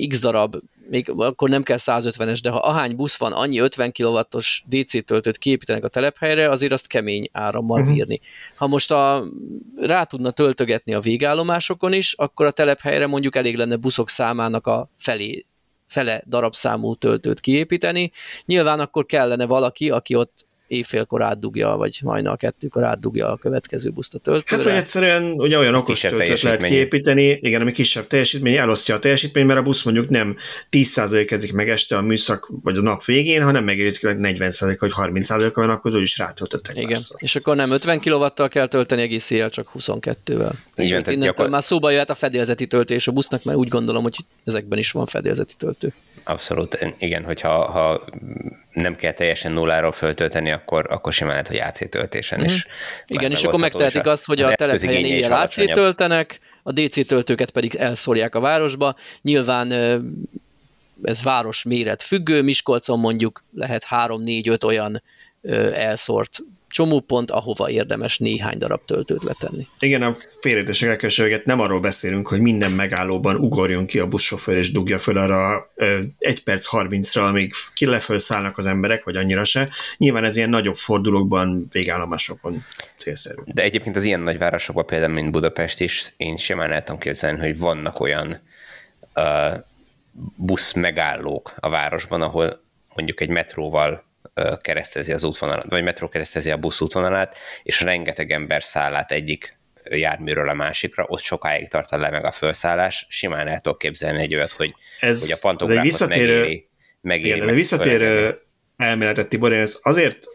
x 0.08 0.20
darab 0.20 0.56
még 0.88 1.10
akkor 1.16 1.48
nem 1.48 1.62
kell 1.62 1.76
150-es, 1.80 2.38
de 2.42 2.50
ha 2.50 2.58
ahány 2.58 2.96
busz 2.96 3.18
van, 3.18 3.32
annyi 3.32 3.58
50 3.58 3.92
kW-os 3.92 4.64
DC 4.66 5.04
töltőt 5.04 5.38
kiépítenek 5.38 5.84
a 5.84 5.88
telephelyre, 5.88 6.50
azért 6.50 6.72
azt 6.72 6.86
kemény 6.86 7.28
árammal 7.32 7.80
uh-huh. 7.80 7.94
bírni. 7.94 8.20
Ha 8.56 8.66
most 8.66 8.90
a, 8.90 9.24
rá 9.76 10.04
tudna 10.04 10.30
töltögetni 10.30 10.94
a 10.94 11.00
végállomásokon 11.00 11.92
is, 11.92 12.12
akkor 12.12 12.46
a 12.46 12.50
telephelyre 12.50 13.06
mondjuk 13.06 13.36
elég 13.36 13.56
lenne 13.56 13.76
buszok 13.76 14.08
számának 14.08 14.66
a 14.66 14.88
felé 14.96 15.44
fele 15.86 16.22
darabszámú 16.26 16.94
töltőt 16.94 17.40
kiépíteni. 17.40 18.12
Nyilván 18.44 18.80
akkor 18.80 19.06
kellene 19.06 19.46
valaki, 19.46 19.90
aki 19.90 20.14
ott 20.14 20.46
éjfélkor 20.66 21.22
átdugja, 21.22 21.76
vagy 21.76 22.00
a 22.24 22.36
kettőkor 22.36 22.84
átdugja 22.84 23.28
a 23.28 23.36
következő 23.36 23.90
buszt 23.90 24.14
a 24.14 24.18
töltőre. 24.18 24.62
Hát, 24.62 24.62
vagy 24.62 24.80
egyszerűen 24.80 25.32
ugye 25.32 25.58
olyan 25.58 25.74
okos 25.74 26.00
töltőt 26.00 26.40
lehet 26.40 26.62
kiépíteni, 26.62 27.38
igen, 27.40 27.60
ami 27.60 27.72
kisebb 27.72 28.06
teljesítmény, 28.06 28.56
elosztja 28.56 28.94
a 28.94 28.98
teljesítmény, 28.98 29.46
mert 29.46 29.58
a 29.58 29.62
busz 29.62 29.82
mondjuk 29.82 30.08
nem 30.08 30.36
10% 30.70 31.24
kezdik 31.28 31.52
meg 31.52 31.68
este 31.68 31.96
a 31.96 32.02
műszak, 32.02 32.52
vagy 32.62 32.78
a 32.78 32.80
nap 32.80 33.04
végén, 33.04 33.42
hanem 33.42 33.64
megérzik, 33.64 34.06
hogy 34.06 34.16
40% 34.18 34.76
vagy 34.78 34.92
30% 34.96 35.50
van, 35.54 35.70
akkor 35.70 36.00
is 36.00 36.18
rátöltöttek. 36.18 36.76
Igen, 36.76 36.88
másszor. 36.88 37.16
és 37.20 37.36
akkor 37.36 37.56
nem 37.56 37.70
50 37.70 38.00
kW-tal 38.00 38.48
kell 38.48 38.66
tölteni 38.66 39.02
egész 39.02 39.30
éjjel, 39.30 39.50
csak 39.50 39.70
22-vel. 39.78 40.52
Igen, 40.76 41.04
és 41.04 41.18
gyakor... 41.18 41.48
már 41.48 41.62
szóba 41.62 41.90
jöhet 41.90 42.10
a 42.10 42.14
fedélzeti 42.14 42.66
töltés 42.66 43.08
a 43.08 43.12
busznak, 43.12 43.44
mert 43.44 43.58
úgy 43.58 43.68
gondolom, 43.68 44.02
hogy 44.02 44.16
ezekben 44.44 44.78
is 44.78 44.90
van 44.90 45.06
fedélzeti 45.06 45.54
töltő. 45.58 45.92
Abszolút, 46.24 46.94
igen, 46.98 47.24
hogyha 47.24 47.70
ha 47.70 48.04
nem 48.76 48.96
kell 48.96 49.12
teljesen 49.12 49.52
nulláról 49.52 49.92
föltölteni, 49.92 50.50
akkor, 50.50 50.86
akkor 50.90 51.12
simán 51.12 51.30
lehet, 51.32 51.48
hogy 51.48 51.58
AC 51.58 51.90
töltésen 51.90 52.38
mm-hmm. 52.38 52.54
is. 52.54 52.66
Igen, 53.06 53.30
és 53.30 53.44
akkor 53.44 53.60
megtehetik 53.60 54.06
azt, 54.06 54.24
hogy 54.24 54.40
a 54.40 54.54
telephelyen 54.54 55.04
éjjel 55.04 55.32
AC 55.32 55.72
töltenek, 55.72 56.40
a 56.62 56.72
DC 56.72 57.06
töltőket 57.06 57.50
pedig 57.50 57.74
elszórják 57.74 58.34
a 58.34 58.40
városba. 58.40 58.96
Nyilván 59.22 59.72
ez 61.02 61.22
város 61.22 61.62
méret 61.62 62.02
függő, 62.02 62.42
Miskolcon 62.42 62.98
mondjuk 62.98 63.44
lehet 63.54 63.86
3-4-5 63.90 64.64
olyan 64.64 65.02
elszórt 65.74 66.38
csomópont, 66.76 67.30
ahova 67.30 67.70
érdemes 67.70 68.18
néhány 68.18 68.58
darab 68.58 68.84
töltőt 68.84 69.22
letenni. 69.22 69.66
Igen, 69.78 70.02
a 70.02 70.16
félértések 70.40 70.88
elkövetőket 70.88 71.44
nem 71.44 71.60
arról 71.60 71.80
beszélünk, 71.80 72.28
hogy 72.28 72.40
minden 72.40 72.72
megállóban 72.72 73.36
ugorjon 73.36 73.86
ki 73.86 73.98
a 73.98 74.06
buszsofőr 74.06 74.56
és 74.56 74.72
dugja 74.72 74.98
föl 74.98 75.18
arra 75.18 75.70
1 76.18 76.42
perc 76.42 76.68
30-ra, 76.70 77.28
amíg 77.28 77.52
ki 77.74 77.86
lefölszállnak 77.86 78.58
az 78.58 78.66
emberek, 78.66 79.04
vagy 79.04 79.16
annyira 79.16 79.44
se. 79.44 79.68
Nyilván 79.96 80.24
ez 80.24 80.36
ilyen 80.36 80.48
nagyobb 80.48 80.76
fordulókban, 80.76 81.66
végállomásokon 81.72 82.62
célszerű. 82.96 83.42
De 83.44 83.62
egyébként 83.62 83.96
az 83.96 84.04
ilyen 84.04 84.20
nagyvárosokban, 84.20 84.86
például 84.86 85.12
mint 85.12 85.30
Budapest 85.30 85.80
is, 85.80 86.12
én 86.16 86.36
simán 86.36 86.72
el 86.72 86.84
tudom 86.84 87.00
képzelni, 87.00 87.38
hogy 87.38 87.58
vannak 87.58 88.00
olyan 88.00 88.40
uh, 89.14 89.24
busz 90.36 90.72
megállók 90.72 91.52
a 91.56 91.68
városban, 91.68 92.22
ahol 92.22 92.60
mondjuk 92.94 93.20
egy 93.20 93.28
metróval 93.28 94.05
keresztezi 94.60 95.12
az 95.12 95.24
útvonalat, 95.24 95.66
vagy 95.68 95.82
metró 95.82 96.08
keresztezi 96.08 96.50
a 96.50 96.56
busz 96.56 96.80
útvonalát, 96.80 97.38
és 97.62 97.80
rengeteg 97.80 98.30
ember 98.30 98.62
száll 98.62 98.94
át 98.94 99.12
egyik 99.12 99.58
járműről 99.84 100.48
a 100.48 100.54
másikra, 100.54 101.04
ott 101.08 101.20
sokáig 101.20 101.68
tart 101.68 101.90
a 101.90 101.98
le 101.98 102.10
meg 102.10 102.24
a 102.24 102.32
felszállás, 102.32 103.06
simán 103.08 103.48
el 103.48 103.60
tudok 103.60 103.78
képzelni 103.78 104.20
egy 104.20 104.34
olyat, 104.34 104.50
hogy, 104.50 104.74
ez, 105.00 105.20
hogy 105.20 105.30
a 105.30 105.38
pantográfot 105.40 105.84
visszatérő, 105.84 106.38
megéri, 106.38 106.68
megéri 107.00 107.36
igen, 107.36 107.48
ez 107.48 107.54
visszatérő 107.54 108.40
elméletet, 108.76 109.28
Tibor, 109.28 109.52
ez 109.52 109.78
azért 109.82 110.26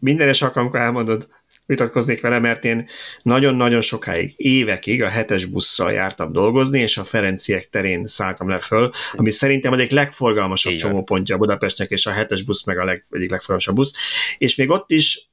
minden 0.00 0.28
es 0.28 0.42
alkalomkor 0.42 0.80
elmondod, 0.80 1.28
vitatkoznék 1.70 2.20
vele, 2.20 2.38
mert 2.38 2.64
én 2.64 2.88
nagyon-nagyon 3.22 3.80
sokáig, 3.80 4.34
évekig 4.36 5.02
a 5.02 5.08
hetes 5.08 5.44
busszal 5.44 5.92
jártam 5.92 6.32
dolgozni, 6.32 6.80
és 6.80 6.96
a 6.96 7.04
Ferenciek 7.04 7.68
terén 7.68 8.06
szálltam 8.06 8.48
le 8.48 8.58
föl, 8.58 8.90
ami 9.12 9.30
szerintem 9.30 9.72
az 9.72 9.78
egyik 9.78 9.90
legforgalmasabb 9.90 10.72
Igen. 10.72 10.86
csomópontja 10.86 11.36
Budapestnek, 11.36 11.90
és 11.90 12.06
a 12.06 12.10
hetes 12.10 12.42
busz 12.42 12.64
meg 12.64 12.78
a 12.78 12.84
leg, 12.84 13.04
egyik 13.10 13.30
legforgalmasabb 13.30 13.74
busz, 13.74 13.94
és 14.38 14.54
még 14.54 14.70
ott 14.70 14.90
is 14.90 15.30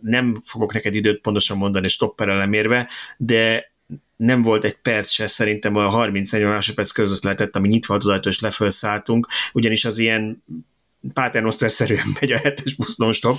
nem 0.00 0.40
fogok 0.44 0.72
neked 0.72 0.94
időt 0.94 1.20
pontosan 1.20 1.56
mondani 1.56 1.88
stopperre 1.88 2.34
lemérve, 2.34 2.88
de 3.16 3.72
nem 4.16 4.42
volt 4.42 4.64
egy 4.64 4.76
perc 4.76 5.10
se, 5.10 5.26
szerintem 5.26 5.74
a 5.74 6.06
30-40 6.06 6.42
másodperc 6.42 6.90
között 6.90 7.22
lehetett, 7.22 7.56
ami 7.56 7.68
nyitva 7.68 7.94
az 7.94 8.06
ajtó, 8.06 8.28
és 8.28 8.40
lefelszálltunk, 8.40 9.28
ugyanis 9.52 9.84
az 9.84 9.98
ilyen 9.98 10.42
paternoster-szerűen 11.12 12.06
megy 12.20 12.32
a 12.32 12.38
hetes 12.38 12.74
busz 12.74 12.96
non-stop. 12.96 13.36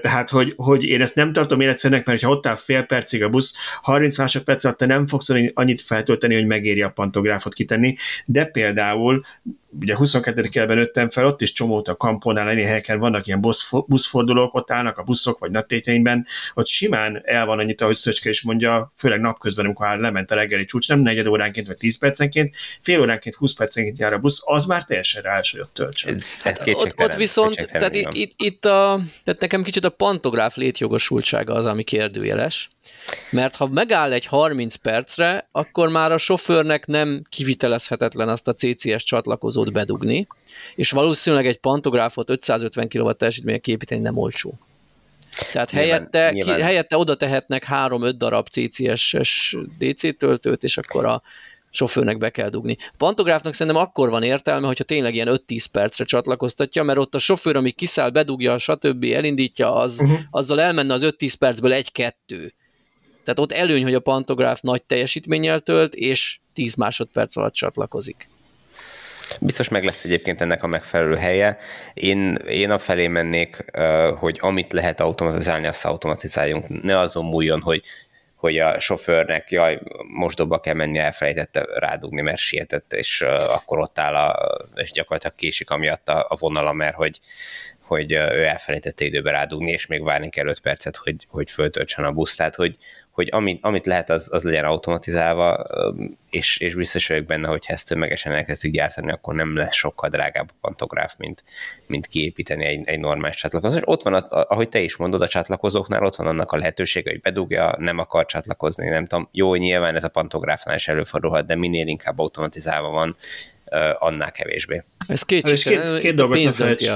Tehát, 0.00 0.30
hogy, 0.30 0.52
hogy 0.56 0.84
én 0.84 1.00
ezt 1.00 1.14
nem 1.14 1.32
tartom 1.32 1.60
életszerűnek, 1.60 2.06
mert 2.06 2.22
ha 2.22 2.30
ott 2.30 2.46
áll 2.46 2.56
fél 2.56 2.82
percig 2.82 3.22
a 3.22 3.28
busz, 3.28 3.54
30 3.82 4.18
másodperc 4.18 4.64
alatt 4.64 4.76
te 4.76 4.86
nem 4.86 5.06
fogsz 5.06 5.30
annyit 5.54 5.80
feltölteni, 5.80 6.34
hogy 6.34 6.46
megéri 6.46 6.82
a 6.82 6.90
pantográfot 6.90 7.54
kitenni, 7.54 7.94
de 8.24 8.44
például 8.44 9.22
ugye 9.80 9.96
22. 9.96 10.42
kerületben 10.42 10.76
nőttem 10.76 11.08
fel, 11.08 11.26
ott 11.26 11.40
is 11.40 11.52
csomót 11.52 11.88
a 11.88 11.96
kampónál, 11.96 12.48
ennyi 12.48 12.62
helyeken 12.62 12.98
vannak 12.98 13.26
ilyen 13.26 13.40
buszfordulók, 13.86 14.54
ott 14.54 14.70
állnak 14.70 14.98
a 14.98 15.02
buszok, 15.02 15.38
vagy 15.38 15.50
naptéteimben, 15.50 16.26
ott 16.54 16.66
simán 16.66 17.22
el 17.24 17.46
van 17.46 17.58
annyit, 17.58 17.80
ahogy 17.80 17.96
Szöcske 17.96 18.28
is 18.28 18.42
mondja, 18.42 18.92
főleg 18.96 19.20
napközben, 19.20 19.64
amikor 19.64 19.98
lement 19.98 20.30
a 20.30 20.34
reggeli 20.34 20.64
csúcs, 20.64 20.88
nem 20.88 21.00
negyed 21.00 21.26
óránként, 21.26 21.66
vagy 21.66 21.76
10 21.76 21.98
percenként, 21.98 22.56
fél 22.80 23.00
óránként, 23.00 23.34
20 23.34 23.52
percenként 23.52 23.98
jár 23.98 24.12
a 24.12 24.18
busz, 24.18 24.42
az 24.44 24.64
már 24.64 24.84
teljesen 24.84 25.22
rááll, 25.22 25.42
hogy 25.50 25.60
ott 25.60 25.74
töltsön. 25.74 26.20
Hát, 26.40 26.66
ott, 26.66 26.94
ott 26.96 27.14
viszont, 27.14 27.66
tehát 27.66 27.94
itt, 27.94 28.12
itt, 28.12 28.32
itt 28.36 28.64
a, 28.64 29.00
tehát 29.24 29.40
nekem 29.40 29.62
kicsit 29.62 29.84
a 29.84 29.90
pantográf 29.90 30.56
létjogosultsága 30.56 31.54
az, 31.54 31.64
ami 31.64 31.82
kérdőjeles, 31.82 32.70
mert 33.30 33.56
ha 33.56 33.66
megáll 33.66 34.12
egy 34.12 34.26
30 34.26 34.74
percre, 34.74 35.48
akkor 35.52 35.88
már 35.88 36.12
a 36.12 36.18
sofőrnek 36.18 36.86
nem 36.86 37.22
kivitelezhetetlen 37.28 38.28
azt 38.28 38.48
a 38.48 38.54
CCS 38.54 39.04
csatlakozót 39.04 39.72
bedugni, 39.72 40.26
és 40.74 40.90
valószínűleg 40.90 41.46
egy 41.46 41.58
pantográfot 41.58 42.30
550 42.30 42.88
kW 42.88 43.12
teljesítménye 43.12 43.58
képíteni 43.58 44.00
nem 44.00 44.16
olcsó. 44.16 44.58
Tehát 45.52 45.72
nyilván, 45.72 45.88
helyette, 45.90 46.30
nyilván. 46.32 46.56
Ki, 46.56 46.62
helyette 46.62 46.96
oda 46.96 47.14
tehetnek 47.14 47.66
3-5 47.70 48.14
darab 48.16 48.48
CCS-es 48.48 49.56
DC 49.78 50.16
töltőt, 50.16 50.62
és 50.62 50.76
akkor 50.76 51.04
a 51.04 51.22
sofőrnek 51.70 52.18
be 52.18 52.30
kell 52.30 52.48
dugni. 52.48 52.76
A 52.80 52.94
pantográfnak 52.96 53.54
szerintem 53.54 53.82
akkor 53.82 54.10
van 54.10 54.22
értelme, 54.22 54.66
hogyha 54.66 54.84
tényleg 54.84 55.14
ilyen 55.14 55.40
5-10 55.46 55.64
percre 55.72 56.04
csatlakoztatja, 56.04 56.82
mert 56.82 56.98
ott 56.98 57.14
a 57.14 57.18
sofőr, 57.18 57.56
ami 57.56 57.70
kiszáll, 57.70 58.10
bedugja, 58.10 58.58
stb. 58.58 59.04
elindítja, 59.04 59.74
az, 59.74 60.00
uh-huh. 60.00 60.18
azzal 60.30 60.60
elmenne 60.60 60.92
az 60.92 61.14
5-10 61.18 61.34
percből 61.38 61.72
egy-kettő. 61.72 62.54
Tehát 63.28 63.50
ott 63.50 63.58
előny, 63.58 63.82
hogy 63.82 63.94
a 63.94 64.00
pantográf 64.00 64.60
nagy 64.60 64.82
teljesítménnyel 64.82 65.60
tölt, 65.60 65.94
és 65.94 66.38
10 66.54 66.74
másodperc 66.74 67.36
alatt 67.36 67.52
csatlakozik. 67.52 68.28
Biztos 69.40 69.68
meg 69.68 69.84
lesz 69.84 70.04
egyébként 70.04 70.40
ennek 70.40 70.62
a 70.62 70.66
megfelelő 70.66 71.16
helye. 71.16 71.58
Én, 71.94 72.34
én 72.34 72.70
a 72.70 72.78
felé 72.78 73.06
mennék, 73.06 73.64
hogy 74.18 74.38
amit 74.40 74.72
lehet 74.72 75.00
automatizálni, 75.00 75.66
azt 75.66 75.84
automatizáljunk. 75.84 76.82
Ne 76.82 76.98
azon 76.98 77.24
múljon, 77.24 77.60
hogy 77.60 77.82
hogy 78.34 78.58
a 78.58 78.78
sofőrnek, 78.78 79.50
jaj, 79.50 79.78
most 80.14 80.36
dobba 80.36 80.60
kell 80.60 80.74
menni, 80.74 80.98
elfelejtette 80.98 81.66
rádugni, 81.74 82.20
mert 82.20 82.38
sietett, 82.38 82.92
és 82.92 83.20
akkor 83.48 83.78
ott 83.78 83.98
áll, 83.98 84.14
a, 84.14 84.58
és 84.74 84.90
gyakorlatilag 84.90 85.34
késik 85.36 85.70
amiatt 85.70 86.08
a, 86.08 86.26
a 86.28 86.36
vonala, 86.36 86.72
mert 86.72 86.94
hogy, 86.94 87.20
hogy 87.88 88.12
ő 88.12 88.44
elfelejtette 88.44 89.04
időbe 89.04 89.30
rádugni, 89.30 89.70
és 89.70 89.86
még 89.86 90.02
várni 90.02 90.28
kell 90.28 90.46
5 90.46 90.60
percet, 90.60 90.96
hogy, 90.96 91.26
hogy 91.28 91.50
föltöltsön 91.50 92.04
a 92.04 92.12
buszt. 92.12 92.36
Tehát, 92.36 92.54
hogy, 92.54 92.76
hogy 93.18 93.28
amit, 93.30 93.58
amit 93.62 93.86
lehet, 93.86 94.10
az, 94.10 94.28
az 94.32 94.42
legyen 94.42 94.64
automatizálva, 94.64 95.66
és, 96.30 96.58
és 96.58 96.74
biztos 96.74 97.08
vagyok 97.08 97.24
benne, 97.24 97.48
hogy 97.48 97.66
ha 97.66 97.72
ezt 97.72 97.88
tömegesen 97.88 98.32
elkezdik 98.32 98.72
gyártani, 98.72 99.12
akkor 99.12 99.34
nem 99.34 99.56
lesz 99.56 99.74
sokkal 99.74 100.08
drágább 100.08 100.48
a 100.50 100.56
pantográf, 100.60 101.14
mint, 101.16 101.44
mint 101.86 102.06
kiépíteni 102.06 102.64
egy, 102.64 102.80
egy 102.84 103.00
normális 103.00 103.36
csatlakozót. 103.36 103.82
Ott 103.84 104.02
van, 104.02 104.14
a, 104.14 104.44
ahogy 104.48 104.68
te 104.68 104.80
is 104.80 104.96
mondod, 104.96 105.20
a 105.20 105.28
csatlakozóknál 105.28 106.04
ott 106.04 106.16
van 106.16 106.26
annak 106.26 106.52
a 106.52 106.56
lehetősége, 106.56 107.10
hogy 107.10 107.20
bedugja, 107.20 107.74
nem 107.78 107.98
akar 107.98 108.26
csatlakozni, 108.26 108.88
nem 108.88 109.06
tudom. 109.06 109.28
Jó, 109.32 109.54
nyilván 109.54 109.94
ez 109.94 110.04
a 110.04 110.08
pantográfnál 110.08 110.74
is 110.74 110.88
előfordulhat, 110.88 111.46
de 111.46 111.54
minél 111.54 111.86
inkább 111.86 112.18
automatizálva 112.18 112.88
van, 112.88 113.16
annál 113.98 114.30
kevésbé. 114.30 114.82
Ez 115.08 115.22
két, 115.22 115.52
két, 115.52 115.98
két 115.98 116.14
dolgot 116.14 116.44
ne 116.44 116.52
felejts, 116.52 116.90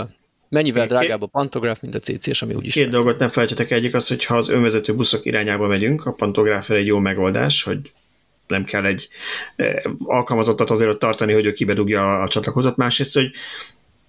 Mennyivel 0.52 0.86
drágább 0.86 1.22
a 1.22 1.26
pantográf, 1.26 1.80
mint 1.80 1.94
a 1.94 1.98
CCS, 1.98 2.42
ami 2.42 2.54
úgyis... 2.54 2.74
Két 2.74 2.88
dolgot 2.88 3.18
nem 3.18 3.28
felejtsetek 3.28 3.70
egyik, 3.70 3.94
az, 3.94 4.08
hogy 4.08 4.24
ha 4.24 4.36
az 4.36 4.48
önvezető 4.48 4.94
buszok 4.94 5.24
irányába 5.24 5.66
megyünk, 5.66 6.06
a 6.06 6.12
pantográf 6.12 6.70
egy 6.70 6.86
jó 6.86 6.98
megoldás, 6.98 7.62
hogy 7.62 7.78
nem 8.46 8.64
kell 8.64 8.84
egy 8.84 9.08
eh, 9.56 9.74
alkalmazottat 10.04 10.70
azért 10.70 10.90
ott 10.90 10.98
tartani, 10.98 11.32
hogy 11.32 11.46
ő 11.46 11.52
kibedugja 11.52 12.20
a 12.20 12.28
csatlakozót. 12.28 12.76
Másrészt, 12.76 13.14
hogy 13.14 13.30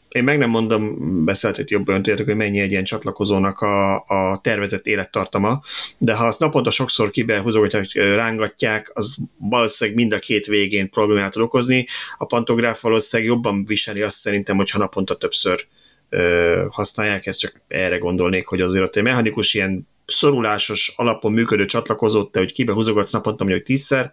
én 0.09 0.23
meg 0.23 0.37
nem 0.37 0.49
mondom, 0.49 0.95
beszélhetett 1.25 1.69
jobban 1.69 1.95
tudjátok, 1.95 2.25
hogy 2.25 2.35
mennyi 2.35 2.59
egy 2.59 2.71
ilyen 2.71 2.83
csatlakozónak 2.83 3.59
a, 3.59 3.95
a 3.95 4.39
tervezett 4.41 4.87
élettartama, 4.87 5.61
de 5.97 6.13
ha 6.13 6.25
azt 6.25 6.39
naponta 6.39 6.69
sokszor 6.69 7.11
kibehúzogatják, 7.11 7.93
rángatják, 7.93 8.91
az 8.93 9.17
valószínűleg 9.37 9.99
mind 9.99 10.13
a 10.13 10.19
két 10.19 10.45
végén 10.45 10.89
problémát 10.89 11.31
tud 11.31 11.41
okozni. 11.41 11.87
A 12.17 12.25
pantográf 12.25 12.81
valószínűleg 12.81 13.31
jobban 13.31 13.65
viseli 13.65 14.01
azt 14.01 14.17
szerintem, 14.17 14.55
hogyha 14.57 14.79
naponta 14.79 15.15
többször 15.15 15.67
használják, 16.69 17.25
ezt 17.25 17.39
csak 17.39 17.61
erre 17.67 17.97
gondolnék, 17.97 18.47
hogy 18.47 18.61
azért 18.61 18.83
ott 18.83 18.95
egy 18.95 19.03
mechanikus 19.03 19.53
ilyen 19.53 19.87
szorulásos 20.05 20.93
alapon 20.95 21.31
működő 21.31 21.65
csatlakozót, 21.65 22.31
te, 22.31 22.39
hogy 22.39 22.53
kibe 22.53 22.73
húzogatsz 22.73 23.11
naponta 23.11 23.43
mondjuk 23.43 23.65
tízszer. 23.65 24.11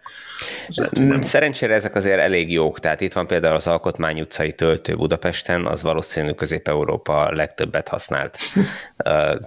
Nem. 0.91 1.21
Szerencsére 1.21 1.73
ezek 1.73 1.95
azért 1.95 2.19
elég 2.19 2.51
jók, 2.51 2.79
tehát 2.79 3.01
itt 3.01 3.13
van 3.13 3.27
például 3.27 3.55
az 3.55 3.67
Alkotmány 3.67 4.21
utcai 4.21 4.51
töltő 4.51 4.95
Budapesten, 4.95 5.65
az 5.65 5.81
valószínű 5.81 6.31
Közép-Európa 6.31 7.31
legtöbbet 7.33 7.87
használt 7.87 8.37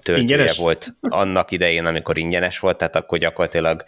töltője 0.02 0.18
ingyenes? 0.18 0.56
volt 0.56 0.92
annak 1.00 1.50
idején, 1.50 1.84
amikor 1.84 2.18
ingyenes 2.18 2.58
volt, 2.58 2.76
tehát 2.76 2.96
akkor 2.96 3.18
gyakorlatilag 3.18 3.84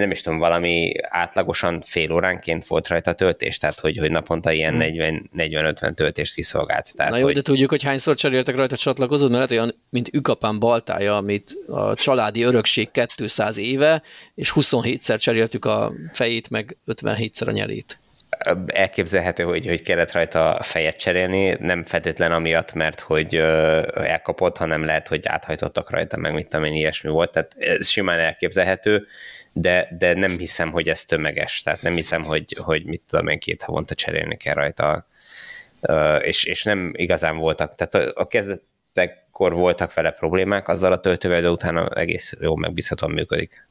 nem 0.00 0.10
is 0.10 0.20
tudom, 0.20 0.38
valami 0.38 0.92
átlagosan 1.00 1.82
fél 1.86 2.12
óránként 2.12 2.66
volt 2.66 2.88
rajta 2.88 3.12
töltés, 3.12 3.58
tehát 3.58 3.80
hogy, 3.80 3.96
hogy 3.96 4.10
naponta 4.10 4.52
ilyen 4.52 4.82
hmm. 4.82 5.22
40-50 5.36 5.94
töltést 5.94 6.34
kiszolgált. 6.34 6.94
Tehát, 6.94 7.12
Na 7.12 7.18
jó, 7.18 7.24
hogy... 7.24 7.34
de 7.34 7.42
tudjuk, 7.42 7.70
hogy 7.70 7.82
hányszor 7.82 8.14
cseréltek 8.14 8.56
rajta 8.56 8.76
csatlakozót, 8.76 9.30
mert 9.30 9.50
lehet 9.50 9.64
olyan, 9.64 9.82
mint 9.90 10.08
Ükapán 10.12 10.58
baltája, 10.58 11.16
amit 11.16 11.50
a 11.66 11.94
családi 11.94 12.42
örökség 12.42 12.90
200 13.16 13.58
éve, 13.58 14.02
és 14.34 14.52
27-szer 14.54 15.18
cseréltük 15.18 15.64
a 15.64 15.92
fejét, 16.12 16.50
meg 16.50 16.76
57-szer 16.86 17.46
a 17.46 17.50
nyelét 17.50 17.98
elképzelhető, 18.66 19.44
hogy, 19.44 19.66
hogy 19.66 19.82
kellett 19.82 20.12
rajta 20.12 20.58
fejet 20.62 20.96
cserélni, 20.96 21.56
nem 21.60 21.82
feltétlen 21.82 22.32
amiatt, 22.32 22.72
mert 22.72 23.00
hogy 23.00 23.34
elkapott, 23.94 24.56
hanem 24.56 24.84
lehet, 24.84 25.08
hogy 25.08 25.26
áthajtottak 25.26 25.90
rajta, 25.90 26.16
meg 26.16 26.34
mit 26.34 26.48
tudom 26.48 26.64
én, 26.64 26.72
ilyesmi 26.72 27.10
volt, 27.10 27.32
tehát 27.32 27.54
ez 27.58 27.88
simán 27.88 28.18
elképzelhető, 28.18 29.06
de, 29.58 29.88
de 29.98 30.14
nem 30.14 30.38
hiszem, 30.38 30.70
hogy 30.70 30.88
ez 30.88 31.04
tömeges, 31.04 31.60
tehát 31.60 31.82
nem 31.82 31.94
hiszem, 31.94 32.22
hogy, 32.22 32.56
hogy 32.60 32.84
mit 32.84 33.02
tudom 33.08 33.28
én, 33.28 33.38
két 33.38 33.62
havonta 33.62 33.94
cserélni 33.94 34.36
kell 34.36 34.54
rajta, 34.54 35.06
és, 36.20 36.44
és 36.44 36.62
nem 36.62 36.92
igazán 36.94 37.36
voltak, 37.36 37.74
tehát 37.74 37.94
a, 37.94 38.20
a 38.20 38.26
kezdetekkor 38.26 39.52
voltak 39.54 39.94
vele 39.94 40.10
problémák 40.10 40.68
azzal 40.68 40.92
a 40.92 41.00
töltővel, 41.00 41.40
de 41.40 41.50
utána 41.50 41.88
egész 41.88 42.34
jó 42.40 42.56
megbízhatóan 42.56 43.12
működik. 43.12 43.66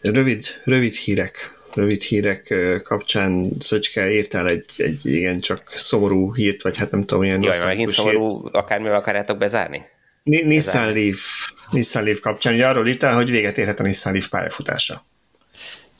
Rövid, 0.00 0.44
rövid 0.64 0.94
hírek 0.94 1.56
rövid 1.74 2.02
hírek 2.02 2.54
kapcsán 2.82 3.50
Szöcske 3.58 4.10
írtál 4.10 4.48
egy, 4.48 4.64
egy 4.76 5.06
igen 5.06 5.40
csak 5.40 5.72
szomorú 5.74 6.34
hírt, 6.34 6.62
vagy 6.62 6.76
hát 6.76 6.90
nem 6.90 7.02
tudom, 7.02 7.22
ilyen 7.24 7.42
Jaj, 7.42 7.64
megint 7.64 7.88
szomorú, 7.88 8.28
hírt. 8.28 8.54
akármivel 8.54 8.96
akarjátok 8.96 9.38
bezárni? 9.38 9.82
Nissan 10.28 10.92
Leaf, 10.92 11.50
Nissan 11.70 12.02
Leaf 12.02 12.20
kapcsán, 12.20 12.54
ugye 12.54 12.66
arról 12.66 12.88
írtál, 12.88 13.14
hogy 13.14 13.30
véget 13.30 13.58
érhet 13.58 13.80
a 13.80 13.82
Nissan 13.82 14.12
Leaf 14.12 14.28
pályafutása. 14.28 15.04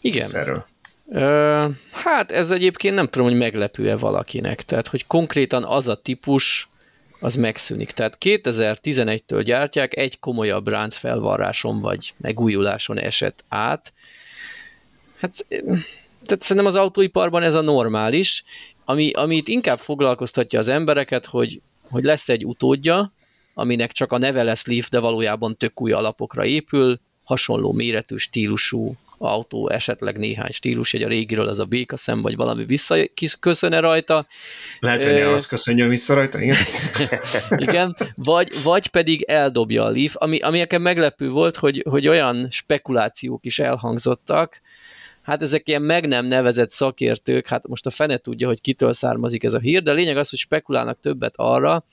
Igen. 0.00 0.34
Erről. 0.34 0.64
Ö, 1.10 1.66
hát 1.92 2.32
ez 2.32 2.50
egyébként 2.50 2.94
nem 2.94 3.06
tudom, 3.06 3.28
hogy 3.28 3.38
meglepő-e 3.38 3.96
valakinek. 3.96 4.62
Tehát, 4.62 4.88
hogy 4.88 5.06
konkrétan 5.06 5.64
az 5.64 5.88
a 5.88 5.94
típus, 5.94 6.68
az 7.20 7.34
megszűnik. 7.34 7.90
Tehát 7.90 8.18
2011-től 8.20 9.42
gyártják, 9.44 9.96
egy 9.96 10.18
komolyabb 10.18 10.68
ráncfelvarráson 10.68 11.80
vagy 11.80 12.14
megújuláson 12.16 12.98
esett 12.98 13.44
át. 13.48 13.92
Hát 15.20 15.46
tehát 16.24 16.42
szerintem 16.42 16.66
az 16.66 16.76
autóiparban 16.76 17.42
ez 17.42 17.54
a 17.54 17.60
normális, 17.60 18.44
ami, 18.84 19.12
amit 19.12 19.48
inkább 19.48 19.78
foglalkoztatja 19.78 20.58
az 20.58 20.68
embereket, 20.68 21.26
hogy, 21.26 21.60
hogy 21.90 22.04
lesz 22.04 22.28
egy 22.28 22.44
utódja, 22.44 23.12
aminek 23.58 23.92
csak 23.92 24.12
a 24.12 24.18
neve 24.18 24.42
lesz 24.42 24.66
Leaf, 24.66 24.88
de 24.88 24.98
valójában 24.98 25.56
tök 25.56 25.80
új 25.80 25.92
alapokra 25.92 26.44
épül, 26.44 27.00
hasonló 27.24 27.72
méretű, 27.72 28.16
stílusú, 28.16 28.94
autó, 29.18 29.68
esetleg 29.68 30.18
néhány 30.18 30.50
stílus, 30.50 30.94
egy 30.94 31.02
a 31.02 31.08
régiről 31.08 31.48
az 31.48 31.58
a 31.58 31.64
békaszem, 31.64 32.22
vagy 32.22 32.36
valami 32.36 32.64
visszaköszöne 32.64 33.80
rajta. 33.80 34.26
Lehet, 34.80 35.04
hogy 35.04 35.12
ne 35.12 35.28
az 35.28 35.46
köszönjön 35.46 35.88
vissza 35.88 36.14
rajta, 36.14 36.40
igen. 36.40 36.56
igen, 37.66 37.94
vagy, 38.14 38.62
vagy 38.62 38.86
pedig 38.86 39.22
eldobja 39.22 39.84
a 39.84 39.90
Leaf, 39.90 40.14
ami, 40.18 40.38
ami 40.38 40.58
nekem 40.58 40.82
meglepő 40.82 41.28
volt, 41.28 41.56
hogy, 41.56 41.84
hogy 41.88 42.08
olyan 42.08 42.46
spekulációk 42.50 43.44
is 43.44 43.58
elhangzottak, 43.58 44.60
hát 45.22 45.42
ezek 45.42 45.68
ilyen 45.68 45.82
meg 45.82 46.06
nem 46.06 46.26
nevezett 46.26 46.70
szakértők, 46.70 47.46
hát 47.46 47.68
most 47.68 47.86
a 47.86 47.90
fene 47.90 48.16
tudja, 48.16 48.46
hogy 48.46 48.60
kitől 48.60 48.92
származik 48.92 49.44
ez 49.44 49.54
a 49.54 49.58
hír, 49.58 49.82
de 49.82 49.90
a 49.90 49.94
lényeg 49.94 50.16
az, 50.16 50.30
hogy 50.30 50.38
spekulálnak 50.38 51.00
többet 51.00 51.34
arra, 51.36 51.84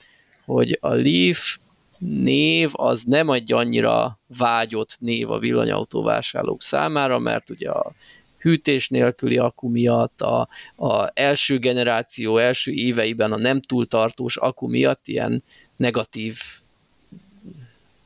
hogy 0.46 0.78
a 0.80 0.94
Leaf 0.94 1.58
név 1.98 2.70
az 2.72 3.02
nem 3.02 3.30
egy 3.30 3.52
annyira 3.52 4.18
vágyott 4.38 4.96
név 5.00 5.30
a 5.30 5.38
villanyautó 5.38 6.10
számára, 6.58 7.18
mert 7.18 7.50
ugye 7.50 7.70
a 7.70 7.92
hűtés 8.38 8.88
nélküli 8.88 9.38
akku 9.38 9.68
miatt, 9.68 10.20
a, 10.20 10.48
a 10.76 11.10
első 11.14 11.58
generáció 11.58 12.36
első 12.36 12.72
éveiben 12.72 13.32
a 13.32 13.36
nem 13.36 13.60
túl 13.60 13.86
tartós 13.86 14.36
akku 14.36 14.68
miatt 14.68 15.08
ilyen 15.08 15.42
negatív 15.76 16.38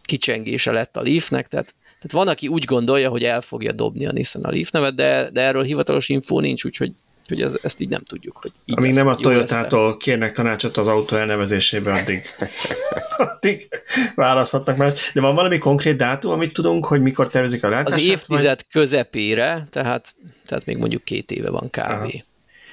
kicsengése 0.03 0.71
lett 0.71 0.97
a 0.97 1.03
Leafnek, 1.03 1.49
tehát 1.49 1.75
tehát 2.01 2.25
van, 2.25 2.35
aki 2.35 2.49
úgy 2.49 2.65
gondolja, 2.65 3.11
hogy 3.11 3.25
el 3.25 3.41
fogja 3.41 3.73
dobni 3.73 4.07
a 4.07 4.13
Nissan 4.13 4.45
a 4.45 4.51
Leaf 4.51 4.71
nevet, 4.71 4.95
de, 4.95 5.31
de 5.31 5.41
erről 5.41 5.63
hivatalos 5.63 6.09
infó 6.09 6.41
nincs, 6.41 6.65
úgyhogy 6.65 6.93
hogy 7.31 7.43
ez, 7.43 7.59
ezt 7.63 7.81
így 7.81 7.89
nem 7.89 8.03
tudjuk. 8.03 8.37
Hogy 8.37 8.53
így 8.65 8.77
Amíg 8.77 8.95
lesz, 8.95 8.99
nem 8.99 9.07
a 9.07 9.17
Toyotától 9.17 9.97
kérnek 9.97 10.33
tanácsot 10.33 10.77
az 10.77 10.87
autó 10.87 11.17
elnevezésében, 11.17 11.97
addig, 11.97 12.23
addig 13.17 13.69
választhatnak 14.15 14.77
más. 14.77 15.13
De 15.15 15.21
van 15.21 15.35
valami 15.35 15.59
konkrét 15.59 15.97
dátum, 15.97 16.31
amit 16.33 16.53
tudunk, 16.53 16.87
hogy 16.87 17.01
mikor 17.01 17.27
tervezik 17.27 17.65
a 17.65 17.69
látását? 17.69 17.99
Az 17.99 18.07
évtized 18.07 18.45
vagy? 18.45 18.67
közepére, 18.71 19.67
tehát, 19.71 20.15
tehát 20.47 20.65
még 20.67 20.77
mondjuk 20.77 21.05
két 21.05 21.31
éve 21.31 21.51
van 21.51 21.71
kávé. 21.71 22.25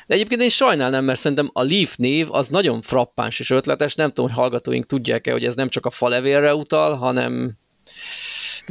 De 0.07 0.15
egyébként 0.15 0.41
én 0.41 0.49
sajnálnám, 0.49 1.03
mert 1.03 1.19
szerintem 1.19 1.49
a 1.53 1.63
Leaf 1.63 1.95
név 1.95 2.27
az 2.31 2.47
nagyon 2.47 2.81
frappáns 2.81 3.39
és 3.39 3.49
ötletes. 3.49 3.95
Nem 3.95 4.07
tudom, 4.07 4.25
hogy 4.25 4.39
hallgatóink 4.39 4.85
tudják-e, 4.85 5.31
hogy 5.31 5.45
ez 5.45 5.55
nem 5.55 5.69
csak 5.69 5.85
a 5.85 5.89
falevélre 5.89 6.55
utal, 6.55 6.95
hanem 6.95 7.51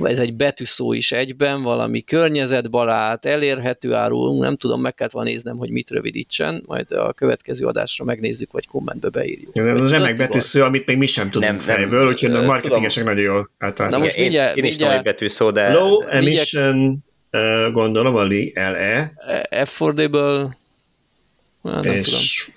ez 0.02 0.18
egy 0.18 0.34
betűszó 0.34 0.92
is 0.92 1.12
egyben, 1.12 1.62
valami 1.62 2.04
környezetbarát, 2.04 3.24
elérhető 3.24 3.94
áru, 3.94 4.40
nem 4.40 4.56
tudom, 4.56 4.80
meg 4.80 4.94
kellett 4.94 5.12
volna 5.12 5.28
néznem, 5.28 5.56
hogy 5.56 5.70
mit 5.70 5.90
rövidítsen, 5.90 6.62
majd 6.66 6.92
a 6.92 7.12
következő 7.12 7.66
adásra 7.66 8.04
megnézzük, 8.04 8.52
vagy 8.52 8.66
kommentbe 8.66 9.08
beírjuk. 9.08 9.56
Ja, 9.56 9.68
ez 9.68 9.80
az 9.80 9.90
remek 9.90 10.16
betűszó, 10.16 10.62
amit 10.62 10.86
még 10.86 10.96
mi 10.96 11.06
sem 11.06 11.30
tudunk 11.30 11.50
nem, 11.50 11.60
fejből, 11.60 12.08
úgyhogy 12.08 12.32
a 12.32 12.42
marketingesek 12.42 13.04
nagyon 13.04 13.22
jól 13.22 13.50
általában. 13.58 13.98
Na 13.98 14.04
most 14.04 14.16
mindjárt, 14.16 14.56
én, 14.56 14.64
én 14.64 14.70
is 14.70 14.76
tudom, 14.76 14.92
hogy 14.94 15.02
betűszó, 15.02 15.50
de... 15.50 15.72
Low 15.72 16.02
emission, 16.02 17.04
uh, 17.32 17.72
gondolom, 17.72 18.14
a 18.14 18.24
LE. 18.54 19.12
Affordable, 19.50 20.56
Hát, 21.72 21.84
nem 21.84 21.92
és 21.92 22.08
tudom 22.44 22.55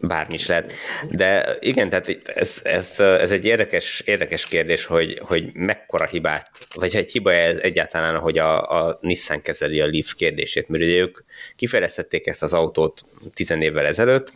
bármi 0.00 0.34
is 0.34 0.46
lehet. 0.46 0.72
De 1.10 1.56
igen, 1.60 1.88
tehát 1.88 2.08
ez, 2.34 2.60
ez, 2.64 3.00
ez 3.00 3.32
egy 3.32 3.44
érdekes, 3.44 4.02
érdekes 4.04 4.46
kérdés, 4.46 4.84
hogy, 4.84 5.20
hogy 5.24 5.52
mekkora 5.52 6.06
hibát, 6.06 6.50
vagy 6.74 6.96
egy 6.96 7.10
hiba 7.10 7.32
ez 7.32 7.58
egyáltalán, 7.58 8.18
hogy 8.18 8.38
a, 8.38 8.86
a 8.86 8.98
Nissan 9.00 9.42
kezeli 9.42 9.80
a 9.80 9.86
Leaf 9.86 10.14
kérdését, 10.14 10.68
mert 10.68 10.84
ugye 10.84 10.96
ők 10.96 11.18
kifejlesztették 11.56 12.26
ezt 12.26 12.42
az 12.42 12.54
autót 12.54 13.04
tizen 13.34 13.62
évvel 13.62 13.86
ezelőtt, 13.86 14.32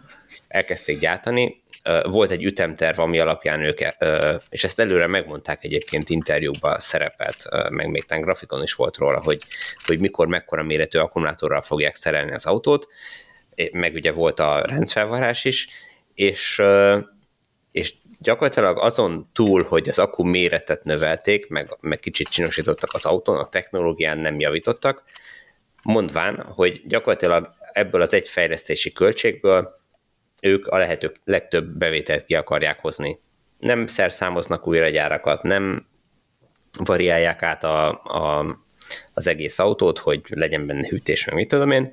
elkezdték 0.49 0.99
gyártani, 0.99 1.61
volt 2.03 2.31
egy 2.31 2.45
ütemterv, 2.45 2.99
ami 2.99 3.19
alapján 3.19 3.61
ők, 3.61 3.79
és 4.49 4.65
ezt 4.65 4.81
előre 4.81 5.07
megmondták 5.07 5.65
egyébként 5.65 6.09
interjúban 6.09 6.79
szerepelt, 6.79 7.49
meg 7.71 7.89
még 7.89 8.05
tán 8.05 8.21
grafikon 8.21 8.63
is 8.63 8.75
volt 8.75 8.97
róla, 8.97 9.21
hogy, 9.23 9.43
hogy 9.87 9.99
mikor, 9.99 10.27
mekkora 10.27 10.63
méretű 10.63 10.99
akkumulátorral 10.99 11.63
fogják 11.63 11.95
szerelni 11.95 12.33
az 12.33 12.47
autót, 12.47 12.89
meg 13.73 13.95
ugye 13.95 14.13
volt 14.13 14.41
a 14.41 14.63
rendszervárás 14.67 15.45
is, 15.45 15.69
és, 16.15 16.63
és 17.73 17.95
gyakorlatilag 18.19 18.79
azon 18.79 19.29
túl, 19.33 19.63
hogy 19.63 19.89
az 19.89 19.99
akku 19.99 20.23
méretet 20.23 20.85
növelték, 20.85 21.49
meg, 21.49 21.77
meg 21.81 21.99
kicsit 21.99 22.29
csinosítottak 22.29 22.91
az 22.93 23.05
autón, 23.05 23.39
a 23.39 23.49
technológián 23.49 24.19
nem 24.19 24.41
javítottak, 24.41 25.03
mondván, 25.83 26.43
hogy 26.43 26.83
gyakorlatilag 26.87 27.55
ebből 27.73 28.01
az 28.01 28.15
egy 28.15 28.29
fejlesztési 28.29 28.93
költségből 28.93 29.75
ők 30.43 30.67
a 30.67 30.79
lehető 30.79 31.13
legtöbb 31.25 31.67
bevételt 31.67 32.25
ki 32.25 32.35
akarják 32.35 32.81
hozni. 32.81 33.19
Nem 33.59 33.87
szerszámoznak 33.87 34.67
újra 34.67 34.89
gyárakat, 34.89 35.43
nem 35.43 35.87
variálják 36.79 37.43
át 37.43 37.65
a, 37.65 37.89
a, 37.89 38.57
az 39.13 39.27
egész 39.27 39.59
autót, 39.59 39.99
hogy 39.99 40.23
legyen 40.29 40.67
benne 40.67 40.89
hűtés, 40.89 41.25
meg 41.25 41.35
mit 41.35 41.49
tudom 41.49 41.71
én, 41.71 41.93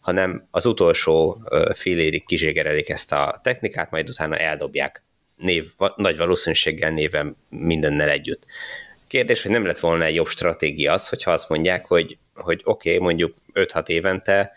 hanem 0.00 0.46
az 0.50 0.66
utolsó 0.66 1.42
fél 1.74 1.98
évig 1.98 2.26
kizségerelik 2.26 2.88
ezt 2.88 3.12
a 3.12 3.40
technikát, 3.42 3.90
majd 3.90 4.08
utána 4.08 4.36
eldobják 4.36 5.02
név, 5.36 5.72
nagy 5.96 6.16
valószínűséggel 6.16 6.90
néven 6.90 7.36
mindennel 7.48 8.08
együtt. 8.08 8.46
Kérdés, 9.08 9.42
hogy 9.42 9.50
nem 9.50 9.66
lett 9.66 9.78
volna 9.78 10.04
egy 10.04 10.14
jobb 10.14 10.28
stratégia 10.28 10.92
az, 10.92 11.08
hogyha 11.08 11.30
azt 11.30 11.48
mondják, 11.48 11.86
hogy, 11.86 12.18
hogy 12.34 12.60
oké, 12.64 12.94
okay, 12.94 13.06
mondjuk 13.06 13.34
5-6 13.54 13.88
évente 13.88 14.52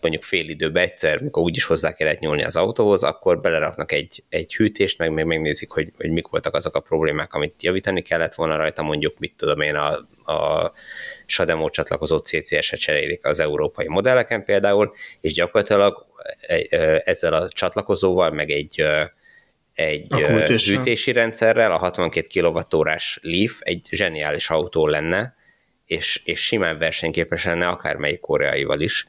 mondjuk 0.00 0.22
fél 0.22 0.48
időben 0.48 0.82
egyszer, 0.82 1.22
mikor 1.22 1.42
úgyis 1.42 1.64
hozzá 1.64 1.92
kellett 1.92 2.18
nyúlni 2.18 2.44
az 2.44 2.56
autóhoz, 2.56 3.04
akkor 3.04 3.40
beleraknak 3.40 3.92
egy, 3.92 4.22
egy 4.28 4.54
hűtést, 4.54 4.98
meg 4.98 5.12
még 5.12 5.24
megnézik, 5.24 5.70
hogy, 5.70 5.92
hogy 5.96 6.10
mik 6.10 6.26
voltak 6.26 6.54
azok 6.54 6.74
a 6.74 6.80
problémák, 6.80 7.34
amit 7.34 7.62
javítani 7.62 8.02
kellett 8.02 8.34
volna 8.34 8.56
rajta, 8.56 8.82
mondjuk 8.82 9.18
mit 9.18 9.34
tudom 9.36 9.60
én, 9.60 9.74
a, 9.74 9.90
a 10.32 10.72
SADEMO 11.26 11.68
csatlakozó 11.68 12.16
CCS-et 12.16 12.78
cserélik 12.78 13.24
az 13.24 13.40
európai 13.40 13.88
modelleken 13.88 14.44
például, 14.44 14.92
és 15.20 15.32
gyakorlatilag 15.32 16.06
ezzel 17.04 17.32
a 17.32 17.48
csatlakozóval, 17.48 18.30
meg 18.30 18.50
egy 18.50 18.84
egy 19.74 20.08
hűtési 20.66 21.12
rendszerrel, 21.12 21.72
a 21.72 21.76
62 21.76 22.40
kWh-órás 22.40 23.18
Leaf 23.22 23.58
egy 23.60 23.86
zseniális 23.90 24.50
autó 24.50 24.86
lenne, 24.86 25.34
és, 25.86 26.22
és 26.24 26.44
simán 26.44 26.78
versenyképes 26.78 27.44
lenne 27.44 27.68
akármelyik 27.68 28.20
koreaival 28.20 28.80
is, 28.80 29.06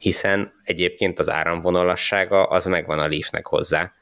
hiszen 0.00 0.52
egyébként 0.64 1.18
az 1.18 1.30
áramvonalassága 1.30 2.44
az 2.44 2.64
megvan 2.64 2.98
a 2.98 3.08
Leafnek 3.08 3.46
hozzá, 3.46 3.92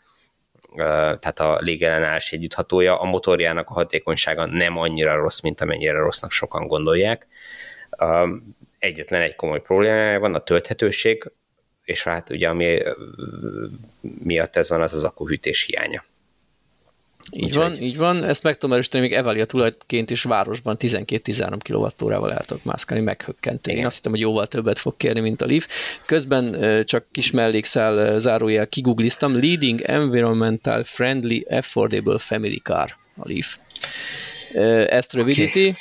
tehát 0.74 1.38
a 1.38 1.58
légellenállás 1.60 2.32
együtthatója, 2.32 3.00
a 3.00 3.04
motorjának 3.04 3.70
a 3.70 3.72
hatékonysága 3.72 4.46
nem 4.46 4.78
annyira 4.78 5.14
rossz, 5.14 5.40
mint 5.40 5.60
amennyire 5.60 5.98
rossznak 5.98 6.30
sokan 6.30 6.66
gondolják. 6.66 7.26
Egyetlen 8.78 9.22
egy 9.22 9.36
komoly 9.36 9.60
problémája 9.60 10.20
van, 10.20 10.34
a 10.34 10.38
tölthetőség, 10.38 11.32
és 11.84 12.02
hát 12.02 12.30
ugye 12.30 12.48
ami 12.48 12.78
miatt 14.00 14.56
ez 14.56 14.68
van, 14.68 14.80
az 14.80 14.94
az 14.94 15.04
akkuhűtés 15.04 15.64
hiánya. 15.64 16.04
Így 17.32 17.44
Úgy 17.44 17.54
van, 17.54 17.82
így 17.82 17.96
van. 17.96 18.24
Ezt 18.24 18.42
meg 18.42 18.54
tudom 18.54 18.72
erősíteni, 18.72 19.02
még 19.06 19.12
Evalia 19.12 19.44
tulajként 19.44 20.10
is 20.10 20.22
városban 20.22 20.76
12-13 20.78 21.58
kWh-val 21.98 22.32
el 22.32 22.44
tudok 22.44 22.64
mászkálni, 22.64 23.04
meghökkentő. 23.04 23.70
Én 23.70 23.86
azt 23.86 23.94
hittem, 23.96 24.12
hogy 24.12 24.20
jóval 24.20 24.46
többet 24.46 24.78
fog 24.78 24.96
kérni, 24.96 25.20
mint 25.20 25.42
a 25.42 25.46
Leaf. 25.46 25.66
Közben 26.06 26.56
csak 26.84 27.06
kis 27.12 27.30
mellékszál 27.30 28.18
zárójel 28.18 28.66
kigoogliztam, 28.66 29.40
Leading 29.40 29.80
Environmental 29.80 30.84
Friendly 30.84 31.44
Affordable 31.48 32.18
Family 32.18 32.58
Car 32.58 32.96
a 33.16 33.28
Leaf. 33.28 33.58
Ezt 34.88 35.12
rövidíti. 35.12 35.74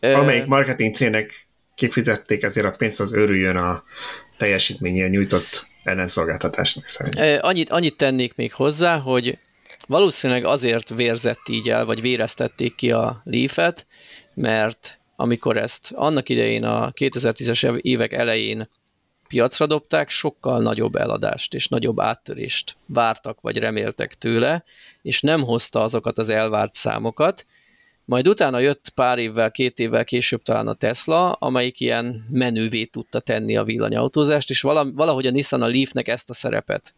Okay. 0.00 0.14
Amelyik 0.14 0.46
marketing 0.46 0.94
cégnek 0.94 1.46
kifizették 1.74 2.42
ezért 2.42 2.66
a 2.66 2.70
pénzt, 2.70 3.00
az 3.00 3.12
örüljön 3.12 3.56
a 3.56 3.84
teljesítményén 4.36 5.08
nyújtott 5.08 5.66
ellenszolgáltatásnak 5.84 6.88
szerintem. 6.88 7.38
Annyit, 7.42 7.70
annyit 7.70 7.96
tennék 7.96 8.34
még 8.34 8.52
hozzá, 8.52 8.98
hogy 8.98 9.38
Valószínűleg 9.86 10.44
azért 10.44 10.88
vérzett 10.88 11.48
így 11.48 11.68
el, 11.68 11.84
vagy 11.84 12.00
véreztették 12.00 12.74
ki 12.74 12.90
a 12.90 13.20
Leaf-et, 13.24 13.86
mert 14.34 14.98
amikor 15.16 15.56
ezt 15.56 15.92
annak 15.94 16.28
idején 16.28 16.64
a 16.64 16.90
2010-es 16.90 17.80
évek 17.80 18.12
elején 18.12 18.68
piacra 19.28 19.66
dobták, 19.66 20.08
sokkal 20.08 20.62
nagyobb 20.62 20.96
eladást 20.96 21.54
és 21.54 21.68
nagyobb 21.68 22.00
áttörést 22.00 22.76
vártak 22.86 23.40
vagy 23.40 23.58
reméltek 23.58 24.14
tőle, 24.14 24.64
és 25.02 25.20
nem 25.20 25.42
hozta 25.42 25.82
azokat 25.82 26.18
az 26.18 26.28
elvárt 26.28 26.74
számokat. 26.74 27.46
Majd 28.04 28.28
utána 28.28 28.58
jött 28.58 28.88
pár 28.94 29.18
évvel, 29.18 29.50
két 29.50 29.78
évvel 29.78 30.04
később 30.04 30.42
talán 30.42 30.66
a 30.66 30.74
Tesla, 30.74 31.32
amelyik 31.32 31.80
ilyen 31.80 32.26
menővé 32.30 32.84
tudta 32.84 33.20
tenni 33.20 33.56
a 33.56 33.64
villanyautózást, 33.64 34.50
és 34.50 34.60
valahogy 34.60 35.26
a 35.26 35.30
Nissan 35.30 35.62
a 35.62 35.66
Leafnek 35.66 36.08
ezt 36.08 36.30
a 36.30 36.34
szerepet 36.34 36.94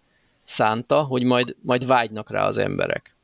szánta, 0.48 1.02
hogy 1.02 1.22
majd, 1.22 1.56
majd 1.62 1.86
vágynak 1.86 2.30
rá 2.30 2.46
az 2.46 2.58
emberek. 2.58 3.16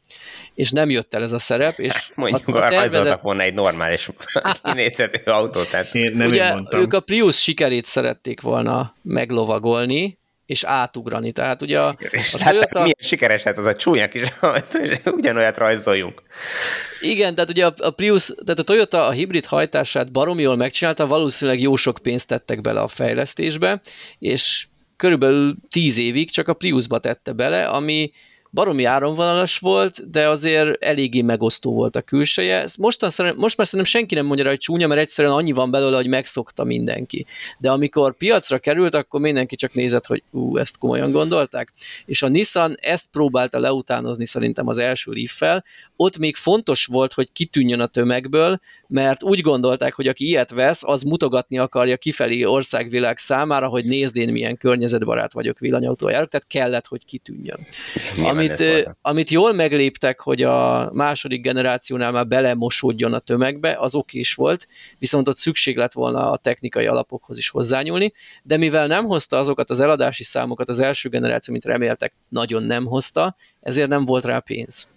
És 0.54 0.70
nem 0.70 0.90
jött 0.90 1.14
el 1.14 1.22
ez 1.22 1.32
a 1.32 1.38
szerep, 1.38 1.78
és 1.78 1.92
Mondjuk, 2.14 2.56
a, 2.56 2.64
a 2.64 2.68
tervezet... 2.68 3.20
volna 3.20 3.42
egy 3.42 3.54
normális 3.54 4.10
kinézhető 4.64 5.30
autót. 5.30 5.70
Tehát... 5.70 5.94
Én 5.94 6.16
nem 6.16 6.28
Ugye 6.28 6.54
ők 6.70 6.92
a 6.92 7.00
Prius 7.00 7.42
sikerét 7.42 7.84
szerették 7.84 8.40
volna 8.40 8.94
meglovagolni, 9.02 10.18
és 10.46 10.64
átugrani. 10.64 11.32
Tehát 11.32 11.62
ugye 11.62 11.80
a, 11.80 11.96
és 12.10 12.34
a 12.34 12.38
Toyota... 12.38 12.78
milyen 12.78 12.94
sikeres 12.98 13.42
hát 13.42 13.58
az 13.58 13.66
a 13.66 13.74
csúnya 13.74 14.08
kis, 14.08 14.22
ugyanolyat 15.04 15.58
rajzoljunk. 15.58 16.22
Igen, 17.00 17.34
tehát 17.34 17.50
ugye 17.50 17.66
a, 17.66 17.74
a 17.76 17.90
Prius, 17.90 18.26
tehát 18.44 18.58
a 18.58 18.62
Toyota 18.62 19.06
a 19.06 19.10
hibrid 19.10 19.44
hajtását 19.44 20.12
baromi 20.12 20.42
jól 20.42 20.56
megcsinálta, 20.56 21.06
valószínűleg 21.06 21.60
jó 21.60 21.76
sok 21.76 21.98
pénzt 22.02 22.28
tettek 22.28 22.60
bele 22.60 22.80
a 22.80 22.88
fejlesztésbe, 22.88 23.80
és 24.18 24.66
körülbelül 24.96 25.56
tíz 25.68 25.98
évig 25.98 26.30
csak 26.30 26.48
a 26.48 26.54
Priusba 26.54 26.98
tette 26.98 27.32
bele, 27.32 27.68
ami 27.68 28.10
baromi 28.54 28.84
áronvonalas 28.84 29.58
volt, 29.58 30.10
de 30.10 30.28
azért 30.28 30.84
eléggé 30.84 31.22
megosztó 31.22 31.72
volt 31.72 31.96
a 31.96 32.00
külseje. 32.00 32.66
Mostan, 32.78 33.10
most 33.36 33.56
már 33.56 33.66
szerintem 33.66 33.84
senki 33.84 34.14
nem 34.14 34.26
mondja 34.26 34.44
rá, 34.44 34.50
hogy 34.50 34.58
csúnya, 34.58 34.86
mert 34.86 35.00
egyszerűen 35.00 35.34
annyi 35.34 35.52
van 35.52 35.70
belőle, 35.70 35.96
hogy 35.96 36.08
megszokta 36.08 36.64
mindenki. 36.64 37.26
De 37.58 37.70
amikor 37.70 38.16
piacra 38.16 38.58
került, 38.58 38.94
akkor 38.94 39.20
mindenki 39.20 39.56
csak 39.56 39.72
nézett, 39.72 40.06
hogy 40.06 40.22
ú, 40.30 40.56
ezt 40.56 40.78
komolyan 40.78 41.10
gondolták. 41.10 41.72
És 42.04 42.22
a 42.22 42.28
Nissan 42.28 42.74
ezt 42.80 43.06
próbálta 43.12 43.58
leutánozni 43.58 44.26
szerintem 44.26 44.68
az 44.68 44.78
első 44.78 45.12
Leaf-fel. 45.12 45.64
Ott 45.96 46.18
még 46.18 46.36
fontos 46.36 46.86
volt, 46.86 47.12
hogy 47.12 47.28
kitűnjön 47.32 47.80
a 47.80 47.86
tömegből, 47.86 48.60
mert 48.88 49.22
úgy 49.22 49.40
gondolták, 49.40 49.94
hogy 49.94 50.08
aki 50.08 50.26
ilyet 50.26 50.50
vesz, 50.50 50.82
az 50.82 51.02
mutogatni 51.02 51.58
akarja 51.58 51.96
kifelé 51.96 52.44
országvilág 52.44 53.18
számára, 53.18 53.66
hogy 53.66 53.84
nézd 53.84 54.16
én 54.16 54.32
milyen 54.32 54.56
környezetbarát 54.56 55.32
vagyok 55.32 55.58
villanyautójárok, 55.58 56.28
tehát 56.28 56.46
kellett, 56.46 56.86
hogy 56.86 57.04
kitűnjön. 57.04 57.66
Ami 58.22 58.43
amit, 58.50 58.96
amit 59.02 59.30
jól 59.30 59.52
megléptek, 59.52 60.20
hogy 60.20 60.42
a 60.42 60.90
második 60.92 61.42
generációnál 61.42 62.12
már 62.12 62.26
belemosódjon 62.26 63.12
a 63.12 63.18
tömegbe, 63.18 63.76
az 63.78 63.94
oké 63.94 64.18
is 64.18 64.34
volt, 64.34 64.66
viszont 64.98 65.28
ott 65.28 65.36
szükség 65.36 65.76
lett 65.76 65.92
volna 65.92 66.30
a 66.30 66.36
technikai 66.36 66.86
alapokhoz 66.86 67.38
is 67.38 67.48
hozzányúlni, 67.48 68.12
de 68.42 68.56
mivel 68.56 68.86
nem 68.86 69.04
hozta 69.04 69.38
azokat 69.38 69.70
az 69.70 69.80
eladási 69.80 70.22
számokat 70.22 70.68
az 70.68 70.80
első 70.80 71.08
generáció, 71.08 71.52
mint 71.52 71.64
reméltek, 71.64 72.14
nagyon 72.28 72.62
nem 72.62 72.86
hozta, 72.86 73.36
ezért 73.60 73.88
nem 73.88 74.04
volt 74.04 74.24
rá 74.24 74.38
pénz. 74.38 74.88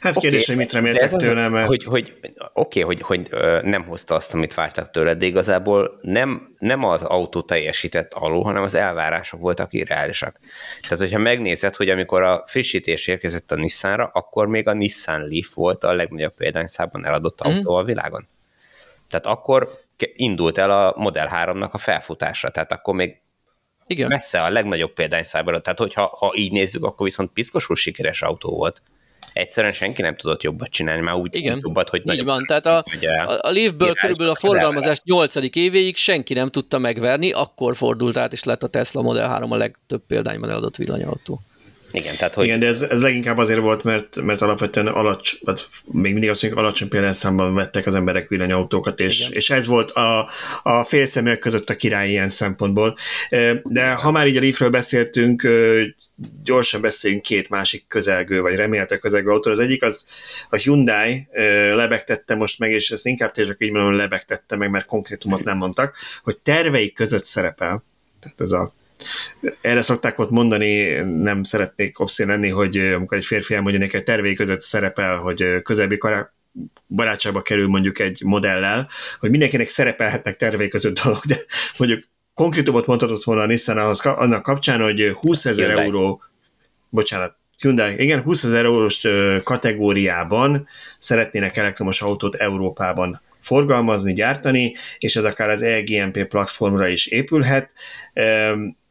Hát 0.00 0.16
okay, 0.16 0.28
kérdés, 0.28 0.46
hogy 0.46 0.56
mit 0.56 0.72
reméltek 0.72 1.10
tőle, 1.10 1.48
mert... 1.48 1.66
Hogy, 1.66 1.84
hogy, 1.84 2.16
oké, 2.52 2.82
okay, 2.82 2.82
hogy, 2.82 3.00
hogy 3.00 3.28
nem 3.62 3.84
hozta 3.84 4.14
azt, 4.14 4.34
amit 4.34 4.54
vártak 4.54 4.90
tőle, 4.90 5.14
de 5.14 5.26
igazából 5.26 5.98
nem, 6.02 6.52
nem 6.58 6.84
az 6.84 7.02
autó 7.02 7.42
teljesített 7.42 8.14
alul, 8.14 8.42
hanem 8.42 8.62
az 8.62 8.74
elvárások 8.74 9.40
voltak 9.40 9.72
irreálisak. 9.72 10.38
Tehát, 10.80 10.98
hogyha 10.98 11.18
megnézed, 11.18 11.74
hogy 11.74 11.88
amikor 11.88 12.22
a 12.22 12.42
frissítés 12.46 13.06
érkezett 13.06 13.52
a 13.52 13.56
Nissanra, 13.56 14.10
akkor 14.12 14.46
még 14.46 14.68
a 14.68 14.72
Nissan 14.72 15.26
Leaf 15.28 15.54
volt 15.54 15.84
a 15.84 15.92
legnagyobb 15.92 16.34
példányszában 16.34 17.06
eladott 17.06 17.48
mm. 17.48 17.50
autó 17.50 17.74
a 17.74 17.84
világon. 17.84 18.26
Tehát 19.08 19.26
akkor 19.26 19.86
indult 19.96 20.58
el 20.58 20.70
a 20.70 20.94
Model 20.96 21.30
3-nak 21.34 21.70
a 21.70 21.78
felfutása, 21.78 22.50
tehát 22.50 22.72
akkor 22.72 22.94
még 22.94 23.20
Igen. 23.86 24.08
messze 24.08 24.42
a 24.42 24.50
legnagyobb 24.50 24.92
példányszámban. 24.92 25.62
Tehát, 25.62 25.78
hogyha 25.78 26.16
ha 26.18 26.32
így 26.36 26.52
nézzük, 26.52 26.84
akkor 26.84 27.06
viszont 27.06 27.30
piszkosul 27.32 27.76
sikeres 27.76 28.22
autó 28.22 28.50
volt 28.56 28.82
egyszerűen 29.32 29.72
senki 29.72 30.02
nem 30.02 30.16
tudott 30.16 30.42
jobbat 30.42 30.70
csinálni, 30.70 31.02
már 31.02 31.14
úgy 31.14 31.36
Igen, 31.36 31.58
jobbat, 31.62 31.88
hogy 31.88 32.02
így 32.12 32.24
van, 32.24 32.44
tehát 32.46 32.66
a, 32.66 32.84
a, 33.26 33.38
a 33.40 33.50
Leafből 33.50 33.94
körülbelül 33.94 34.32
a 34.32 34.36
forgalmazás 34.36 35.00
8. 35.04 35.34
évéig 35.56 35.96
senki 35.96 36.34
nem 36.34 36.48
tudta 36.48 36.78
megverni, 36.78 37.32
akkor 37.32 37.76
fordult 37.76 38.16
át, 38.16 38.32
és 38.32 38.44
lett 38.44 38.62
a 38.62 38.66
Tesla 38.66 39.02
Model 39.02 39.28
3 39.28 39.52
a 39.52 39.56
legtöbb 39.56 40.02
példányban 40.06 40.50
eladott 40.50 40.76
villanyautó. 40.76 41.40
Igen, 41.90 42.16
tehát 42.16 42.34
hogy... 42.34 42.44
Igen, 42.44 42.58
de 42.58 42.66
ez, 42.66 42.82
ez 42.82 43.02
leginkább 43.02 43.38
azért 43.38 43.60
volt, 43.60 43.84
mert, 43.84 44.20
mert 44.22 44.40
alapvetően 44.40 44.86
alacs, 44.86 45.44
vagy 45.44 45.66
még 45.84 46.12
mindig 46.12 46.30
azt 46.30 46.42
mondjuk 46.42 46.64
alacsony 46.64 46.88
példányszámban 46.88 47.54
vettek 47.54 47.86
az 47.86 47.94
emberek 47.94 48.28
villanyautókat, 48.28 49.00
és, 49.00 49.28
és 49.30 49.50
ez 49.50 49.66
volt 49.66 49.90
a, 49.90 50.30
a 50.62 50.84
félszeműek 50.84 51.38
között 51.38 51.70
a 51.70 51.76
király 51.76 52.08
ilyen 52.08 52.28
szempontból. 52.28 52.96
De 53.62 53.92
ha 53.92 54.10
már 54.10 54.26
így 54.26 54.36
a 54.36 54.40
Leafről 54.40 54.70
beszéltünk, 54.70 55.48
gyorsan 56.44 56.80
beszéljünk 56.80 57.22
két 57.22 57.48
másik 57.48 57.84
közelgő, 57.88 58.40
vagy 58.40 58.54
reméltek 58.54 58.98
közelgő 58.98 59.30
autó. 59.30 59.50
Az 59.50 59.58
egyik 59.58 59.82
az 59.82 60.06
a 60.48 60.56
Hyundai 60.56 61.26
lebegtette 61.74 62.34
most 62.34 62.58
meg, 62.58 62.70
és 62.70 62.90
ezt 62.90 63.06
inkább 63.06 63.32
tényleg 63.32 63.56
így 63.58 63.70
mondom, 63.70 63.96
lebegtette 63.96 64.56
meg, 64.56 64.70
mert 64.70 64.86
konkrétumot 64.86 65.44
nem 65.44 65.56
mondtak, 65.56 65.96
hogy 66.22 66.38
terveik 66.38 66.94
között 66.94 67.24
szerepel, 67.24 67.84
tehát 68.20 68.40
ez 68.40 68.50
a 68.50 68.72
erre 69.60 69.82
szokták 69.82 70.18
ott 70.18 70.30
mondani, 70.30 70.92
nem 71.02 71.42
szeretnék 71.42 71.98
obszén 72.00 72.26
lenni, 72.26 72.48
hogy 72.48 72.76
amikor 72.78 73.16
egy 73.16 73.24
férfi 73.24 73.54
elmondja 73.54 73.80
neki, 73.80 73.96
a 73.96 74.02
tervei 74.02 74.34
között 74.34 74.60
szerepel, 74.60 75.16
hogy 75.16 75.62
közelbi 75.62 75.98
kará 75.98 76.32
barátságba 76.86 77.42
kerül 77.42 77.68
mondjuk 77.68 77.98
egy 77.98 78.22
modellel, 78.24 78.88
hogy 79.18 79.30
mindenkinek 79.30 79.68
szerepelhetnek 79.68 80.36
tervei 80.36 80.68
között 80.68 81.00
dolog, 81.00 81.20
de 81.26 81.36
mondjuk 81.78 82.04
konkrétumot 82.34 82.86
mondhatott 82.86 83.24
volna 83.24 83.42
a 83.42 83.46
Nissan 83.46 83.78
ahhoz, 83.78 84.00
annak 84.00 84.42
kapcsán, 84.42 84.80
hogy 84.80 85.10
20 85.14 85.44
ezer 85.44 85.70
euró, 85.70 86.22
bocsánat, 86.88 87.36
Hyundai, 87.58 88.02
igen, 88.02 88.22
20 88.22 88.44
ezer 88.44 88.64
eurós 88.64 89.06
kategóriában 89.42 90.68
szeretnének 90.98 91.56
elektromos 91.56 92.02
autót 92.02 92.34
Európában 92.34 93.20
forgalmazni, 93.40 94.12
gyártani, 94.12 94.74
és 94.98 95.16
ez 95.16 95.24
akár 95.24 95.48
az 95.48 95.62
EGMP 95.62 96.24
platformra 96.24 96.88
is 96.88 97.06
épülhet 97.06 97.74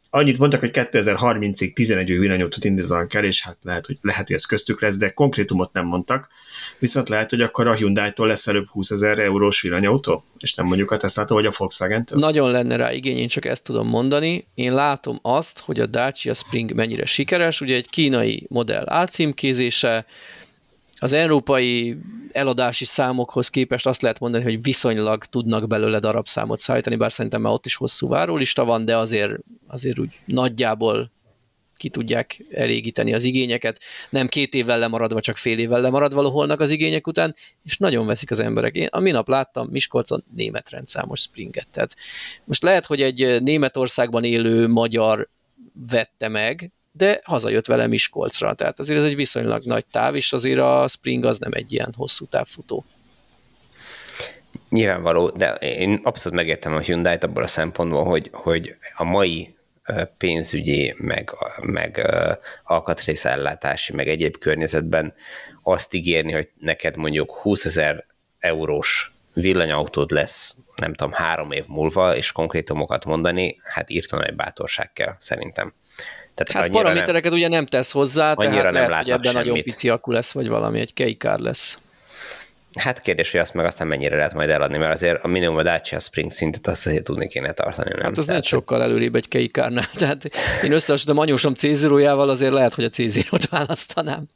annyit 0.10 0.38
mondtak, 0.38 0.60
hogy 0.60 0.72
2030-ig 0.74 1.74
11 1.74 2.12
új 2.12 2.18
villanyautót 2.18 2.66
indítanak 2.66 3.14
el, 3.14 3.24
és 3.24 3.44
hát 3.44 3.58
lehet, 3.62 3.86
hogy, 3.86 3.98
lehet, 4.02 4.26
hogy 4.28 4.36
ez 4.36 4.46
köztük 4.46 4.82
lesz, 4.82 4.98
de 4.98 5.10
konkrétumot 5.10 5.74
nem 5.74 5.86
mondtak. 5.86 6.28
Viszont 6.80 7.10
lehet, 7.10 7.30
hogy 7.30 7.42
akkor 7.42 7.68
a 7.68 7.74
Hyundai-tól 7.74 8.28
lesz 8.28 8.48
előbb 8.48 8.68
20 8.68 8.92
ezer 8.92 9.20
eurós 9.20 9.62
villanyautó, 9.62 10.24
és 10.38 10.54
nem 10.54 10.66
mondjuk 10.66 10.92
a 10.92 10.98
tesla 10.98 11.26
vagy 11.26 11.46
a 11.46 11.52
volkswagen 11.58 12.06
-től. 12.06 12.20
Nagyon 12.20 12.52
lenne 12.52 12.76
rá 12.76 12.92
igény, 12.92 13.18
én 13.18 13.28
csak 13.28 13.46
ezt 13.46 13.64
tudom 13.64 13.88
mondani. 13.88 14.48
Én 14.54 14.74
látom 14.74 15.20
azt, 15.22 15.60
hogy 15.60 15.80
a 15.80 15.86
Dacia 15.86 16.34
Spring 16.34 16.74
mennyire 16.74 17.06
sikeres, 17.06 17.62
ugye 17.62 17.76
egy 17.76 17.90
kínai 17.90 18.46
modell 18.50 18.90
álcímkézése, 18.90 20.06
az 21.00 21.14
európai 21.14 21.98
eladási 22.32 22.86
számokhoz 22.86 23.50
képest 23.50 23.86
azt 23.86 24.02
lehet 24.02 24.20
mondani, 24.20 24.44
hogy 24.44 24.62
viszonylag 24.62 25.26
tudnak 25.26 25.68
belőle 25.68 26.00
darabszámot 26.00 26.60
szállítani, 26.60 26.96
bár 26.96 27.12
szerintem 27.12 27.42
már 27.42 27.54
ott 27.54 27.66
is 27.66 27.76
hosszú 27.76 28.08
várólista 28.08 28.66
van, 28.66 28.86
de 28.86 28.98
azért, 28.98 29.34
azért 29.68 30.00
úgy 30.00 30.20
nagyjából 30.26 31.12
ki 31.78 31.90
tudják 31.90 32.46
elégíteni 32.52 33.14
az 33.14 33.24
igényeket, 33.24 33.80
nem 34.10 34.28
két 34.28 34.54
évvel 34.54 34.80
lemaradva, 34.80 35.20
csak 35.20 35.38
fél 35.38 35.60
évvel 35.60 35.82
lemaradva 35.82 36.22
loholnak 36.22 36.60
az 36.60 36.72
igények 36.72 37.08
után, 37.08 37.36
és 37.64 37.78
nagyon 37.78 38.06
veszik 38.06 38.32
az 38.32 38.40
emberek. 38.40 38.76
Én 38.76 38.88
a 38.92 39.00
minap 39.00 39.28
láttam 39.28 39.68
Miskolcon 39.68 40.24
német 40.36 40.70
rendszámos 40.70 41.22
springet. 41.22 41.68
Tehát 41.72 41.96
most 42.44 42.64
lehet, 42.64 42.86
hogy 42.86 43.02
egy 43.02 43.42
Németországban 43.42 44.24
élő 44.24 44.68
magyar 44.68 45.30
vette 45.90 46.28
meg, 46.28 46.72
de 46.98 47.22
hazajött 47.24 47.66
vele 47.66 47.88
Miskolcra, 47.88 48.54
tehát 48.54 48.80
azért 48.80 49.00
ez 49.00 49.06
egy 49.06 49.16
viszonylag 49.16 49.64
nagy 49.64 49.86
táv, 49.86 50.16
és 50.16 50.34
azért 50.34 50.60
a 50.60 50.88
Spring 50.88 51.26
az 51.26 51.38
nem 51.38 51.52
egy 51.54 51.74
ilyen 51.74 51.94
hosszú 51.98 52.26
távfutó. 52.26 52.86
Nyilvánvaló, 54.70 55.30
de 55.30 55.54
én 55.54 56.00
abszolút 56.04 56.38
megértem 56.38 56.76
a 56.76 56.80
Hyundai-t 56.80 57.24
abból 57.24 57.44
a 57.44 57.48
szempontból, 57.48 58.04
hogy, 58.04 58.30
hogy 58.34 58.76
a 58.96 59.04
mai 59.04 59.56
pénzügyi, 60.18 60.94
meg, 60.98 61.36
meg 61.62 62.08
alkatrészellátási, 62.64 63.94
meg 63.94 64.08
egyéb 64.08 64.38
környezetben 64.38 65.14
azt 65.64 65.94
ígérni, 65.94 66.32
hogy 66.32 66.50
neked 66.60 66.98
mondjuk 66.98 67.32
20 67.32 67.66
ezer 67.66 68.06
eurós 68.40 69.12
villanyautód 69.34 70.12
lesz, 70.12 70.56
nem 70.76 70.94
tudom, 70.94 71.14
három 71.14 71.52
év 71.52 71.64
múlva, 71.68 72.16
és 72.16 72.32
konkrétumokat 72.32 73.06
mondani, 73.06 73.60
hát 73.64 73.90
írtan 73.90 74.24
egy 74.24 74.36
bátorság 74.36 74.94
kell, 74.94 75.16
szerintem. 75.20 75.74
Tehát 76.38 76.64
hát 76.64 76.72
paramétereket 76.72 77.32
nem, 77.32 77.40
ugye 77.40 77.48
nem 77.48 77.66
tesz 77.66 77.92
hozzá, 77.92 78.34
tehát 78.34 78.54
nem 78.54 78.74
lehet, 78.74 78.94
hogy 78.94 79.10
ebben 79.10 79.32
semmit. 79.32 79.48
nagyon 79.48 79.64
pici 79.64 79.90
akku 79.90 80.12
lesz, 80.12 80.32
vagy 80.32 80.48
valami, 80.48 80.80
egy 80.80 80.94
keikár 80.94 81.40
lesz. 81.40 81.78
Hát 82.78 83.02
kérdés, 83.02 83.32
hogy 83.32 83.40
azt 83.40 83.54
meg 83.54 83.66
aztán 83.66 83.88
mennyire 83.88 84.16
lehet 84.16 84.34
majd 84.34 84.50
eladni, 84.50 84.78
mert 84.78 84.94
azért 84.94 85.24
a 85.24 85.28
minimum 85.28 85.58
a 85.58 85.64
Dacia 85.64 86.00
Spring 86.00 86.32
szintet 86.32 86.68
azt 86.68 86.86
azért 86.86 87.04
tudni 87.04 87.28
kéne 87.28 87.52
tartani. 87.52 87.90
Nem? 87.90 88.02
Hát 88.02 88.18
az 88.18 88.28
nem 88.28 88.42
sokkal 88.42 88.82
előrébb 88.82 89.16
egy 89.16 89.28
keikárnál. 89.28 89.90
Tehát 89.96 90.26
én 90.64 90.72
összehasonlítom 90.72 91.18
anyósom 91.18 91.54
c 91.54 91.64
azért 91.64 92.52
lehet, 92.52 92.74
hogy 92.74 92.84
a 92.84 92.90
C0-t 92.90 93.44
választanám. 93.50 94.28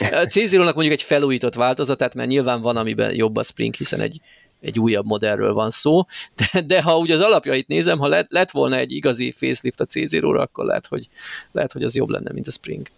A 0.00 0.24
c 0.24 0.52
mondjuk 0.52 0.92
egy 0.92 1.02
felújított 1.02 1.54
változatát, 1.54 2.14
mert 2.14 2.28
nyilván 2.28 2.60
van, 2.60 2.76
amiben 2.76 3.14
jobb 3.14 3.36
a 3.36 3.42
Spring, 3.42 3.74
hiszen 3.74 4.00
egy 4.00 4.20
egy 4.60 4.78
újabb 4.78 5.06
modellről 5.06 5.52
van 5.52 5.70
szó, 5.70 6.04
de, 6.36 6.60
de 6.60 6.82
ha 6.82 6.98
úgy 6.98 7.10
az 7.10 7.20
alapjait 7.20 7.66
nézem, 7.66 7.98
ha 7.98 8.06
lett, 8.06 8.30
lett 8.30 8.50
volna 8.50 8.76
egy 8.76 8.92
igazi 8.92 9.32
facelift 9.32 9.80
a 9.80 9.86
C0-ra, 9.86 10.40
akkor 10.40 10.64
lehet 10.64 10.86
hogy, 10.86 11.08
lehet, 11.52 11.72
hogy 11.72 11.82
az 11.82 11.94
jobb 11.94 12.08
lenne, 12.08 12.32
mint 12.32 12.46
a 12.46 12.50
Spring. 12.50 12.88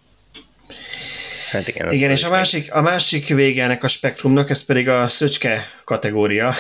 Hát 1.51 1.69
igen, 1.69 1.91
igen 1.91 2.11
és 2.11 2.25
a 2.25 2.31
másik, 2.31 2.75
a 2.75 2.81
másik 2.81 3.29
vége 3.29 3.65
ennek 3.65 3.85
a 3.85 3.89
spektrumnak, 3.89 4.51
ez 4.51 4.65
pedig 4.65 4.89
a 4.89 5.09
szöcske 5.09 5.67
kategória. 5.85 6.55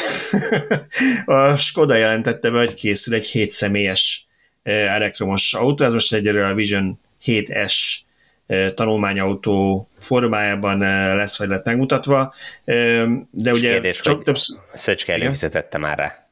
a 1.24 1.56
Skoda 1.56 1.94
jelentette 1.94 2.50
be, 2.50 2.58
hogy 2.58 2.74
készül 2.74 3.14
egy 3.14 3.26
7 3.26 3.50
személyes 3.50 4.26
eh, 4.62 4.94
elektromos 4.94 5.54
autó, 5.54 5.84
ez 5.84 5.92
most 5.92 6.12
egyelőre 6.12 6.46
a 6.46 6.54
Vision 6.54 7.00
7S 7.24 7.74
tanulmányautó 8.74 9.88
formájában 9.98 10.78
lesz 11.16 11.38
vagy 11.38 11.48
lett 11.48 11.64
megmutatva, 11.64 12.34
de 13.30 13.52
ugye 13.52 13.70
kérdés, 13.70 14.00
csak 14.00 14.24
több... 14.24 14.36
Szöcske 14.74 15.12
előfizetette 15.12 15.78
már 15.78 15.98
rá. 15.98 16.28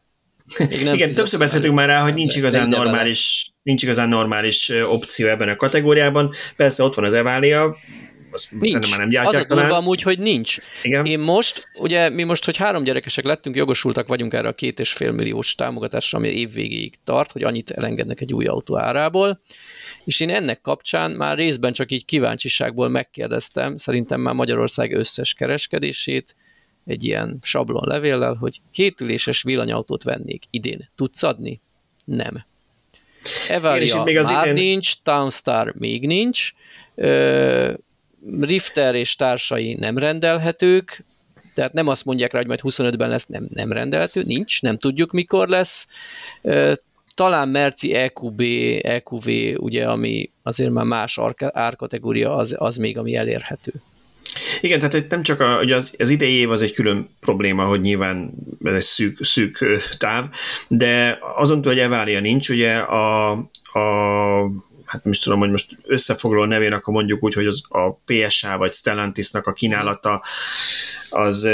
Igen, 0.92 1.10
többször 1.10 1.38
beszéltünk 1.38 1.74
már 1.74 1.88
rá, 1.88 2.00
hogy 2.00 2.14
nincs 2.14 2.36
igazán 2.36 2.68
normális, 2.68 3.50
nincs 3.62 3.82
igazán 3.82 4.08
normális 4.08 4.68
opció 4.68 5.28
ebben 5.28 5.48
a 5.48 5.56
kategóriában. 5.56 6.32
Persze 6.56 6.82
ott 6.82 6.94
van 6.94 7.04
az 7.04 7.14
Evália, 7.14 7.76
azt 8.38 8.72
nincs. 8.72 8.90
már 8.90 8.98
nem 8.98 9.08
gyártják 9.08 9.50
Az 9.50 9.56
a 9.56 9.60
durva 9.60 9.76
amúgy, 9.76 10.02
hogy 10.02 10.18
nincs. 10.18 10.56
Igen. 10.82 11.06
Én 11.06 11.18
most, 11.18 11.64
ugye 11.78 12.10
mi 12.10 12.22
most, 12.22 12.44
hogy 12.44 12.56
három 12.56 12.84
gyerekesek 12.84 13.24
lettünk, 13.24 13.56
jogosultak 13.56 14.08
vagyunk 14.08 14.34
erre 14.34 14.48
a 14.48 14.52
két 14.52 14.80
és 14.80 14.92
fél 14.92 15.10
milliós 15.10 15.54
támogatásra, 15.54 16.18
ami 16.18 16.28
évvégéig 16.28 16.94
tart, 17.04 17.32
hogy 17.32 17.42
annyit 17.42 17.70
elengednek 17.70 18.20
egy 18.20 18.32
új 18.32 18.46
autó 18.46 18.78
árából. 18.78 19.40
És 20.04 20.20
én 20.20 20.30
ennek 20.30 20.60
kapcsán 20.60 21.10
már 21.10 21.36
részben 21.36 21.72
csak 21.72 21.92
így 21.92 22.04
kíváncsiságból 22.04 22.88
megkérdeztem, 22.88 23.76
szerintem 23.76 24.20
már 24.20 24.34
Magyarország 24.34 24.92
összes 24.92 25.34
kereskedését, 25.34 26.36
egy 26.86 27.04
ilyen 27.04 27.38
sablon 27.42 27.88
levéllel, 27.88 28.34
hogy 28.34 28.60
kétüléses 28.72 29.42
villanyautót 29.42 30.02
vennék 30.02 30.44
idén. 30.50 30.90
Tudsz 30.94 31.22
adni? 31.22 31.60
Nem. 32.04 32.44
Evalia 33.48 34.02
még 34.02 34.16
az 34.16 34.30
már 34.30 34.46
idén... 34.46 34.62
nincs, 34.64 34.92
Townstar 35.02 35.72
még 35.74 36.06
nincs, 36.06 36.52
Rifter 38.40 38.94
és 38.94 39.16
társai 39.16 39.74
nem 39.74 39.98
rendelhetők, 39.98 41.04
tehát 41.54 41.72
nem 41.72 41.88
azt 41.88 42.04
mondják 42.04 42.32
rá, 42.32 42.38
hogy 42.38 42.46
majd 42.46 42.60
25-ben 42.62 43.08
lesz, 43.08 43.26
nem, 43.26 43.46
nem 43.48 43.72
rendelhető, 43.72 44.22
nincs, 44.22 44.62
nem 44.62 44.76
tudjuk 44.76 45.12
mikor 45.12 45.48
lesz. 45.48 45.88
Talán 47.14 47.48
Merci 47.48 47.94
EQB, 47.94 48.40
EQV, 48.82 49.26
ugye, 49.56 49.88
ami 49.88 50.30
azért 50.42 50.70
már 50.70 50.84
más 50.84 51.20
árkategória, 51.38 52.34
az, 52.34 52.54
az 52.58 52.76
még, 52.76 52.98
ami 52.98 53.14
elérhető. 53.14 53.72
Igen, 54.60 54.78
tehát 54.78 55.10
nem 55.10 55.22
csak 55.22 55.40
a, 55.40 55.60
ugye 55.62 55.74
az, 55.74 55.94
az 55.98 56.10
idei 56.10 56.32
év 56.32 56.50
az 56.50 56.62
egy 56.62 56.72
külön 56.72 57.08
probléma, 57.20 57.64
hogy 57.64 57.80
nyilván 57.80 58.32
ez 58.64 58.74
egy 58.74 58.82
szűk, 58.82 59.24
szűk 59.24 59.58
táv, 59.98 60.24
de 60.68 61.18
azon 61.36 61.62
túl, 61.62 61.72
hogy 61.72 61.80
Evália 61.80 62.20
nincs, 62.20 62.48
ugye 62.48 62.76
a, 62.76 63.30
a 63.72 64.50
hát 64.88 65.04
nem 65.04 65.12
is 65.12 65.18
tudom, 65.18 65.38
hogy 65.38 65.50
most 65.50 65.76
összefoglaló 65.86 66.44
nevén, 66.44 66.72
akkor 66.72 66.94
mondjuk 66.94 67.24
úgy, 67.24 67.34
hogy 67.34 67.46
az 67.46 67.62
a 67.68 67.92
PSA 67.92 68.56
vagy 68.56 68.72
Stellantisnak 68.72 69.46
a 69.46 69.52
kínálata 69.52 70.22
az, 71.10 71.48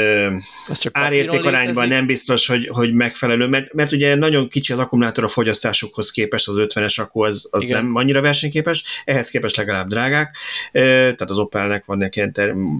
az 0.69 0.79
csak 0.79 0.99
árértékarányban 0.99 1.89
nem 1.89 2.07
biztos, 2.07 2.47
hogy, 2.47 2.69
hogy 2.73 2.93
megfelelő, 2.93 3.47
mert, 3.47 3.73
mert 3.73 3.93
ugye 3.93 4.15
nagyon 4.15 4.49
kicsi 4.49 4.73
az 4.73 4.79
akkumulátor 4.79 5.25
a 5.25 5.29
fogyasztásukhoz 5.29 6.11
képest, 6.11 6.49
az 6.49 6.57
50-es 6.59 7.01
akku 7.01 7.23
az, 7.23 7.49
az 7.51 7.67
nem 7.67 7.95
annyira 7.95 8.21
versenyképes, 8.21 9.03
ehhez 9.05 9.29
képest 9.29 9.57
legalább 9.57 9.89
drágák, 9.89 10.37
tehát 10.73 11.31
az 11.31 11.39
Opelnek 11.39 11.85
vannak 11.85 12.17
ilyen 12.17 12.33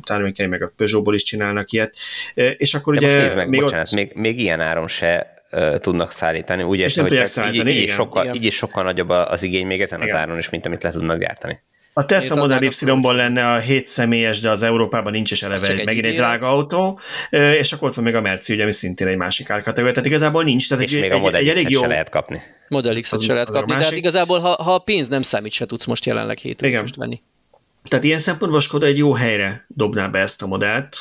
termékei, 0.05 0.47
meg 0.47 0.63
a 0.63 0.73
Peugeotból 0.77 1.15
is 1.15 1.23
csinálnak 1.23 1.73
ilyet, 1.73 1.97
és 2.35 2.75
akkor 2.75 2.99
De 2.99 3.07
ugye... 3.07 3.23
Most 3.23 3.35
meg, 3.35 3.49
még, 3.49 3.61
bocsánat, 3.61 3.87
ott... 3.87 3.95
még, 3.95 4.11
még 4.15 4.39
ilyen 4.39 4.61
áron 4.61 4.89
se 4.89 5.34
tudnak 5.79 6.11
szállítani. 6.11 6.63
Úgy 6.63 6.81
és 6.81 6.95
nem 6.95 7.07
tudják 7.07 7.27
szállítani, 7.27 7.71
így, 7.71 7.83
így, 7.83 7.89
sokkal, 7.89 8.35
így 8.35 8.45
is 8.45 8.55
sokkal 8.55 8.83
nagyobb 8.83 9.09
az 9.09 9.43
igény 9.43 9.67
még 9.67 9.81
ezen 9.81 10.03
igen. 10.03 10.15
az 10.15 10.21
áron 10.21 10.39
is, 10.39 10.49
mint 10.49 10.67
amit 10.67 10.83
le 10.83 10.91
tudnak 10.91 11.19
gyártani. 11.19 11.63
A 11.97 12.07
Tesla 12.07 12.37
Model 12.37 12.63
Y-ból 12.63 13.15
lenne 13.15 13.53
a 13.53 13.59
7 13.59 13.87
személyes, 13.87 14.41
de 14.41 14.51
az 14.51 14.63
Európában 14.63 15.13
nincs 15.13 15.31
is 15.31 15.43
eleve 15.43 15.69
egy, 15.69 15.85
megint 15.85 16.07
egy 16.07 16.15
drága 16.15 16.49
autó, 16.49 17.01
és 17.31 17.73
akkor 17.73 17.89
ott 17.89 17.95
van 17.95 18.05
még 18.05 18.15
a 18.15 18.21
Merci, 18.21 18.53
ugye, 18.53 18.63
ami 18.63 18.73
szintén 18.73 19.07
egy 19.07 19.17
másik 19.17 19.51
árkategória, 19.51 19.93
tehát 19.93 20.09
igazából 20.09 20.45
nincs. 20.45 20.69
Tehát 20.69 20.85
és 20.85 20.93
egy, 20.93 21.01
még 21.01 21.13
a 21.13 21.19
Model 21.19 21.41
egy, 21.41 21.49
egy 21.49 21.71
jó... 21.71 21.81
se 21.81 21.87
lehet 21.87 22.09
kapni. 22.09 22.43
Model 22.69 23.01
X-et 23.01 23.23
se 23.23 23.33
lehet 23.33 23.51
kapni, 23.51 23.75
tehát 23.75 23.93
igazából 23.93 24.39
ha, 24.39 24.63
ha 24.63 24.75
a 24.75 24.79
pénz 24.79 25.09
nem 25.09 25.23
számít, 25.23 25.53
se 25.53 25.67
tudsz 25.67 25.85
most 25.85 26.07
jelenleg 26.07 26.39
7 26.39 26.61
venni. 26.97 27.21
Tehát 27.89 28.05
ilyen 28.05 28.19
szempontból 28.19 28.61
Skoda 28.61 28.87
egy 28.87 28.99
jó 28.99 29.15
helyre 29.15 29.65
dobná 29.69 30.09
be 30.09 30.19
ezt 30.19 30.43
a 30.43 30.47
modellt, 30.47 30.97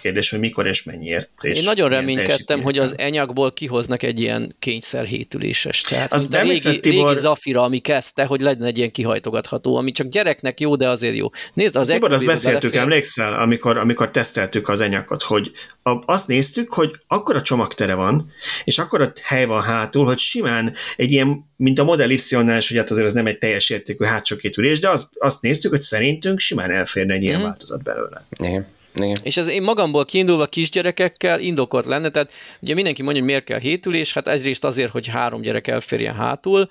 Kérdés, 0.00 0.30
hogy 0.30 0.38
mikor 0.38 0.66
és 0.66 0.82
mennyiért. 0.82 1.30
És 1.40 1.58
Én 1.58 1.64
nagyon 1.64 1.88
reménykedtem, 1.88 2.62
hogy 2.62 2.78
az 2.78 2.98
enyagból 2.98 3.52
kihoznak 3.52 4.02
egy 4.02 4.20
ilyen 4.20 4.54
kényszer 4.58 5.04
hétüléses. 5.04 5.80
Tehát 5.80 6.12
az 6.12 6.28
a 6.30 6.40
régi, 6.40 6.80
Tibor... 6.80 7.08
régi 7.08 7.20
Zafira, 7.20 7.62
ami 7.62 7.78
kezdte, 7.78 8.24
hogy 8.24 8.40
legyen 8.40 8.66
egy 8.66 8.78
ilyen 8.78 8.90
kihajtogatható, 8.90 9.76
ami 9.76 9.90
csak 9.90 10.08
gyereknek 10.08 10.60
jó, 10.60 10.76
de 10.76 10.88
azért 10.88 11.16
jó. 11.16 11.28
Nézd, 11.54 11.76
az 11.76 11.86
Tibor, 11.86 12.12
azt 12.12 12.24
beszéltük, 12.24 12.60
belefér... 12.60 12.80
emlékszel, 12.80 13.40
amikor, 13.40 13.78
amikor 13.78 14.10
teszteltük 14.10 14.68
az 14.68 14.80
enyakot, 14.80 15.22
hogy 15.22 15.52
a, 15.82 16.12
azt 16.12 16.26
néztük, 16.26 16.72
hogy 16.72 16.90
akkor 17.06 17.36
a 17.36 17.42
csomagtere 17.42 17.94
van, 17.94 18.32
és 18.64 18.78
akkor 18.78 19.00
a 19.00 19.12
hely 19.22 19.46
van 19.46 19.62
hátul, 19.62 20.04
hogy 20.04 20.18
simán 20.18 20.74
egy 20.96 21.10
ilyen, 21.10 21.44
mint 21.56 21.78
a 21.78 21.84
Model 21.84 22.10
Y-nál, 22.10 22.60
hogy 22.68 22.76
hát 22.76 22.90
azért 22.90 23.06
ez 23.06 23.12
nem 23.12 23.26
egy 23.26 23.38
teljes 23.38 23.70
értékű 23.70 24.04
hátsó 24.04 24.36
két 24.36 24.56
ülés, 24.56 24.80
de 24.80 24.90
azt, 24.90 25.08
azt 25.18 25.42
néztük, 25.42 25.70
hogy 25.70 25.80
szerintünk 25.80 26.38
simán 26.38 26.70
elférne 26.70 27.14
egy 27.14 27.22
ilyen 27.22 27.40
mm. 27.40 27.42
változat 27.42 27.82
belőle. 27.82 28.26
Igen. 28.38 28.66
Igen. 28.94 29.16
És 29.22 29.36
ez 29.36 29.48
én 29.48 29.62
magamból 29.62 30.04
kiindulva 30.04 30.46
kisgyerekekkel 30.46 31.40
indokolt 31.40 31.86
lenne, 31.86 32.10
tehát 32.10 32.32
ugye 32.60 32.74
mindenki 32.74 33.02
mondja, 33.02 33.22
hogy 33.22 33.30
miért 33.30 33.44
kell 33.44 33.58
hétülés, 33.58 34.12
hát 34.12 34.28
egyrészt 34.28 34.64
azért, 34.64 34.90
hogy 34.92 35.06
három 35.06 35.40
gyerek 35.40 35.66
elférjen 35.66 36.14
hátul, 36.14 36.68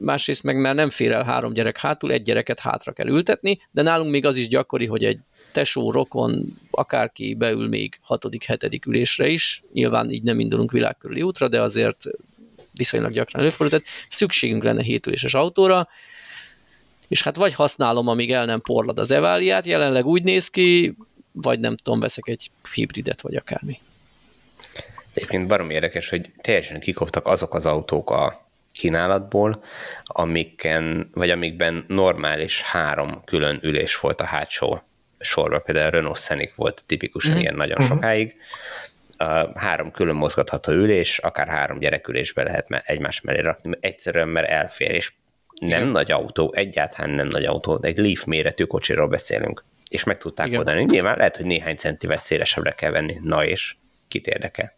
másrészt 0.00 0.42
meg 0.42 0.60
mert 0.60 0.76
nem 0.76 0.90
fér 0.90 1.12
el 1.12 1.24
három 1.24 1.52
gyerek 1.52 1.78
hátul, 1.78 2.12
egy 2.12 2.22
gyereket 2.22 2.60
hátra 2.60 2.92
kell 2.92 3.08
ültetni, 3.08 3.58
de 3.70 3.82
nálunk 3.82 4.10
még 4.10 4.26
az 4.26 4.36
is 4.36 4.48
gyakori, 4.48 4.86
hogy 4.86 5.04
egy 5.04 5.18
tesó, 5.52 5.90
rokon, 5.90 6.58
akárki 6.70 7.34
beül 7.34 7.68
még 7.68 7.98
hatodik, 8.00 8.44
hetedik 8.44 8.86
ülésre 8.86 9.28
is, 9.28 9.62
nyilván 9.72 10.10
így 10.10 10.22
nem 10.22 10.40
indulunk 10.40 10.72
világkörüli 10.72 11.22
útra, 11.22 11.48
de 11.48 11.60
azért 11.60 12.04
viszonylag 12.72 13.12
gyakran 13.12 13.42
előfordul, 13.42 13.78
tehát 13.78 13.94
szükségünk 14.08 14.62
lenne 14.62 14.82
hétüléses 14.82 15.34
autóra, 15.34 15.88
és 17.08 17.22
hát 17.22 17.36
vagy 17.36 17.54
használom, 17.54 18.08
amíg 18.08 18.32
el 18.32 18.44
nem 18.44 18.60
porlad 18.60 18.98
az 18.98 19.10
eváliát, 19.10 19.66
jelenleg 19.66 20.06
úgy 20.06 20.22
néz 20.22 20.48
ki, 20.48 20.96
vagy 21.34 21.60
nem 21.60 21.76
tudom, 21.76 22.00
veszek 22.00 22.28
egy 22.28 22.50
hibridet, 22.74 23.20
vagy 23.20 23.36
akármi. 23.36 23.78
Egyébként 25.14 25.46
barom 25.46 25.70
érdekes, 25.70 26.08
hogy 26.08 26.30
teljesen 26.40 26.80
kikoptak 26.80 27.26
azok 27.26 27.54
az 27.54 27.66
autók 27.66 28.10
a 28.10 28.46
kínálatból, 28.72 29.62
amiken, 30.04 31.10
vagy 31.12 31.30
amikben 31.30 31.84
normális 31.88 32.60
három 32.60 33.22
külön 33.24 33.58
ülés 33.62 34.00
volt 34.00 34.20
a 34.20 34.24
hátsó 34.24 34.82
sorban. 35.18 35.62
Például 35.64 35.90
Renault 35.90 36.18
Scenic 36.18 36.54
volt 36.54 36.84
tipikusan 36.86 37.32
mm-hmm. 37.32 37.40
ilyen 37.40 37.54
nagyon 37.54 37.76
uh-huh. 37.76 37.94
sokáig. 37.94 38.36
A 39.16 39.58
három 39.58 39.90
külön 39.90 40.14
mozgatható 40.14 40.72
ülés, 40.72 41.18
akár 41.18 41.48
három 41.48 41.78
gyerekülésbe 41.78 42.42
lehet 42.42 42.82
egymás 42.84 43.20
mellé 43.20 43.40
rakni, 43.40 43.76
egyszerűen 43.80 44.28
mert 44.28 44.48
elfér, 44.48 44.90
és 44.90 45.12
nem 45.60 45.80
Igen. 45.80 45.92
nagy 45.92 46.12
autó, 46.12 46.52
egyáltalán 46.56 47.10
nem 47.10 47.26
nagy 47.26 47.44
autó, 47.44 47.76
de 47.76 47.88
egy 47.88 47.98
Leaf 47.98 48.24
méretű 48.24 48.64
kocsiról 48.64 49.08
beszélünk 49.08 49.64
és 49.94 50.04
meg 50.04 50.18
tudták 50.18 50.46
Igen. 50.46 50.58
oldani. 50.58 50.84
Nyilván 50.84 51.16
lehet, 51.16 51.36
hogy 51.36 51.46
néhány 51.46 51.76
centivel 51.76 52.18
szélesebbre 52.18 52.72
kell 52.72 52.90
venni. 52.90 53.16
Na 53.22 53.44
és 53.46 53.76
kit 54.08 54.26
érdekel? 54.26 54.72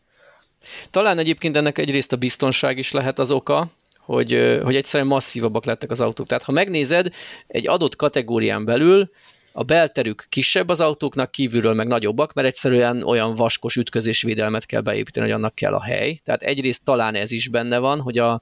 Talán 0.90 1.18
egyébként 1.18 1.56
ennek 1.56 1.78
egyrészt 1.78 2.12
a 2.12 2.16
biztonság 2.16 2.78
is 2.78 2.92
lehet 2.92 3.18
az 3.18 3.30
oka, 3.30 3.70
hogy, 3.98 4.58
hogy 4.62 4.76
egyszerűen 4.76 5.08
masszívabbak 5.08 5.64
lettek 5.64 5.90
az 5.90 6.00
autók. 6.00 6.26
Tehát 6.26 6.42
ha 6.42 6.52
megnézed, 6.52 7.14
egy 7.46 7.68
adott 7.68 7.96
kategórián 7.96 8.64
belül 8.64 9.10
a 9.52 9.62
belterük 9.62 10.26
kisebb 10.28 10.68
az 10.68 10.80
autóknak, 10.80 11.30
kívülről 11.30 11.74
meg 11.74 11.86
nagyobbak, 11.86 12.32
mert 12.32 12.46
egyszerűen 12.46 13.02
olyan 13.02 13.34
vaskos 13.34 13.76
ütközésvédelmet 13.76 14.66
kell 14.66 14.80
beépíteni, 14.80 15.26
hogy 15.26 15.34
annak 15.34 15.54
kell 15.54 15.74
a 15.74 15.82
hely. 15.82 16.20
Tehát 16.24 16.42
egyrészt 16.42 16.84
talán 16.84 17.14
ez 17.14 17.32
is 17.32 17.48
benne 17.48 17.78
van, 17.78 18.00
hogy, 18.00 18.18
a, 18.18 18.40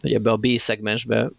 hogy 0.00 0.12
ebbe 0.12 0.30
a 0.30 0.36
B-szegmensbe 0.36 1.30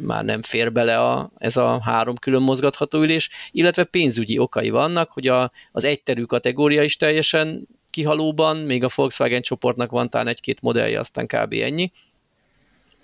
már 0.00 0.24
nem 0.24 0.42
fér 0.42 0.72
bele 0.72 1.00
a, 1.00 1.30
ez 1.38 1.56
a 1.56 1.80
három 1.82 2.16
külön 2.16 2.42
mozgatható 2.42 3.02
ülés, 3.02 3.30
illetve 3.50 3.84
pénzügyi 3.84 4.38
okai 4.38 4.70
vannak, 4.70 5.10
hogy 5.10 5.26
a, 5.26 5.52
az 5.72 5.84
egyterű 5.84 6.22
kategória 6.22 6.82
is 6.82 6.96
teljesen 6.96 7.66
kihalóban, 7.90 8.56
még 8.56 8.84
a 8.84 8.90
Volkswagen 8.94 9.42
csoportnak 9.42 9.90
van 9.90 10.10
talán 10.10 10.28
egy-két 10.28 10.60
modellje, 10.60 11.00
aztán 11.00 11.26
kb. 11.26 11.52
ennyi, 11.52 11.90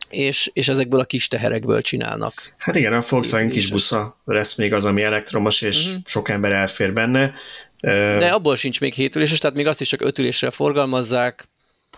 és, 0.08 0.50
és 0.52 0.68
ezekből 0.68 1.00
a 1.00 1.04
kis 1.04 1.28
teherekből 1.28 1.82
csinálnak. 1.82 2.54
Hát 2.56 2.76
igen, 2.76 2.92
a 2.92 3.04
Volkswagen 3.08 3.48
kis 3.48 3.70
busza 3.70 4.16
lesz 4.24 4.54
még 4.54 4.72
az, 4.72 4.84
ami 4.84 5.02
elektromos, 5.02 5.62
és 5.62 5.86
uh-huh. 5.86 6.02
sok 6.06 6.28
ember 6.28 6.52
elfér 6.52 6.92
benne. 6.92 7.34
De 7.80 8.28
abból 8.28 8.56
sincs 8.56 8.80
még 8.80 8.92
hétüléses, 8.92 9.38
tehát 9.38 9.56
még 9.56 9.66
azt 9.66 9.80
is 9.80 9.88
csak 9.88 10.00
ötülésre 10.00 10.50
forgalmazzák, 10.50 11.48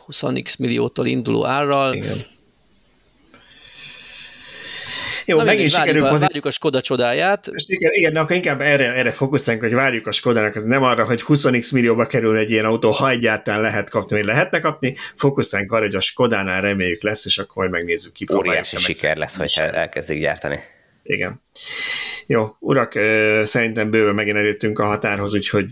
20x 0.09 0.59
milliótól 0.59 1.07
induló 1.07 1.47
árral. 1.47 1.95
Igen. 1.95 2.17
Jó, 5.29 5.37
Na, 5.37 5.45
megint 5.45 5.71
sikerül 5.71 6.03
várjuk, 6.03 6.17
a, 6.17 6.21
várjuk 6.21 6.45
a 6.45 6.51
Skoda 6.51 6.81
csodáját. 6.81 7.51
Igen, 7.67 7.93
igen, 7.93 8.17
akkor 8.17 8.37
inkább 8.37 8.61
erre, 8.61 8.95
erre 8.95 9.13
fókuszáljunk, 9.13 9.67
hogy 9.67 9.75
várjuk 9.75 10.07
a 10.07 10.13
Skodának, 10.13 10.55
az 10.55 10.65
nem 10.65 10.83
arra, 10.83 11.05
hogy 11.05 11.23
20x 11.27 11.73
millióba 11.73 12.07
kerül 12.07 12.37
egy 12.37 12.51
ilyen 12.51 12.65
autó, 12.65 12.91
ha 12.91 13.11
egyáltalán 13.11 13.61
lehet 13.61 13.91
kapni, 13.91 14.17
vagy 14.17 14.27
lehetne 14.27 14.61
kapni, 14.61 14.95
fókuszáljunk 15.17 15.73
arra, 15.73 15.85
hogy 15.85 15.95
a 15.95 16.01
Skodánál 16.01 16.61
reméljük 16.61 17.03
lesz, 17.03 17.27
és 17.27 17.39
akkor 17.39 17.57
majd 17.57 17.71
megnézzük 17.71 18.13
ki. 18.13 18.27
Óriási 18.37 18.77
siker 18.77 19.17
lesz, 19.17 19.37
hogy 19.37 19.53
elkezdik 19.73 20.21
gyártani. 20.21 20.59
Igen. 21.03 21.41
Jó, 22.27 22.57
urak, 22.59 22.93
szerintem 23.43 23.91
bőven 23.91 24.15
megint 24.15 24.37
elértünk 24.37 24.79
a 24.79 24.85
határhoz, 24.85 25.35
úgyhogy 25.35 25.67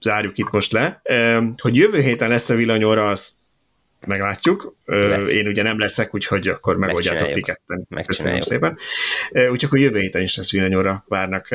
zárjuk 0.00 0.38
itt 0.38 0.50
most 0.50 0.72
le. 0.72 1.02
Hogy 1.56 1.76
jövő 1.76 2.00
héten 2.00 2.28
lesz 2.28 2.50
a 2.50 2.54
villanyóra, 2.54 3.10
azt 3.10 3.32
meglátjuk. 4.06 4.76
Lesz. 4.84 5.30
Én 5.30 5.46
ugye 5.46 5.62
nem 5.62 5.78
leszek, 5.78 6.14
úgyhogy 6.14 6.48
akkor 6.48 6.76
megoldjátok 6.76 7.28
ti 7.28 7.40
ketten. 7.40 7.86
Köszönöm 8.06 8.40
szépen. 8.40 8.78
Úgyhogy 9.30 9.64
akkor 9.64 9.78
jövő 9.78 9.98
héten 9.98 10.22
is 10.22 10.36
lesz 10.36 10.50
villanyóra 10.50 11.04
várnak 11.08 11.48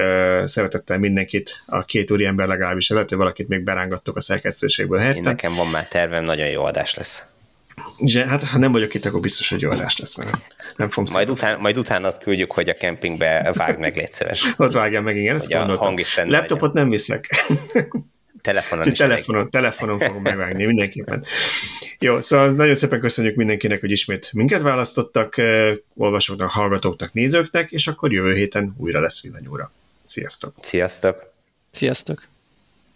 szeretettel 0.43 0.97
mindenkit, 0.97 1.63
a 1.65 1.85
két 1.85 2.11
úri 2.11 2.25
ember 2.25 2.47
legalábbis, 2.47 2.89
lehet, 2.89 3.09
hogy 3.09 3.17
valakit 3.17 3.47
még 3.47 3.63
berángattok 3.63 4.15
a 4.15 4.21
szerkesztőségből 4.21 4.99
helyettem. 4.99 5.23
Én 5.23 5.29
nekem 5.29 5.55
van 5.55 5.67
már 5.67 5.87
tervem, 5.87 6.23
nagyon 6.23 6.47
jó 6.47 6.63
adás 6.63 6.95
lesz. 6.95 7.25
Zse, 8.05 8.27
hát 8.27 8.43
ha 8.43 8.57
nem 8.57 8.71
vagyok 8.71 8.93
itt, 8.93 9.05
akkor 9.05 9.19
biztos, 9.19 9.49
hogy 9.49 9.61
jó 9.61 9.69
adás 9.69 9.97
lesz, 9.97 10.15
mert 10.17 10.37
nem 10.75 10.89
fogom 10.89 11.13
majd, 11.13 11.29
után, 11.29 11.59
majd 11.59 11.77
utána 11.77 12.17
küldjük, 12.17 12.53
hogy 12.53 12.69
a 12.69 12.73
kempingbe 12.73 13.51
vág 13.53 13.79
meg, 13.79 13.95
légy 13.95 14.11
szíves. 14.11 14.53
Ott 14.57 14.71
vágjál 14.71 15.01
meg, 15.01 15.17
igen, 15.17 15.35
ezt 15.35 15.51
gondoltam. 15.51 15.95
Laptopot 16.25 16.73
nem 16.73 16.89
viszek. 16.89 17.45
Telefonon 18.47 18.87
is 18.87 18.97
telefonon, 18.97 19.49
telefonon 19.49 19.99
fogom 19.99 20.21
megvágni 20.21 20.65
mindenképpen. 20.65 21.25
Jó, 21.99 22.19
szóval 22.19 22.51
nagyon 22.51 22.75
szépen 22.75 22.99
köszönjük 22.99 23.35
mindenkinek, 23.35 23.79
hogy 23.79 23.91
ismét 23.91 24.29
minket 24.33 24.61
választottak, 24.61 25.41
olvasóknak, 25.95 26.49
hallgatóknak, 26.49 27.13
nézőknek, 27.13 27.71
és 27.71 27.87
akkor 27.87 28.11
jövő 28.11 28.33
héten 28.33 28.75
újra 28.77 28.99
lesz 28.99 29.21
villanyóra. 29.21 29.71
Sziasztok! 30.03 30.53
Sziasztok! 30.61 31.33
Sziasztok! 31.71 32.27